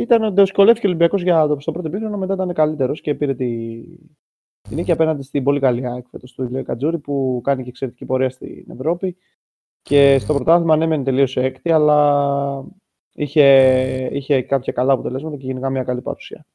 ήταν 0.00 0.34
δυσκολεύτηκε 0.34 0.86
ο 0.86 0.88
Ολυμπιακός 0.88 1.22
για 1.22 1.46
το 1.46 1.60
στο 1.60 1.72
πρώτο 1.72 1.88
επίχρονο, 1.88 2.16
μετά 2.16 2.34
ήταν 2.34 2.52
καλύτερος 2.52 3.00
και 3.00 3.14
πήρε 3.14 3.34
τη, 3.34 3.82
τη 4.68 4.74
νίκη 4.74 4.92
απέναντι 4.92 5.22
στην 5.22 5.42
πολύ 5.44 5.60
καλή 5.60 5.86
ΑΕΚ 5.86 6.06
του 6.34 6.42
Ηλίου 6.42 6.62
Κατζούρη 6.62 6.98
που 6.98 7.40
κάνει 7.44 7.62
και 7.62 7.68
εξαιρετική 7.68 8.04
πορεία 8.04 8.30
στην 8.30 8.70
Ευρώπη. 8.70 9.16
Και 9.82 10.18
στο 10.18 10.34
πρωτάθλημα 10.34 10.76
ναι, 10.76 10.86
μεν 10.86 11.04
τελείωσε 11.04 11.40
έκτη, 11.40 11.72
αλλά 11.72 12.64
είχε, 13.12 14.08
είχε 14.12 14.42
κάποια 14.42 14.72
καλά 14.72 14.92
αποτελέσματα 14.92 15.36
και 15.36 15.46
γενικά 15.46 15.70
μια 15.70 15.84
καλή 15.84 16.00
παρουσία. 16.00 16.46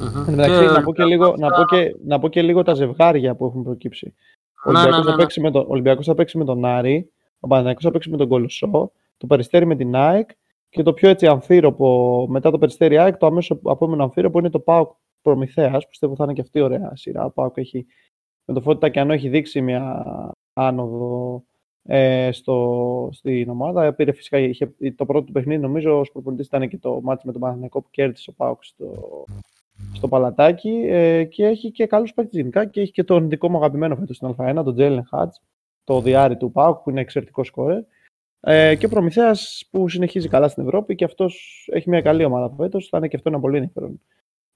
Mm-hmm. 0.00 0.28
Εντάξει, 0.28 0.64
να, 0.64 0.82
πω 0.82 0.92
και 0.92 1.04
λίγο, 1.04 1.34
να, 1.38 1.50
πω 1.50 1.64
και, 1.64 1.96
να 2.04 2.18
πω 2.18 2.28
και 2.28 2.42
λίγο 2.42 2.62
τα 2.62 2.74
ζευγάρια 2.74 3.34
που 3.34 3.44
έχουν 3.44 3.62
προκύψει. 3.62 4.14
Ο 4.64 4.72
ναι, 4.72 4.78
Ολυμπιακός, 4.78 5.04
ναι, 5.04 5.10
ναι, 5.10 5.16
θα, 5.16 5.16
παίξει 5.16 5.40
με 5.40 5.50
τον, 5.50 5.64
Ολυμπιακός 5.68 6.06
θα 6.06 6.14
παίξει 6.14 6.38
με 6.38 6.44
τον 6.44 6.64
Άρη, 6.64 7.12
ο 7.40 7.46
Παναθηναϊκός 7.46 7.84
θα 7.84 7.90
παίξει 7.90 8.10
με 8.10 8.16
τον 8.16 8.28
Κολοσσό, 8.28 8.92
το 9.16 9.26
Περιστέρι 9.26 9.66
με 9.66 9.76
την 9.76 9.94
ΑΕΚ 9.94 10.30
Και 10.68 10.82
το 10.82 10.92
πιο 10.92 11.08
έτσι 11.08 11.26
αμφίροπο 11.26 12.26
μετά 12.28 12.50
το 12.50 12.58
Περιστέρι 12.58 12.98
ΑΕΚ, 12.98 13.16
το 13.16 13.26
αμέσως 13.26 13.60
επόμενο 13.70 14.02
αμφίροπο 14.02 14.38
είναι 14.38 14.50
το 14.50 14.60
ΠΑΟΚ 14.60 14.90
Προμηθέας. 15.22 15.88
Πιστεύω 15.88 16.14
θα 16.14 16.24
είναι 16.24 16.32
και 16.32 16.40
αυτή 16.40 16.58
η 16.58 16.62
ωραία 16.62 16.92
σειρά. 16.94 17.24
Ο 17.24 17.30
ΠΑΟΚ 17.30 17.56
έχει, 17.56 17.86
με 18.44 18.54
το 18.54 18.60
Φώτη 18.60 18.80
Τακιανό 18.80 19.12
έχει 19.12 19.28
δείξει 19.28 19.60
μια 19.60 20.04
άνοδο 20.52 21.44
ε, 21.82 22.32
στο, 22.32 23.08
στην 23.12 23.48
ομάδα. 23.48 23.92
Πήρε 23.92 24.12
φυσικά 24.12 24.38
είχε, 24.38 24.74
το 24.96 25.06
πρώτο 25.06 25.24
του 25.24 25.32
παιχνίδι, 25.32 25.60
νομίζω, 25.60 25.98
ως 25.98 26.12
προπονητής 26.12 26.46
ήταν 26.46 26.68
και 26.68 26.78
το 26.78 27.00
μάτι 27.02 27.26
με 27.26 27.32
τον 27.32 27.40
Παναθηναϊκό 27.40 27.82
που 27.82 27.90
κέρδισε 27.90 28.30
ο 28.30 28.34
ΠΑΟΚ 28.36 28.64
στο, 28.64 29.24
στο 29.92 30.08
παλατάκι 30.08 30.84
ε, 30.88 31.24
και 31.24 31.46
έχει 31.46 31.70
και 31.70 31.86
καλούς 31.86 32.14
παίκτες 32.14 32.36
γενικά 32.36 32.64
και 32.64 32.80
έχει 32.80 32.92
και 32.92 33.04
τον 33.04 33.28
δικό 33.28 33.50
μου 33.50 33.56
αγαπημένο 33.56 33.96
φέτος 33.96 34.16
στην 34.16 34.34
Α1, 34.38 34.60
τον 34.64 34.74
Τζέλεν 34.74 35.04
Χάτς, 35.04 35.42
το 35.84 36.00
διάρρη 36.00 36.36
του 36.36 36.52
ΠΑΟΚ 36.52 36.82
που 36.82 36.90
είναι 36.90 37.00
εξαιρετικός 37.00 37.46
σκόρερ. 37.46 37.82
Ε, 38.40 38.74
και 38.76 38.86
ο 38.86 38.88
Προμηθέας 38.88 39.68
που 39.70 39.88
συνεχίζει 39.88 40.28
καλά 40.28 40.48
στην 40.48 40.62
Ευρώπη 40.64 40.94
και 40.94 41.04
αυτός 41.04 41.64
έχει 41.72 41.88
μια 41.88 42.00
καλή 42.00 42.24
ομάδα 42.24 42.54
φέτος, 42.56 42.88
θα 42.88 42.98
είναι 42.98 43.08
και 43.08 43.16
αυτό 43.16 43.28
ένα 43.28 43.40
πολύ 43.40 43.56
ενδιαφέρον 43.56 44.00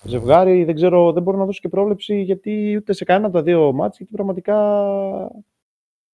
ζευγάρι. 0.05 0.64
Δεν 0.64 0.74
ξέρω, 0.74 1.12
δεν 1.12 1.22
μπορώ 1.22 1.39
να 1.39 1.45
δώσω 1.45 1.61
και 1.62 1.68
πρόβλεψη 1.68 2.20
γιατί 2.20 2.76
ούτε 2.76 2.93
σε 2.93 3.05
κανένα 3.05 3.26
από 3.26 3.37
τα 3.37 3.43
δύο 3.43 3.72
μάτς, 3.72 3.97
γιατί 3.97 4.12
πραγματικά 4.12 4.57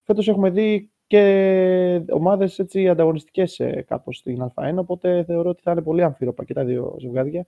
φέτος 0.03 0.29
έχουμε 0.29 0.51
δει 0.51 0.91
και 1.07 2.03
ομάδες 2.11 2.59
έτσι 2.59 2.89
ανταγωνιστικές 2.89 3.61
ε, 3.61 3.85
κάπως 3.89 4.17
στην 4.17 4.53
Α1, 4.55 4.75
οπότε 4.77 5.25
θεωρώ 5.25 5.51
ότι 5.51 5.63
θα 5.63 5.71
είναι 5.71 5.83
πολύ 5.83 6.03
αμφίροπα 6.03 6.45
και 6.45 6.55
τα 6.55 6.65
δύο 6.65 6.97
ζευγάρια. 6.99 7.47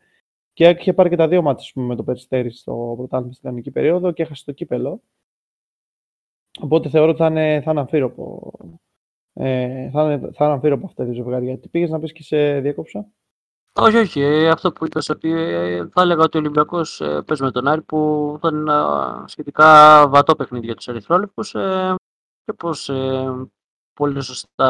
Και 0.56 0.68
είχε 0.68 0.92
πάρει 0.92 1.08
και 1.08 1.16
τα 1.16 1.28
δύο 1.28 1.42
μάτια 1.42 1.82
με 1.82 1.96
το 1.96 2.02
Περιστέρι 2.02 2.50
στο 2.50 2.94
πρωτάθλημα 2.96 3.32
στην 3.32 3.44
κανονική 3.44 3.70
περίοδο 3.70 4.12
και 4.12 4.22
έχασε 4.22 4.44
το 4.44 4.52
κύπελο. 4.52 5.02
Οπότε 6.60 6.88
θεωρώ 6.88 7.08
ότι 7.10 7.18
θα 7.18 7.26
είναι, 7.26 7.60
θα 7.64 7.70
είναι 7.70 7.80
αμφίροπο. 7.80 8.52
Ε, 9.32 9.90
θα, 9.90 10.02
είναι, 10.02 10.30
θα 10.32 10.44
είναι 10.44 10.54
αμφίροπο 10.54 10.86
αυτά 10.86 10.96
τα 10.96 11.04
δύο 11.04 11.14
ζευγάρια. 11.14 11.58
Τι 11.58 11.68
πήγες 11.68 11.90
να 11.90 11.98
πεις 11.98 12.12
και 12.12 12.22
σε 12.22 12.60
διέκοψα; 12.60 13.06
Όχι, 13.72 13.96
όχι. 13.96 14.20
Ε, 14.20 14.48
αυτό 14.48 14.72
που 14.72 14.84
είπες 14.84 15.08
ότι 15.08 15.30
ε, 15.30 15.88
θα 15.88 16.02
έλεγα 16.02 16.22
ότι 16.22 16.36
ο 16.36 16.40
Ολυμπιακός 16.40 17.00
ε, 17.00 17.22
παίζει 17.26 17.42
με 17.42 17.50
τον 17.50 17.68
Άρη 17.68 17.82
που 17.82 18.38
θα 18.40 18.48
είναι 18.48 18.58
ένα 18.58 19.24
σχετικά 19.26 20.08
βατό 20.08 20.36
παιχνίδι 20.36 20.66
για 20.66 20.74
τους 20.74 20.88
Ερυθρόλεπτου 20.88 21.58
ε, 21.58 21.94
και 22.44 22.52
πω 22.52 22.70
ε, 22.92 23.46
πολύ 23.92 24.22
σωστά 24.22 24.68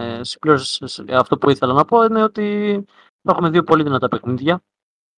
ε, 0.00 0.24
συμπλήρωσες 0.24 1.04
αυτό 1.10 1.38
που 1.38 1.50
ήθελα 1.50 1.72
να 1.72 1.84
πω 1.84 2.04
είναι 2.04 2.22
ότι 2.22 2.84
έχουμε 3.22 3.50
δύο 3.50 3.62
πολύ 3.62 3.82
δυνατά 3.82 4.08
παιχνίδια. 4.08 4.62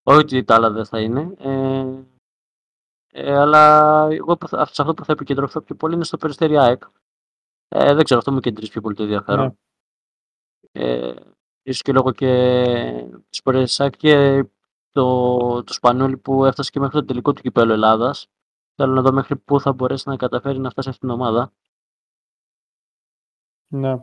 Όχι 0.09 0.18
ότι 0.18 0.44
τα 0.44 0.54
άλλα 0.54 0.70
δεν 0.70 0.84
θα 0.84 1.00
είναι. 1.00 1.34
Ε, 1.38 2.02
ε, 3.12 3.38
αλλά 3.38 4.06
εγώ 4.11 4.36
σε 4.50 4.82
αυτό 4.82 4.94
που 4.94 5.04
θα 5.04 5.12
επικεντρωθώ 5.12 5.61
πιο 5.61 5.74
πολύ 5.74 5.94
είναι 5.94 6.04
στο 6.04 6.16
Περιστέρι 6.16 6.59
ΑΕΚ. 6.59 6.82
Ε, 7.68 7.94
δεν 7.94 8.04
ξέρω, 8.04 8.18
αυτό 8.18 8.32
μου 8.32 8.40
κεντρίζει 8.40 8.70
πιο 8.70 8.80
πολύ 8.80 8.94
το 8.94 9.02
ενδιαφέρον. 9.02 9.59
Ναι. 10.72 10.84
Ε, 10.84 11.14
ίσως 11.62 11.82
και 11.82 11.92
λόγω 11.92 12.12
και 12.12 12.30
της 13.28 13.42
πορείας 13.42 13.80
και 13.96 14.44
το, 14.90 15.64
το 15.64 15.72
Σπανούλι 15.72 16.16
που 16.16 16.44
έφτασε 16.44 16.70
και 16.70 16.80
μέχρι 16.80 16.98
το 16.98 17.04
τελικό 17.04 17.32
του 17.32 17.42
κυπέλου 17.42 17.72
Ελλάδας. 17.72 18.26
Θέλω 18.74 18.92
να 18.92 19.02
δω 19.02 19.12
μέχρι 19.12 19.36
πού 19.36 19.61
θα 19.61 19.72
μπορέσει 19.72 20.09
να 20.09 20.16
καταφέρει 20.16 20.59
να 20.59 20.70
φτάσει 20.70 20.88
αυτήν 20.88 21.09
την 21.09 21.18
ομάδα. 21.18 21.52
Ναι. 23.68 24.02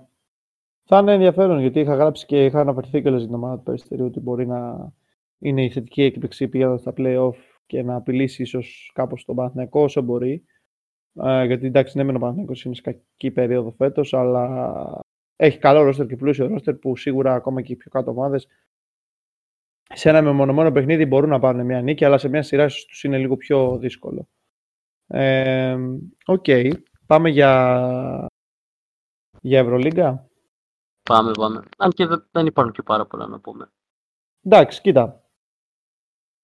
Θα 0.83 0.97
είναι 0.97 1.13
ενδιαφέρον 1.13 1.59
γιατί 1.59 1.79
είχα 1.79 1.95
γράψει 1.95 2.25
και 2.25 2.45
είχα 2.45 2.59
αναφερθεί 2.59 3.01
και 3.01 3.17
στην 3.17 3.33
ομάδα 3.33 3.57
του 3.57 3.63
Περιστερίου 3.63 4.05
ότι 4.05 4.19
μπορεί 4.19 4.47
να 4.47 4.93
είναι 5.39 5.63
η 5.63 5.69
θετική 5.69 6.01
έκπληξη 6.01 6.47
πηγαίνοντα 6.47 6.77
στα 6.77 6.93
playoff 6.97 7.35
και 7.65 7.83
να 7.83 7.95
απειλήσει 7.95 8.41
ίσως 8.41 8.91
κάπως 8.93 9.25
τον 9.25 9.35
Παναθηναϊκό 9.35 9.81
όσο 9.81 10.01
μπορεί. 10.01 10.45
Ε, 11.13 11.45
γιατί 11.45 11.65
εντάξει, 11.65 11.97
ναι, 11.97 12.03
μεν 12.03 12.15
ο 12.15 12.19
Παναθηναϊκός 12.19 12.63
είναι 12.63 12.75
σε 12.75 12.81
κακή 12.81 13.31
περίοδο 13.31 13.71
φέτος, 13.71 14.13
αλλά 14.13 15.01
έχει 15.35 15.57
καλό 15.57 15.83
ρόστερ 15.83 16.05
και 16.05 16.15
πλούσιο 16.15 16.47
ρόστερ 16.47 16.75
που 16.75 16.95
σίγουρα 16.95 17.33
ακόμα 17.33 17.61
και 17.61 17.73
οι 17.73 17.75
πιο 17.75 17.91
κάτω 17.91 18.11
ομάδες 18.11 18.47
σε 19.93 20.09
ένα 20.09 20.21
μεμονωμένο 20.21 20.71
παιχνίδι 20.71 21.05
μπορούν 21.05 21.29
να 21.29 21.39
πάρουν 21.39 21.65
μια 21.65 21.81
νίκη, 21.81 22.05
αλλά 22.05 22.17
σε 22.17 22.29
μια 22.29 22.41
σειρά 22.41 22.67
τους 22.67 23.03
είναι 23.03 23.17
λίγο 23.17 23.37
πιο 23.37 23.77
δύσκολο. 23.77 24.27
Ε, 25.07 25.77
οκ. 26.25 26.47
Ε, 26.47 26.69
okay. 26.69 26.71
Πάμε 27.05 27.29
για, 27.29 28.27
για 29.41 29.59
Ευρωλίγκα. 29.59 30.29
Πάμε, 31.03 31.31
πάμε. 31.31 31.63
Αν 31.77 31.91
και 31.91 32.07
δεν 32.31 32.45
υπάρχουν 32.45 32.73
και 32.73 32.81
πάρα 32.81 33.05
πολλά 33.05 33.27
να 33.27 33.39
πούμε. 33.39 33.71
Εντάξει, 34.43 34.81
κοίτα. 34.81 35.24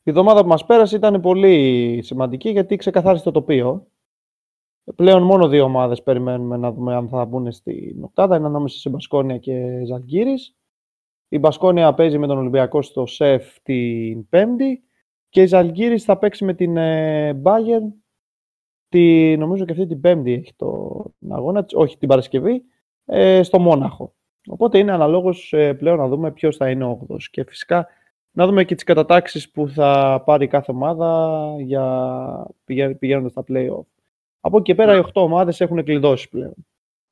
Η 0.03 0.09
εβδομάδα 0.09 0.41
που 0.41 0.47
μας 0.47 0.65
πέρασε 0.65 0.95
ήταν 0.95 1.21
πολύ 1.21 1.99
σημαντική 2.03 2.49
γιατί 2.49 2.75
ξεκαθάρισε 2.75 3.23
το 3.23 3.31
τοπίο. 3.31 3.87
Πλέον 4.95 5.23
μόνο 5.23 5.47
δύο 5.47 5.63
ομάδες 5.63 6.03
περιμένουμε 6.03 6.57
να 6.57 6.71
δούμε 6.71 6.95
αν 6.95 7.09
θα 7.09 7.25
μπουν 7.25 7.51
στην 7.51 8.03
οκτάδα. 8.03 8.35
Είναι 8.35 8.47
ανάμεσα 8.47 8.77
σε 8.77 8.89
Μπασκόνια 8.89 9.37
και 9.37 9.81
Ζαλγκίρις. 9.85 10.55
Η 11.27 11.39
Μπασκόνια 11.39 11.93
παίζει 11.93 12.17
με 12.17 12.27
τον 12.27 12.37
Ολυμπιακό 12.37 12.81
στο 12.81 13.05
ΣΕΦ 13.05 13.59
την 13.63 14.29
Πέμπτη 14.29 14.83
και 15.29 15.41
η 15.41 15.45
Ζαλγκύρης 15.45 16.03
θα 16.03 16.17
παίξει 16.17 16.45
με 16.45 16.53
την 16.53 16.75
Bayern 17.43 17.93
τη, 18.87 19.37
νομίζω 19.37 19.65
και 19.65 19.71
αυτή 19.71 19.85
την 19.85 20.01
Πέμπτη 20.01 20.33
έχει 20.33 20.53
τον 20.55 21.13
αγώνα, 21.29 21.65
όχι 21.73 21.97
την 21.97 22.07
Παρασκευή, 22.07 22.63
ε, 23.05 23.43
στο 23.43 23.59
Μόναχο. 23.59 24.13
Οπότε 24.47 24.77
είναι 24.77 24.91
αναλόγως 24.91 25.53
ε, 25.53 25.73
πλέον 25.73 25.97
να 25.97 26.07
δούμε 26.07 26.31
ποιος 26.31 26.57
θα 26.57 26.69
είναι 26.69 26.83
ο 26.83 27.07
8 27.09 27.17
Και 27.31 27.43
φυσικά 27.43 27.87
να 28.31 28.45
δούμε 28.45 28.63
και 28.63 28.75
τις 28.75 28.83
κατατάξεις 28.83 29.51
που 29.51 29.69
θα 29.69 30.21
πάρει 30.25 30.47
κάθε 30.47 30.71
ομάδα 30.71 31.55
για 31.59 32.47
πηγαίνοντας 32.99 33.31
στα 33.31 33.43
play-off. 33.47 33.85
Από 34.39 34.57
εκεί 34.57 34.65
και 34.65 34.75
πέρα 34.75 34.97
οι 34.97 35.01
8 35.05 35.11
ομάδες 35.13 35.61
έχουν 35.61 35.83
κλειδώσει 35.83 36.29
πλέον. 36.29 36.53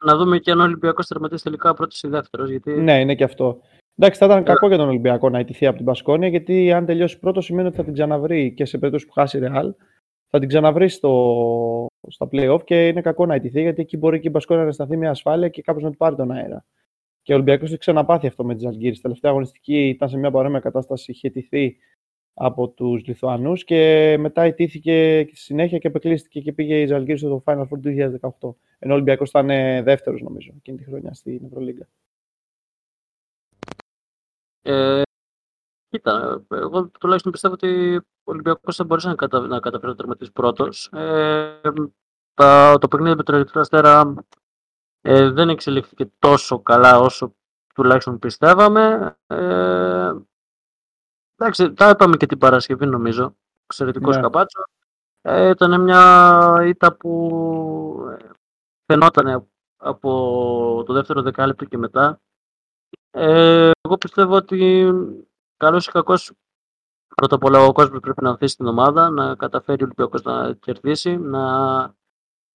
Να 0.05 0.17
δούμε 0.17 0.37
και 0.37 0.51
αν 0.51 0.59
ο 0.59 0.63
Ολυμπιακός 0.63 1.07
τερματίσει 1.07 1.43
τελικά 1.43 1.73
πρώτος 1.73 2.03
ή 2.03 2.07
δεύτερος. 2.07 2.49
Γιατί... 2.49 2.71
Ναι, 2.71 2.99
είναι 2.99 3.15
και 3.15 3.23
αυτό. 3.23 3.61
Εντάξει, 3.95 4.19
θα 4.19 4.25
ήταν 4.25 4.43
κακό 4.43 4.67
για 4.67 4.77
τον 4.77 4.87
Ολυμπιακό 4.87 5.29
να 5.29 5.39
ιτηθεί 5.39 5.65
από 5.65 5.77
την 5.77 5.85
Πασκόνια, 5.85 6.27
γιατί 6.27 6.71
αν 6.71 6.85
τελειώσει 6.85 7.19
πρώτος 7.19 7.45
σημαίνει 7.45 7.67
ότι 7.67 7.77
θα 7.77 7.83
την 7.83 7.93
ξαναβρει 7.93 8.53
και 8.53 8.65
σε 8.65 8.77
περίπτωση 8.77 9.05
που 9.05 9.11
χάσει 9.11 9.37
η 9.37 9.41
Real, 9.43 9.69
θα 10.27 10.39
την 10.39 10.47
ξαναβρει 10.47 10.89
στο, 10.89 11.87
στα 12.07 12.27
play-off 12.31 12.63
και 12.63 12.87
είναι 12.87 13.01
κακό 13.01 13.25
να 13.25 13.35
ιτηθεί, 13.35 13.61
γιατί 13.61 13.81
εκεί 13.81 13.97
μπορεί 13.97 14.19
και 14.19 14.27
η 14.27 14.31
Πασκόνια 14.31 14.63
να 14.63 14.71
σταθεί 14.71 14.97
μια 14.97 15.09
ασφάλεια 15.09 15.49
και 15.49 15.61
κάπως 15.61 15.83
να 15.83 15.89
του 15.89 15.97
πάρει 15.97 16.15
τον 16.15 16.31
αέρα. 16.31 16.65
Και 17.21 17.31
ο 17.31 17.35
Ολυμπιακός 17.35 17.69
έχει 17.69 17.77
ξαναπάθει 17.77 18.27
αυτό 18.27 18.45
με 18.45 18.55
τη 18.55 18.61
Ζαλγκύρη. 18.61 18.99
τελευταία 18.99 19.31
αγωνιστική 19.31 19.87
ήταν 19.87 20.09
σε 20.09 20.17
μια 20.17 20.31
παρόμοια 20.31 20.59
κατάσταση, 20.59 21.11
είχε 21.11 21.29
τηθεί 21.29 21.77
από 22.33 22.69
τους 22.69 23.05
Λιθουανούς 23.05 23.63
και 23.63 24.15
μετά 24.19 24.45
ιτήθηκε 24.45 25.25
στη 25.27 25.35
συνέχεια 25.35 25.77
και 25.77 25.87
επεκλείστηκε 25.87 26.41
και 26.41 26.53
πήγε 26.53 26.81
η 26.81 26.85
Ζαλγκύρη 26.85 27.17
στο 27.17 27.43
Final 27.45 27.61
Four 27.61 27.79
του 27.81 28.17
2018. 28.39 28.55
Ενώ 28.79 28.91
ο 28.91 28.95
Ολυμπιακός 28.95 29.29
ήταν 29.29 29.47
δεύτερος, 29.83 30.21
νομίζω, 30.21 30.53
εκείνη 30.57 30.77
τη 30.77 30.83
χρονιά 30.83 31.13
στην 31.13 31.45
Ευρωλίγκα. 31.45 31.87
Ε, 34.61 35.01
κοίτα, 35.89 36.45
εγώ 36.49 36.87
τουλάχιστον 36.87 37.31
πιστεύω 37.31 37.53
ότι 37.53 37.95
ο 37.95 38.31
Ολυμπιακός 38.31 38.75
θα 38.75 38.83
μπορούσε 38.83 39.07
να, 39.07 39.15
κατα... 39.15 39.39
να 39.39 39.59
καταφέρει 39.59 39.91
να 39.91 39.97
τερματίσει 39.97 40.31
πρώτος. 40.31 40.89
Ε, 40.93 41.61
το 42.79 42.87
παιχνίδι 42.89 43.15
με 43.15 43.23
τον 43.23 43.35
Ερυθρό 43.35 43.61
Αστέρα 43.61 44.13
ε, 45.01 45.29
δεν 45.29 45.49
εξελίχθηκε 45.49 46.11
τόσο 46.19 46.59
καλά 46.61 46.99
όσο 46.99 47.35
τουλάχιστον 47.73 48.19
πιστεύαμε. 48.19 49.15
Ε, 49.27 50.11
εντάξει, 51.35 51.73
τα 51.73 51.89
είπαμε 51.89 52.17
και 52.17 52.25
την 52.25 52.37
Παρασκευή 52.37 52.85
νομίζω. 52.85 53.35
Εξαιρετικός 53.65 54.15
ναι. 54.15 54.21
καπάτσο. 54.21 54.63
Ε, 55.21 55.49
ήταν 55.49 55.81
μια 55.81 56.61
ήττα 56.63 56.95
που 56.95 58.17
ε, 58.19 58.29
φαινόταν 58.85 59.47
από 59.77 60.83
το 60.85 60.93
δεύτερο 60.93 61.21
δεκάλεπτο 61.21 61.65
και 61.65 61.77
μετά. 61.77 62.21
Ε, 63.11 63.71
εγώ 63.81 63.97
πιστεύω 63.97 64.35
ότι 64.35 64.91
καλός 65.57 65.87
ή 65.87 65.91
κακός 65.91 66.31
πρώτα 67.15 67.35
απ' 67.35 67.43
όλα 67.43 67.65
ο 67.65 67.71
κόσμος 67.71 67.99
πρέπει 67.99 68.23
να 68.23 68.29
αφήσει 68.29 68.55
την 68.55 68.65
ομάδα, 68.65 69.09
να 69.09 69.35
καταφέρει 69.35 69.81
ο 69.81 69.85
Ολυμπιακός 69.85 70.21
να 70.21 70.53
κερδίσει, 70.53 71.17
να 71.17 71.41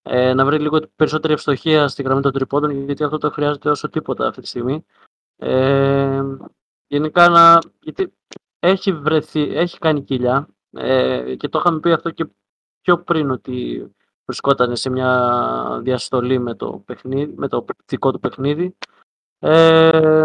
ε, 0.07 0.34
να 0.34 0.44
βρει 0.44 0.59
λίγο 0.59 0.80
περισσότερη 0.96 1.32
ευστοχία 1.32 1.88
στη 1.88 2.02
γραμμή 2.02 2.22
των 2.22 2.32
τριπώντων, 2.32 2.70
γιατί 2.70 3.05
αυτό 3.05 3.18
το 3.18 3.30
χρειάζεται 3.30 3.70
όσο 3.70 3.88
τίποτα 3.88 4.26
αυτή 4.26 4.40
τη 4.40 4.46
στιγμή. 4.46 4.84
Ε, 5.36 6.22
γενικά, 6.86 7.28
να, 7.28 7.59
γιατί 7.80 8.14
έχει 8.59 8.92
βρεθεί, 8.92 9.40
έχει 9.40 9.78
κάνει 9.78 10.02
κοιλιά 10.02 10.48
ε, 10.70 11.34
και 11.36 11.48
το 11.48 11.59
είχαμε 11.59 11.80
πει 11.80 11.92
αυτό 11.92 12.11
και 12.11 12.26
πιο 12.80 12.98
πριν 12.98 13.30
ότι 13.30 13.86
βρισκόταν 14.24 14.76
σε 14.76 14.90
μια 14.90 15.80
διαστολή 15.82 16.38
με 16.38 16.55
το, 16.55 16.82
παιχνίδι, 16.84 17.34
με 17.36 17.48
το 17.48 17.64
δικό 17.86 18.12
του 18.12 18.20
παιχνίδι. 18.20 18.76
Ε, 19.38 20.22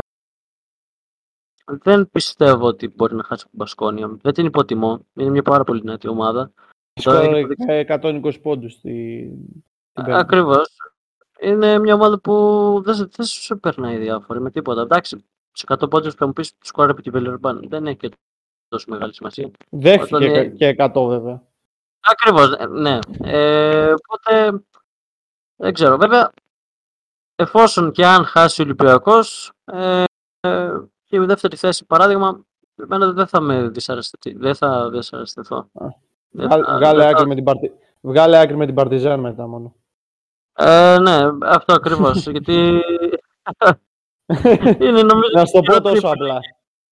δεν 1.65 2.09
πιστεύω 2.09 2.67
ότι 2.67 2.87
μπορεί 2.87 3.15
να 3.15 3.23
χάσει 3.23 3.43
την 3.43 3.53
Μπασκόνια. 3.53 4.17
Δεν 4.21 4.33
την 4.33 4.45
υποτιμώ. 4.45 5.05
Είναι 5.13 5.29
μια 5.29 5.41
πάρα 5.41 5.63
πολύ 5.63 5.79
δυνατή 5.81 6.07
ομάδα. 6.07 6.51
Σκόρε 6.93 7.45
120 7.87 8.41
πόντους 8.41 8.73
στη, 8.73 9.29
Ακριβώς. 9.93 10.67
Είναι 11.39 11.79
μια 11.79 11.93
ομάδα 11.93 12.19
που 12.19 12.33
δεν, 12.85 13.09
δεν 13.15 13.25
σου 13.25 13.59
περνάει 13.59 13.97
διάφορα 13.97 14.39
με 14.39 14.51
τίποτα. 14.51 14.81
Εντάξει, 14.81 15.25
σε 15.51 15.65
100 15.67 15.89
πόντους 15.89 16.13
θα 16.13 16.25
μου 16.25 16.33
πεις 16.33 16.51
του 16.51 16.65
σκόρ 16.65 16.89
επί 16.89 17.01
τη 17.01 17.09
Βελερμπάν. 17.09 17.65
Δεν 17.69 17.87
έχει 17.87 17.97
και 17.97 18.09
τόσο 18.67 18.85
μεγάλη 18.89 19.13
σημασία. 19.13 19.51
Δέχτηκε 19.69 20.25
είναι... 20.25 20.45
και 20.47 20.75
100 20.77 21.07
βέβαια. 21.07 21.41
Ακριβώς, 21.99 22.51
ε, 22.51 22.65
ναι. 22.65 22.99
Ε, 23.23 23.93
οπότε 23.93 24.63
δεν 25.55 25.73
ξέρω. 25.73 25.97
Βέβαια, 25.97 26.31
εφόσον 27.35 27.91
και 27.91 28.05
αν 28.05 28.25
χάσει 28.25 28.61
ο 28.61 28.63
Ολυμπιακός, 28.63 29.51
ε, 29.65 30.03
ε, 30.39 30.71
και 31.05 31.15
η 31.15 31.19
δεύτερη 31.19 31.55
θέση, 31.55 31.85
παράδειγμα, 31.85 32.45
εμένα 32.75 33.11
δεν 33.11 33.27
θα 33.27 33.39
με 33.39 33.69
δυσαρεστηθεί. 33.69 34.37
Δεν 34.37 34.55
θα 34.55 34.89
δυσαρεστηθώ. 34.89 35.69
Βγάλε, 36.31 37.07
άκρη 37.07 37.27
με 37.27 37.35
την 37.35 37.43
παρτι... 37.43 37.71
Βγάλε 38.01 38.39
άκρη 38.39 38.57
με 38.57 38.65
την 38.65 38.75
Παρτιζάν 38.75 39.19
μετά 39.19 39.47
μόνο. 39.47 39.75
Ε, 40.53 40.97
ναι, 40.99 41.19
αυτό 41.41 41.73
ακριβώς. 41.73 42.27
γιατί 42.31 42.81
είναι 44.79 45.01
νομίζω... 45.01 45.31
Να 45.33 45.45
στο 45.45 45.61
πω 45.61 45.81
τόσο 45.81 46.07
απλά. 46.07 46.39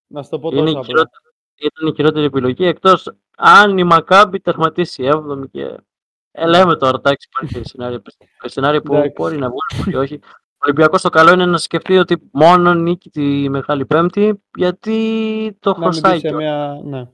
Να 0.08 0.24
στο 0.24 0.40
πω 0.40 0.52
τόσο 0.52 0.78
απλά. 0.78 1.10
Ήταν 1.56 1.88
η 1.88 1.94
χειρότερη 1.96 2.26
επιλογή, 2.26 2.66
εκτός 2.66 3.08
αν 3.38 3.78
η 3.78 3.84
Μακάμπι 3.84 4.40
τερματίσει 4.40 5.10
7η 5.14 5.50
και... 5.52 5.78
Ε, 6.32 6.48
λέμε 6.48 6.76
τώρα, 6.76 6.98
εντάξει, 6.98 7.30
υπάρχει 7.32 7.62
σενάριο, 7.70 8.02
σενάριο 8.44 8.82
που 8.82 9.12
μπορεί 9.16 9.38
να 9.38 9.48
βγουν 9.48 9.92
και 9.92 9.98
όχι. 9.98 10.20
Ο 10.54 10.60
Ολυμπιακός 10.64 11.02
το 11.02 11.10
καλό 11.10 11.34
είναι 11.34 11.46
να 11.46 11.58
σκεφτεί 11.58 11.98
ότι 11.98 12.30
μόνο 12.32 12.74
νίκη 12.74 13.10
τη 13.10 13.50
Μεγάλη 13.50 13.86
Πέμπτη, 13.86 14.44
γιατί 14.56 15.58
το 15.60 15.74
χρωστάει. 15.74 16.22
Να 16.22 16.36
μια... 16.36 16.82
ναι. 16.84 17.10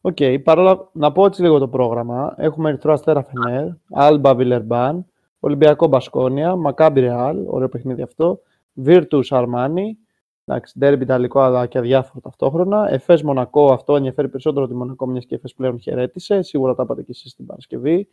OK, 0.00 0.16
okay, 0.20 0.38
παρόλα 0.44 0.88
να 0.92 1.12
πω 1.12 1.24
έτσι 1.24 1.42
λίγο 1.42 1.58
το 1.58 1.68
πρόγραμμα. 1.68 2.34
Έχουμε 2.36 2.68
Ερυθρό 2.68 2.92
Αστέρα 2.92 3.22
Φενέρ, 3.22 3.66
Άλμπα 3.90 4.34
Βιλερμπάν, 4.34 5.06
Ολυμπιακό 5.40 5.86
Μπασκόνια, 5.86 6.56
Μακάμπι 6.56 7.00
Ρεάλ, 7.00 7.44
ωραίο 7.46 7.68
παιχνίδι 7.68 8.02
αυτό, 8.02 8.40
Virtus 8.84 9.22
Αρμάνι, 9.30 9.98
εντάξει, 10.44 10.78
ντέρμπι 10.78 11.02
Ιταλικό 11.02 11.40
αλλά 11.40 11.66
και 11.66 11.78
αδιάφορο 11.78 12.20
ταυτόχρονα, 12.20 12.92
Εφές 12.92 13.22
Μονακό, 13.22 13.72
αυτό 13.72 13.96
ενδιαφέρει 13.96 14.28
περισσότερο 14.28 14.68
τη 14.68 14.74
Μονακό, 14.74 15.06
μιας 15.06 15.26
και 15.26 15.34
Εφές 15.34 15.54
πλέον 15.54 15.80
χαιρέτησε, 15.80 16.42
σίγουρα 16.42 16.74
τα 16.74 16.82
είπατε 16.82 17.02
και 17.02 17.10
εσείς 17.10 17.34
την 17.34 17.46
Παρασκευή. 17.46 18.08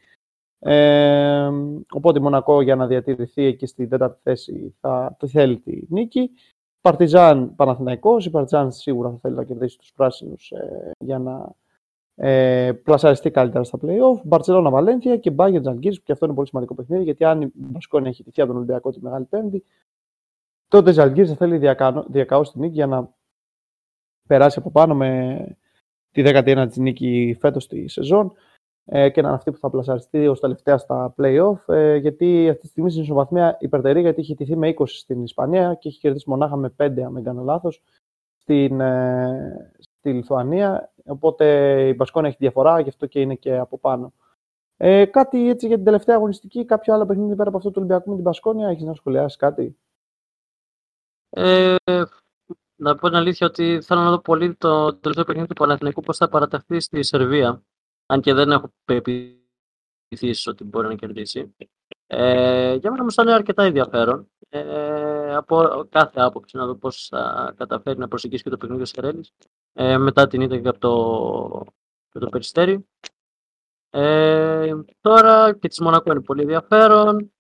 Ε, 0.60 1.50
οπότε 1.92 2.20
η 2.20 2.22
Μονακό 2.22 2.62
για 2.62 2.76
να 2.76 2.88
διατηρηθεί 2.88 3.44
εκεί 3.44 3.66
στην 3.66 3.90
τέταρτη 3.90 4.20
θέση 4.24 4.76
θα, 4.80 5.16
θα 5.20 5.28
θέλει 5.28 5.60
τη 5.60 5.82
νίκη. 5.90 6.32
Παρτιζάν 6.82 7.56
Παναθηναϊκός, 7.56 8.26
η 8.26 8.30
Παρτιζάν 8.30 8.72
σίγουρα 8.72 9.10
θα 9.10 9.18
θέλει 9.22 9.36
να 9.36 9.44
κερδίσει 9.44 9.78
τους 9.78 9.92
πράσινους 9.96 10.52
ε, 10.52 10.92
για 11.00 11.20
να 11.20 11.56
ε, 12.16 12.72
πλασαριστεί 12.84 13.32
καλύτερα 13.32 13.64
στα 13.64 13.80
playoff. 13.82 14.22
Μπαρσελόνα 14.24 14.70
Βαλένθια 14.70 15.18
και 15.18 15.32
Μπάγκερ 15.32 15.62
Τζαλγκύρη, 15.62 15.96
που 15.96 16.04
και 16.06 16.12
αυτό 16.12 16.26
είναι 16.26 16.36
πολύ 16.36 16.48
σημαντικό 16.48 16.76
παιχνίδι, 16.76 17.04
γιατί 17.04 17.24
αν 17.24 17.42
η 17.42 17.52
Μπασκόνια 17.54 18.10
έχει 18.10 18.24
τυχαία 18.24 18.44
από 18.44 18.54
τον 18.54 18.62
Ολυμπιακό 18.62 18.92
τη 18.92 19.02
Μεγάλη 19.02 19.26
Πέμπτη, 19.26 19.64
τότε 20.68 20.92
Τζαλγκύρη 20.92 21.28
θα 21.28 21.36
θέλει 21.36 21.74
διακαώ 22.08 22.44
στη 22.44 22.60
νίκη 22.60 22.74
για 22.74 22.88
να 22.88 23.14
περάσει 24.28 24.60
από 24.60 24.72
πάνω 24.72 24.96
με 24.96 25.40
τη 26.12 26.24
19η 26.26 26.78
νίκη 26.78 27.38
φέτος 27.40 27.64
στη 27.64 27.88
σεζόν 27.88 28.34
ε, 28.86 29.10
και 29.10 29.22
να 29.22 29.28
είναι 29.28 29.38
αυτή 29.38 29.52
που 29.52 29.58
θα 29.58 29.70
πλασαριστεί 29.70 30.28
ως 30.28 30.40
τελευταία 30.40 30.78
στα 30.78 31.16
playoff. 31.18 31.58
Ε, 31.68 31.96
γιατί 31.96 32.50
αυτή 32.50 32.62
τη 32.62 32.68
στιγμή 32.68 32.90
στην 32.90 33.04
ισοβαθμία 33.04 33.58
υπερτερεί, 33.60 34.02
γιατί 34.02 34.22
έχει 34.22 34.36
τηθεί 34.36 34.56
με 34.56 34.74
20 34.78 34.84
στην 34.88 35.24
Ισπανία 35.24 35.74
και 35.74 35.88
έχει 35.88 36.00
κερδίσει 36.00 36.30
μονάχα 36.30 36.56
με 36.56 36.74
5, 36.78 37.02
αν 37.02 37.14
δεν 37.14 37.24
κάνω 37.24 37.44
λάθος, 37.44 37.82
στην, 38.38 38.80
ε, 38.80 39.75
στη 40.06 40.14
Λιθουανία. 40.14 40.94
Οπότε 41.06 41.46
η 41.88 41.94
Μπασκόνα 41.98 42.28
έχει 42.28 42.38
διαφορά, 42.40 42.80
γι' 42.80 42.90
αυτό 42.90 43.06
και 43.06 43.22
είναι 43.22 43.36
και 43.36 43.58
από 43.58 43.78
πάνω. 43.78 44.14
Ε, 44.78 45.06
κάτι 45.06 45.50
έτσι 45.50 45.68
για 45.68 45.76
την 45.76 45.86
τελευταία 45.86 46.16
αγωνιστική, 46.16 46.66
κάποιο 46.66 46.94
άλλο 46.94 47.06
παιχνίδι 47.06 47.36
πέρα 47.36 47.48
από 47.50 47.58
αυτό 47.58 47.70
του 47.70 47.76
Ολυμπιακού 47.78 48.10
με 48.10 48.16
την 48.16 48.24
Μπασκόνια, 48.24 48.68
έχεις 48.68 48.84
να 48.84 48.94
σχολιάσεις 48.94 49.38
κάτι; 49.38 49.78
Ε, 51.30 51.76
να 52.76 52.96
πω 52.96 53.08
την 53.08 53.16
αλήθεια 53.16 53.48
ότι 53.48 53.82
θέλω 53.82 54.02
να 54.02 54.10
δω 54.10 54.20
πολύ 54.20 54.56
το 54.56 54.96
τελευταίο 54.96 55.26
παιχνίδι 55.26 55.48
του 55.48 55.54
Παναθηναϊκού 55.54 56.02
πώς 56.02 56.18
θα 56.18 56.30
παραταχθεί 56.30 56.80
στη 56.80 57.04
Σερβία. 57.04 57.64
Αν 58.06 58.22
και 58.22 58.34
δεν 58.34 58.52
έχω 58.52 58.74
πεπιθήσει 58.86 60.50
ότι 60.50 60.64
μπορεί 60.64 60.88
να 60.88 60.96
κερδίσει. 60.96 61.56
Ε, 62.08 62.76
για 62.76 62.92
μένα 62.92 63.04
μου 63.04 63.10
είναι 63.22 63.34
αρκετά 63.34 63.64
ενδιαφέρον. 63.64 64.30
Ε, 64.50 65.36
από 65.36 65.86
κάθε 65.90 66.22
άποψη 66.22 66.58
να 66.58 66.66
δω 66.66 66.76
πώς 66.76 67.08
θα 67.08 67.54
καταφέρει 67.58 67.98
να 67.98 68.08
προσεγγίσει 68.08 68.44
και 68.44 68.50
το 68.50 68.58
παιχνίδι 68.58 68.82
ο 68.82 68.86
Σερέλη 68.86 69.26
ε, 69.74 69.98
μετά 69.98 70.28
την 70.28 70.42
ήττα 70.42 70.70
από 70.70 70.80
το, 70.80 72.20
το 72.20 72.30
Περιστέρι. 72.30 72.88
Ε, 73.90 74.76
τώρα 75.02 75.54
και 75.54 75.68
της 75.68 75.80
Μονακό 75.80 76.12
είναι 76.12 76.22
πολύ 76.22 76.42
ενδιαφέρον. 76.42 77.34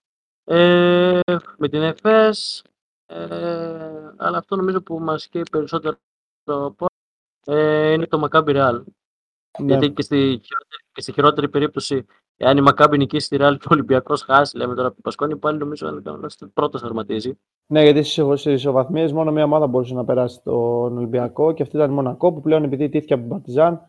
Ε, 0.44 1.20
με 1.58 1.70
την 1.70 1.82
ΕΦΕΣ. 1.82 2.64
Ε, 3.06 4.14
αλλά 4.18 4.38
αυτό 4.38 4.56
νομίζω 4.56 4.82
που 4.82 5.00
μας 5.00 5.28
καίει 5.28 5.44
περισσότερο 5.52 5.98
ε, 7.46 7.92
είναι 7.92 8.08
το 8.08 8.28
Maccabi 8.30 8.56
Real. 8.56 8.84
Ναι. 9.60 9.66
Γιατί 9.66 9.92
και 9.92 10.02
στη, 10.02 10.42
και 10.92 11.02
στη 11.02 11.12
χειρότερη 11.12 11.50
περίπτωση, 11.50 12.06
εάν 12.38 12.58
η 12.58 12.62
Μακάμπη 12.62 12.98
νικήσει 12.98 13.30
τη 13.30 13.38
Real 13.40 13.56
και 13.60 13.66
ο 13.66 13.70
Ολυμπιακός 13.72 14.22
χάσει, 14.22 14.58
λέμε 14.58 14.76
τώρα 14.76 14.86
από 14.86 14.94
την 14.94 15.04
Πασκόνη, 15.04 15.38
πάλι 15.38 15.58
νομίζω 15.58 15.88
ότι 15.88 16.46
πρώτο 16.54 16.80
θερματίζει. 16.80 17.40
Ναι, 17.68 17.84
γιατί 17.84 18.04
στις 18.04 18.46
ισοβαθμίες 18.46 19.12
μόνο 19.12 19.32
μία 19.32 19.44
ομάδα 19.44 19.68
μπορούσε 19.68 19.94
να 19.94 20.06
περάσει 20.06 20.42
τον 20.44 20.98
Ολυμπιακό 20.98 21.54
και 21.54 21.64
αυτή 21.64 21.76
ήταν 21.76 21.92
η 21.92 21.94
Μονακό 21.94 22.34
που 22.34 22.42
πλέον 22.42 22.64
επειδή 22.64 22.90
τήθηκε 22.90 23.14
από 23.14 23.22
την 23.22 23.32
Παρτιζάν 23.32 23.82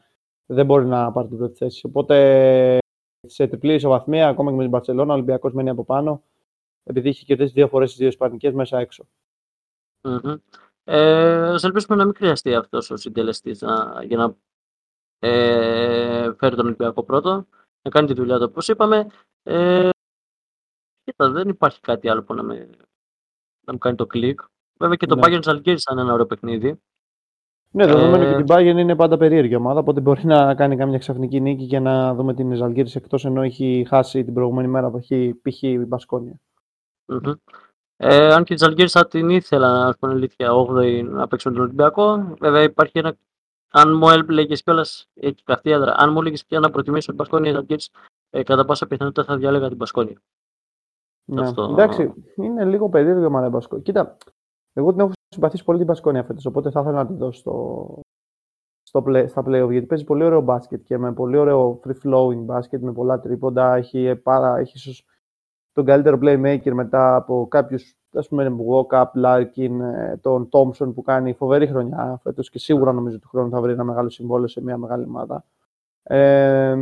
δεν 0.47 0.67
μπορεί 0.67 0.87
να 0.87 1.13
πάρει 1.13 1.29
την 1.29 1.37
πρώτη 1.37 1.57
θέση. 1.57 1.87
Οπότε 1.87 2.79
σε 3.27 3.47
τριπλή 3.47 3.75
ισοβαθμία, 3.75 4.29
ακόμα 4.29 4.51
και 4.51 4.57
με 4.57 4.63
την 4.63 4.73
Παρσελόνα, 4.73 5.11
ο 5.13 5.15
Ολυμπιακός 5.15 5.53
μένει 5.53 5.69
από 5.69 5.85
πάνω 5.85 6.23
επειδή 6.89 7.09
είχε 7.09 7.25
κερδίσει 7.25 7.53
δύο 7.53 7.69
φορές 7.69 7.89
τις 7.89 7.99
δύο 7.99 8.09
Ισπανικές 8.09 8.53
μέσα 8.53 8.79
έξω. 8.79 9.07
Mm-hmm. 10.03 10.37
Ε, 10.85 11.49
ας 11.49 11.65
ελπίσουμε 11.65 11.97
να 11.97 12.05
μην 12.05 12.15
χρειαστεί 12.17 12.55
αυτός 12.55 12.91
ο 12.91 12.97
συντελεστής 12.97 13.65
για 14.07 14.17
να 14.17 14.37
ε, 15.19 16.33
φέρει 16.39 16.57
τον 16.57 16.67
Ολυμπιακό 16.67 17.03
πρώτο, 17.03 17.47
να 17.87 17.93
κάνει 17.93 18.07
τη 18.07 18.15
δουλειά 18.15 18.39
του 18.39 18.47
όπως 18.49 18.69
είπαμε. 18.69 19.07
Ε, 19.43 19.89
κοίτα, 21.05 21.31
δεν 21.31 21.49
υπάρχει 21.49 21.81
κάτι 21.81 22.09
άλλο 22.09 22.23
που 22.23 22.35
να, 22.35 22.43
με, 22.43 22.71
να 23.67 23.73
μου 23.73 23.79
κάνει 23.79 23.97
το 23.97 24.07
κλικ. 24.07 24.41
Βέβαια 24.79 24.97
και 24.97 25.07
το 25.07 25.15
ναι. 25.15 25.23
Bayern 25.25 25.43
Zalgiris 25.43 25.79
ήταν 25.79 25.99
ένα 25.99 26.13
ωραίο 26.13 26.27
παιχνίδι. 26.27 26.81
Ναι, 27.71 27.87
δεδομένου 27.87 28.25
ε... 28.25 28.31
και 28.31 28.37
την 28.37 28.47
Bayern 28.49 28.79
είναι 28.79 28.97
πάντα 28.97 29.17
περίεργη 29.17 29.55
ομάδα, 29.55 29.81
οπότε 29.81 30.01
μπορεί 30.01 30.25
να 30.25 30.55
κάνει 30.55 30.77
κάμια 30.77 30.99
ξαφνική 30.99 31.41
νίκη 31.41 31.65
για 31.65 31.81
να 31.81 32.15
δούμε 32.15 32.35
την 32.35 32.63
Zalgiris 32.63 32.95
εκτός 32.95 33.25
ενώ 33.25 33.43
έχει 33.43 33.87
χάσει 33.89 34.25
την 34.25 34.35
προηγούμενη 34.35 34.69
μέρα 34.69 34.91
που 34.91 34.97
έχει 34.97 35.41
π.χ. 35.43 35.63
η 35.63 35.79
μπασκονια 35.79 36.41
mm-hmm. 37.07 37.35
Ε, 37.97 38.33
αν 38.35 38.45
και 38.45 38.55
η 38.55 38.57
Zalgiris 38.61 38.87
θα 38.87 39.07
την 39.07 39.29
ήθελα 39.29 39.85
να 39.85 39.95
πούμε 39.95 40.13
αλήθεια 40.13 40.51
8η 40.53 41.05
να 41.05 41.29
παίξουν 41.29 41.53
τον 41.53 41.63
Ολυμπιακό. 41.63 42.35
Βέβαια 42.41 42.63
υπάρχει 42.63 42.99
ένα 42.99 43.17
αν 43.79 43.97
μου 43.97 44.09
έλεγες 44.09 44.63
κιόλας, 44.63 45.09
έχει 45.15 45.43
καυτή 45.45 45.71
έδρα, 45.71 45.95
αν 45.97 46.13
μου 46.13 46.21
έλεγες 46.21 46.45
πια 46.45 46.61
να 46.61 46.71
προτιμήσω 46.71 47.07
την 47.07 47.17
Πασκόνια 47.17 47.65
ή 47.69 47.75
ε, 48.31 48.43
κατά 48.43 48.65
πάσα 48.65 48.87
πιθανότητα 48.87 49.25
θα 49.25 49.37
διάλεγα 49.37 49.69
την 49.69 49.77
Πασκόνια. 49.77 50.23
Ναι. 51.25 51.41
Αυτό... 51.41 51.63
Εντάξει, 51.63 52.13
είναι 52.37 52.65
λίγο 52.65 52.89
περίεργο 52.89 53.23
η 53.23 53.25
ομάδα 53.25 53.51
Πασκόνια. 53.51 53.85
Κοίτα, 53.85 54.17
εγώ 54.73 54.91
την 54.91 55.01
έχω 55.01 55.13
συμπαθήσει 55.29 55.65
πολύ 55.65 55.79
την 55.79 55.87
Πασκόνια 55.87 56.25
φέτος, 56.25 56.47
οπότε 56.47 56.71
θα 56.71 56.81
ήθελα 56.81 56.97
να 56.97 57.07
την 57.07 57.17
δώσω 57.17 57.39
στο, 57.39 58.01
στο 58.83 59.05
play, 59.07 59.25
στα 59.29 59.41
playoff, 59.41 59.71
γιατί 59.71 59.87
παίζει 59.87 60.05
πολύ 60.05 60.25
ωραίο 60.25 60.41
μπάσκετ 60.41 60.85
και 60.85 60.99
με 60.99 61.13
πολύ 61.13 61.37
ωραίο 61.37 61.81
free 61.85 61.97
flowing 62.05 62.43
μπάσκετ, 62.45 62.83
με 62.83 62.93
πολλά 62.93 63.21
τρίποντα, 63.21 63.75
έχει, 63.75 64.17
πάρα, 64.17 64.57
έχει 64.57 64.73
ίσως 64.77 65.05
τον 65.73 65.85
καλύτερο 65.85 66.19
playmaker 66.23 66.73
μετά 66.73 67.17
από 67.17 67.49
κάποιους 67.49 67.95
ας 68.19 68.29
πούμε, 68.29 68.57
Walkup, 68.69 69.07
Larkin, 69.25 69.81
ε, 69.81 70.17
τον 70.17 70.49
Thompson 70.53 70.95
που 70.95 71.03
κάνει 71.03 71.33
φοβερή 71.33 71.67
χρονιά 71.67 72.21
φέτος 72.23 72.51
και 72.51 72.59
σίγουρα 72.59 72.93
νομίζω 72.93 73.19
του 73.19 73.29
χρόνου 73.29 73.51
θα 73.51 73.61
βρει 73.61 73.73
ένα 73.73 73.85
μεγάλο 73.85 74.09
συμβόλαιο 74.09 74.49
σε 74.49 74.63
μια 74.63 74.77
μεγάλη 74.77 75.05
ομάδα. 75.05 75.45
Ε, 76.03 76.77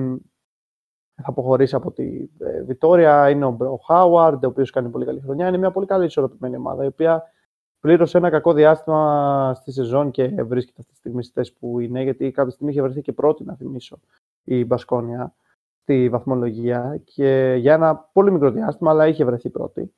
θα 1.15 1.29
αποχωρήσει 1.29 1.75
από 1.75 1.91
τη 1.91 2.29
ε, 2.39 2.63
Βιτόρια. 2.63 3.31
Είναι 3.31 3.45
ο 3.47 3.81
Χάουαρντ, 3.87 4.45
ο 4.45 4.49
οποίος 4.49 4.71
κάνει 4.71 4.89
πολύ 4.89 5.05
καλή 5.05 5.21
χρονιά. 5.21 5.49
Είναι 5.49 5.57
μια 5.57 5.71
πολύ 5.71 5.87
καλή 5.87 6.05
ισορροπημένη 6.05 6.57
ομάδα, 6.57 6.85
η 6.85 6.87
οποία 6.87 7.23
πλήρωσε 7.81 8.19
ένα 8.19 8.31
κακό 8.31 8.53
διάστημα 8.53 9.53
στη 9.55 9.73
σεζόν 9.73 10.11
και 10.11 10.43
βρίσκεται 10.43 10.81
αυτή 10.81 10.93
τη 10.93 10.99
στιγμή 10.99 11.23
στη 11.23 11.33
θέση 11.33 11.55
που 11.59 11.81
είναι, 11.81 12.03
γιατί 12.03 12.31
κάποια 12.31 12.53
στιγμή 12.53 12.73
είχε 12.73 12.83
βρεθεί 12.83 13.01
και 13.01 13.13
πρώτη, 13.13 13.45
να 13.45 13.55
θυμίσω, 13.55 14.01
η 14.45 14.65
Μπασκόνια 14.65 15.35
στη 15.83 16.09
βαθμολογία 16.09 17.01
και 17.05 17.57
για 17.59 17.75
ένα 17.75 17.97
πολύ 17.97 18.33
μικρό 18.33 18.51
διάστημα, 18.51 18.91
αλλά 18.91 19.07
είχε 19.07 19.25
βρεθεί 19.25 19.51
πρώτη. 19.51 19.93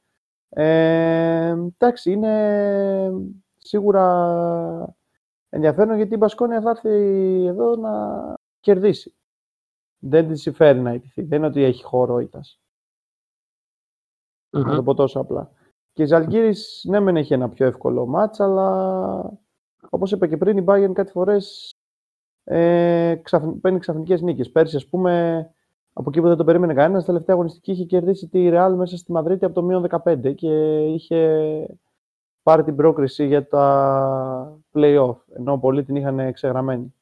Ε, 0.58 1.48
εντάξει, 1.48 2.12
είναι 2.12 3.12
σίγουρα 3.56 4.94
ενδιαφέρον 5.48 5.96
γιατί 5.96 6.14
η 6.14 6.16
Μπασκόνια 6.20 6.60
θα 6.60 6.70
έρθει 6.70 6.90
εδώ 7.44 7.76
να 7.76 7.90
κερδίσει. 8.60 9.14
Δεν 9.98 10.28
τη 10.28 10.36
συμφέρει 10.36 10.80
να 10.80 10.92
ιτηθεί. 10.92 11.22
Δεν 11.22 11.38
είναι 11.38 11.46
ότι 11.46 11.62
έχει 11.62 11.82
χώρο 11.82 12.18
ήτας. 12.18 12.60
Να 14.50 14.74
το 14.74 14.82
πω 14.82 14.94
τόσο 14.94 15.20
απλά. 15.20 15.50
Και 15.92 16.02
η 16.02 16.06
Ζαλγκύρης, 16.06 16.84
ναι, 16.88 17.00
μεν 17.00 17.16
έχει 17.16 17.32
ένα 17.32 17.48
πιο 17.48 17.66
εύκολο 17.66 18.06
μάτς, 18.06 18.40
αλλά 18.40 19.38
όπως 19.90 20.12
είπα 20.12 20.26
και 20.26 20.36
πριν, 20.36 20.56
η 20.56 20.64
Bayern 20.68 20.92
κάτι 20.92 21.10
φορές 21.10 21.74
ε, 22.44 23.16
παίρνει 23.60 23.78
ξαφνικές 23.78 24.22
νίκες. 24.22 24.50
Πέρσι, 24.50 24.76
ας 24.76 24.86
πούμε, 24.86 25.54
από 25.98 26.10
εκεί 26.10 26.20
που 26.20 26.26
δεν 26.26 26.36
το 26.36 26.44
περίμενε 26.44 26.74
κανένας, 26.74 27.02
στη 27.02 27.10
τελευταία 27.10 27.34
αγωνιστική 27.34 27.70
είχε 27.70 27.84
κερδίσει 27.84 28.28
τη 28.28 28.48
Real 28.52 28.74
μέσα 28.76 28.96
στη 28.96 29.12
Μαδρίτη 29.12 29.44
από 29.44 29.54
το 29.54 29.62
μείον 29.62 29.86
15 30.04 30.34
και 30.34 30.84
είχε 30.86 31.78
πάρει 32.42 32.64
την 32.64 32.76
πρόκριση 32.76 33.26
για 33.26 33.48
τα 33.48 34.58
play-off, 34.72 35.16
ενώ 35.36 35.58
πολλοί 35.58 35.84
την 35.84 35.96
είχαν 35.96 36.32
ξεγραμμένη. 36.32 36.94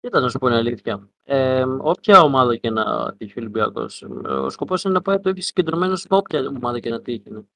Κοίτα 0.00 0.20
να 0.20 0.28
σου 0.28 0.38
πω 0.38 0.46
είναι 0.46 0.56
αλήθεια. 0.56 1.08
Ε, 1.24 1.64
όποια 1.78 2.20
ομάδα 2.20 2.56
και 2.56 2.70
να 2.70 3.14
τύχει 3.16 3.38
ο 3.38 3.40
Ολυμπιακός, 3.40 4.02
ο 4.24 4.50
σκοπός 4.50 4.84
είναι 4.84 4.94
να 4.94 5.02
πάει 5.02 5.20
το 5.20 5.28
ίδιο 5.28 5.42
συγκεντρωμένο 5.42 5.96
σε 5.96 6.06
όποια 6.10 6.40
ομάδα 6.40 6.80
και 6.80 6.90
να 6.90 7.00
τύχει. 7.00 7.46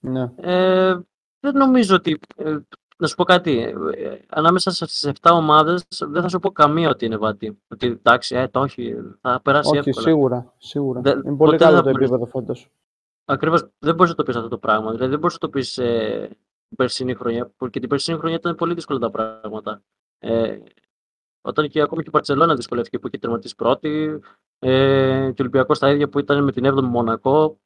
Ναι. 0.00 0.32
Ε, 0.36 0.98
δεν 1.40 1.56
νομίζω 1.56 1.94
ότι 1.96 2.18
ε, 2.36 2.56
να 2.96 3.06
σου 3.06 3.14
πω 3.14 3.24
κάτι. 3.24 3.58
Ε, 3.96 4.18
ανάμεσα 4.28 4.70
στι 4.70 5.12
7 5.20 5.30
ομάδες 5.32 5.86
δεν 5.98 6.22
θα 6.22 6.28
σου 6.28 6.38
πω 6.38 6.50
καμία 6.50 6.88
ότι 6.88 7.04
είναι 7.04 7.16
βατή. 7.16 7.58
Ότι 7.68 7.86
εντάξει, 7.86 8.36
ε, 8.36 8.48
το 8.48 8.60
όχι, 8.60 8.94
θα 9.20 9.40
περάσει 9.40 9.76
όχι, 9.76 9.88
εύκολα. 9.88 10.06
σίγουρα. 10.06 10.52
σίγουρα. 10.58 11.00
Δεν, 11.00 11.22
είναι 11.24 11.36
πολύ 11.36 11.56
καλό 11.56 11.82
το 11.82 11.88
επίπεδο 11.88 12.26
φέτο. 12.26 12.54
Ακριβώς. 13.24 13.68
Δεν 13.78 13.94
μπορείς 13.94 14.10
να 14.10 14.16
το 14.16 14.22
πεις 14.22 14.36
αυτό 14.36 14.48
το 14.48 14.58
πράγμα. 14.58 14.90
Δηλαδή 14.90 15.10
δεν 15.10 15.18
μπορείς 15.18 15.34
να 15.34 15.40
το 15.40 15.48
πεις 15.48 15.78
ε, 15.78 16.28
την 16.68 16.76
περσινή 16.76 17.14
χρονιά. 17.14 17.52
Και 17.70 17.80
την 17.80 17.88
περσινή 17.88 18.18
χρονιά 18.18 18.36
ήταν 18.36 18.54
πολύ 18.54 18.74
δύσκολα 18.74 18.98
τα 18.98 19.10
πράγματα. 19.10 19.82
Ε, 20.18 20.58
όταν 21.40 21.68
και 21.68 21.80
ακόμη 21.80 22.02
και 22.02 22.08
η 22.08 22.12
Παρσελόνα 22.12 22.54
δυσκολεύτηκε 22.54 22.98
που 22.98 23.06
είχε 23.06 23.18
τερματίσει 23.18 23.54
πρώτη, 23.54 24.20
ε, 24.58 25.30
και 25.34 25.40
ο 25.40 25.44
Ολυμπιακός 25.44 25.78
τα 25.78 25.90
ίδια 25.90 26.08
που 26.08 26.18
ήταν 26.18 26.44
με 26.44 26.52
την 26.52 26.64
7η 26.66 26.82
Μονακό, 26.82 27.58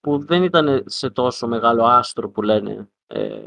που 0.00 0.18
δεν 0.18 0.42
ήταν 0.42 0.82
σε 0.86 1.10
τόσο 1.10 1.46
μεγάλο 1.46 1.84
άστρο 1.84 2.30
που 2.30 2.42
λένε 2.42 2.88
ε, 3.06 3.46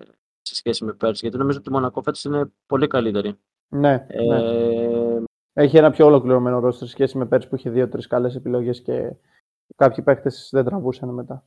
σε 0.49 0.55
σχέση 0.55 0.83
με 0.83 0.93
πέρσι. 0.93 1.19
Γιατί 1.21 1.37
νομίζω 1.37 1.57
ότι 1.57 1.69
η 1.69 1.71
Μονακό 1.71 2.01
φέτος 2.01 2.23
είναι 2.23 2.51
πολύ 2.65 2.87
καλύτερη. 2.87 3.39
Ναι, 3.69 4.05
ε, 4.07 4.23
ναι. 4.23 5.23
Έχει 5.53 5.77
ένα 5.77 5.91
πιο 5.91 6.05
ολοκληρωμένο 6.05 6.59
ρόλο 6.59 6.71
σε 6.71 6.87
σχέση 6.87 7.17
με 7.17 7.25
πέρσι 7.25 7.47
που 7.47 7.55
είχε 7.55 7.69
δύο-τρεις 7.69 8.07
καλές 8.07 8.35
επιλογές 8.35 8.81
και 8.81 9.15
κάποιοι 9.75 10.03
παίκτες 10.03 10.49
δεν 10.51 10.65
τραβούσαν 10.65 11.09
μετά. 11.09 11.43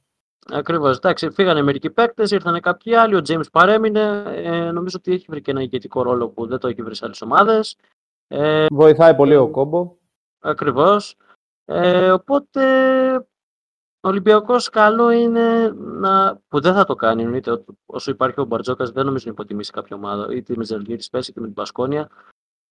Ακριβώς. 0.51 0.97
Εντάξει, 0.97 1.31
φύγανε 1.31 1.63
μερικοί 1.63 1.91
παίκτες, 1.91 2.31
ήρθαν 2.31 2.61
κάποιοι 2.61 2.95
άλλοι. 2.95 3.15
Ο 3.15 3.21
James 3.29 3.51
παρέμεινε. 3.53 4.23
Ε, 4.27 4.71
νομίζω 4.71 4.97
ότι 4.99 5.13
έχει 5.13 5.27
βρει 5.29 5.41
και 5.41 5.51
ένα 5.51 5.63
ηγετικό 5.63 6.03
ρόλο 6.03 6.29
που 6.29 6.47
δεν 6.47 6.59
το 6.59 6.69
έχει 6.69 6.83
βρει 6.83 6.95
σε 6.95 7.05
άλλες 7.05 7.23
ομάδες. 7.23 7.77
Ε, 8.29 8.67
Βοηθάει 8.71 9.15
πολύ 9.15 9.37
ο 9.37 9.49
κόμπο. 9.49 9.97
Ακριβώς. 10.41 11.17
Ε, 11.65 12.11
οπότε 12.11 12.63
ο 14.05 14.09
Ολυμπιακός 14.09 14.69
καλό 14.69 15.11
είναι 15.11 15.73
να. 15.77 16.41
που 16.49 16.61
δεν 16.61 16.75
θα 16.75 16.85
το 16.85 16.95
κάνει. 16.95 17.37
Είτε 17.37 17.65
όσο 17.87 18.11
υπάρχει 18.11 18.41
ο 18.41 18.45
Μπαρτζόκας, 18.45 18.91
δεν 18.91 19.05
νομίζω 19.07 19.25
να 19.27 19.33
υποτιμήσει 19.33 19.71
κάποια 19.71 19.97
ομάδα. 19.97 20.35
Είτε 20.35 20.55
με 20.57 20.65
Ζελγίρι 20.65 21.05
πέσει 21.11 21.31
είτε 21.31 21.41
με 21.41 21.47
την 21.47 21.55
Πασκόνια. 21.55 22.11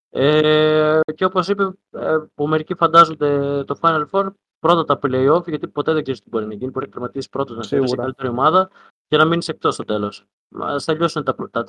Ε, 0.10 1.00
και 1.16 1.26
όπως 1.26 1.48
είπε, 1.48 1.74
ε, 1.90 2.18
που 2.36 2.48
μερικοί 2.48 2.76
φαντάζονται 2.76 3.64
το 3.64 3.80
Final 3.82 4.06
Four, 4.12 4.28
πρώτα 4.60 4.84
τα 4.86 5.00
playoff, 5.04 5.48
γιατί 5.48 5.68
ποτέ 5.68 5.94
δεν 5.94 6.02
ξέρεις 6.02 6.22
τι 6.22 6.30
μπορεί 6.30 6.46
να 6.46 6.54
γίνει. 6.54 6.72
Μπορεί 6.72 6.86
να 6.86 6.92
τερματίσει 6.92 7.30
πρώτος 7.30 7.56
να 7.56 7.64
σε 7.64 7.96
καλύτερη 7.96 8.28
ομάδα 8.28 8.70
και 9.08 9.18
να 9.18 9.26
μείνεις 9.26 9.48
εκτός 9.48 9.74
στο 9.74 9.84
τέλος. 9.84 10.26
Α 10.60 10.76
τελειώσουν 10.86 11.24
τα, 11.24 11.36
τα, 11.52 11.66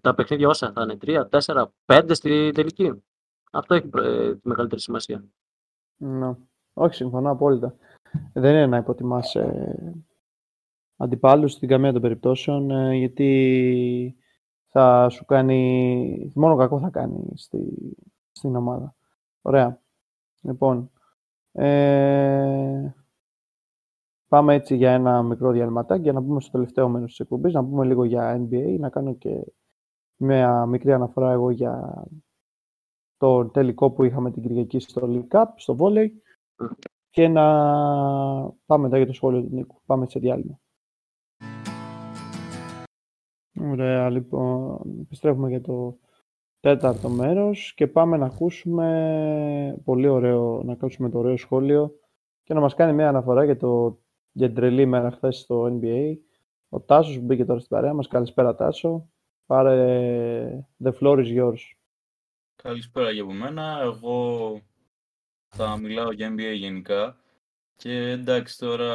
τα, 0.00 0.14
παιχνίδια 0.14 0.48
όσα 0.48 0.72
θα 0.72 0.82
είναι, 0.82 0.96
3, 1.00 1.28
4, 1.40 1.64
5 1.86 2.08
στη 2.10 2.50
τελική. 2.54 3.02
Αυτό 3.52 3.74
έχει 3.74 3.90
ε, 3.94 4.34
τη 4.34 4.48
μεγαλύτερη 4.48 4.80
σημασία. 4.80 5.24
Ναι. 5.96 6.36
Όχι, 6.72 6.94
συμφωνώ 6.94 7.30
απόλυτα. 7.30 7.74
Δεν 8.32 8.54
είναι 8.54 8.66
να 8.66 8.76
υποτιμάς 8.76 9.34
ε, 9.34 10.04
αντιπάλους 10.96 11.52
στην 11.52 11.68
καμία 11.68 11.92
των 11.92 12.02
περιπτώσεων, 12.02 12.70
ε, 12.70 12.94
γιατί 12.96 14.16
θα 14.66 15.08
σου 15.08 15.24
κάνει, 15.24 16.32
μόνο 16.34 16.56
κακό 16.56 16.80
θα 16.80 16.90
κάνει 16.90 17.32
στη, 17.34 17.58
στην 18.32 18.56
ομάδα. 18.56 18.94
Ωραία. 19.42 19.80
Λοιπόν, 20.40 20.90
ε, 21.52 22.94
πάμε 24.28 24.54
έτσι 24.54 24.76
για 24.76 24.90
ένα 24.92 25.22
μικρό 25.22 25.50
διαλυματάκι 25.50 26.02
για 26.02 26.12
να 26.12 26.22
πούμε 26.22 26.40
στο 26.40 26.50
τελευταίο 26.50 26.88
μέρος 26.88 27.08
της 27.10 27.20
εκπομπής, 27.20 27.52
να 27.52 27.64
πούμε 27.64 27.84
λίγο 27.84 28.04
για 28.04 28.36
NBA, 28.36 28.76
να 28.78 28.88
κάνω 28.88 29.14
και 29.14 29.52
μια 30.16 30.66
μικρή 30.66 30.92
αναφορά 30.92 31.32
εγώ 31.32 31.50
για 31.50 32.04
το 33.16 33.48
τελικό 33.48 33.90
που 33.90 34.04
είχαμε 34.04 34.30
την 34.30 34.42
Κυριακή 34.42 34.78
στο 34.78 35.08
League 35.10 35.36
Cup, 35.36 35.46
στο 35.56 35.76
Volley 35.78 36.08
και 37.10 37.28
να 37.28 37.44
πάμε 38.66 38.82
μετά 38.82 38.96
για 38.96 39.06
το 39.06 39.12
σχόλιο 39.12 39.42
του 39.42 39.48
Νίκου. 39.52 39.80
Πάμε 39.86 40.06
σε 40.08 40.18
διάλειμμα. 40.18 40.60
Ωραία, 43.60 44.10
λοιπόν, 44.10 44.80
επιστρέφουμε 45.00 45.48
για 45.48 45.60
το 45.60 45.98
τέταρτο 46.60 47.08
μέρος 47.08 47.74
και 47.74 47.86
πάμε 47.86 48.16
να 48.16 48.26
ακούσουμε 48.26 49.80
πολύ 49.84 50.08
ωραίο, 50.08 50.62
να 50.64 50.72
ακούσουμε 50.72 51.10
το 51.10 51.18
ωραίο 51.18 51.36
σχόλιο 51.36 51.94
και 52.42 52.54
να 52.54 52.60
μας 52.60 52.74
κάνει 52.74 52.92
μια 52.92 53.08
αναφορά 53.08 53.44
για, 53.44 53.56
το, 53.56 54.00
για 54.32 54.46
την 54.46 54.56
τρελή 54.56 54.86
μέρα 54.86 55.10
χθες 55.10 55.38
στο 55.38 55.78
NBA. 55.80 56.16
Ο 56.68 56.80
Τάσος 56.80 57.18
που 57.18 57.24
μπήκε 57.24 57.44
τώρα 57.44 57.58
στην 57.58 57.76
παρέα 57.76 57.94
μας. 57.94 58.08
Καλησπέρα 58.08 58.54
Τάσο. 58.54 59.08
Πάρε 59.46 60.66
the 60.84 60.92
floor 61.00 61.16
is 61.16 61.38
yours. 61.38 61.58
Καλησπέρα 62.62 63.10
για 63.10 63.22
από 63.22 63.32
μένα. 63.32 63.80
Εγώ 63.82 64.60
θα 65.56 65.76
μιλάω 65.76 66.12
για 66.12 66.32
NBA 66.32 66.54
γενικά. 66.56 67.18
Και 67.76 67.92
εντάξει 67.92 68.58
τώρα 68.58 68.94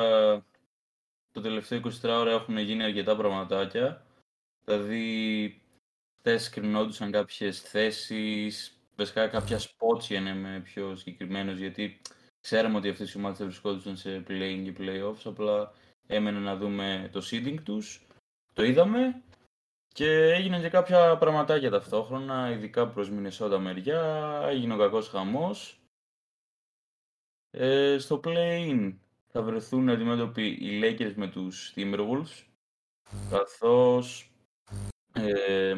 το 1.32 1.42
τελευταίο 1.42 1.82
24 2.02 2.04
ώρα 2.04 2.32
έχουν 2.32 2.58
γίνει 2.58 2.84
αρκετά 2.84 3.16
πραγματάκια. 3.16 4.06
Δηλαδή 4.66 5.62
χθες 6.18 6.50
κρινόντουσαν 6.50 7.12
κάποιες 7.12 7.62
θέσεις, 7.62 8.80
βασικά 8.96 9.28
κάποια 9.28 9.60
spots 9.60 10.02
για 10.02 10.22
να 10.22 10.30
είμαι 10.30 10.62
πιο 10.64 10.96
συγκεκριμένος, 10.96 11.58
γιατί 11.58 12.02
ξέραμε 12.40 12.78
ότι 12.78 12.90
αυτές 12.90 13.14
οι 13.14 13.18
ομάδες 13.18 13.38
θα 13.38 13.46
βρισκόντουσαν 13.46 13.98
σε 13.98 14.24
play 14.28 14.62
και 14.64 14.74
playoffs, 14.80 15.22
απλά 15.24 15.72
έμενε 16.08 16.40
να 16.40 16.56
δούμε 16.56 17.10
το 17.12 17.28
seeding 17.32 17.58
τους. 17.64 18.08
Το 18.54 18.64
είδαμε 18.64 19.24
και 19.88 20.34
έγιναν 20.34 20.62
και 20.62 20.70
κάποια 20.70 21.18
πραγματάκια 21.18 21.70
ταυτόχρονα, 21.70 22.52
ειδικά 22.52 22.88
προς 22.88 23.10
Μινεσότα 23.10 23.60
μεριά, 23.60 24.42
έγινε 24.50 24.74
ο 24.74 24.78
κακός 24.78 25.10
χαμός. 25.10 25.80
Ε, 27.58 27.98
στο 27.98 28.20
play-in 28.24 28.94
θα 29.28 29.42
βρεθούν 29.42 29.90
αντιμέτωποι 29.90 30.48
οι 30.48 30.82
Lakers 30.84 31.14
με 31.16 31.28
τους 31.28 31.74
Timberwolves, 31.76 32.44
καθώς 33.30 34.32
ε, 35.14 35.76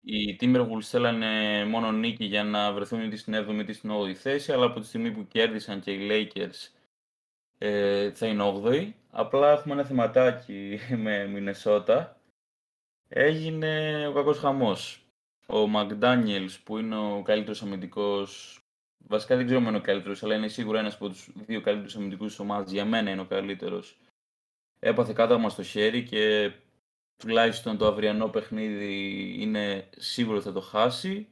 οι 0.00 0.36
Timberwolves 0.40 0.82
θέλανε 0.82 1.64
μόνο 1.64 1.92
νίκη 1.92 2.24
για 2.24 2.44
να 2.44 2.72
βρεθούν 2.72 3.02
είτε 3.02 3.16
στην 3.16 3.34
7η 3.34 3.58
είτε 3.60 3.72
στην 3.72 3.90
8η 3.92 4.12
θέση, 4.12 4.52
αλλά 4.52 4.66
από 4.66 4.80
τη 4.80 4.86
στιγμή 4.86 5.10
που 5.10 5.26
κέρδισαν 5.26 5.80
και 5.80 5.92
οι 5.92 6.08
Lakers 6.10 6.68
ε, 7.58 8.10
θα 8.10 8.26
είναι 8.26 8.52
8η. 8.62 8.92
Απλά 9.10 9.50
έχουμε 9.50 9.74
ένα 9.74 9.84
θεματάκι 9.84 10.78
με 11.04 11.26
Μινεσότα. 11.26 12.20
Έγινε 13.08 14.06
ο 14.06 14.12
κακός 14.12 14.38
χαμός. 14.38 15.06
Ο 15.46 15.64
McDaniels 15.74 16.56
που 16.64 16.78
είναι 16.78 16.96
ο 16.96 17.22
καλύτερος 17.22 17.62
αμυντικός 17.62 18.61
Βασικά 19.08 19.36
δεν 19.36 19.44
ξέρω 19.44 19.60
αν 19.60 19.66
είναι 19.66 19.76
ο 19.76 19.80
καλύτερος, 19.80 20.22
αλλά 20.22 20.34
είναι 20.34 20.48
σίγουρα 20.48 20.78
ένας 20.78 20.94
από 20.94 21.08
τους 21.08 21.30
δύο 21.34 21.60
καλύτερους 21.60 21.96
αμυντικούς 21.96 22.28
της 22.28 22.38
ομάδας. 22.38 22.70
Για 22.70 22.84
μένα 22.84 23.10
είναι 23.10 23.20
ο 23.20 23.24
καλύτερος. 23.24 23.98
Έπαθε 24.78 25.12
κάτω 25.12 25.48
στο 25.48 25.62
χέρι 25.62 26.02
και 26.02 26.52
τουλάχιστον 27.16 27.76
το 27.76 27.86
αυριανό 27.86 28.28
παιχνίδι 28.28 29.34
είναι 29.38 29.88
σίγουρο 29.96 30.36
ότι 30.36 30.46
θα 30.46 30.52
το 30.52 30.60
χάσει. 30.60 31.28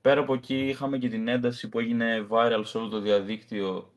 Πέρα 0.00 0.20
από 0.20 0.34
εκεί 0.34 0.68
είχαμε 0.68 0.98
και 0.98 1.08
την 1.08 1.28
ένταση 1.28 1.68
που 1.68 1.78
έγινε 1.78 2.26
viral 2.30 2.60
σε 2.64 2.78
όλο 2.78 2.88
το 2.88 3.00
διαδίκτυο 3.00 3.92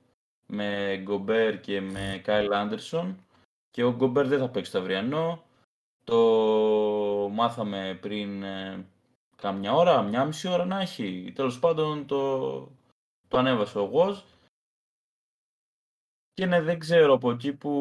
με 0.48 1.00
Γκομπέρ 1.04 1.60
και 1.60 1.82
με 1.82 2.22
Κάιλ 2.24 2.54
Άντερσον 2.54 3.26
και 3.72 3.84
ο 3.84 3.94
Γκομπέρ 3.96 4.28
δεν 4.28 4.40
θα 4.40 4.50
παίξει 4.50 4.72
το 4.72 4.80
αυριανό. 4.80 5.44
Το 6.04 6.18
μάθαμε 7.32 7.98
πριν 8.02 8.44
ε, 8.44 8.86
κάμια 9.36 9.74
ώρα, 9.74 10.02
μια 10.02 10.26
μισή 10.26 10.48
ώρα 10.48 10.66
να 10.66 10.82
έχει. 10.82 11.32
Τέλος 11.36 11.60
πάντων 11.60 12.06
το, 12.06 12.72
το 13.32 13.38
ανέβασε 13.38 13.80
ο 13.80 13.84
Γος. 13.84 14.26
Και 16.34 16.46
ναι, 16.46 16.62
δεν 16.62 16.80
ξέρω 16.80 17.14
από 17.14 17.32
εκεί 17.32 17.54
που 17.54 17.72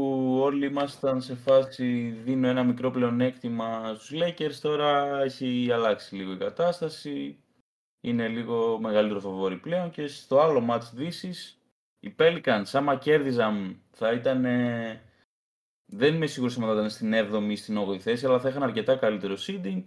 όλοι 0.41 0.67
ήμασταν 0.67 1.23
σε 1.23 1.35
φάση 1.35 2.11
δίνω 2.11 2.49
ένα 2.49 2.65
μικρό 2.65 2.91
πλεονέκτημα 2.91 3.95
στους 3.95 4.11
Lakers, 4.13 4.55
τώρα 4.61 5.21
έχει 5.21 5.73
αλλάξει 5.73 6.15
λίγο 6.15 6.33
η 6.33 6.37
κατάσταση. 6.37 7.39
Είναι 8.01 8.29
λίγο 8.29 8.79
μεγαλύτερο 8.81 9.21
φαβόρι 9.21 9.57
πλέον 9.57 9.91
και 9.91 10.07
στο 10.07 10.41
άλλο 10.41 10.67
match 10.71 10.91
δύσης 10.93 11.61
οι 12.01 12.15
Pelicans 12.19 12.65
άμα 12.73 12.97
κέρδιζαν 12.97 13.83
θα 13.91 14.13
ήταν... 14.13 14.43
Δεν 15.93 16.15
είμαι 16.15 16.27
σίγουρος 16.27 16.57
αν 16.59 16.63
θα 16.63 16.73
ήταν 16.73 16.91
στην 16.91 17.13
7η 17.15 17.51
ή 17.51 17.57
στην 17.57 17.79
8η 17.79 17.99
θέση, 17.99 18.27
αλλά 18.27 18.41
θα 18.41 18.49
είχαν 18.49 18.63
αρκετά 18.63 18.97
καλύτερο 18.97 19.37
seeding. 19.47 19.83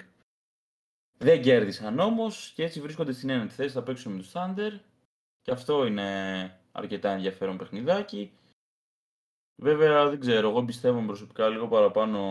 Δεν 1.18 1.42
κέρδισαν 1.42 2.00
όμως 2.00 2.52
και 2.56 2.64
έτσι 2.64 2.82
βρίσκονται 2.82 3.12
στην 3.12 3.30
9η 3.30 3.50
θέση, 3.50 3.70
θα 3.70 3.84
παίξουν 3.84 4.12
με 4.12 4.20
τους 4.20 4.32
Thunder. 4.34 4.80
Και 5.44 5.52
αυτό 5.52 5.86
είναι 5.86 6.60
αρκετά 6.72 7.12
ενδιαφέρον 7.12 7.58
παιχνιδάκι. 7.58 8.32
Βέβαια 9.62 10.10
δεν 10.10 10.20
ξέρω, 10.20 10.50
εγώ 10.50 10.66
πιστεύω 10.66 11.06
προσωπικά 11.06 11.50
λίγο 11.50 11.68
παραπάνω 11.68 12.22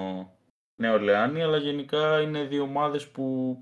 Νέο 0.80 0.94
Ορλεάνη, 0.94 1.42
αλλά 1.42 1.56
γενικά 1.56 2.20
είναι 2.20 2.44
δύο 2.44 2.62
ομάδες 2.62 3.10
που 3.10 3.56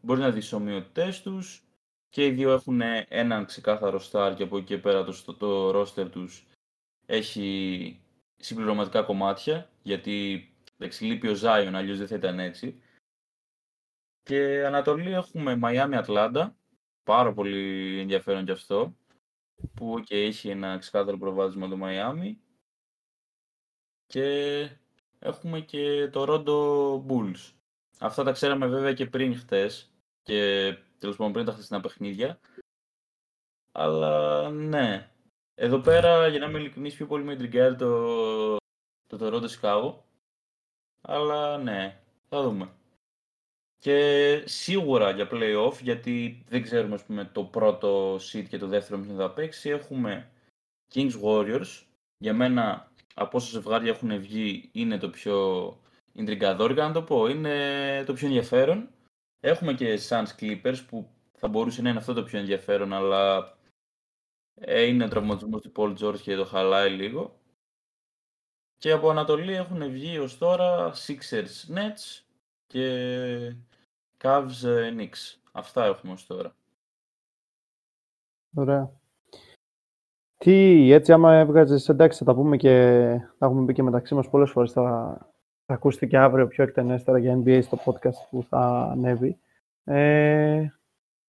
μπορεί 0.00 0.20
να 0.20 0.30
δεις 0.30 0.52
ομοιότητές 0.52 1.22
τους 1.22 1.64
και 2.08 2.26
οι 2.26 2.30
δύο 2.30 2.52
έχουν 2.52 2.80
έναν 3.08 3.44
ξεκάθαρο 3.44 4.00
star 4.10 4.32
και 4.36 4.42
από 4.42 4.56
εκεί 4.56 4.66
και 4.66 4.78
πέρα 4.78 5.04
το, 5.04 5.34
το 5.34 5.80
roster 5.80 6.10
τους 6.10 6.46
έχει 7.06 8.00
συμπληρωματικά 8.36 9.02
κομμάτια, 9.02 9.70
γιατί 9.82 10.48
εντάξει, 10.76 11.04
λείπει 11.04 11.28
ο 11.28 11.36
Zion, 11.42 11.72
αλλιώς 11.74 11.98
δεν 11.98 12.06
θα 12.06 12.14
ήταν 12.14 12.38
έτσι. 12.38 12.82
Και 14.22 14.64
Ανατολή 14.66 15.12
έχουμε 15.12 15.58
Miami 15.62 16.04
Atlanta, 16.04 16.50
πάρα 17.06 17.32
πολύ 17.32 17.98
ενδιαφέρον 18.00 18.44
κι 18.44 18.50
αυτό, 18.50 18.96
που 19.74 20.00
και 20.04 20.16
έχει 20.24 20.48
ένα 20.48 20.78
ξεκάθαρο 20.78 21.18
προβάδισμα 21.18 21.68
το 21.68 21.76
Μαϊάμι. 21.76 22.40
Και 24.06 24.68
έχουμε 25.18 25.60
και 25.60 26.08
το 26.08 26.24
Rondo 26.28 26.58
Bulls. 27.10 27.52
Αυτά 27.98 28.22
τα 28.22 28.32
ξέραμε 28.32 28.66
βέβαια 28.66 28.92
και 28.92 29.06
πριν 29.06 29.36
χτες 29.36 29.92
και 30.22 30.72
τέλος 30.98 31.16
πάντων 31.16 31.32
πριν 31.32 31.44
τα 31.44 31.52
χθεσινά 31.52 31.80
παιχνίδια. 31.80 32.40
Αλλά 33.72 34.50
ναι. 34.50 35.10
Εδώ 35.54 35.80
πέρα, 35.80 36.28
για 36.28 36.38
να 36.38 36.46
είμαι 36.46 36.58
ειλικρινής, 36.58 36.94
πιο 36.94 37.06
πολύ 37.06 37.24
με 37.24 37.36
τριγκάρει 37.36 37.76
το, 37.76 38.56
το 39.06 39.18
Toronto 39.20 39.48
Chicago. 39.48 39.94
Αλλά 41.00 41.58
ναι, 41.58 42.02
θα 42.28 42.42
δούμε. 42.42 42.70
Και 43.86 44.42
σίγουρα 44.46 45.10
για 45.10 45.28
playoff, 45.30 45.80
γιατί 45.82 46.44
δεν 46.48 46.62
ξέρουμε 46.62 46.94
ας 46.94 47.04
πούμε, 47.04 47.24
το 47.24 47.44
πρώτο 47.44 48.14
seed 48.14 48.44
και 48.48 48.58
το 48.58 48.66
δεύτερο 48.66 49.00
ποιον 49.00 49.16
θα 49.16 49.30
παίξει, 49.30 49.68
έχουμε 49.68 50.30
Kings 50.94 51.12
Warriors. 51.22 51.82
Για 52.18 52.34
μένα, 52.34 52.92
από 53.14 53.36
όσα 53.36 53.50
ζευγάρια 53.50 53.90
έχουν 53.90 54.20
βγει, 54.20 54.68
είναι 54.72 54.98
το 54.98 55.10
πιο 55.10 55.78
ιντριγκαδόρικο, 56.12 56.82
να 56.82 56.92
το 56.92 57.02
πω. 57.02 57.26
Είναι 57.26 58.04
το 58.06 58.12
πιο 58.12 58.26
ενδιαφέρον. 58.26 58.88
Έχουμε 59.40 59.74
και 59.74 59.98
Suns 60.08 60.40
Clippers, 60.40 60.84
που 60.88 61.10
θα 61.32 61.48
μπορούσε 61.48 61.82
να 61.82 61.88
είναι 61.88 61.98
αυτό 61.98 62.12
το 62.12 62.22
πιο 62.22 62.38
ενδιαφέρον, 62.38 62.92
αλλά 62.92 63.56
ε, 64.54 64.82
είναι 64.82 65.04
ο 65.04 65.08
τραυματισμός 65.08 65.62
του 65.62 65.72
Paul 65.76 65.96
George 65.98 66.20
και 66.20 66.36
το 66.36 66.44
χαλάει 66.44 66.90
λίγο. 66.90 67.40
Και 68.78 68.92
από 68.92 69.10
Ανατολή 69.10 69.52
έχουν 69.52 69.90
βγει 69.90 70.18
ως 70.18 70.38
τώρα 70.38 70.92
Sixers 71.06 71.74
Nets 71.76 72.24
και 72.66 73.56
Cavs 74.26 74.64
ε, 74.64 74.94
Knicks. 74.96 75.38
Αυτά 75.52 75.84
έχουμε 75.84 76.12
ως 76.12 76.26
τώρα. 76.26 76.56
Ωραία. 78.54 78.90
Τι, 80.38 80.90
έτσι 80.92 81.12
άμα 81.12 81.34
έβγαζες, 81.34 81.88
εντάξει 81.88 82.18
θα 82.18 82.24
τα 82.24 82.34
πούμε 82.34 82.56
και 82.56 82.70
θα 83.38 83.46
έχουμε 83.46 83.64
πει 83.64 83.72
και 83.72 83.82
μεταξύ 83.82 84.14
μας 84.14 84.28
πολλές 84.28 84.50
φορές, 84.50 84.72
θα, 84.72 84.82
θα 85.66 85.74
ακούσετε 85.74 86.06
και 86.06 86.18
αύριο 86.18 86.46
πιο 86.46 86.64
εκτενέστερα 86.64 87.18
για 87.18 87.42
NBA 87.44 87.62
στο 87.62 87.78
podcast 87.84 88.28
που 88.30 88.46
θα 88.48 88.88
ανέβει. 88.92 89.38
Ε, 89.84 90.66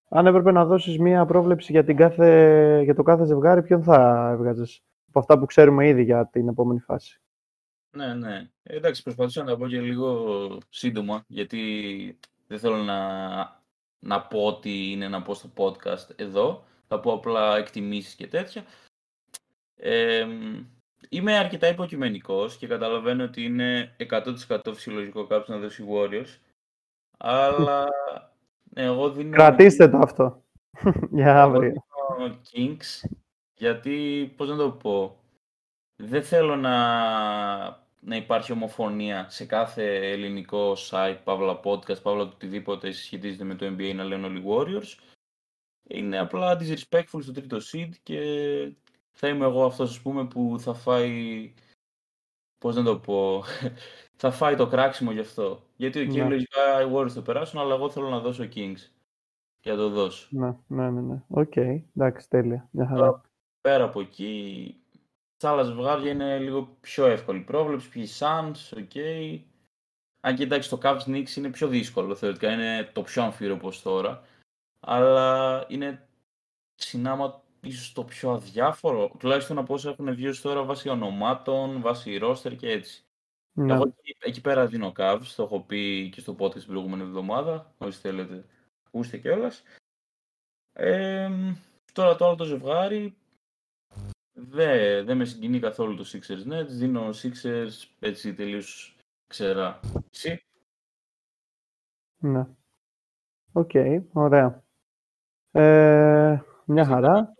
αν 0.09 0.25
έπρεπε 0.25 0.51
να 0.51 0.65
δώσεις 0.65 0.99
μία 0.99 1.25
πρόβλεψη 1.25 1.71
για, 1.71 1.83
την 1.83 1.95
κάθε, 1.95 2.81
για 2.83 2.95
το 2.95 3.03
κάθε 3.03 3.25
ζευγάρι, 3.25 3.63
ποιον 3.63 3.83
θα 3.83 4.29
έβγαζες 4.31 4.83
από 5.07 5.19
αυτά 5.19 5.39
που 5.39 5.45
ξέρουμε 5.45 5.87
ήδη 5.87 6.03
για 6.03 6.27
την 6.27 6.47
επόμενη 6.47 6.79
φάση; 6.79 7.21
Ναι, 7.89 8.13
ναι. 8.13 8.49
Εντάξει, 8.63 9.03
προσπαθούσα 9.03 9.43
να 9.43 9.49
τα 9.49 9.57
πω 9.57 9.67
και 9.67 9.79
λίγο 9.79 10.57
σύντομα, 10.69 11.23
γιατί 11.27 11.57
δεν 12.47 12.59
θέλω 12.59 12.77
να, 12.77 13.61
να 13.99 14.21
πω 14.21 14.45
ότι 14.45 14.91
είναι 14.91 15.07
να 15.07 15.21
πω 15.21 15.33
στο 15.33 15.49
podcast 15.57 16.09
εδώ. 16.19 16.63
Θα 16.87 16.99
πω 16.99 17.13
απλά 17.13 17.57
εκτιμήσεις 17.57 18.15
και 18.15 18.27
τέτοια. 18.27 18.63
Ε, 19.75 20.27
είμαι 21.09 21.37
αρκετά 21.37 21.67
υποκειμενικός 21.67 22.57
και 22.57 22.67
καταλαβαίνω 22.67 23.23
ότι 23.23 23.43
είναι 23.43 23.95
100% 24.09 24.59
φυσιολογικό 24.73 25.27
κάποιος 25.27 25.47
να 25.47 25.57
δώσει 25.57 25.85
Warriors. 25.89 26.39
Αλλά 27.17 27.87
εγώ 28.73 29.11
δίνω... 29.11 29.35
Κρατήστε 29.35 29.89
το 29.89 29.97
αυτό 29.97 30.43
για 31.17 31.41
αύριο. 31.41 31.73
Kings, 32.53 33.09
γιατί, 33.53 34.33
πώς 34.37 34.49
να 34.49 34.55
το 34.55 34.71
πω, 34.71 35.19
δεν 35.95 36.23
θέλω 36.23 36.55
να, 36.55 36.75
να 38.07 38.15
υπάρχει 38.15 38.51
ομοφωνία 38.51 39.29
σε 39.29 39.45
κάθε 39.45 40.11
ελληνικό 40.11 40.75
site, 40.89 41.17
παύλα 41.23 41.59
podcast, 41.63 42.01
παύλα 42.01 42.21
οτιδήποτε 42.21 42.91
σχετίζεται 42.91 43.43
με 43.43 43.55
το 43.55 43.65
NBA 43.65 43.93
να 43.95 44.03
λένε 44.03 44.25
όλοι 44.25 44.43
Warriors. 44.47 45.15
Είναι 45.83 46.17
απλά 46.17 46.57
disrespectful 46.59 47.21
στο 47.21 47.31
τρίτο 47.31 47.57
seed 47.57 47.89
και 48.03 48.19
θα 49.11 49.27
είμαι 49.27 49.45
εγώ 49.45 49.65
αυτός 49.65 49.89
ας 49.89 50.01
πούμε 50.01 50.27
που 50.27 50.55
θα 50.59 50.73
φάει, 50.73 51.53
πώς 52.57 52.75
να 52.75 52.83
το 52.83 52.99
πω, 52.99 53.43
θα 54.21 54.31
φάει 54.31 54.55
το 54.55 54.67
κράξιμο 54.67 55.11
γι' 55.11 55.19
αυτό. 55.19 55.63
Γιατί 55.75 55.99
ο 55.99 56.05
ναι. 56.05 56.29
λογικά 56.29 56.81
οι 56.81 56.91
Warriors 56.93 57.09
θα 57.09 57.21
περάσουν, 57.21 57.59
αλλά 57.59 57.75
εγώ 57.75 57.89
θέλω 57.89 58.09
να 58.09 58.19
δώσω 58.19 58.43
Kings. 58.55 58.89
Για 59.61 59.73
να 59.73 59.77
το 59.77 59.89
δώσω. 59.89 60.27
Ναι, 60.31 60.55
ναι, 60.67 60.89
ναι. 60.89 61.01
ναι. 61.01 61.23
OK, 61.27 61.51
okay. 61.55 61.81
εντάξει, 61.95 62.29
τέλεια. 62.29 62.67
Μια 62.71 62.87
χαρά. 62.87 63.21
Πέρα 63.61 63.83
από 63.83 63.99
εκεί, 63.99 64.75
τα 65.37 65.49
άλλα 65.49 65.63
ζευγάρια 65.63 66.11
είναι 66.11 66.39
λίγο 66.39 66.77
πιο 66.81 67.05
εύκολη 67.05 67.39
πρόβλεψη. 67.39 67.89
Ποιοι 67.89 68.07
Suns, 68.19 68.77
OK. 68.77 68.89
Okay. 68.93 69.39
Αν 70.19 70.35
και 70.35 70.43
εντάξει, 70.43 70.69
το 70.69 70.79
Cavs 70.83 71.01
Knicks 71.05 71.35
είναι 71.35 71.49
πιο 71.49 71.67
δύσκολο 71.67 72.15
θεωρητικά. 72.15 72.51
Είναι 72.51 72.89
το 72.93 73.01
πιο 73.01 73.23
αμφίρροπο 73.23 73.71
τώρα. 73.83 74.23
Αλλά 74.79 75.65
είναι 75.69 76.07
συνάμα 76.75 77.43
ίσως 77.61 77.93
το 77.93 78.03
πιο 78.03 78.31
αδιάφορο. 78.31 79.11
Τουλάχιστον 79.19 79.57
από 79.57 79.73
όσα 79.73 79.89
έχουν 79.89 80.15
βγει 80.15 80.39
τώρα 80.41 80.63
βάσει 80.63 80.89
ονομάτων, 80.89 81.81
βάσει 81.81 82.19
roster 82.21 82.55
και 82.57 82.69
έτσι. 82.69 83.01
Ναι. 83.53 83.73
Εγώ 83.73 83.93
εκεί, 84.19 84.41
πέρα 84.41 84.65
δίνω 84.67 84.91
Cavs, 84.97 85.33
το 85.35 85.43
έχω 85.43 85.59
πει 85.61 86.09
και 86.09 86.21
στο 86.21 86.35
podcast 86.39 86.53
την 86.53 86.67
προηγούμενη 86.67 87.01
εβδομάδα. 87.01 87.73
Όσοι 87.77 87.99
θέλετε, 87.99 88.45
ακούστε 88.87 89.17
κιόλας. 89.17 89.63
Ε, 90.73 91.29
τώρα 91.93 92.15
το 92.15 92.25
άλλο 92.25 92.35
το 92.35 92.43
ζευγάρι 92.43 93.17
δεν 94.39 95.05
δε 95.05 95.13
με 95.13 95.25
συγκινεί 95.25 95.59
καθόλου 95.59 95.95
το 95.95 96.05
Sixers 96.07 96.53
Nets. 96.53 96.67
Δίνω 96.67 97.09
Sixers 97.09 97.87
έτσι 97.99 98.33
τελείως 98.33 98.95
ξερά. 99.27 99.79
Εσύ; 100.13 100.45
Ναι. 102.17 102.47
OK, 103.51 103.69
okay, 103.73 104.01
ωραία. 104.11 104.63
Ε, 105.51 106.39
μια 106.65 106.85
χαρά. 106.85 107.33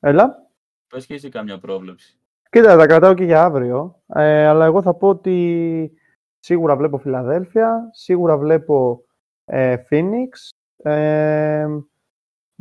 Έλα. 0.00 0.50
Πες 0.88 1.06
και 1.06 1.14
εσύ 1.14 1.28
κάμια 1.28 1.58
πρόβλεψη. 1.58 2.16
Κοίτα, 2.50 2.76
τα 2.76 2.86
κρατάω 2.86 3.14
και 3.14 3.24
για 3.24 3.42
αύριο. 3.42 4.02
Ε, 4.06 4.46
αλλά 4.46 4.64
εγώ 4.64 4.82
θα 4.82 4.94
πω 4.94 5.08
ότι 5.08 5.92
σίγουρα 6.38 6.76
βλέπω 6.76 6.98
Φιλαδέλφια, 6.98 7.88
σίγουρα 7.92 8.38
βλέπω 8.38 9.04
ε, 9.44 9.76
Phoenix. 9.90 10.28
Ε, 10.76 11.66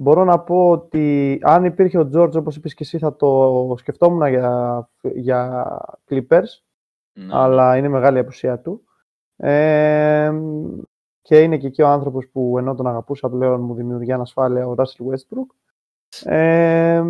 μπορώ 0.02 0.24
να 0.24 0.40
πω 0.40 0.70
ότι 0.70 1.40
αν 1.42 1.66
υπήρχε 1.66 1.98
ο 1.98 2.10
George, 2.14 2.34
όπως 2.36 2.56
είπες 2.56 2.74
και 2.74 2.84
εσύ, 2.84 2.98
θα 2.98 3.16
το 3.16 3.76
σκεφτόμουν 3.78 4.28
για, 4.28 4.90
για 5.02 5.66
Clippers. 6.10 6.62
Ναι. 7.14 7.28
Αλλά 7.30 7.78
είναι 7.78 7.88
μεγάλη 7.88 8.18
η 8.18 8.20
απουσία 8.20 8.60
του. 8.60 8.84
Ε, 9.36 10.32
και 11.22 11.42
είναι 11.42 11.58
και 11.58 11.68
εκεί 11.68 11.82
ο 11.82 11.88
άνθρωπος 11.88 12.28
που 12.28 12.58
ενώ 12.58 12.76
τον 12.76 12.88
αγαπούσα 12.88 13.30
πλέον 13.30 13.62
μου 13.62 13.74
δημιουργεί 13.74 14.12
ανασφάλεια 14.12 14.68
ο 14.68 14.76
Russell 14.78 15.06
Westbrook. 15.12 15.56
Ε, 16.24 17.04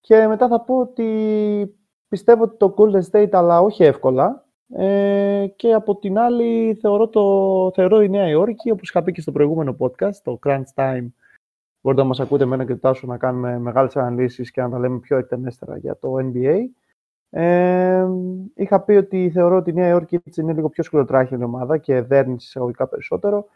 και 0.00 0.26
μετά 0.26 0.48
θα 0.48 0.60
πω 0.60 0.78
ότι 0.78 1.78
πιστεύω 2.08 2.42
ότι 2.42 2.56
το 2.56 2.74
Golden 2.78 3.02
State, 3.10 3.32
αλλά 3.32 3.60
όχι 3.60 3.84
εύκολα. 3.84 4.46
Ε, 4.68 5.46
και 5.56 5.72
από 5.72 5.96
την 5.96 6.18
άλλη 6.18 6.78
θεωρώ, 6.80 7.08
το, 7.08 7.70
θεωρώ 7.74 8.02
η 8.02 8.08
Νέα 8.08 8.28
Υόρκη, 8.28 8.70
όπως 8.70 8.88
είχα 8.88 9.02
πει 9.02 9.12
και 9.12 9.20
στο 9.20 9.32
προηγούμενο 9.32 9.76
podcast, 9.78 10.16
το 10.22 10.38
Crunch 10.46 10.74
Time, 10.74 11.06
μπορείτε 11.84 12.02
να 12.02 12.08
μας 12.08 12.20
ακούτε 12.20 12.44
εμένα 12.44 12.64
και 12.64 12.74
Τάσο 12.74 13.06
να 13.06 13.16
κάνουμε 13.16 13.58
μεγάλες 13.58 13.96
αναλύσεις 13.96 14.50
και 14.50 14.60
να 14.60 14.70
τα 14.70 14.78
λέμε 14.78 14.98
πιο 14.98 15.16
εκτενέστερα 15.16 15.76
για 15.76 15.96
το 15.96 16.14
NBA. 16.18 16.58
Ε, 17.30 18.06
είχα 18.54 18.80
πει 18.80 18.92
ότι 18.92 19.30
θεωρώ 19.30 19.56
ότι 19.56 19.70
η 19.70 19.72
Νέα 19.72 19.88
Υόρκη 19.88 20.20
είναι 20.36 20.52
λίγο 20.52 20.68
πιο 20.68 21.04
η 21.30 21.42
ομάδα 21.42 21.78
και 21.78 22.00
δέρνει 22.00 22.34
εισαγωγικά 22.34 22.86
περισσότερο. 22.86 23.46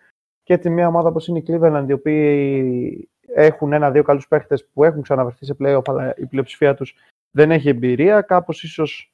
Και 0.42 0.54
έτσι 0.54 0.70
μια 0.70 0.86
ομάδα 0.86 1.08
όπως 1.08 1.28
είναι 1.28 1.38
η 1.38 1.44
Cleveland, 1.46 1.84
οι 1.88 1.92
οποίοι 1.92 3.08
έχουν 3.34 3.72
ένα-δύο 3.72 4.02
καλούς 4.02 4.28
παίχτες 4.28 4.66
που 4.66 4.84
έχουν 4.84 5.02
ξαναβρεθεί 5.02 5.44
σε 5.44 5.56
playoff, 5.60 5.82
αλλά 5.86 6.14
η 6.16 6.26
πλειοψηφία 6.26 6.74
τους 6.74 6.94
δεν 7.30 7.50
έχει 7.50 7.68
εμπειρία. 7.68 8.20
Κάπως 8.20 8.62
ίσως 8.62 9.12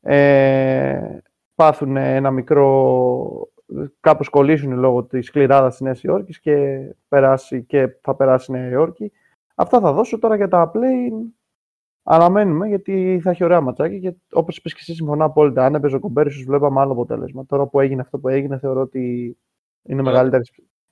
ε, 0.00 1.18
πάθουν 1.54 1.96
ένα 1.96 2.30
μικρό... 2.30 3.48
Κάπως 4.00 4.28
κολλήσουν 4.28 4.78
λόγω 4.78 5.04
της 5.04 5.26
σκληράδας 5.26 5.70
της 5.70 5.80
Νέας 5.80 6.02
Υόρκης 6.02 6.40
και, 6.40 6.78
περάσει, 7.08 7.64
και 7.64 7.96
θα 8.00 8.14
περάσει 8.14 8.52
η 8.52 8.54
Νέα 8.54 8.68
Υόρκη. 8.68 9.12
Αυτά 9.54 9.80
θα 9.80 9.92
δώσω 9.92 10.18
τώρα 10.18 10.36
για 10.36 10.48
τα 10.48 10.70
play. 10.74 11.30
Αναμένουμε 12.02 12.68
γιατί 12.68 13.20
θα 13.22 13.30
έχει 13.30 13.44
ωραία 13.44 13.60
ματσάκι 13.60 14.00
και 14.00 14.14
όπως 14.32 14.56
είπες 14.56 14.72
και 14.72 14.78
εσύ, 14.82 14.94
συμφωνώ 14.94 15.24
απόλυτα. 15.24 15.64
Αν 15.64 15.74
έπαιζε 15.74 15.96
ο 15.96 16.00
Κομπέρι, 16.00 16.28
ίσω 16.28 16.44
βλέπαμε 16.44 16.80
άλλο 16.80 16.92
αποτέλεσμα. 16.92 17.46
Τώρα 17.46 17.66
που 17.66 17.80
έγινε 17.80 18.00
αυτό 18.00 18.18
που 18.18 18.28
έγινε, 18.28 18.58
θεωρώ 18.58 18.80
ότι 18.80 19.36
είναι 19.82 20.02
μεγαλύτερε 20.02 20.42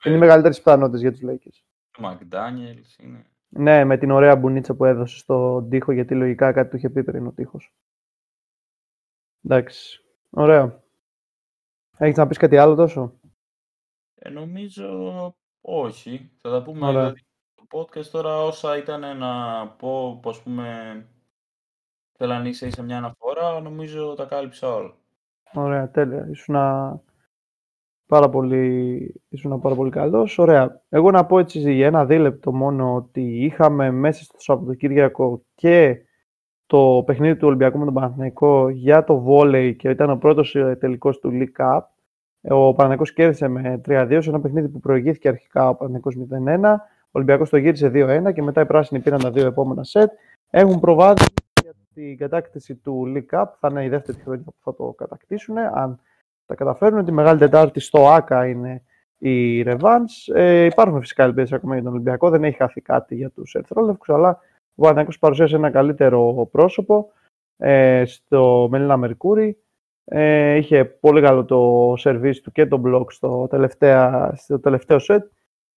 είναι 0.05 0.49
πιθανότητες 0.49 1.01
για 1.01 1.13
τους 1.13 1.21
Lakers. 1.27 1.63
Μακδάνιελς 1.99 2.97
είναι. 2.97 3.27
Ναι, 3.49 3.85
με 3.85 3.97
την 3.97 4.11
ωραία 4.11 4.37
μπουνίτσα 4.37 4.75
που 4.75 4.85
έδωσε 4.85 5.19
στον 5.19 5.69
τοίχο, 5.69 5.93
γιατί 5.93 6.15
λογικά 6.15 6.53
κάτι 6.53 6.71
του 6.71 6.77
είχε 6.77 6.91
πει 6.91 7.05
πριν 7.05 7.27
ο 7.27 7.33
τοίχος. 7.33 7.75
Εντάξει. 9.45 10.05
Ωραία. 10.31 10.84
Έχεις 11.99 12.16
να 12.16 12.27
πεις 12.27 12.39
κάτι 12.39 12.57
άλλο 12.57 12.75
τόσο; 12.75 13.12
Ε, 14.15 14.31
νομίζω 14.31 15.35
όχι. 15.61 16.31
Θα 16.41 16.51
τα 16.51 16.62
πούμε 16.62 16.87
δηλαδή, 16.87 17.25
το 17.55 17.79
podcast 17.79 18.07
τώρα 18.07 18.43
όσα 18.43 18.77
ήταν 18.77 19.19
να 19.19 19.66
πω, 19.69 20.21
ας 20.25 20.43
πούμε, 20.43 20.66
θέλω 22.12 22.35
να 22.35 22.49
είσαι 22.49 22.83
μια 22.83 22.97
αναφορά, 22.97 23.61
νομίζω 23.61 24.15
τα 24.15 24.25
κάλυψα 24.25 24.75
όλα. 24.75 24.95
Ωραία, 25.53 25.91
τέλεια. 25.91 26.29
Ήσουν 26.31 26.57
Πάρα 28.07 28.29
πολύ, 28.29 29.23
ήσουν 29.29 29.61
πάρα 29.61 29.75
πολύ 29.75 29.91
καλός. 29.91 30.39
Ωραία. 30.39 30.83
Εγώ 30.89 31.11
να 31.11 31.27
πω 31.27 31.39
έτσι 31.39 31.73
για 31.73 31.87
ένα 31.87 32.07
δίλεπτο 32.07 32.53
μόνο 32.53 32.95
ότι 32.95 33.45
είχαμε 33.45 33.91
μέσα 33.91 34.25
στο 34.25 34.41
Σαββατοκύριακο 34.41 35.45
και 35.55 35.99
το 36.66 37.03
παιχνίδι 37.07 37.36
του 37.36 37.47
Ολυμπιακού 37.47 37.78
με 37.78 37.85
τον 37.85 37.95
Παναθηναϊκό 37.95 38.69
για 38.69 39.05
το 39.05 39.19
βόλεϊ 39.19 39.74
και 39.74 39.89
ήταν 39.89 40.11
ο 40.11 40.16
πρώτος 40.16 40.55
ε, 40.55 40.77
τελικός 40.81 41.19
του 41.19 41.31
League 41.32 41.65
Cup. 41.65 41.81
Ο 42.41 42.73
Παναθηναϊκός 42.73 43.12
κέρδισε 43.12 43.49
με 43.49 43.81
3-2 43.89 44.19
σε 44.20 44.28
ένα 44.28 44.41
παιχνίδι 44.41 44.69
που 44.69 44.81
προηγήθηκε 44.81 45.28
αρχικά 45.28 45.69
ο 45.69 45.74
Παναθηναϊκός 45.74 46.16
0-1. 46.16 46.77
Ο 47.07 47.11
Ολυμπιακός 47.11 47.51
το 47.51 47.57
γύρισε 47.57 47.91
2-1 47.95 48.32
και 48.35 48.43
μετά 48.43 48.61
οι 48.61 48.66
πράσινοι 48.66 49.01
πήραν 49.01 49.20
τα 49.20 49.31
δύο 49.31 49.47
επόμενα 49.47 49.85
σετ. 49.85 50.11
Έχουν 50.51 50.81
προβάδισμα 50.81 51.35
για 51.62 51.73
την 51.95 52.16
κατάκτηση 52.16 52.74
του 52.74 53.12
League 53.15 53.39
Cup. 53.39 53.47
Θα 53.61 53.69
είναι 53.70 53.85
η 53.85 53.89
δεύτερη 53.89 54.19
χρονιά 54.24 54.45
που 54.45 54.55
θα 54.62 54.74
το 54.74 54.95
κατακτήσουν. 54.97 55.59
Αν 55.59 56.01
τα 56.47 56.55
καταφέρουν, 56.55 57.05
τη 57.05 57.12
Μεγάλη 57.12 57.39
Τετάρτη 57.39 57.81
στο 57.81 58.09
ΆΚΑ 58.09 58.47
είναι 58.47 58.82
η 59.19 59.62
Revans. 59.66 60.35
Ε, 60.35 60.65
υπάρχουν 60.65 61.01
φυσικά 61.01 61.24
ελπίδες 61.24 61.53
ακόμα 61.53 61.74
για 61.74 61.82
τον 61.82 61.93
Ολυμπιακό. 61.93 62.31
Δεν 62.31 62.45
έχει 62.45 62.57
χαθεί 62.57 62.81
κάτι 62.81 63.15
για 63.15 63.31
τους 63.31 63.55
Ερθρόλευκους, 63.55 64.09
αλλά 64.09 64.39
ο 64.75 64.81
Παναθηναϊκός 64.81 65.19
παρουσίασε 65.19 65.57
ένα 65.57 65.71
καλύτερο 65.71 66.49
πρόσωπο 66.53 67.11
ε, 67.57 68.05
στο 68.07 68.69
Μελίνα 68.71 68.97
Μερκούρι. 68.97 69.59
Ε, 70.05 70.55
είχε 70.55 70.85
πολύ 70.85 71.21
καλό 71.21 71.45
το 71.45 71.93
σερβίς 71.97 72.41
του 72.41 72.53
και 72.53 72.67
το 72.67 72.77
μπλοκ 72.77 73.13
στο, 73.13 73.49
στο 74.35 74.61
τελευταίο 74.61 74.99
σετ 74.99 75.25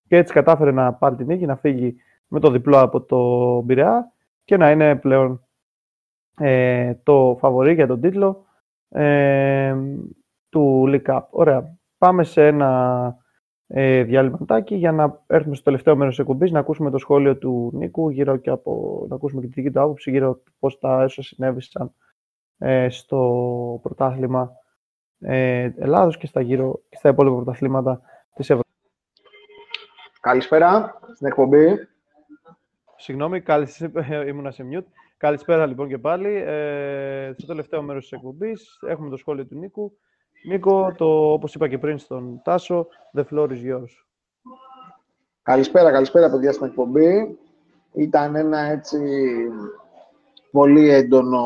και 0.07 0.17
έτσι 0.17 0.33
κατάφερε 0.33 0.71
να 0.71 0.93
πάρει 0.93 1.15
την 1.15 1.25
νίκη, 1.25 1.45
να 1.45 1.55
φύγει 1.55 1.95
με 2.27 2.39
το 2.39 2.49
διπλό 2.49 2.79
από 2.79 3.01
το 3.01 3.61
Μπειραιά 3.61 4.11
και 4.43 4.57
να 4.57 4.71
είναι 4.71 4.95
πλέον 4.95 5.47
ε, 6.37 6.93
το 7.03 7.37
φαβορή 7.39 7.73
για 7.73 7.87
τον 7.87 8.01
τίτλο 8.01 8.45
ε, 8.89 9.75
του 10.49 10.83
League 10.87 11.05
Cup. 11.05 11.21
Ωραία. 11.29 11.77
Πάμε 11.97 12.23
σε 12.23 12.47
ένα 12.47 13.17
ε, 13.67 14.03
διαλυματάκι 14.03 14.75
για 14.75 14.91
να 14.91 15.23
έρθουμε 15.27 15.55
στο 15.55 15.63
τελευταίο 15.63 15.95
μέρος 15.95 16.15
της 16.15 16.23
εκπομπής, 16.23 16.51
να 16.51 16.59
ακούσουμε 16.59 16.89
το 16.89 16.97
σχόλιο 16.97 17.37
του 17.37 17.71
Νίκου, 17.73 18.09
γύρω 18.09 18.37
και 18.37 18.49
από, 18.49 19.05
να 19.09 19.15
ακούσουμε 19.15 19.41
και 19.41 19.47
τη 19.47 19.53
δική 19.53 19.71
του 19.71 19.81
άποψη, 19.81 20.11
γύρω 20.11 20.29
από 20.29 20.41
πώς 20.59 20.79
τα 20.79 21.01
έσω 21.01 21.21
συνέβησαν 21.21 21.93
ε, 22.57 22.89
στο 22.89 23.79
πρωτάθλημα 23.83 24.51
ε, 25.19 25.71
Ελλάδος 25.77 26.17
και 26.17 26.27
στα, 26.27 26.41
γύρω, 26.41 26.81
και 26.89 26.97
στα 26.97 27.09
υπόλοιπα 27.09 27.35
πρωταθλήματα 27.35 28.01
της 28.35 28.49
Ευρώπης. 28.49 28.71
Καλησπέρα 30.21 30.99
στην 31.13 31.27
εκπομπή. 31.27 31.87
Συγγνώμη, 32.95 33.41
καλησπέρα, 33.41 34.25
ήμουνα 34.27 34.51
σε 34.51 34.63
mute. 34.71 34.85
Καλησπέρα 35.17 35.65
λοιπόν 35.65 35.87
και 35.87 35.97
πάλι. 35.97 36.43
Ε, 36.45 37.33
στο 37.37 37.47
τελευταίο 37.47 37.81
μέρος 37.81 38.01
της 38.01 38.11
εκπομπής 38.11 38.79
έχουμε 38.87 39.09
το 39.09 39.17
σχόλιο 39.17 39.45
του 39.45 39.55
Νίκου. 39.55 39.97
Νίκο, 40.47 40.93
το, 40.97 41.31
όπως 41.31 41.55
είπα 41.55 41.67
και 41.67 41.77
πριν 41.77 41.97
στον 41.97 42.41
Τάσο, 42.43 42.87
the 43.13 43.23
floor 43.31 43.49
is 43.49 43.73
yours. 43.73 43.91
Καλησπέρα, 45.41 45.91
καλησπέρα 45.91 46.29
παιδιά 46.29 46.51
στην 46.51 46.65
εκπομπή. 46.65 47.37
Ήταν 47.93 48.35
ένα 48.35 48.59
έτσι 48.59 48.99
πολύ 50.51 50.89
έντονο 50.89 51.45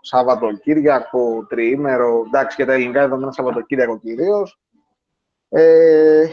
Σαββατοκύριακο, 0.00 1.46
τριήμερο, 1.46 2.22
εντάξει 2.26 2.56
και 2.56 2.64
τα 2.64 2.72
ελληνικά 2.72 3.00
δεδομένα 3.00 3.32
Σαββατοκύριακο 3.32 3.98
κυρίως. 3.98 4.60
Ε, 5.48 6.26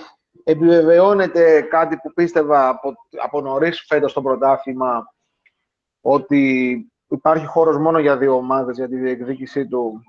επιβεβαιώνεται 0.43 1.61
κάτι 1.61 1.97
που 1.97 2.13
πίστευα 2.13 2.69
από, 2.69 2.93
από 3.23 3.41
νωρίς 3.41 3.85
φέτος 3.87 4.11
στο 4.11 4.21
πρωτάθλημα 4.21 5.13
ότι 6.01 6.75
υπάρχει 7.07 7.45
χώρος 7.45 7.77
μόνο 7.77 7.99
για 7.99 8.17
δύο 8.17 8.35
ομάδες 8.35 8.77
για 8.77 8.87
τη 8.87 8.95
διεκδίκησή 8.95 9.67
του 9.67 10.01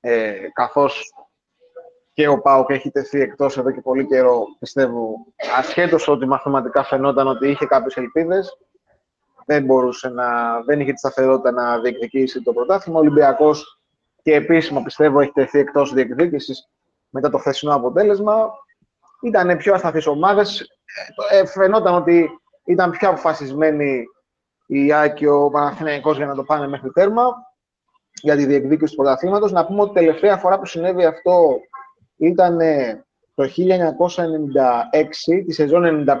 ε, 0.00 0.48
καθώς 0.52 1.12
και 2.12 2.28
ο 2.28 2.40
ΠΑΟΚ 2.40 2.70
έχει 2.70 2.90
τεθεί 2.90 3.20
εκτός 3.20 3.58
εδώ 3.58 3.70
και 3.70 3.80
πολύ 3.80 4.06
καιρό, 4.06 4.44
πιστεύω, 4.58 5.26
ασχέτως 5.58 6.08
ότι 6.08 6.26
μαθηματικά 6.26 6.84
φαινόταν 6.84 7.26
ότι 7.26 7.48
είχε 7.48 7.66
κάποιες 7.66 7.96
ελπίδες, 7.96 8.58
δεν 9.46 9.64
μπορούσε 9.64 10.08
να, 10.08 10.60
δεν 10.60 10.80
είχε 10.80 10.92
τη 10.92 10.98
σταθερότητα 10.98 11.50
να 11.50 11.78
διεκδικήσει 11.78 12.42
το 12.42 12.52
πρωτάθλημα. 12.52 12.98
Ο 12.98 13.02
Ολυμπιακός 13.02 13.80
και 14.22 14.34
επίσημα 14.34 14.82
πιστεύω 14.82 15.20
έχει 15.20 15.32
τεθεί 15.32 15.58
εκτός 15.58 15.92
διεκδίκησης 15.92 16.68
μετά 17.08 17.30
το 17.30 17.38
χθεσινό 17.38 17.74
αποτέλεσμα. 17.74 18.50
Ήταν 19.22 19.56
πιο 19.56 19.74
ασταθείς 19.74 20.06
ομάδες. 20.06 20.60
Ε, 21.30 21.38
ε 21.38 21.46
φαινόταν 21.46 21.94
ότι 21.94 22.28
ήταν 22.64 22.90
πιο 22.90 23.08
αποφασισμένοι 23.08 24.04
η 24.66 24.92
Άκη 24.92 25.14
και 25.14 25.28
ο 25.28 25.50
Παναθηναϊκός 25.50 26.16
για 26.16 26.26
να 26.26 26.34
το 26.34 26.44
πάνε 26.44 26.68
μέχρι 26.68 26.90
τέρμα 26.90 27.34
για 28.22 28.36
τη 28.36 28.46
διεκδίκηση 28.46 28.90
του 28.90 29.02
πρωταθλήματος. 29.02 29.52
Να 29.52 29.66
πούμε 29.66 29.82
ότι 29.82 29.94
τελευταία 29.94 30.36
φορά 30.36 30.58
που 30.58 30.66
συνέβη 30.66 31.04
αυτό 31.04 31.60
ήταν 32.16 32.58
το 33.34 33.44
1996, 33.44 33.48
τη 35.46 35.52
σεζόν 35.52 36.04
95-96, 36.08 36.16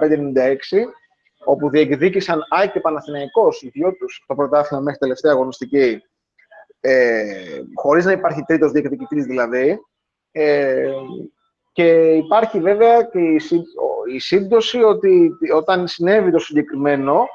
όπου 1.44 1.70
διεκδίκησαν 1.70 2.46
ΑΕΚ 2.48 2.72
και 2.72 2.80
Παναθηναϊκός, 2.80 3.62
οι 3.62 3.68
δυο 3.68 3.92
τους, 3.92 4.24
το 4.26 4.34
πρωτάθλημα 4.34 4.82
μέχρι 4.82 4.98
τελευταία 4.98 5.32
αγωνιστική, 5.32 6.02
ε, 6.80 7.22
χωρίς 7.74 8.04
να 8.04 8.12
υπάρχει 8.12 8.42
τρίτος 8.42 8.72
διεκδικητής 8.72 9.24
δηλαδή. 9.24 9.78
Ε, 10.32 10.92
και 11.72 12.12
υπάρχει 12.12 12.60
βέβαια 12.60 13.02
και 13.02 13.18
η, 13.18 13.40
η 14.14 14.18
σύμπτωση 14.18 14.82
ότι 14.82 15.30
όταν 15.54 15.88
συνέβη 15.88 16.30
το 16.30 16.38
συγκεκριμένο, 16.38 17.26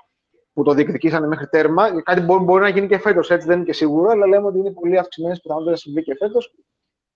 που 0.55 0.63
το 0.63 0.73
διεκδικήσανε 0.73 1.27
μέχρι 1.27 1.47
τέρμα. 1.47 2.01
Κάτι 2.01 2.21
μπορεί, 2.21 2.43
μπορεί 2.43 2.61
να 2.61 2.69
γίνει 2.69 2.87
και 2.87 2.97
φέτος, 2.97 3.31
έτσι 3.31 3.47
δεν 3.47 3.55
είναι 3.55 3.65
και 3.65 3.73
σίγουρο, 3.73 4.09
αλλά 4.09 4.27
λέμε 4.27 4.47
ότι 4.47 4.57
είναι 4.57 4.71
πολύ 4.71 4.97
αυξημένες 4.97 5.39
πιθανότητες 5.41 5.73
να 5.73 5.79
συμβεί 5.79 6.03
και 6.03 6.15
φέτος. 6.15 6.53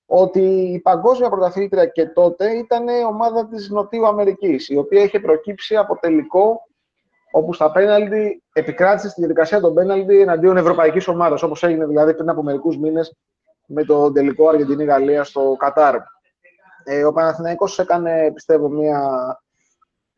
Ότι 0.05 0.41
η 0.73 0.79
παγκόσμια 0.79 1.29
πρωταθλήτρια 1.29 1.85
και 1.85 2.05
τότε 2.05 2.51
ήταν 2.51 2.87
η 2.87 3.03
ομάδα 3.03 3.47
της 3.47 3.69
Νοτιού 3.69 4.07
Αμερικής, 4.07 4.69
η 4.69 4.77
οποία 4.77 5.03
είχε 5.03 5.19
προκύψει 5.19 5.75
από 5.75 5.99
τελικό 5.99 6.61
όπου 7.31 7.53
στα 7.53 7.71
πέναλτι 7.71 8.43
επικράτησε 8.53 9.09
στη 9.09 9.19
διαδικασία 9.19 9.59
των 9.59 9.73
πέναλτι 9.73 10.21
εναντίον 10.21 10.57
ευρωπαϊκής 10.57 11.07
ομάδας, 11.07 11.43
όπως 11.43 11.63
έγινε 11.63 11.85
δηλαδή 11.85 12.13
πριν 12.13 12.29
από 12.29 12.43
μερικούς 12.43 12.77
μήνες 12.77 13.15
με 13.67 13.83
το 13.83 14.11
τελικό 14.11 14.49
Αργεντινή-Γαλλία 14.49 15.23
στο 15.23 15.55
Κατάρ. 15.59 15.95
Ε, 16.83 17.05
ο 17.05 17.13
Παναθηναϊκός 17.13 17.79
έκανε, 17.79 18.31
πιστεύω, 18.33 18.69
μια 18.69 19.01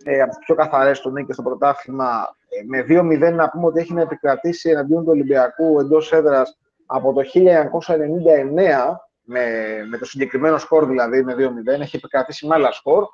ε, 0.03 0.22
από 0.22 0.30
τις 0.30 0.40
πιο 0.40 0.56
καθαρές 0.56 0.99
του 0.99 1.11
νίκη 1.11 1.34
στο 1.34 1.41
πρωτάθλημα. 1.41 2.36
Ε, 2.49 2.64
με 2.65 2.86
2-0 3.30 3.34
να 3.34 3.49
πούμε 3.49 3.65
ότι 3.65 3.80
έχει 3.80 3.94
να 3.94 4.02
επικρατήσει 4.02 4.69
εναντίον 4.69 5.03
του 5.03 5.11
Ολυμπιακού 5.11 5.80
εντός 5.80 6.11
έδρας 6.11 6.57
από 6.86 7.14
το 7.14 7.22
1999, 7.22 8.98
με, 9.23 9.45
με 9.90 9.98
το 9.98 10.06
συγκεκριμένο 10.06 10.57
σκορ 10.57 10.86
δηλαδή 10.86 11.23
με 11.23 11.36
2-0, 11.38 11.80
έχει 11.82 11.95
επικρατήσει 11.95 12.48
με 12.48 12.56
άλλα 12.56 12.72
σκορ. 12.72 13.06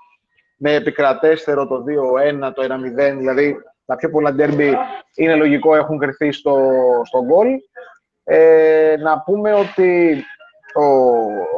Με 0.58 0.74
επικρατέστερο 0.74 1.68
το 1.68 1.84
2-1, 2.48 2.52
το 2.54 2.64
1-0, 2.64 3.16
δηλαδή 3.18 3.58
τα 3.86 3.96
πιο 3.96 4.10
πολλά 4.10 4.34
ντέρμπι 4.34 4.78
είναι 5.16 5.36
λογικό 5.36 5.76
έχουν 5.76 5.98
κρυθεί 5.98 6.32
στο, 6.32 6.72
στο 7.04 7.24
γκολ. 7.24 7.48
Ε, 8.24 8.96
να 9.00 9.22
πούμε 9.22 9.54
ότι 9.54 10.24
ο, 10.74 10.84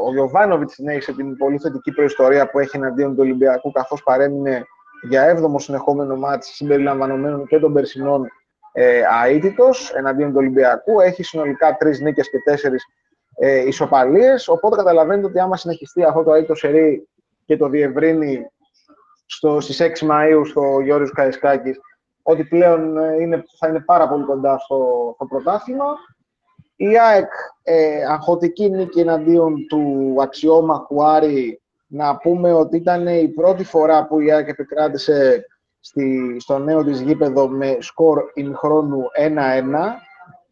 ο 0.06 0.12
Γιωβάνοβιτς 0.12 0.74
συνέχισε 0.74 1.14
την 1.14 1.38
πολύ 1.38 1.58
θετική 1.58 1.92
προϊστορία 1.92 2.50
που 2.50 2.60
έχει 2.60 2.78
εναντίον 2.78 3.12
του 3.12 3.22
Ολυμπιακού 3.22 3.72
καθώς 3.72 4.04
παρέμεινε 4.04 4.66
για 5.02 5.24
έβδομο 5.24 5.60
συνεχόμενο 5.60 6.16
μάτι 6.16 6.46
συμπεριλαμβανομένων 6.46 7.48
και 7.48 7.60
των 7.60 7.74
περσινών 7.74 8.28
ε, 8.72 9.02
αίτητος 9.28 9.94
εναντίον 9.94 10.30
του 10.30 10.38
Ολυμπιακού. 10.38 11.00
Έχει 11.00 11.24
συνολικά 11.24 11.78
τρεις 11.78 12.00
νίκες 12.00 12.30
και 12.30 12.38
τέσσερις 12.44 12.86
ε, 13.36 13.68
ισοπαλίες, 13.68 14.48
οπότε 14.48 14.76
καταλαβαίνετε 14.76 15.28
ότι 15.28 15.40
άμα 15.40 15.58
συνεχιστεί 15.58 16.04
αυτό 16.04 16.24
το 16.24 16.34
αίτητο 16.34 16.56
σερί 16.56 17.08
και 17.46 17.58
το 17.58 17.70
διευρύνει 17.70 18.52
στο, 19.26 19.60
στις 19.60 19.82
6 19.82 20.08
Μαΐου 20.10 20.42
στο 20.46 20.80
Γιώργος 20.80 21.12
Καϊσκάκης, 21.12 21.80
ότι 22.24 22.44
πλέον 22.44 22.98
ε, 22.98 23.16
είναι, 23.22 23.44
θα 23.60 23.68
είναι 23.68 23.80
πάρα 23.80 24.10
πολύ 24.10 24.24
κοντά 24.24 24.58
στο, 24.58 25.12
στο 25.16 25.26
πρωτάθλημα. 25.26 25.86
Η 26.76 27.00
ΑΕΚ 27.00 27.32
ε, 27.64 28.06
αγχωτική 28.06 28.70
νίκη 28.70 29.00
εναντίον 29.00 29.68
του 29.68 30.16
αξιόμαχου 30.22 31.04
Άρη 31.04 31.62
να 31.92 32.18
πούμε 32.18 32.54
ότι 32.54 32.78
ήταν 32.78 33.08
η 33.08 33.28
πρώτη 33.28 33.64
φορά 33.64 34.08
που 34.08 34.20
η 34.20 34.32
ΑΕΚ 34.32 34.48
επικράτησε 34.48 35.46
στη, 35.80 36.36
στο 36.40 36.58
νέο 36.58 36.84
της 36.84 37.02
γήπεδο 37.02 37.48
με 37.48 37.78
σκορ 37.80 38.24
ημιχρόνου 38.34 39.04
1-1. 39.18 39.26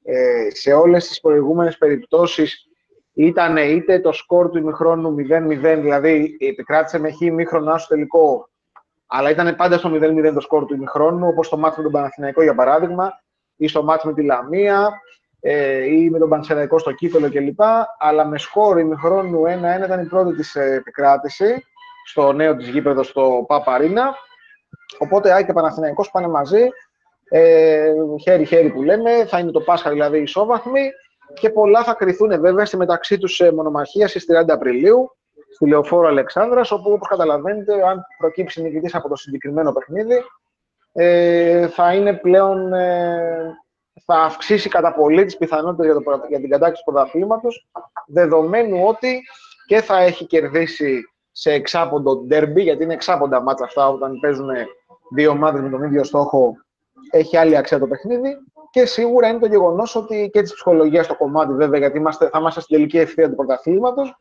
Ε, 0.03 0.47
σε 0.49 0.73
όλες 0.73 1.07
τις 1.07 1.19
προηγούμενες 1.19 1.77
περιπτώσεις 1.77 2.67
ήταν 3.13 3.57
είτε 3.57 3.99
το 3.99 4.11
σκορ 4.11 4.49
του 4.49 4.57
ημιχρόνου 4.57 5.15
0-0, 5.15 5.79
δηλαδή 5.81 6.37
επικράτησε 6.39 6.99
με 6.99 7.11
χ 7.11 7.21
ημίχρονο 7.21 7.77
στο 7.77 7.87
τελικό, 7.95 8.49
αλλά 9.07 9.29
ήταν 9.29 9.55
πάντα 9.55 9.77
στο 9.77 9.89
0-0 9.93 10.31
το 10.33 10.39
σκορ 10.39 10.65
του 10.65 10.73
ημιχρόνου, 10.73 11.27
όπως 11.27 11.49
το 11.49 11.57
μάτι 11.57 11.77
με 11.77 11.83
τον 11.83 11.91
Παναθηναϊκό 11.91 12.43
για 12.43 12.55
παράδειγμα, 12.55 13.11
ή 13.55 13.67
στο 13.67 13.83
μάτι 13.83 14.07
με 14.07 14.13
τη 14.13 14.23
Λαμία, 14.23 15.01
ε, 15.39 15.85
ή 15.85 16.09
με 16.09 16.19
τον 16.19 16.29
Πανσεραϊκό 16.29 16.79
στο 16.79 16.91
κύπελο 16.91 17.29
κλπ. 17.29 17.59
Αλλά 17.99 18.25
με 18.25 18.37
σχόρ 18.37 18.79
ημιχρόνου 18.79 19.41
1-1 19.43 19.85
ήταν 19.85 20.01
η 20.01 20.05
πρώτη 20.05 20.35
της 20.35 20.55
ε, 20.55 20.73
επικράτηση 20.73 21.65
στο 22.05 22.31
νέο 22.31 22.55
της 22.55 22.67
γήπεδο 22.67 23.03
στο 23.03 23.45
Παπαρίνα. 23.47 24.15
Οπότε 24.97 25.33
Άκη 25.33 25.45
και 25.45 25.53
Παναθηναϊκός 25.53 26.11
πάνε 26.11 26.27
μαζί, 26.27 26.67
ε, 27.29 27.91
χέρι-χέρι 28.21 28.69
που 28.69 28.83
λέμε, 28.83 29.25
θα 29.25 29.39
είναι 29.39 29.51
το 29.51 29.61
Πάσχα 29.61 29.89
δηλαδή 29.89 30.21
ισόβαθμοι 30.21 30.89
και 31.33 31.49
πολλά 31.49 31.83
θα 31.83 31.93
κρυθούν 31.93 32.41
βέβαια 32.41 32.65
στη 32.65 32.77
μεταξύ 32.77 33.17
τους 33.17 33.41
μονομαχίας 33.53 34.09
στις 34.09 34.25
30 34.25 34.45
Απριλίου 34.47 35.17
στη 35.53 35.67
Λεωφόρο 35.67 36.07
Αλεξάνδρας, 36.07 36.71
όπου 36.71 36.91
όπως 36.91 37.07
καταλαβαίνετε, 37.07 37.87
αν 37.87 38.05
προκύψει 38.17 38.61
νικητής 38.61 38.95
από 38.95 39.09
το 39.09 39.15
συγκεκριμένο 39.15 39.71
παιχνίδι, 39.71 40.23
ε, 40.93 41.67
θα 41.67 41.93
είναι 41.93 42.13
πλέον 42.13 42.73
ε, 42.73 43.57
θα 44.11 44.21
αυξήσει 44.21 44.69
κατά 44.69 44.93
πολύ 44.93 45.25
τις 45.25 45.37
πιθανότητες 45.37 45.85
για, 45.85 46.25
για 46.29 46.39
την 46.39 46.49
κατάκτηση 46.49 46.83
του 46.83 46.91
πρωταθλήματος, 46.91 47.67
δεδομένου 48.07 48.83
ότι 48.87 49.21
και 49.65 49.81
θα 49.81 49.97
έχει 49.97 50.25
κερδίσει 50.25 51.01
σε 51.31 51.51
εξάποντο 51.51 52.15
ντέρμπι, 52.15 52.61
γιατί 52.61 52.83
είναι 52.83 52.93
εξάποντα 52.93 53.41
μάτσα 53.41 53.63
αυτά 53.63 53.89
όταν 53.89 54.19
παίζουν 54.19 54.49
δύο 55.13 55.31
ομάδες 55.31 55.61
με 55.61 55.69
τον 55.69 55.83
ίδιο 55.83 56.03
στόχο, 56.03 56.55
έχει 57.11 57.37
άλλη 57.37 57.57
αξία 57.57 57.79
το 57.79 57.87
παιχνίδι. 57.87 58.35
Και 58.69 58.85
σίγουρα 58.85 59.27
είναι 59.27 59.39
το 59.39 59.47
γεγονός 59.47 59.95
ότι 59.95 60.29
και 60.33 60.41
της 60.41 60.53
ψυχολογίας 60.53 61.05
στο 61.05 61.15
κομμάτι, 61.15 61.53
βέβαια, 61.53 61.79
γιατί 61.79 61.97
είμαστε, 61.97 62.29
θα 62.29 62.39
είμαστε 62.39 62.61
στην 62.61 62.75
τελική 62.75 62.97
ευθεία 62.97 63.29
του 63.29 63.35
πρωταθλήματος, 63.35 64.17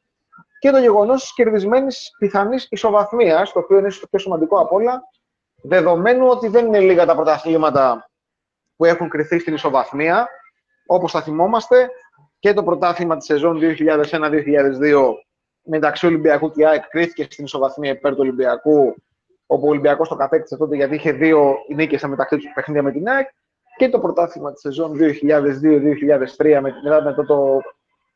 και 0.59 0.71
το 0.71 0.79
γεγονός 0.79 1.21
της 1.21 1.35
κερδισμένης 1.35 2.11
πιθανής 2.19 2.67
ισοβαθμίας, 2.71 3.53
το 3.53 3.59
οποίο 3.59 3.79
είναι 3.79 3.89
το 3.89 4.07
πιο 4.11 4.19
σημαντικό 4.19 4.61
απ' 4.61 4.73
όλα, 4.73 5.03
δεδομένου 5.63 6.27
ότι 6.27 6.49
δεν 6.49 6.67
είναι 6.67 6.81
λίγα 6.81 7.07
τα 7.07 7.15
πρωταθλήματα 7.15 8.11
που 8.77 8.85
έχουν 8.85 9.09
κρυθεί 9.09 9.39
στην 9.39 9.55
ισοβαθμία. 9.55 10.29
Όπως 10.87 11.13
θα 11.13 11.23
θυμόμαστε, 11.23 11.91
και 12.39 12.53
το 12.53 12.63
πρωτάθλημα 12.63 13.17
της 13.17 13.27
σεζόν 13.27 13.59
2001-2002 13.61 15.13
μεταξύ 15.63 16.07
Ολυμπιακού 16.07 16.51
και 16.51 16.67
ΑΕΚ 16.67 16.89
κρίθηκε 16.89 17.23
στην 17.23 17.45
ισοβαθμία 17.45 17.91
υπέρ 17.91 18.13
του 18.13 18.21
Ολυμπιακού, 18.21 18.95
όπου 19.47 19.67
ο 19.67 19.69
Ολυμπιακός 19.69 20.09
το 20.09 20.15
κατέκτησε 20.17 20.57
τότε 20.57 20.77
γιατί 20.77 20.95
είχε 20.95 21.13
δύο 21.13 21.57
νίκες 21.75 21.99
στα 21.99 22.09
μεταξύ 22.09 22.37
τους 22.37 22.53
παιχνίδια 22.55 22.83
με 22.83 22.93
την 22.93 23.09
ΑΕΚ. 23.09 23.29
Και 23.77 23.89
το 23.89 23.99
πρωτάθλημα 23.99 24.53
της 24.53 24.61
σεζόν 24.61 24.93
2002-2003 24.93 26.61
μετά 26.83 27.03
με 27.03 27.13
το, 27.15 27.25
το, 27.25 27.61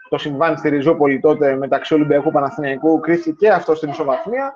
το 0.09 0.19
συμβάν 0.19 0.57
στη 0.57 0.69
Ριζούπολη 0.69 1.21
τότε 1.21 1.57
μεταξύ 1.57 1.95
Ολυμπιακού 1.95 2.31
Παναθηναϊκού 2.31 3.01
κρίθηκε 3.01 3.31
και 3.31 3.51
αυτό 3.51 3.75
στην 3.75 3.91
ισοβαθμία. 3.91 4.55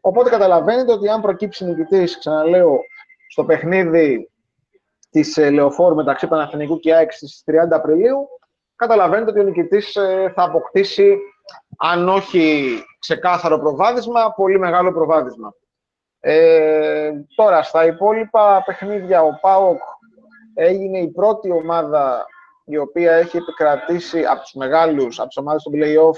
Οπότε 0.00 0.30
καταλαβαίνετε 0.30 0.92
ότι 0.92 1.08
αν 1.08 1.20
προκύψει 1.20 1.64
νικητής, 1.64 2.18
ξαναλέω, 2.18 2.80
στο 3.28 3.44
παιχνίδι 3.44 4.29
της 5.10 5.36
ε, 5.36 5.50
Λεωφόρου 5.50 5.94
μεταξύ 5.94 6.26
Παναθηναϊκού 6.26 6.78
και 6.78 6.94
ΑΕΚ 6.94 7.12
στις 7.12 7.44
30 7.46 7.52
Απριλίου, 7.70 8.28
καταλαβαίνετε 8.76 9.30
ότι 9.30 9.40
ο 9.40 9.42
νικητής 9.42 9.96
ε, 9.96 10.32
θα 10.34 10.42
αποκτήσει 10.42 11.18
αν 11.78 12.08
όχι 12.08 12.74
ξεκάθαρο 12.98 13.58
προβάδισμα, 13.58 14.32
πολύ 14.32 14.58
μεγάλο 14.58 14.92
προβάδισμα. 14.92 15.54
Ε, 16.20 17.12
τώρα, 17.34 17.62
στα 17.62 17.86
υπόλοιπα 17.86 18.62
παιχνίδια, 18.66 19.22
ο 19.22 19.38
ΠΑΟΚ 19.40 19.80
έγινε 20.54 20.98
η 20.98 21.08
πρώτη 21.08 21.50
ομάδα 21.50 22.26
η 22.64 22.76
οποία 22.76 23.12
έχει 23.12 23.36
επικρατήσει 23.36 24.24
από 24.24 24.40
τους 24.40 24.52
μεγάλους, 24.54 25.18
από 25.18 25.28
τις 25.28 25.36
ομάδες 25.36 25.62
του 25.62 25.70
play-off, 25.74 26.16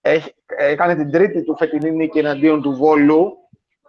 έχει, 0.00 0.34
έκανε 0.46 0.94
την 0.94 1.10
τρίτη 1.10 1.42
του 1.42 1.56
φετινή 1.56 1.90
νίκη 1.90 2.18
εναντίον 2.18 2.62
του 2.62 2.72
Βόλου. 2.72 3.36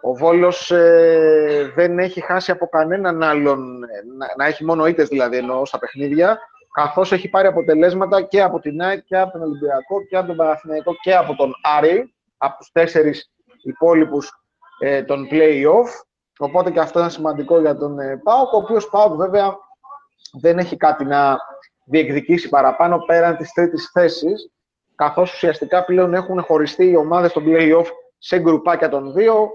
Ο 0.02 0.14
Βόλος 0.14 0.70
ε, 0.70 1.72
δεν 1.74 1.98
έχει 1.98 2.20
χάσει 2.20 2.50
από 2.50 2.66
κανέναν 2.66 3.22
άλλον, 3.22 3.78
να, 4.16 4.26
να 4.36 4.46
έχει 4.46 4.64
μόνο 4.64 4.86
ήττες 4.86 5.08
δηλαδή 5.08 5.36
εννοώ 5.36 5.64
στα 5.64 5.78
παιχνίδια 5.78 6.38
καθώς 6.72 7.12
έχει 7.12 7.28
πάρει 7.28 7.46
αποτελέσματα 7.46 8.22
και 8.22 8.42
από 8.42 8.60
την 8.60 8.82
ΑΕΚ 8.82 9.04
και 9.04 9.18
από 9.18 9.32
τον 9.32 9.42
Ολυμπιακό 9.42 10.02
και 10.08 10.16
από 10.16 10.26
τον 10.26 10.36
Παναθηναϊκό 10.36 10.94
και 11.02 11.16
από 11.16 11.34
τον 11.34 11.52
Άρη, 11.62 12.14
από 12.36 12.56
τους 12.56 12.70
τέσσερις 12.72 13.32
υπόλοιπους 13.62 14.30
ε, 14.78 15.02
των 15.02 15.28
play-off. 15.30 15.88
Οπότε 16.38 16.70
και 16.70 16.80
αυτό 16.80 17.00
είναι 17.00 17.10
σημαντικό 17.10 17.60
για 17.60 17.76
τον 17.76 17.98
ε, 17.98 18.20
ΠΑΟΚ, 18.22 18.52
ο 18.52 18.56
οποίος 18.56 18.88
ΠΑΟΚ 18.88 19.14
βέβαια 19.14 19.56
δεν 20.40 20.58
έχει 20.58 20.76
κάτι 20.76 21.04
να 21.04 21.38
διεκδικήσει 21.84 22.48
παραπάνω 22.48 22.98
πέραν 22.98 23.36
της 23.36 23.52
τρίτης 23.52 23.90
θέσης, 23.92 24.50
καθώς 24.94 25.32
ουσιαστικά 25.32 25.84
πλέον 25.84 26.14
έχουν 26.14 26.42
χωριστεί 26.42 26.90
οι 26.90 26.96
ομάδες 26.96 27.32
των 27.32 27.44
play-off 27.46 27.86
σε 28.18 28.38
γκρουπάκια 28.38 28.88
των 28.88 29.12
δύο. 29.12 29.50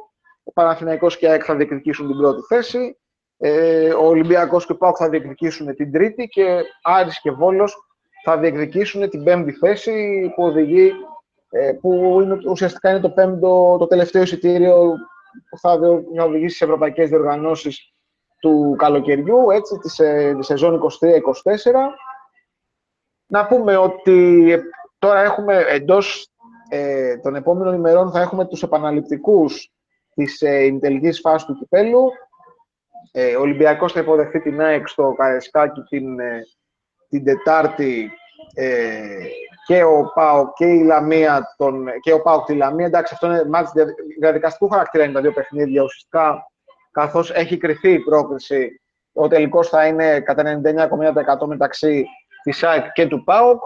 Ο 0.48 0.52
Παναθηναϊκός 0.54 1.18
και 1.18 1.26
η 1.26 1.30
ΑΕΚ 1.30 1.42
θα 1.46 1.56
διεκδικήσουν 1.56 2.08
την 2.08 2.18
πρώτη 2.18 2.42
θέση 2.48 2.98
ε, 3.38 3.94
ο 3.94 4.06
Ολυμπιακός 4.06 4.66
και 4.66 4.72
ο 4.72 4.78
ΠΑΟΚ 4.78 4.96
θα 5.00 5.10
διεκδικήσουν 5.10 5.76
την 5.76 5.92
τρίτη 5.92 6.28
και 6.28 6.64
Άρης 6.82 7.22
και 7.22 7.32
Βόλος 7.32 7.76
θα 8.24 8.38
διεκδικήσουν 8.38 9.10
την 9.10 9.24
πέμπτη 9.24 9.52
θέση 9.52 10.32
που 10.36 10.44
οδηγεί, 10.44 10.92
ε, 11.50 11.72
που 11.72 12.20
είναι, 12.22 12.38
ουσιαστικά 12.50 12.90
είναι 12.90 13.00
το, 13.00 13.10
πέμπτο, 13.10 13.76
το 13.80 13.88
τελευταίο 13.88 14.22
εισιτήριο 14.22 14.94
που 15.50 15.58
θα 15.58 15.72
οδηγήσει 16.24 16.56
στις 16.56 16.62
ευρωπαϊκές 16.62 17.10
διοργανώσεις 17.10 17.94
του 18.40 18.76
καλοκαιριού, 18.78 19.50
έτσι, 19.50 19.78
τη, 19.78 20.04
ε, 20.04 20.36
τη 20.36 20.46
σεζόν 20.46 20.74
23-24. 20.74 20.82
Να 23.26 23.48
πούμε 23.48 23.78
ότι 23.78 24.52
ε, 24.52 24.60
τώρα 25.00 25.22
έχουμε 25.22 25.58
εντός 25.58 26.30
ε, 26.70 27.18
των 27.18 27.36
επόμενων 27.36 27.74
ημερών 27.74 28.12
θα 28.12 28.20
έχουμε 28.20 28.46
τους 28.46 28.64
επαναληπτικούς 28.64 29.72
της 30.18 30.42
ε, 30.42 30.64
ημιτελικής 30.64 31.20
φάσης 31.20 31.48
του 31.48 31.58
κυπέλου. 31.58 32.12
Ε, 33.12 33.36
ο 33.36 33.42
Ολυμπιακός 33.42 33.92
θα 33.92 34.00
υποδεχθεί 34.00 34.42
την 34.42 34.62
ΑΕΚ 34.62 34.88
στο 34.88 35.14
Καρεσκάκι 35.18 35.82
την, 35.82 36.20
ε, 36.20 36.42
την 37.10 37.24
Τετάρτη 37.24 38.12
ε, 38.54 39.00
και 39.66 39.84
ο 39.84 40.12
ΠΑΟ 40.14 40.54
και 40.54 40.66
η 40.66 40.84
Λαμία 40.84 41.56
τον, 41.58 41.88
και 42.02 42.14
ο 42.14 42.22
ΠΑΟ 42.22 42.44
τη 42.44 42.54
Λαμία. 42.54 42.86
Εντάξει, 42.86 43.14
αυτό 43.14 43.28
είναι 43.28 43.46
μάτς 43.46 43.72
διαδικαστικού 44.20 44.70
χαρακτήρα 44.70 45.04
είναι 45.04 45.14
τα 45.14 45.22
δύο 45.22 45.34
παιχνίδια 45.34 45.84
ουσιαστικά 45.84 46.52
καθώς 46.92 47.32
έχει 47.32 47.58
κρυθεί 47.58 47.92
η 47.92 48.00
πρόκριση. 48.00 48.82
Ο 49.14 49.28
τελικός 49.28 49.70
θα 49.70 49.86
είναι 49.86 50.20
κατά 50.20 50.62
99,9% 51.42 51.48
μεταξύ 51.48 52.06
της 52.44 52.64
ΑΕΚ 52.64 52.92
και 52.92 53.08
του 53.08 53.24
ΠΑΟΚ. 53.24 53.62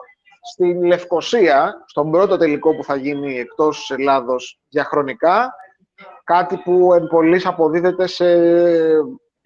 Στην 0.54 0.84
Λευκοσία, 0.84 1.84
στον 1.86 2.12
πρώτο 2.12 2.38
τελικό 2.38 2.76
που 2.76 2.84
θα 2.84 2.96
γίνει 2.96 3.40
εκτός 3.40 3.92
Ελλάδος 3.98 4.60
διαχρονικά, 4.70 5.54
κάτι 6.24 6.58
που 6.58 6.94
εν 6.94 7.48
αποδίδεται 7.48 8.08
σε 8.08 8.26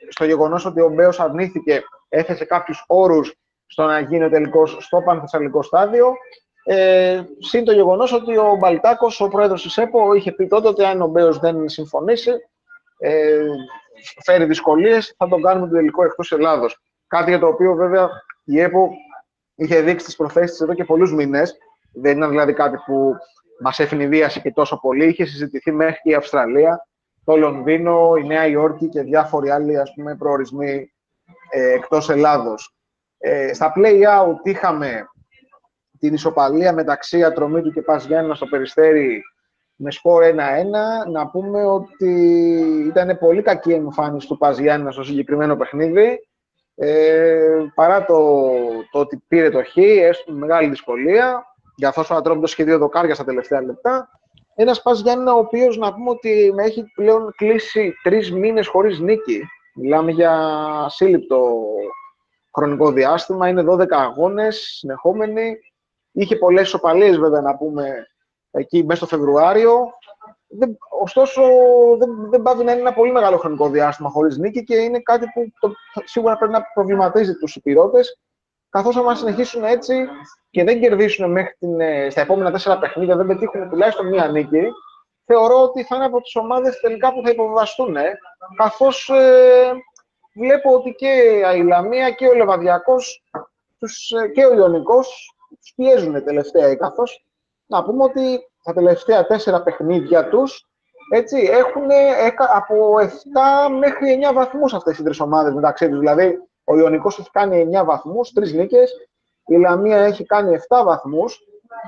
στο 0.10 0.26
γεγονός 0.26 0.66
ότι 0.66 0.82
ο 0.82 0.90
Μπέος 0.90 1.20
αρνήθηκε, 1.20 1.84
έθεσε 2.10 2.46
κάποιους 2.46 2.84
όρους 2.88 3.36
στο 3.66 3.84
να 3.84 4.00
γίνει 4.00 4.24
ο 4.24 4.30
τελικός 4.30 4.78
στο 4.80 5.02
πανθεσσαλικό 5.02 5.62
στάδιο. 5.64 6.14
Ε, 6.64 7.24
συν 7.40 7.64
το 7.64 7.72
γεγονός 7.72 8.14
ότι 8.14 8.38
ο 8.38 8.56
Μπαλτάκος, 8.60 9.22
ο 9.22 9.28
πρόεδρος 9.28 9.62
της 9.62 9.78
ΕΠΟ, 9.78 10.14
είχε 10.14 10.32
πει 10.32 10.48
τότε 10.48 10.68
ότι 10.68 10.84
αν 10.84 11.02
ο 11.02 11.08
Μπέος 11.08 11.40
δεν 11.40 11.70
συμφωνήσει, 11.70 12.32
ε, 12.98 13.46
φέρει 14.24 14.46
δυσκολίες, 14.46 15.16
θα 15.18 15.28
τον 15.28 15.42
κάνουμε 15.42 15.68
το 15.68 15.76
τελικό 15.76 16.04
εκτός 16.04 16.32
Ελλάδος. 16.32 16.82
Κάτι 17.08 17.30
για 17.30 17.40
το 17.40 17.48
οποίο 17.48 17.74
βέβαια 17.74 18.10
η 18.44 18.60
ΕΠΟ 18.60 18.90
είχε 19.56 19.82
δείξει 19.82 20.06
τις 20.06 20.16
προθέσεις 20.16 20.60
εδώ 20.60 20.74
και 20.74 20.84
πολλούς 20.84 21.14
μήνες. 21.14 21.58
Δεν 21.94 22.18
ήταν 22.18 22.30
δηλαδή 22.30 22.54
κάτι 22.54 22.78
που 22.86 23.16
μας 23.60 23.80
ευνηδίασε 23.80 24.40
και 24.40 24.52
τόσο 24.52 24.80
πολύ. 24.80 25.06
Είχε 25.07 25.26
συζητηθεί 25.26 25.72
μέχρι 25.72 26.11
η 26.11 26.14
Αυστραλία 26.14 26.88
το 27.26 27.36
Λονδίνο, 27.38 28.14
η 28.15 28.23
Νέα 28.23 28.48
Υόρκη 28.48 28.90
και 28.90 29.02
διάφοροι 29.02 29.49
άλλοι 29.49 29.80
ας 29.80 29.94
πούμε, 29.95 30.15
προορισμοί 30.15 30.94
ε, 31.49 31.73
εκτός 31.73 32.10
Ελλάδος. 32.10 32.76
Ε, 33.18 33.53
στα 33.53 33.73
play-out 33.76 34.40
είχαμε 34.44 35.07
την 35.99 36.14
ισοπαλία 36.14 36.73
μεταξύ 36.73 37.23
Ατρομήτου 37.23 37.72
και 37.72 37.82
Πας 37.82 38.07
στο 38.34 38.45
Περιστέρι 38.45 39.22
με 39.76 39.91
σκορ 39.91 40.23
1-1. 40.23 41.11
Να 41.11 41.27
πούμε 41.27 41.65
ότι 41.65 42.14
ήταν 42.88 43.18
πολύ 43.18 43.41
κακή 43.41 43.73
εμφάνιση 43.73 44.27
του 44.27 44.38
Πας 44.38 44.57
στο 44.90 45.03
συγκεκριμένο 45.03 45.56
παιχνίδι. 45.56 46.27
Ε, 46.76 47.65
παρά 47.76 48.06
το, 48.06 48.41
το 48.91 48.99
ότι 48.99 49.23
πήρε 49.27 49.49
το 49.49 49.64
χ, 49.64 49.77
έστω 49.77 50.32
με 50.32 50.38
μεγάλη 50.38 50.69
δυσκολία, 50.69 51.55
για 51.76 51.88
αυτό 51.90 52.14
ο 52.14 52.18
Ατρόμητος 52.18 52.54
είχε 52.54 52.64
δύο 52.64 52.78
δοκάρια 52.78 53.16
στα 53.16 53.24
τελευταία 53.24 53.62
λεπτά. 53.62 54.10
Ένας 54.56 54.82
Πας 54.82 55.00
Γιάννενα, 55.02 55.34
ο 55.34 55.38
οποίος 55.38 55.78
να 55.78 55.94
πούμε 55.94 56.10
ότι 56.10 56.52
με 56.56 56.64
έχει 56.64 56.84
πλέον 56.96 57.34
κλείσει 57.38 57.94
τρεις 58.04 58.32
μήνες 58.32 58.68
χωρίς 58.68 59.00
νίκη. 59.00 59.42
Μιλάμε 59.76 60.12
για 60.12 60.56
σύλληπτο 60.90 61.64
χρονικό 62.56 62.92
διάστημα. 62.92 63.48
Είναι 63.50 63.64
12 63.68 63.86
αγώνες 63.90 64.58
συνεχόμενοι. 64.78 65.58
Είχε 66.12 66.36
πολλές 66.36 66.68
ισοπαλίε, 66.68 67.18
βέβαια, 67.18 67.42
να 67.42 67.56
πούμε 67.58 68.08
εκεί 68.52 68.84
μέσα 68.84 69.06
στο 69.06 69.16
Φεβρουάριο. 69.18 69.94
Δεν, 70.48 70.78
ωστόσο, 71.02 71.42
δεν, 72.00 72.30
δεν 72.30 72.42
πάβει 72.42 72.64
να 72.64 72.72
είναι 72.72 72.82
ένα 72.82 72.94
πολύ 72.94 73.12
μεγάλο 73.12 73.38
χρονικό 73.38 73.70
διάστημα 73.70 74.10
χωρίς 74.10 74.38
νίκη 74.38 74.64
και 74.64 74.76
είναι 74.76 75.00
κάτι 75.00 75.26
που 75.34 75.52
το, 75.60 75.74
σίγουρα 76.04 76.38
πρέπει 76.38 76.54
να 76.54 76.62
προβληματίζει 76.74 77.34
τους 77.36 77.56
υπηρώτες 77.56 78.20
καθώς 78.76 78.98
αν 78.98 79.16
συνεχίσουν 79.16 79.64
έτσι 79.64 80.08
και 80.50 80.64
δεν 80.64 80.80
κερδίσουν 80.80 81.32
μέχρι 81.32 81.56
την, 81.60 81.80
ε, 81.80 82.10
στα 82.10 82.22
επόμενα 82.22 82.52
τέσσερα 82.52 82.80
παιχνίδια, 82.80 83.16
δεν 83.16 83.28
πετύχουν 83.28 83.70
τουλάχιστον 83.70 84.08
μία 84.08 84.28
νίκη, 84.28 84.68
θεωρώ 85.26 85.62
ότι 85.62 85.84
θα 85.84 85.96
είναι 85.96 86.06
από 86.06 86.22
τις 86.22 86.36
ομάδες 86.36 86.80
τελικά 86.80 87.14
που 87.14 87.22
θα 87.24 87.30
υποβιβαστούν. 87.30 87.96
Ε, 87.96 88.18
καθώς 88.58 89.10
ε, 89.10 89.72
βλέπω 90.34 90.74
ότι 90.74 90.92
και 90.92 91.42
η 91.56 91.64
Λαμία 91.64 92.12
και 92.12 92.28
ο 92.28 92.34
Λεβαδιακός 92.34 93.24
ε, 94.24 94.28
και 94.28 94.46
ο 94.46 94.54
Ιωνικός 94.54 95.36
τους 95.60 95.74
πιέζουν 95.76 96.24
τελευταία. 96.24 96.76
Καθώς 96.76 97.26
να 97.66 97.84
πούμε 97.84 98.04
ότι 98.04 98.40
τα 98.64 98.74
τελευταία 98.74 99.26
τέσσερα 99.26 99.64
παιχνίδια 99.64 100.30
τους 100.30 100.68
έτσι, 101.14 101.50
έχουν 101.52 101.88
από 102.54 102.96
7 103.00 103.08
μέχρι 103.80 104.20
9 104.30 104.34
βαθμούς 104.34 104.74
αυτές 104.74 104.98
οι 104.98 105.04
τρεις 105.04 105.20
ομάδες 105.20 105.54
μεταξύ 105.54 105.90
τους. 105.90 106.00
Δηλαδή, 106.00 106.40
ο 106.66 106.78
Ιωνικός 106.78 107.20
έχει 107.20 107.30
κάνει 107.32 107.70
9 107.82 107.86
βαθμούς, 107.86 108.32
3 108.36 108.54
νίκες. 108.54 109.10
Η 109.48 109.56
Λαμία 109.56 109.98
έχει 109.98 110.26
κάνει 110.26 110.56
7 110.56 110.84
βαθμούς 110.84 111.40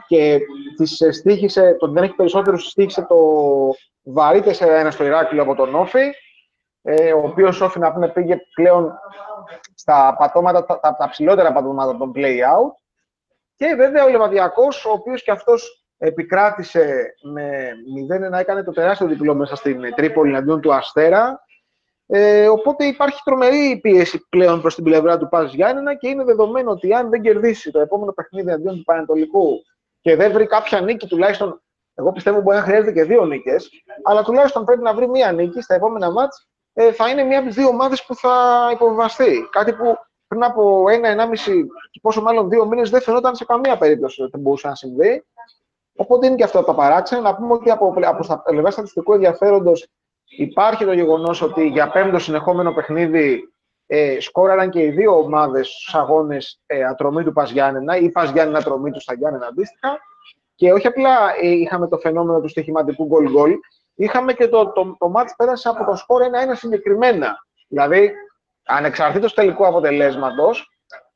και 0.08 0.40
της 0.76 1.04
στήχησε, 1.12 1.76
τον 1.80 1.94
δεν 1.94 2.04
έχει 2.04 2.14
περισσότερο 2.14 2.58
στήχησε 2.58 3.06
το 3.10 3.18
βαρύ 4.04 4.44
4-1 4.46 4.88
στο 4.90 5.04
Ηράκλειο 5.04 5.42
από 5.42 5.56
τον 5.56 5.76
Όφη, 5.76 6.12
ε, 6.82 7.14
ο 7.14 7.22
οποίος 7.24 7.62
Όφη 7.62 7.80
να 7.80 7.94
πούμε 7.94 8.10
πήγε 8.10 8.38
πλέον 8.56 9.00
στα 9.76 10.16
πατώματα, 10.18 10.66
τα, 10.66 10.96
τα, 10.98 11.10
ψηλότερα 11.10 11.54
πατώματα 11.54 11.98
των 11.98 12.12
play-out. 12.16 12.72
Και 13.56 13.74
βέβαια 13.78 14.04
ο 14.04 14.10
Λεβαδιακός, 14.10 14.86
ο 14.86 14.92
οποίος 14.92 15.24
και 15.24 15.32
αυτός 15.32 15.86
επικράτησε 15.98 17.14
με 17.34 17.72
0-1, 18.32 18.40
έκανε 18.40 18.64
το 18.64 18.72
τεράστιο 18.72 19.08
διπλό 19.08 19.36
μέσα 19.36 19.56
στην 19.56 19.96
Τρίπολη 19.96 20.30
εναντίον 20.30 20.62
του 20.62 20.74
Αστέρα. 20.74 21.46
Ε, 22.10 22.48
οπότε 22.48 22.86
υπάρχει 22.86 23.22
τρομερή 23.24 23.80
πίεση 23.82 24.28
πλέον 24.30 24.62
προς 24.62 24.76
την 24.76 24.84
πλευρά 24.84 25.18
του 25.18 25.30
Πας 25.30 25.54
Γιάννενα 25.54 25.96
και 25.96 26.08
είναι 26.08 26.24
δεδομένο 26.24 26.72
ότι 26.72 26.94
αν 26.94 27.10
δεν 27.10 27.22
κερδίσει 27.22 27.72
το 27.72 27.80
επόμενο 27.80 28.12
παιχνίδι 28.12 28.50
εναντίον 28.50 28.76
του 28.76 28.84
Πανετολικού 28.84 29.62
και 30.02 30.16
δεν 30.16 30.32
βρει 30.32 30.46
κάποια 30.46 30.82
νίκη 30.82 31.08
τουλάχιστον, 31.08 31.62
εγώ 31.94 32.12
πιστεύω 32.12 32.42
μπορεί 32.42 32.58
να 32.58 32.64
χρειάζεται 32.64 32.92
και 32.92 33.04
δύο 33.04 33.26
νίκες, 33.26 33.70
αλλά 34.04 34.24
τουλάχιστον 34.24 34.66
πρέπει 34.66 34.82
να 34.82 34.94
βρει 34.94 35.10
μία 35.10 35.32
νίκη 35.32 35.62
στα 35.62 35.76
επόμενα 35.76 36.12
μάτς, 36.12 36.48
ε, 36.74 36.92
θα 36.92 37.10
είναι 37.10 37.24
μία 37.24 37.38
από 37.38 37.48
τις 37.48 37.56
δύο 37.56 37.68
ομάδες 37.68 38.06
που 38.06 38.16
θα 38.16 38.70
υποβιβαστεί. 38.74 39.48
Κάτι 39.52 39.74
που 39.74 39.98
πριν 40.28 40.44
από 40.44 40.90
ένα, 40.90 41.08
ενάμιση 41.08 41.68
και 41.92 42.00
πόσο 42.02 42.22
μάλλον 42.22 42.50
δύο 42.50 42.66
μήνες 42.66 42.90
δεν 42.90 43.02
φαινόταν 43.02 43.36
σε 43.36 43.46
καμία 43.46 43.78
περίπτωση 43.78 44.24
ότι 44.24 44.38
μπορούσε 44.38 44.68
να 44.68 44.76
συμβεί. 44.76 45.26
Οπότε 45.96 46.28
είναι 46.28 46.36
και 46.36 46.44
αυτό 46.44 46.64
τα 46.64 46.76
παράξενα. 46.76 47.22
Να 47.22 47.36
πούμε 47.36 47.54
ότι 47.54 47.72
από, 47.72 47.94
από 48.02 48.24
στα 48.24 48.40
πλευρά 48.40 48.72
στατιστικού 48.72 49.14
ενδιαφέροντος 49.14 49.88
υπάρχει 50.30 50.86
το 50.86 50.94
γεγονός 50.94 51.42
ότι 51.42 51.68
για 51.68 51.90
πέμπτο 51.90 52.20
συνεχόμενο 52.20 52.74
παιχνίδι 52.74 53.52
ε, 53.88 54.20
σκόραραν 54.20 54.70
και 54.70 54.82
οι 54.82 54.90
δύο 54.90 55.18
ομάδες 55.18 55.68
στους 55.68 55.96
αγώνες 55.96 56.60
ε, 56.66 56.84
ατρομή 56.84 57.24
του 57.24 57.34
Παζιάννενα 57.34 57.98
ή 57.98 58.10
Παζιάννενα 58.10 58.58
ατρομή 58.58 58.92
του 58.92 59.02
στα 59.02 59.14
Γιάννενα 59.14 59.46
αντίστοιχα. 59.48 60.00
Και 60.56 60.72
όχι 60.74 60.88
απλά 60.88 61.18
ε, 61.42 61.48
είχαμε 61.48 61.88
το 61.88 61.98
φαινόμενο 61.98 62.42
του 62.42 62.48
στοιχηματικού 62.48 63.06
γκολ-γκολ, 63.06 63.54
είχαμε 63.96 64.34
και 64.34 64.48
το, 64.48 64.72
το, 64.72 64.96
το, 65.00 65.10
μάτς 65.10 65.36
πέρασε 65.36 65.70
από 65.70 65.86
το 65.86 65.96
σκορ 65.96 66.22
1-1 66.22 66.26
συγκεκριμένα. 66.52 67.36
Δηλαδή, 67.68 68.12
ανεξαρτήτως 68.66 69.34
τελικού 69.34 69.66
αποτελέσματος, 69.66 70.70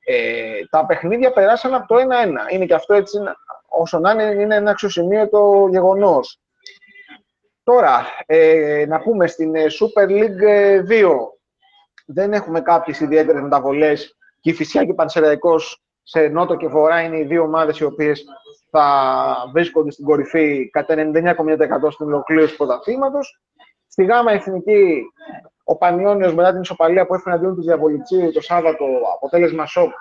ε, 0.06 0.66
τα 0.70 0.86
παιχνίδια 0.86 1.32
περάσαν 1.32 1.74
από 1.74 1.88
το 1.88 1.96
1-1. 1.96 2.54
Είναι 2.54 2.66
και 2.66 2.74
αυτό 2.74 2.94
έτσι 2.94 3.18
όσο 3.68 4.00
να 4.00 4.12
είναι, 4.12 4.24
είναι 4.24 4.56
ένα 4.56 4.72
αξιοσημείωτο 4.72 5.68
γεγονός. 5.70 6.40
Τώρα, 7.64 8.06
ε, 8.26 8.86
να 8.88 9.00
πούμε 9.00 9.28
στην 9.28 9.56
ε, 9.56 9.66
Super 9.66 10.08
League 10.08 10.44
2 10.90 10.92
ε, 10.92 11.08
δεν 12.06 12.34
έχουμε 12.34 12.62
κάποιες 12.62 13.00
ιδιαίτερες 13.00 13.42
μεταβολές 13.42 14.18
και 14.40 14.50
η 14.50 14.54
Φυσιά 14.54 14.86
και 14.86 14.92
ο 15.42 15.58
σε 16.04 16.20
νότο 16.20 16.56
και 16.56 16.68
βορρά 16.68 17.02
είναι 17.02 17.18
οι 17.18 17.24
δύο 17.24 17.44
ομάδες 17.44 17.80
οι 17.80 17.84
οποίες 17.84 18.24
θα 18.70 19.36
βρίσκονται 19.54 19.92
στην 19.92 20.06
κορυφή 20.06 20.70
κατά 20.70 20.96
99,9% 20.98 21.92
στην 21.92 22.06
ολοκλήρωση 22.06 22.52
του 22.52 22.58
πρωταθλήματος. 22.58 23.42
Στη 23.88 24.06
ΓΑΜΑ 24.06 24.32
Εθνική, 24.32 25.02
ο 25.64 25.78
Πανιόνιος 25.78 26.34
μετά 26.34 26.52
την 26.52 26.62
ισοπαλία 26.62 27.06
που 27.06 27.14
έφερε 27.14 27.36
αντίον 27.36 27.56
του 27.56 27.62
Διαβολιτσίου 27.62 28.32
το 28.32 28.42
Σάββατο, 28.42 28.86
αποτέλεσμα 29.16 29.66
σοκ, 29.66 29.92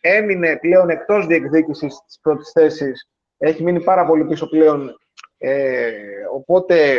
έμεινε 0.00 0.56
πλέον 0.56 0.88
εκτός 0.90 1.26
διεκδίκησης 1.26 2.02
της 2.06 2.18
πρώτης 2.22 2.50
θέσης. 2.50 3.08
Έχει 3.38 3.62
μείνει 3.62 3.82
πάρα 3.82 4.06
πολύ 4.06 4.24
πίσω 4.24 4.48
πλέον. 4.48 4.98
Ε, 5.42 5.92
οπότε 6.34 6.96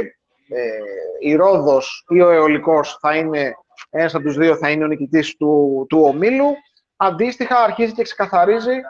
ε, 0.50 0.80
η 1.20 1.36
Ρόδος 1.36 2.06
ή 2.10 2.22
ο 2.22 2.30
Αιωλικός 2.30 2.98
θα 3.02 3.16
είναι 3.16 3.56
ένας 3.90 4.16
από 4.16 4.24
τους 4.24 4.38
δύο 4.38 4.56
θα 4.56 4.70
είναι 4.70 4.84
ο 4.84 4.88
νικητής 4.88 5.38
του, 5.38 5.86
του 5.90 6.02
ομίλου. 6.02 6.54
Αντίστοιχα 6.96 7.58
αρχίζει 7.58 7.94
και 7.94 8.04
ξεκαθαρίζει 8.04 8.82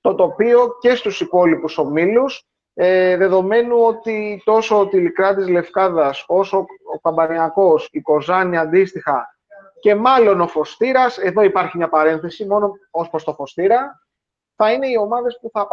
το 0.00 0.14
τοπίο 0.14 0.78
και 0.80 0.94
στους 0.94 1.20
υπόλοιπους 1.20 1.78
ομίλους 1.78 2.46
ε, 2.74 3.16
δεδομένου 3.16 3.76
ότι 3.80 4.42
τόσο 4.44 4.80
ο 4.80 4.88
Τηλικράτης 4.88 5.48
Λευκάδας 5.48 6.24
όσο 6.26 6.58
ο 6.94 6.98
Καμπανιακός, 7.02 7.88
η 7.92 8.00
Κοζάνη 8.00 8.56
αντίστοιχα 8.56 9.36
και 9.80 9.94
μάλλον 9.94 10.40
ο 10.40 10.46
Φωστήρας, 10.46 11.18
εδώ 11.18 11.42
υπάρχει 11.42 11.76
μια 11.76 11.88
παρένθεση 11.88 12.46
μόνο 12.46 12.72
ως 12.90 13.10
προς 13.10 13.24
το 13.24 13.34
Φωστήρα, 13.34 14.02
θα 14.56 14.72
είναι 14.72 14.88
οι 14.88 14.96
ομάδες 14.96 15.38
που 15.40 15.50
θα 15.52 15.68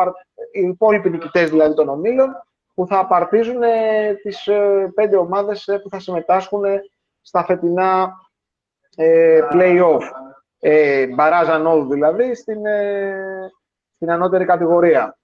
οι 0.52 0.62
υπόλοιποι 0.62 1.10
νικητές 1.10 1.49
δηλαδή 1.49 1.76
των 1.76 1.90
ομίλων, 1.90 2.36
που 2.73 2.88
θα 2.88 2.99
απαρτίζουν 2.99 3.64
ε, 3.64 4.14
τις 4.14 4.48
ε, 4.48 4.91
πέντε 4.95 5.18
ομάδες 5.18 5.68
ε, 5.68 5.80
που 5.80 5.89
θα 5.89 5.99
συμμετάσχουν 5.99 6.64
στα 7.22 7.45
φετινά 7.45 8.14
ε, 8.95 9.41
play-off. 9.52 10.02
Ε, 10.60 11.07
μπαράζαν 11.07 11.89
δηλαδή 11.89 12.35
στην, 12.35 12.65
ε, 12.65 13.52
στην 13.95 14.11
ανώτερη 14.11 14.45
κατηγορία. 14.45 15.18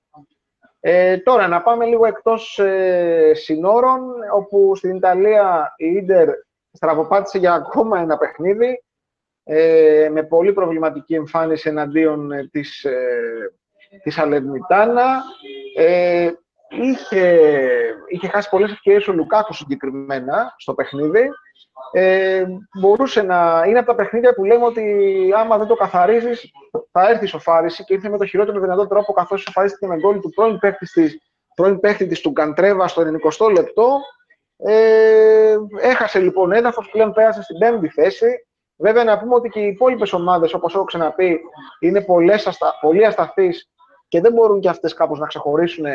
Ε, 0.79 1.17
τώρα, 1.17 1.47
να 1.47 1.61
πάμε 1.61 1.85
λίγο 1.85 2.05
εκτός 2.05 2.59
ε, 2.59 3.31
συνόρων, 3.33 4.01
όπου 4.33 4.75
στην 4.75 4.95
Ιταλία 4.95 5.73
η 5.77 5.85
Ίντερ 5.85 6.29
στραβοπάτησε 6.71 7.37
για 7.37 7.53
ακόμα 7.53 7.99
ένα 7.99 8.17
παιχνίδι 8.17 8.83
ε, 9.43 10.09
με 10.11 10.23
πολύ 10.23 10.53
προβληματική 10.53 11.13
εμφάνιση 11.13 11.69
εναντίον 11.69 12.31
ε, 12.31 12.47
της, 12.51 12.83
ε, 12.83 13.53
της 14.03 14.17
Αλερνιτάνα. 14.17 15.23
Ε, 16.67 16.77
είχε, 16.81 17.49
είχε 18.07 18.27
χάσει 18.27 18.49
πολλές 18.49 18.71
ευκαιρίες 18.71 19.07
ο 19.07 19.13
Λουκάκου 19.13 19.53
συγκεκριμένα 19.53 20.53
στο 20.57 20.73
παιχνίδι. 20.73 21.29
Ε, 21.91 22.45
μπορούσε 22.79 23.21
να 23.21 23.63
είναι 23.67 23.79
από 23.79 23.87
τα 23.87 23.95
παιχνίδια 23.95 24.33
που 24.33 24.43
λέμε 24.45 24.65
ότι 24.65 24.83
άμα 25.37 25.57
δεν 25.57 25.67
το 25.67 25.75
καθαρίζεις 25.75 26.51
θα 26.91 27.09
έρθει 27.09 27.23
η 27.23 27.27
σοφάριση 27.27 27.83
και 27.83 27.93
ήρθε 27.93 28.09
με 28.09 28.17
το 28.17 28.25
χειρότερο 28.25 28.59
δυνατό 28.59 28.87
τρόπο 28.87 29.13
καθώς 29.13 29.41
σοφαρίστηκε 29.41 29.87
με 29.87 29.95
γκολ 29.95 30.19
του 30.19 30.29
πρώην 30.29 30.59
παίκτη 30.59 30.85
της, 30.85 31.17
πρώην 31.55 31.79
παίκτη 31.79 32.05
της 32.05 32.21
του 32.21 32.33
Καντρέβα 32.33 32.87
στο 32.87 33.01
90 33.01 33.51
λεπτό. 33.51 33.99
Ε, 34.57 35.55
έχασε 35.81 36.19
λοιπόν 36.19 36.51
έδαφος, 36.51 36.89
πλέον 36.89 37.13
πέρασε 37.13 37.41
στην 37.41 37.57
πέμπτη 37.57 37.89
θέση. 37.89 38.27
Βέβαια, 38.75 39.03
να 39.03 39.19
πούμε 39.19 39.35
ότι 39.35 39.49
και 39.49 39.59
οι 39.59 39.67
υπόλοιπες 39.67 40.13
ομάδες, 40.13 40.53
όπως 40.53 40.73
έχω 40.75 40.83
ξαναπεί, 40.83 41.39
είναι 41.79 42.01
πολλές, 42.01 42.57
πολύ 42.81 43.05
ασταθείς 43.05 43.69
και 44.07 44.21
δεν 44.21 44.33
μπορούν 44.33 44.59
και 44.59 44.69
αυτές 44.69 44.93
κάπως 44.93 45.19
να 45.19 45.27
ξεχωρίσουν. 45.27 45.85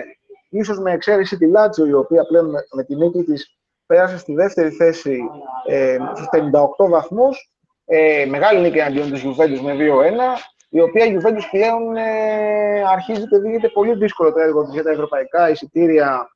Ίσως 0.52 0.78
με 0.78 0.92
εξαίρεση 0.92 1.36
τη 1.36 1.46
Λάτσιο, 1.46 1.86
η 1.86 1.92
οποία 1.92 2.24
πλέον 2.24 2.50
με, 2.50 2.64
με 2.72 2.84
τη 2.84 2.94
νίκη 2.94 3.22
της 3.22 3.58
πέρασε 3.86 4.18
στη 4.18 4.34
δεύτερη 4.34 4.70
θέση 4.70 5.18
ε, 5.66 5.96
στους 6.14 6.28
58 6.32 6.88
βαθμούς. 6.88 7.52
Ε, 7.84 8.26
μεγάλη 8.28 8.60
νίκη 8.60 8.80
αντίον 8.80 9.10
της 9.10 9.22
Juventus 9.24 9.60
με 9.62 9.72
2-1, 9.72 9.78
η 10.68 10.80
οποία 10.80 11.04
η 11.04 11.16
Juventus 11.16 11.42
πλέον 11.50 11.96
ε, 11.96 12.82
αρχίζει 12.92 13.28
και 13.28 13.38
δίνεται 13.38 13.68
πολύ 13.68 13.94
δύσκολο 13.94 14.32
το 14.32 14.40
έργο 14.40 14.64
της 14.64 14.72
για 14.72 14.82
τα 14.82 14.90
ευρωπαϊκά 14.90 15.50
εισιτήρια 15.50 16.28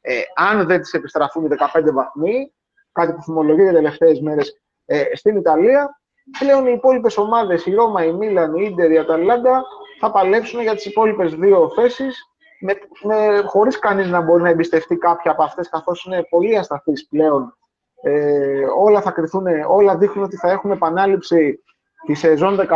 ε, 0.00 0.20
αν 0.34 0.66
δεν 0.66 0.80
της 0.80 0.92
επιστραφούν 0.92 1.44
οι 1.44 1.48
15 1.74 1.92
βαθμοί, 1.92 2.52
κάτι 2.92 3.12
που 3.12 3.22
θυμολογείται 3.22 3.72
τελευταίες 3.72 4.20
μέρες 4.20 4.60
ε, 4.84 5.04
στην 5.12 5.36
Ιταλία. 5.36 6.00
Πλέον 6.38 6.66
οι 6.66 6.72
υπόλοιπες 6.76 7.16
ομάδες, 7.16 7.66
η 7.66 7.74
Ρώμα, 7.74 8.04
η 8.04 8.12
Μίλαν, 8.12 8.54
η 8.54 8.66
Ίντερ, 8.70 8.90
η 8.90 8.98
Αταλάντα, 8.98 9.64
θα 10.00 10.10
παλέψουν 10.10 10.60
για 10.60 10.74
τις 10.74 10.86
υπόλοιπες 10.86 11.34
δύο 11.34 11.70
θέσεις, 11.74 12.33
με, 12.60 12.74
με, 13.02 13.42
χωρίς 13.46 13.78
κανείς 13.78 14.08
να 14.08 14.20
μπορεί 14.20 14.42
να 14.42 14.48
εμπιστευτεί 14.48 14.96
κάποια 14.96 15.30
από 15.30 15.42
αυτές, 15.42 15.68
καθώς 15.68 16.04
είναι 16.04 16.26
πολύ 16.30 16.56
ασταθείς 16.58 17.08
πλέον. 17.08 17.56
Ε, 18.02 18.64
όλα 18.78 19.00
θα 19.00 19.10
κρυθούν, 19.10 19.46
όλα 19.68 19.96
δείχνουν 19.96 20.24
ότι 20.24 20.36
θα 20.36 20.50
έχουμε 20.50 20.74
επανάληψη 20.74 21.62
τη 22.06 22.14
σεζόν 22.14 22.56
18-19, 22.56 22.66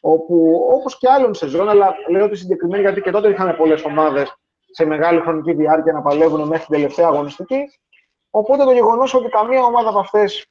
όπου 0.00 0.66
όπως 0.70 0.98
και 0.98 1.08
άλλων 1.08 1.34
σεζόν, 1.34 1.68
αλλά 1.68 1.94
λέω 2.10 2.24
ότι 2.24 2.36
συγκεκριμένη 2.36 2.82
γιατί 2.82 3.00
και 3.00 3.10
τότε 3.10 3.28
είχαμε 3.28 3.54
πολλές 3.54 3.84
ομάδες 3.84 4.38
σε 4.70 4.84
μεγάλη 4.84 5.20
χρονική 5.20 5.52
διάρκεια 5.52 5.92
να 5.92 6.02
παλεύουν 6.02 6.48
μέχρι 6.48 6.64
την 6.64 6.74
τελευταία 6.74 7.06
αγωνιστική, 7.06 7.68
Οπότε 8.36 8.64
το 8.64 8.72
γεγονός 8.72 9.14
ότι 9.14 9.28
καμία 9.28 9.62
ομάδα 9.62 9.88
από 9.88 9.98
αυτές 9.98 10.46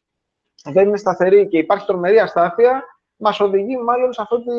δεν 0.64 0.88
είναι 0.88 0.98
σταθερή 0.98 1.48
και 1.48 1.58
υπάρχει 1.58 1.86
τρομερή 1.86 2.20
αστάθεια, 2.20 2.84
μας 3.16 3.40
οδηγεί 3.40 3.78
μάλλον 3.78 4.14
σε 4.14 4.22
αυτή, 4.22 4.36
τη, 4.36 4.52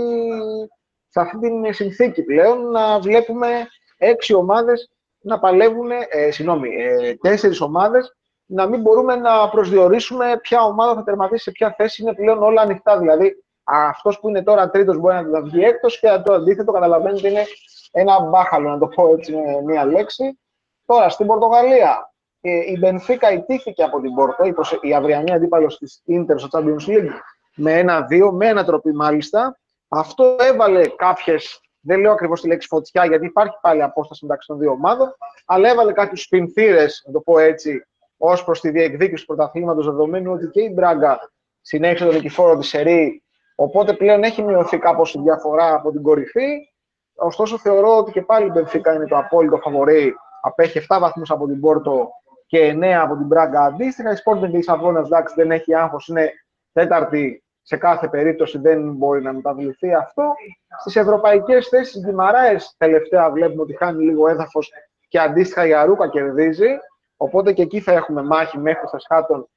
σε 1.15 1.21
αυτή 1.21 1.39
την 1.39 1.75
συνθήκη 1.75 2.23
πλέον 2.23 2.71
να 2.71 2.99
βλέπουμε 2.99 3.49
έξι 3.97 4.35
ομάδες 4.35 4.91
να 5.21 5.39
παλεύουν, 5.39 5.91
ε, 6.11 6.31
συγγνώμη, 6.31 6.69
ε, 6.75 7.15
τέσσερις 7.15 7.61
ομάδες 7.61 8.17
να 8.47 8.67
μην 8.67 8.81
μπορούμε 8.81 9.17
να 9.17 9.49
προσδιορίσουμε 9.49 10.39
ποια 10.43 10.63
ομάδα 10.63 10.95
θα 10.95 11.05
τερματίσει 11.05 11.43
σε 11.43 11.51
ποια 11.51 11.75
θέση. 11.77 12.03
Είναι 12.03 12.15
πλέον 12.15 12.43
όλα 12.43 12.63
ανοιχτά. 12.63 12.99
Δηλαδή, 12.99 13.45
αυτός 13.65 14.21
που 14.21 14.29
είναι 14.29 14.43
τώρα 14.43 14.71
τρίτος 14.71 14.99
μπορεί 14.99 15.31
να 15.31 15.43
βγει 15.43 15.65
έκτος 15.65 15.99
και 15.99 16.09
το 16.25 16.33
αντίθετο 16.33 16.73
καταλαβαίνετε 16.73 17.29
είναι 17.29 17.45
ένα 17.91 18.21
μπάχαλο, 18.21 18.69
να 18.71 18.79
το 18.79 18.87
πω 18.87 19.09
έτσι 19.09 19.33
με 19.33 19.63
μία 19.65 19.85
λέξη. 19.85 20.39
Τώρα, 20.87 21.09
στην 21.09 21.27
Πορτογαλία, 21.27 22.13
η 22.41 22.79
Μπενφίκα 22.79 23.33
ιτήθηκε 23.33 23.83
από 23.83 24.01
την 24.01 24.15
Πόρτο, 24.15 24.45
η 24.81 24.95
αυριανή 24.95 25.33
αντίπαλος 25.33 25.79
της 25.79 26.03
Ίντερ 26.05 26.39
στο 26.39 26.49
Champions 26.53 26.89
League, 26.89 27.11
με 27.55 27.79
ένα-δύο, 27.79 28.33
με 28.33 28.47
ένα 28.47 28.65
τροπή 28.65 28.93
μάλιστα. 28.93 29.59
Αυτό 29.95 30.37
έβαλε 30.39 30.87
κάποιες, 30.87 31.61
δεν 31.81 32.01
λέω 32.01 32.13
ακριβώς 32.13 32.41
τη 32.41 32.49
λέξη 32.49 32.69
φωτιά, 32.69 33.05
γιατί 33.05 33.27
υπάρχει 33.27 33.57
πάλι 33.61 33.83
απόσταση 33.83 34.25
μεταξύ 34.25 34.49
των 34.49 34.59
δύο 34.59 34.71
ομάδων, 34.71 35.17
αλλά 35.47 35.69
έβαλε 35.69 35.93
κάποιους 35.93 36.23
σπινθήρε, 36.23 36.87
να 37.07 37.13
το 37.13 37.21
πω 37.21 37.39
έτσι, 37.39 37.87
ως 38.17 38.45
προς 38.45 38.61
τη 38.61 38.71
διεκδίκηση 38.71 39.27
του 39.27 39.35
πρωταθλήματος, 39.35 39.87
δεδομένου 39.87 40.33
ότι 40.33 40.47
και 40.47 40.63
η 40.63 40.71
Μπράγκα 40.75 41.31
συνέχισε 41.61 42.05
τον 42.05 42.15
νικηφόρο 42.15 42.57
της 42.59 42.69
Σερή, 42.69 43.23
οπότε 43.55 43.93
πλέον 43.93 44.23
έχει 44.23 44.43
μειωθεί 44.43 44.79
κάπως 44.79 45.15
η 45.15 45.21
διαφορά 45.21 45.75
από 45.75 45.91
την 45.91 46.03
κορυφή. 46.03 46.69
Ωστόσο, 47.17 47.59
θεωρώ 47.59 47.97
ότι 47.97 48.13
και 48.13 48.23
πάλι 48.23 48.47
η 48.47 48.51
Μπενφίκα 48.53 48.95
είναι 48.95 49.07
το 49.07 49.17
απόλυτο 49.17 49.57
φαβορή. 49.57 50.15
Απέχει 50.43 50.81
7 50.89 50.99
βαθμούς 51.01 51.31
από 51.31 51.47
την 51.47 51.61
Πόρτο 51.61 52.09
και 52.47 52.77
9 52.81 52.85
από 52.85 53.17
την 53.17 53.27
Μπράγκα 53.27 53.61
αντίστοιχα. 53.61 54.13
Η 54.13 54.17
Sporting 54.25 54.41
τη 54.41 54.57
Λισαβόνας 54.57 55.07
εντάξει 55.07 55.35
δεν 55.37 55.51
έχει 55.51 55.75
άγχος, 55.75 56.09
είναι 56.09 56.33
τέταρτη 56.73 57.45
σε 57.67 57.77
κάθε 57.77 58.09
περίπτωση 58.09 58.59
δεν 58.59 58.93
μπορεί 58.93 59.23
να 59.23 59.33
μεταβληθεί 59.33 59.95
αυτό. 59.95 60.35
Στις 60.81 60.97
ευρωπαϊκές 60.97 61.69
θέσεις, 61.69 62.05
Γκυμαράε 62.05 62.57
τελευταία 62.77 63.31
βλέπουμε 63.31 63.63
ότι 63.63 63.77
χάνει 63.77 64.05
λίγο 64.05 64.29
έδαφος 64.29 64.73
και 65.09 65.19
αντίστοιχα 65.19 65.67
η 65.67 65.75
Αρούκα 65.75 66.09
κερδίζει. 66.09 66.69
Οπότε 67.17 67.53
και 67.53 67.63
εκεί 67.63 67.81
θα 67.81 67.93
έχουμε 67.93 68.23
μάχη 68.23 68.59
μέχρι 68.59 68.87
στα 68.89 68.99
σχάτων 68.99 69.49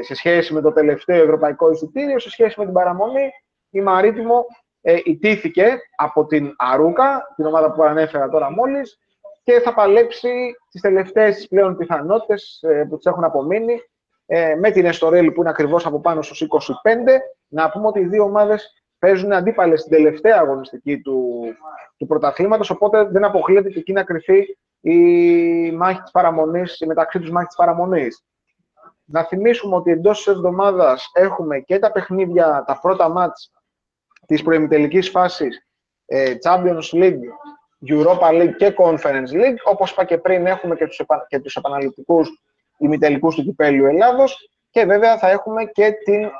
σε 0.00 0.14
σχέση 0.14 0.54
με 0.54 0.60
το 0.60 0.72
τελευταίο 0.72 1.22
ευρωπαϊκό 1.22 1.70
εισιτήριο, 1.70 2.18
σε 2.18 2.30
σχέση 2.30 2.58
με 2.58 2.64
την 2.64 2.74
παραμονή. 2.74 3.30
Η 3.70 3.80
Μαρίτιμο 3.80 4.44
ε, 4.80 4.98
ιτήθηκε 5.04 5.78
από 5.96 6.26
την 6.26 6.54
Αρούκα, 6.56 7.32
την 7.36 7.46
ομάδα 7.46 7.72
που 7.72 7.82
ανέφερα 7.82 8.28
τώρα 8.28 8.50
μόλις, 8.50 8.98
και 9.42 9.60
θα 9.60 9.74
παλέψει 9.74 10.52
τις 10.70 10.80
τελευταίες 10.80 11.46
πλέον 11.48 11.76
πιθανότητες 11.76 12.58
ε, 12.62 12.86
που 12.88 12.96
τις 12.96 13.06
έχουν 13.06 13.24
απομείνει 13.24 13.80
ε, 14.32 14.54
με 14.54 14.70
την 14.70 14.84
Εστορέλη 14.84 15.32
που 15.32 15.40
είναι 15.40 15.50
ακριβώς 15.50 15.86
από 15.86 16.00
πάνω 16.00 16.22
στους 16.22 16.42
25. 16.42 16.46
Να 17.48 17.70
πούμε 17.70 17.86
ότι 17.86 18.00
οι 18.00 18.04
δύο 18.04 18.22
ομάδες 18.24 18.84
παίζουν 18.98 19.32
αντίπαλες 19.32 19.80
στην 19.80 19.92
τελευταία 19.92 20.38
αγωνιστική 20.38 21.00
του, 21.00 21.42
του 21.96 22.06
πρωταθλήματος, 22.06 22.70
οπότε 22.70 23.04
δεν 23.04 23.24
αποκλείεται 23.24 23.68
και 23.68 23.78
εκεί 23.78 23.92
να 23.92 24.02
κρυφεί 24.02 24.58
η 24.80 24.96
μάχη 25.72 26.00
της 26.02 26.10
παραμονής, 26.10 26.80
η 26.80 26.86
μεταξύ 26.86 27.18
τους 27.18 27.30
μάχη 27.30 27.46
της 27.46 27.56
παραμονής. 27.56 28.24
Να 29.04 29.24
θυμίσουμε 29.24 29.76
ότι 29.76 29.90
εντός 29.90 30.16
της 30.16 30.26
εβδομάδας 30.26 31.10
έχουμε 31.12 31.58
και 31.58 31.78
τα 31.78 31.92
παιχνίδια, 31.92 32.64
τα 32.66 32.78
πρώτα 32.80 33.08
μάτς 33.08 33.52
της 34.26 34.42
προημιτελικής 34.42 35.10
φάσης 35.10 35.66
ε, 36.06 36.34
Champions 36.44 36.92
League, 36.92 37.20
Europa 37.88 38.28
League 38.28 38.54
και 38.56 38.74
Conference 38.78 39.32
League. 39.32 39.58
Όπως 39.64 39.90
είπα 39.90 40.04
και 40.04 40.18
πριν, 40.18 40.46
έχουμε 40.46 40.76
και 40.76 40.86
τους, 40.86 40.98
επα, 40.98 41.26
και 41.28 41.38
τους 41.38 41.56
επαναληπτικούς 41.56 42.30
ημιτελικούς 42.80 43.34
του 43.34 43.42
Κυπέλιου 43.42 43.86
Ελλάδος 43.86 44.50
και 44.70 44.84
βέβαια 44.84 45.18
θα 45.18 45.30
έχουμε 45.30 45.64
και 45.64 45.92
την 46.04 46.30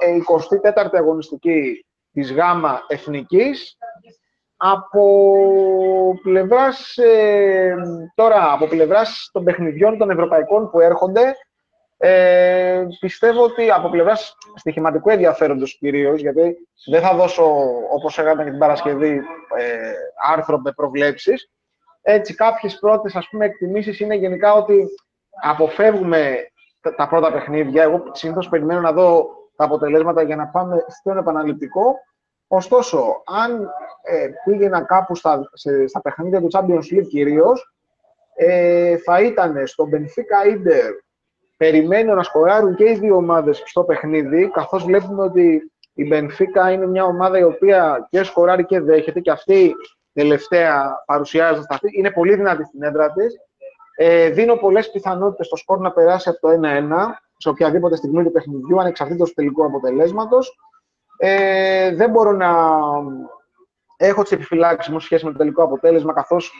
24η 0.84 0.92
ε, 0.92 0.98
αγωνιστική 0.98 1.84
της 2.12 2.32
ΓΑΜΑ 2.32 2.84
Εθνικής 2.88 3.76
από 4.56 5.04
πλευράς, 6.22 6.96
ε, 6.96 7.74
τώρα, 8.14 8.52
από 8.52 8.66
πλευράς 8.66 9.30
των 9.32 9.44
παιχνιδιών 9.44 9.98
των 9.98 10.10
ευρωπαϊκών 10.10 10.70
που 10.70 10.80
έρχονται 10.80 11.34
ε, 12.02 12.86
πιστεύω 13.00 13.42
ότι 13.42 13.70
από 13.70 13.88
πλευράς 13.88 14.36
στοιχηματικού 14.54 15.10
ενδιαφέροντος 15.10 15.76
κυρίως, 15.78 16.20
γιατί 16.20 16.56
δεν 16.86 17.00
θα 17.00 17.14
δώσω 17.14 17.44
όπως 17.90 18.18
έκανα 18.18 18.44
και 18.44 18.50
την 18.50 18.58
Παρασκευή 18.58 19.20
ε, 19.56 19.92
άρθρο 20.32 20.58
με 20.58 20.72
προβλέψεις. 20.72 21.50
Έτσι, 22.02 22.34
κάποιες 22.34 22.78
πρώτες 22.78 23.14
εκτιμήσεις 23.38 24.00
είναι 24.00 24.14
γενικά 24.14 24.52
ότι 24.52 24.88
αποφεύγουμε 25.42 26.36
τα, 26.96 27.08
πρώτα 27.08 27.32
παιχνίδια. 27.32 27.82
Εγώ 27.82 28.02
συνήθως 28.12 28.48
περιμένω 28.48 28.80
να 28.80 28.92
δω 28.92 29.28
τα 29.56 29.64
αποτελέσματα 29.64 30.22
για 30.22 30.36
να 30.36 30.46
πάμε 30.46 30.84
στον 30.88 31.18
επαναληπτικό. 31.18 31.96
Ωστόσο, 32.48 33.22
αν 33.42 33.70
ε, 34.02 34.28
πήγαινα 34.44 34.82
κάπου 34.82 35.14
στα, 35.14 35.50
σε, 35.52 35.86
στα 35.86 36.00
παιχνίδια 36.00 36.40
του 36.40 36.48
Champions 36.52 36.94
League 36.94 37.06
κυρίως, 37.08 37.74
ε, 38.34 38.96
θα 38.96 39.20
ήταν 39.20 39.66
στο 39.66 39.88
Benfica 39.92 40.54
Inter 40.54 40.90
περιμένω 41.56 42.14
να 42.14 42.22
σκοράρουν 42.22 42.74
και 42.74 42.90
οι 42.90 42.94
δύο 42.94 43.16
ομάδες 43.16 43.62
στο 43.66 43.84
παιχνίδι, 43.84 44.50
καθώς 44.50 44.84
βλέπουμε 44.84 45.22
ότι 45.22 45.72
η 45.94 46.06
Μπενφίκα 46.06 46.70
είναι 46.70 46.86
μια 46.86 47.04
ομάδα 47.04 47.38
η 47.38 47.42
οποία 47.42 48.06
και 48.10 48.22
σκοράρει 48.22 48.64
και 48.64 48.80
δέχεται 48.80 49.20
και 49.20 49.30
αυτή 49.30 49.74
τελευταία 50.12 51.02
παρουσιάζεται 51.06 51.62
στα 51.62 51.74
αυτή. 51.74 51.90
Είναι 51.92 52.10
πολύ 52.10 52.34
δυνατή 52.34 52.64
στην 52.64 52.82
έδρα 52.82 53.12
της. 53.12 53.34
Ε, 54.02 54.28
δίνω 54.28 54.56
πολλές 54.56 54.90
πιθανότητες 54.90 55.46
στο 55.46 55.56
σκορ 55.56 55.78
να 55.78 55.92
περάσει 55.92 56.28
από 56.28 56.38
το 56.40 56.48
1-1 56.48 57.20
σε 57.36 57.48
οποιαδήποτε 57.48 57.96
στιγμή 57.96 58.24
του 58.24 58.30
παιχνιδιού, 58.30 58.80
ανεξαρτήτως 58.80 59.28
του 59.28 59.34
τελικού 59.34 59.64
αποτελέσματος. 59.64 60.58
Ε, 61.16 61.94
δεν 61.94 62.10
μπορώ 62.10 62.32
να 62.32 62.50
έχω 63.96 64.22
τις 64.22 64.32
επιφυλάξεις 64.32 64.92
μου 64.92 65.00
σχέση 65.00 65.24
με 65.24 65.32
το 65.32 65.38
τελικό 65.38 65.62
αποτέλεσμα, 65.62 66.12
καθώς 66.12 66.52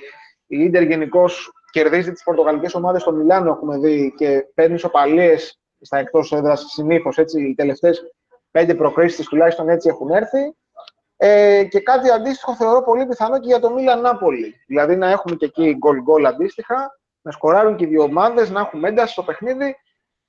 η 0.46 0.64
Ίντερ 0.64 0.82
γενικώς 0.82 1.52
κερδίζει 1.70 2.12
τις 2.12 2.22
πορτογαλικές 2.22 2.74
ομάδες 2.74 3.02
στο 3.02 3.12
Μιλάνο, 3.12 3.50
έχουμε 3.50 3.78
δει, 3.78 4.14
και 4.16 4.46
παίρνει 4.54 4.74
ισοπαλίε 4.74 5.36
στα 5.80 5.98
εκτός 5.98 6.32
έδρας 6.32 6.64
συνήθως. 6.68 7.16
Οι 7.16 7.54
τελευταίες 7.54 8.02
πέντε 8.50 8.74
προκρίσεις 8.74 9.28
τουλάχιστον 9.28 9.68
έτσι 9.68 9.88
έχουν 9.88 10.10
έρθει. 10.10 10.54
Ε, 11.16 11.64
και 11.64 11.80
κάτι 11.80 12.10
αντίστοιχο 12.10 12.54
θεωρώ 12.54 12.82
πολύ 12.82 13.06
πιθανό 13.06 13.38
και 13.38 13.46
για 13.46 13.60
το 13.60 13.70
Μίλαν 13.70 14.00
Νάπολη. 14.00 14.54
Δηλαδή 14.66 14.96
να 14.96 15.10
έχουμε 15.10 15.36
και 15.36 15.44
εκεί 15.44 15.76
γκολ-γκολ 15.78 16.26
αντίστοιχα, 16.26 16.99
να 17.22 17.30
σκοράρουν 17.30 17.76
και 17.76 17.84
οι 17.84 17.88
δύο 17.88 18.02
ομάδες, 18.02 18.51
να 18.51 18.60
έχουμε 18.60 18.88
ένταση 18.88 19.12
στο 19.12 19.22
παιχνίδι 19.22 19.76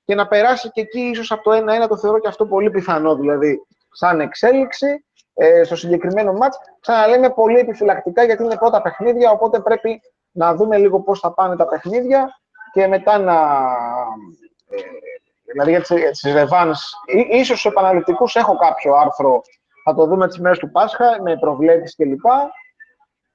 και 0.04 0.14
να 0.14 0.26
περάσει 0.26 0.70
και 0.70 0.80
εκεί 0.80 1.00
ίσως 1.00 1.30
από 1.30 1.42
το 1.42 1.50
1-1 1.84 1.88
το 1.88 1.96
θεωρώ 1.96 2.18
και 2.18 2.28
αυτό 2.28 2.46
πολύ 2.46 2.70
πιθανό. 2.70 3.16
Δηλαδή, 3.16 3.66
σαν 3.90 4.20
εξέλιξη 4.20 5.04
ε, 5.34 5.64
στο 5.64 5.76
συγκεκριμένο 5.76 6.32
μάτς. 6.32 6.58
Ξαναλέμε 6.80 7.30
πολύ 7.30 7.58
επιφυλακτικά 7.58 8.24
γιατί 8.24 8.42
είναι 8.42 8.56
πρώτα 8.56 8.82
παιχνίδια, 8.82 9.30
οπότε 9.30 9.60
πρέπει 9.60 10.00
να 10.30 10.54
δούμε 10.54 10.78
λίγο 10.78 11.00
πώς 11.00 11.20
θα 11.20 11.32
πάνε 11.32 11.56
τα 11.56 11.66
παιχνίδια 11.66 12.28
και 12.72 12.86
μετά 12.86 13.18
να... 13.18 13.34
Ε, 14.68 14.80
δηλαδή 15.52 15.70
για 15.70 16.10
τις 16.10 16.32
ρεβάνς, 16.32 16.90
ίσως 17.30 17.58
στους 17.58 17.70
επαναληπτικούς 17.70 18.36
έχω 18.36 18.56
κάποιο 18.56 18.94
άρθρο, 18.94 19.40
θα 19.84 19.94
το 19.94 20.06
δούμε 20.06 20.28
τις 20.28 20.38
μέρες 20.38 20.58
του 20.58 20.70
Πάσχα, 20.70 21.22
με 21.22 21.38
προβλέψεις 21.38 21.96
κλπ. 21.96 22.24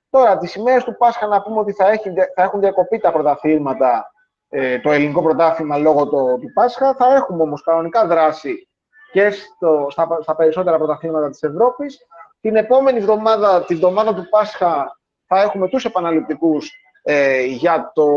Τώρα, 0.09 0.37
τις 0.37 0.55
ημέρες 0.55 0.83
του 0.83 0.97
Πάσχα 0.97 1.27
να 1.27 1.41
πούμε 1.41 1.59
ότι 1.59 1.73
θα, 1.73 1.89
έχει, 1.89 2.13
θα 2.35 2.43
έχουν 2.43 2.59
διακοπεί 2.59 2.99
τα 2.99 3.11
πρωταθλήματα, 3.11 4.11
ε, 4.49 4.79
το 4.79 4.91
ελληνικό 4.91 5.21
πρωτάθλημα 5.21 5.77
λόγω 5.77 6.09
το, 6.09 6.37
του 6.37 6.51
Πάσχα. 6.53 6.95
Θα 6.95 7.15
έχουμε 7.15 7.43
όμως 7.43 7.63
κανονικά 7.63 8.07
δράση 8.07 8.67
και 9.11 9.29
στο, 9.29 9.87
στα, 9.89 10.17
στα 10.21 10.35
περισσότερα 10.35 10.77
πρωταθλήματα 10.77 11.29
της 11.29 11.43
Ευρώπης. 11.43 11.97
Την 12.41 12.55
επόμενη 12.55 12.97
εβδομάδα, 12.97 13.63
την 13.63 13.75
εβδομάδα 13.75 14.13
του 14.13 14.29
Πάσχα, 14.29 14.99
θα 15.27 15.41
έχουμε 15.41 15.69
τους 15.69 15.85
επαναληπτικούς 15.85 16.71
ε, 17.03 17.43
για, 17.43 17.91
το, 17.93 18.07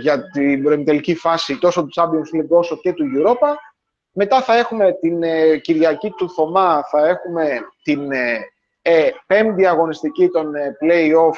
για 0.00 0.30
την 0.30 0.62
προεμιτελική 0.62 1.14
φάση 1.14 1.58
τόσο 1.58 1.82
του 1.82 1.90
Champions 1.94 2.36
League 2.36 2.48
όσο 2.48 2.76
και 2.76 2.92
του 2.92 3.04
Europa. 3.16 3.54
Μετά 4.12 4.42
θα 4.42 4.56
έχουμε 4.56 4.92
την 4.92 5.22
ε, 5.22 5.56
Κυριακή 5.56 6.10
του 6.10 6.30
Θωμά, 6.30 6.82
θα 6.90 7.06
έχουμε 7.08 7.60
την 7.82 8.12
ε, 8.12 8.40
ε 8.82 9.10
πέμπτη 9.26 9.66
αγωνιστική 9.66 10.28
των 10.28 10.54
ε, 10.54 10.76
play-off 10.80 11.36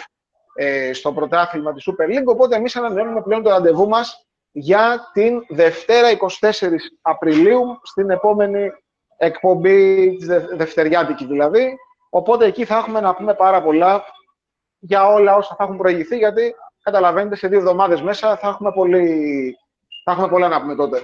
στο 0.93 1.13
πρωτάθλημα 1.13 1.73
της 1.73 1.89
Super 1.91 2.09
League, 2.09 2.27
οπότε 2.27 2.57
εμείς 2.57 2.77
ανανεώνουμε 2.77 3.23
πλέον 3.23 3.43
το 3.43 3.51
ραντεβού 3.51 3.89
μας 3.89 4.27
για 4.51 5.11
την 5.13 5.45
Δευτέρα 5.49 6.09
24 6.41 6.69
Απριλίου, 7.03 7.79
στην 7.83 8.11
επόμενη 8.11 8.71
εκπομπή 9.17 10.17
της 10.17 10.27
Δευτεριάτικη 10.57 11.27
δηλαδή. 11.27 11.77
Οπότε 12.11 12.47
εκεί 12.47 12.65
θα 12.65 12.77
έχουμε 12.77 13.01
να 13.01 13.15
πούμε 13.15 13.35
πάρα 13.35 13.63
πολλά 13.63 14.05
για 14.79 15.07
όλα 15.07 15.37
όσα 15.37 15.55
θα 15.59 15.65
έχουν 15.65 15.77
προηγηθεί, 15.77 16.17
γιατί 16.17 16.55
καταλαβαίνετε, 16.83 17.37
σε 17.37 17.49
δύο 17.49 17.59
εβδομάδες 17.59 18.03
μέσα 18.03 18.37
θα 18.37 18.49
έχουμε, 18.49 18.73
πολύ... 18.73 19.57
θα 20.05 20.13
έχουμε 20.13 20.29
πολλά 20.29 20.49
να 20.49 20.61
πούμε 20.61 20.75
τότε. 20.75 21.01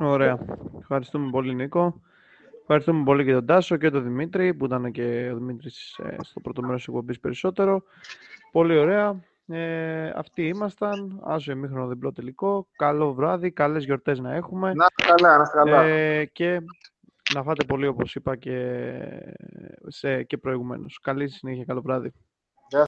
Ωραία. 0.00 0.38
Ευχαριστούμε 0.80 1.30
πολύ, 1.30 1.54
Νίκο. 1.54 2.00
Ευχαριστούμε 2.66 3.04
πολύ 3.04 3.24
και 3.24 3.32
τον 3.32 3.46
Τάσο 3.46 3.76
και 3.76 3.90
τον 3.90 4.02
Δημήτρη, 4.02 4.54
που 4.54 4.64
ήταν 4.64 4.92
και 4.92 5.30
ο 5.32 5.36
Δημήτρης 5.36 5.98
ε, 5.98 6.16
στο 6.20 6.40
πρώτο 6.40 6.62
μέρος 6.62 6.76
της 6.76 6.86
εκπομπής 6.86 7.20
περισσότερο. 7.20 7.82
Πολύ 8.52 8.78
ωραία. 8.78 9.20
Ε, 9.46 10.08
αυτοί 10.08 10.46
ήμασταν. 10.46 11.20
Άσο 11.24 11.52
εμίχρονο 11.52 11.86
διπλό 11.86 12.12
τελικό. 12.12 12.66
Καλό 12.76 13.14
βράδυ, 13.14 13.50
καλές 13.50 13.84
γιορτές 13.84 14.18
να 14.18 14.34
έχουμε. 14.34 14.72
Να 14.74 14.86
καλά, 15.04 15.38
να 15.38 15.44
καλά. 15.44 15.82
Ε, 15.82 16.24
και 16.24 16.60
να 17.34 17.42
φάτε 17.42 17.64
πολύ, 17.64 17.86
όπως 17.86 18.14
είπα 18.14 18.36
και, 18.36 18.98
σε, 19.86 20.22
και 20.22 20.36
προηγουμένως. 20.36 20.98
Καλή 21.02 21.28
συνέχεια, 21.28 21.64
καλό 21.64 21.80
βράδυ. 21.80 22.12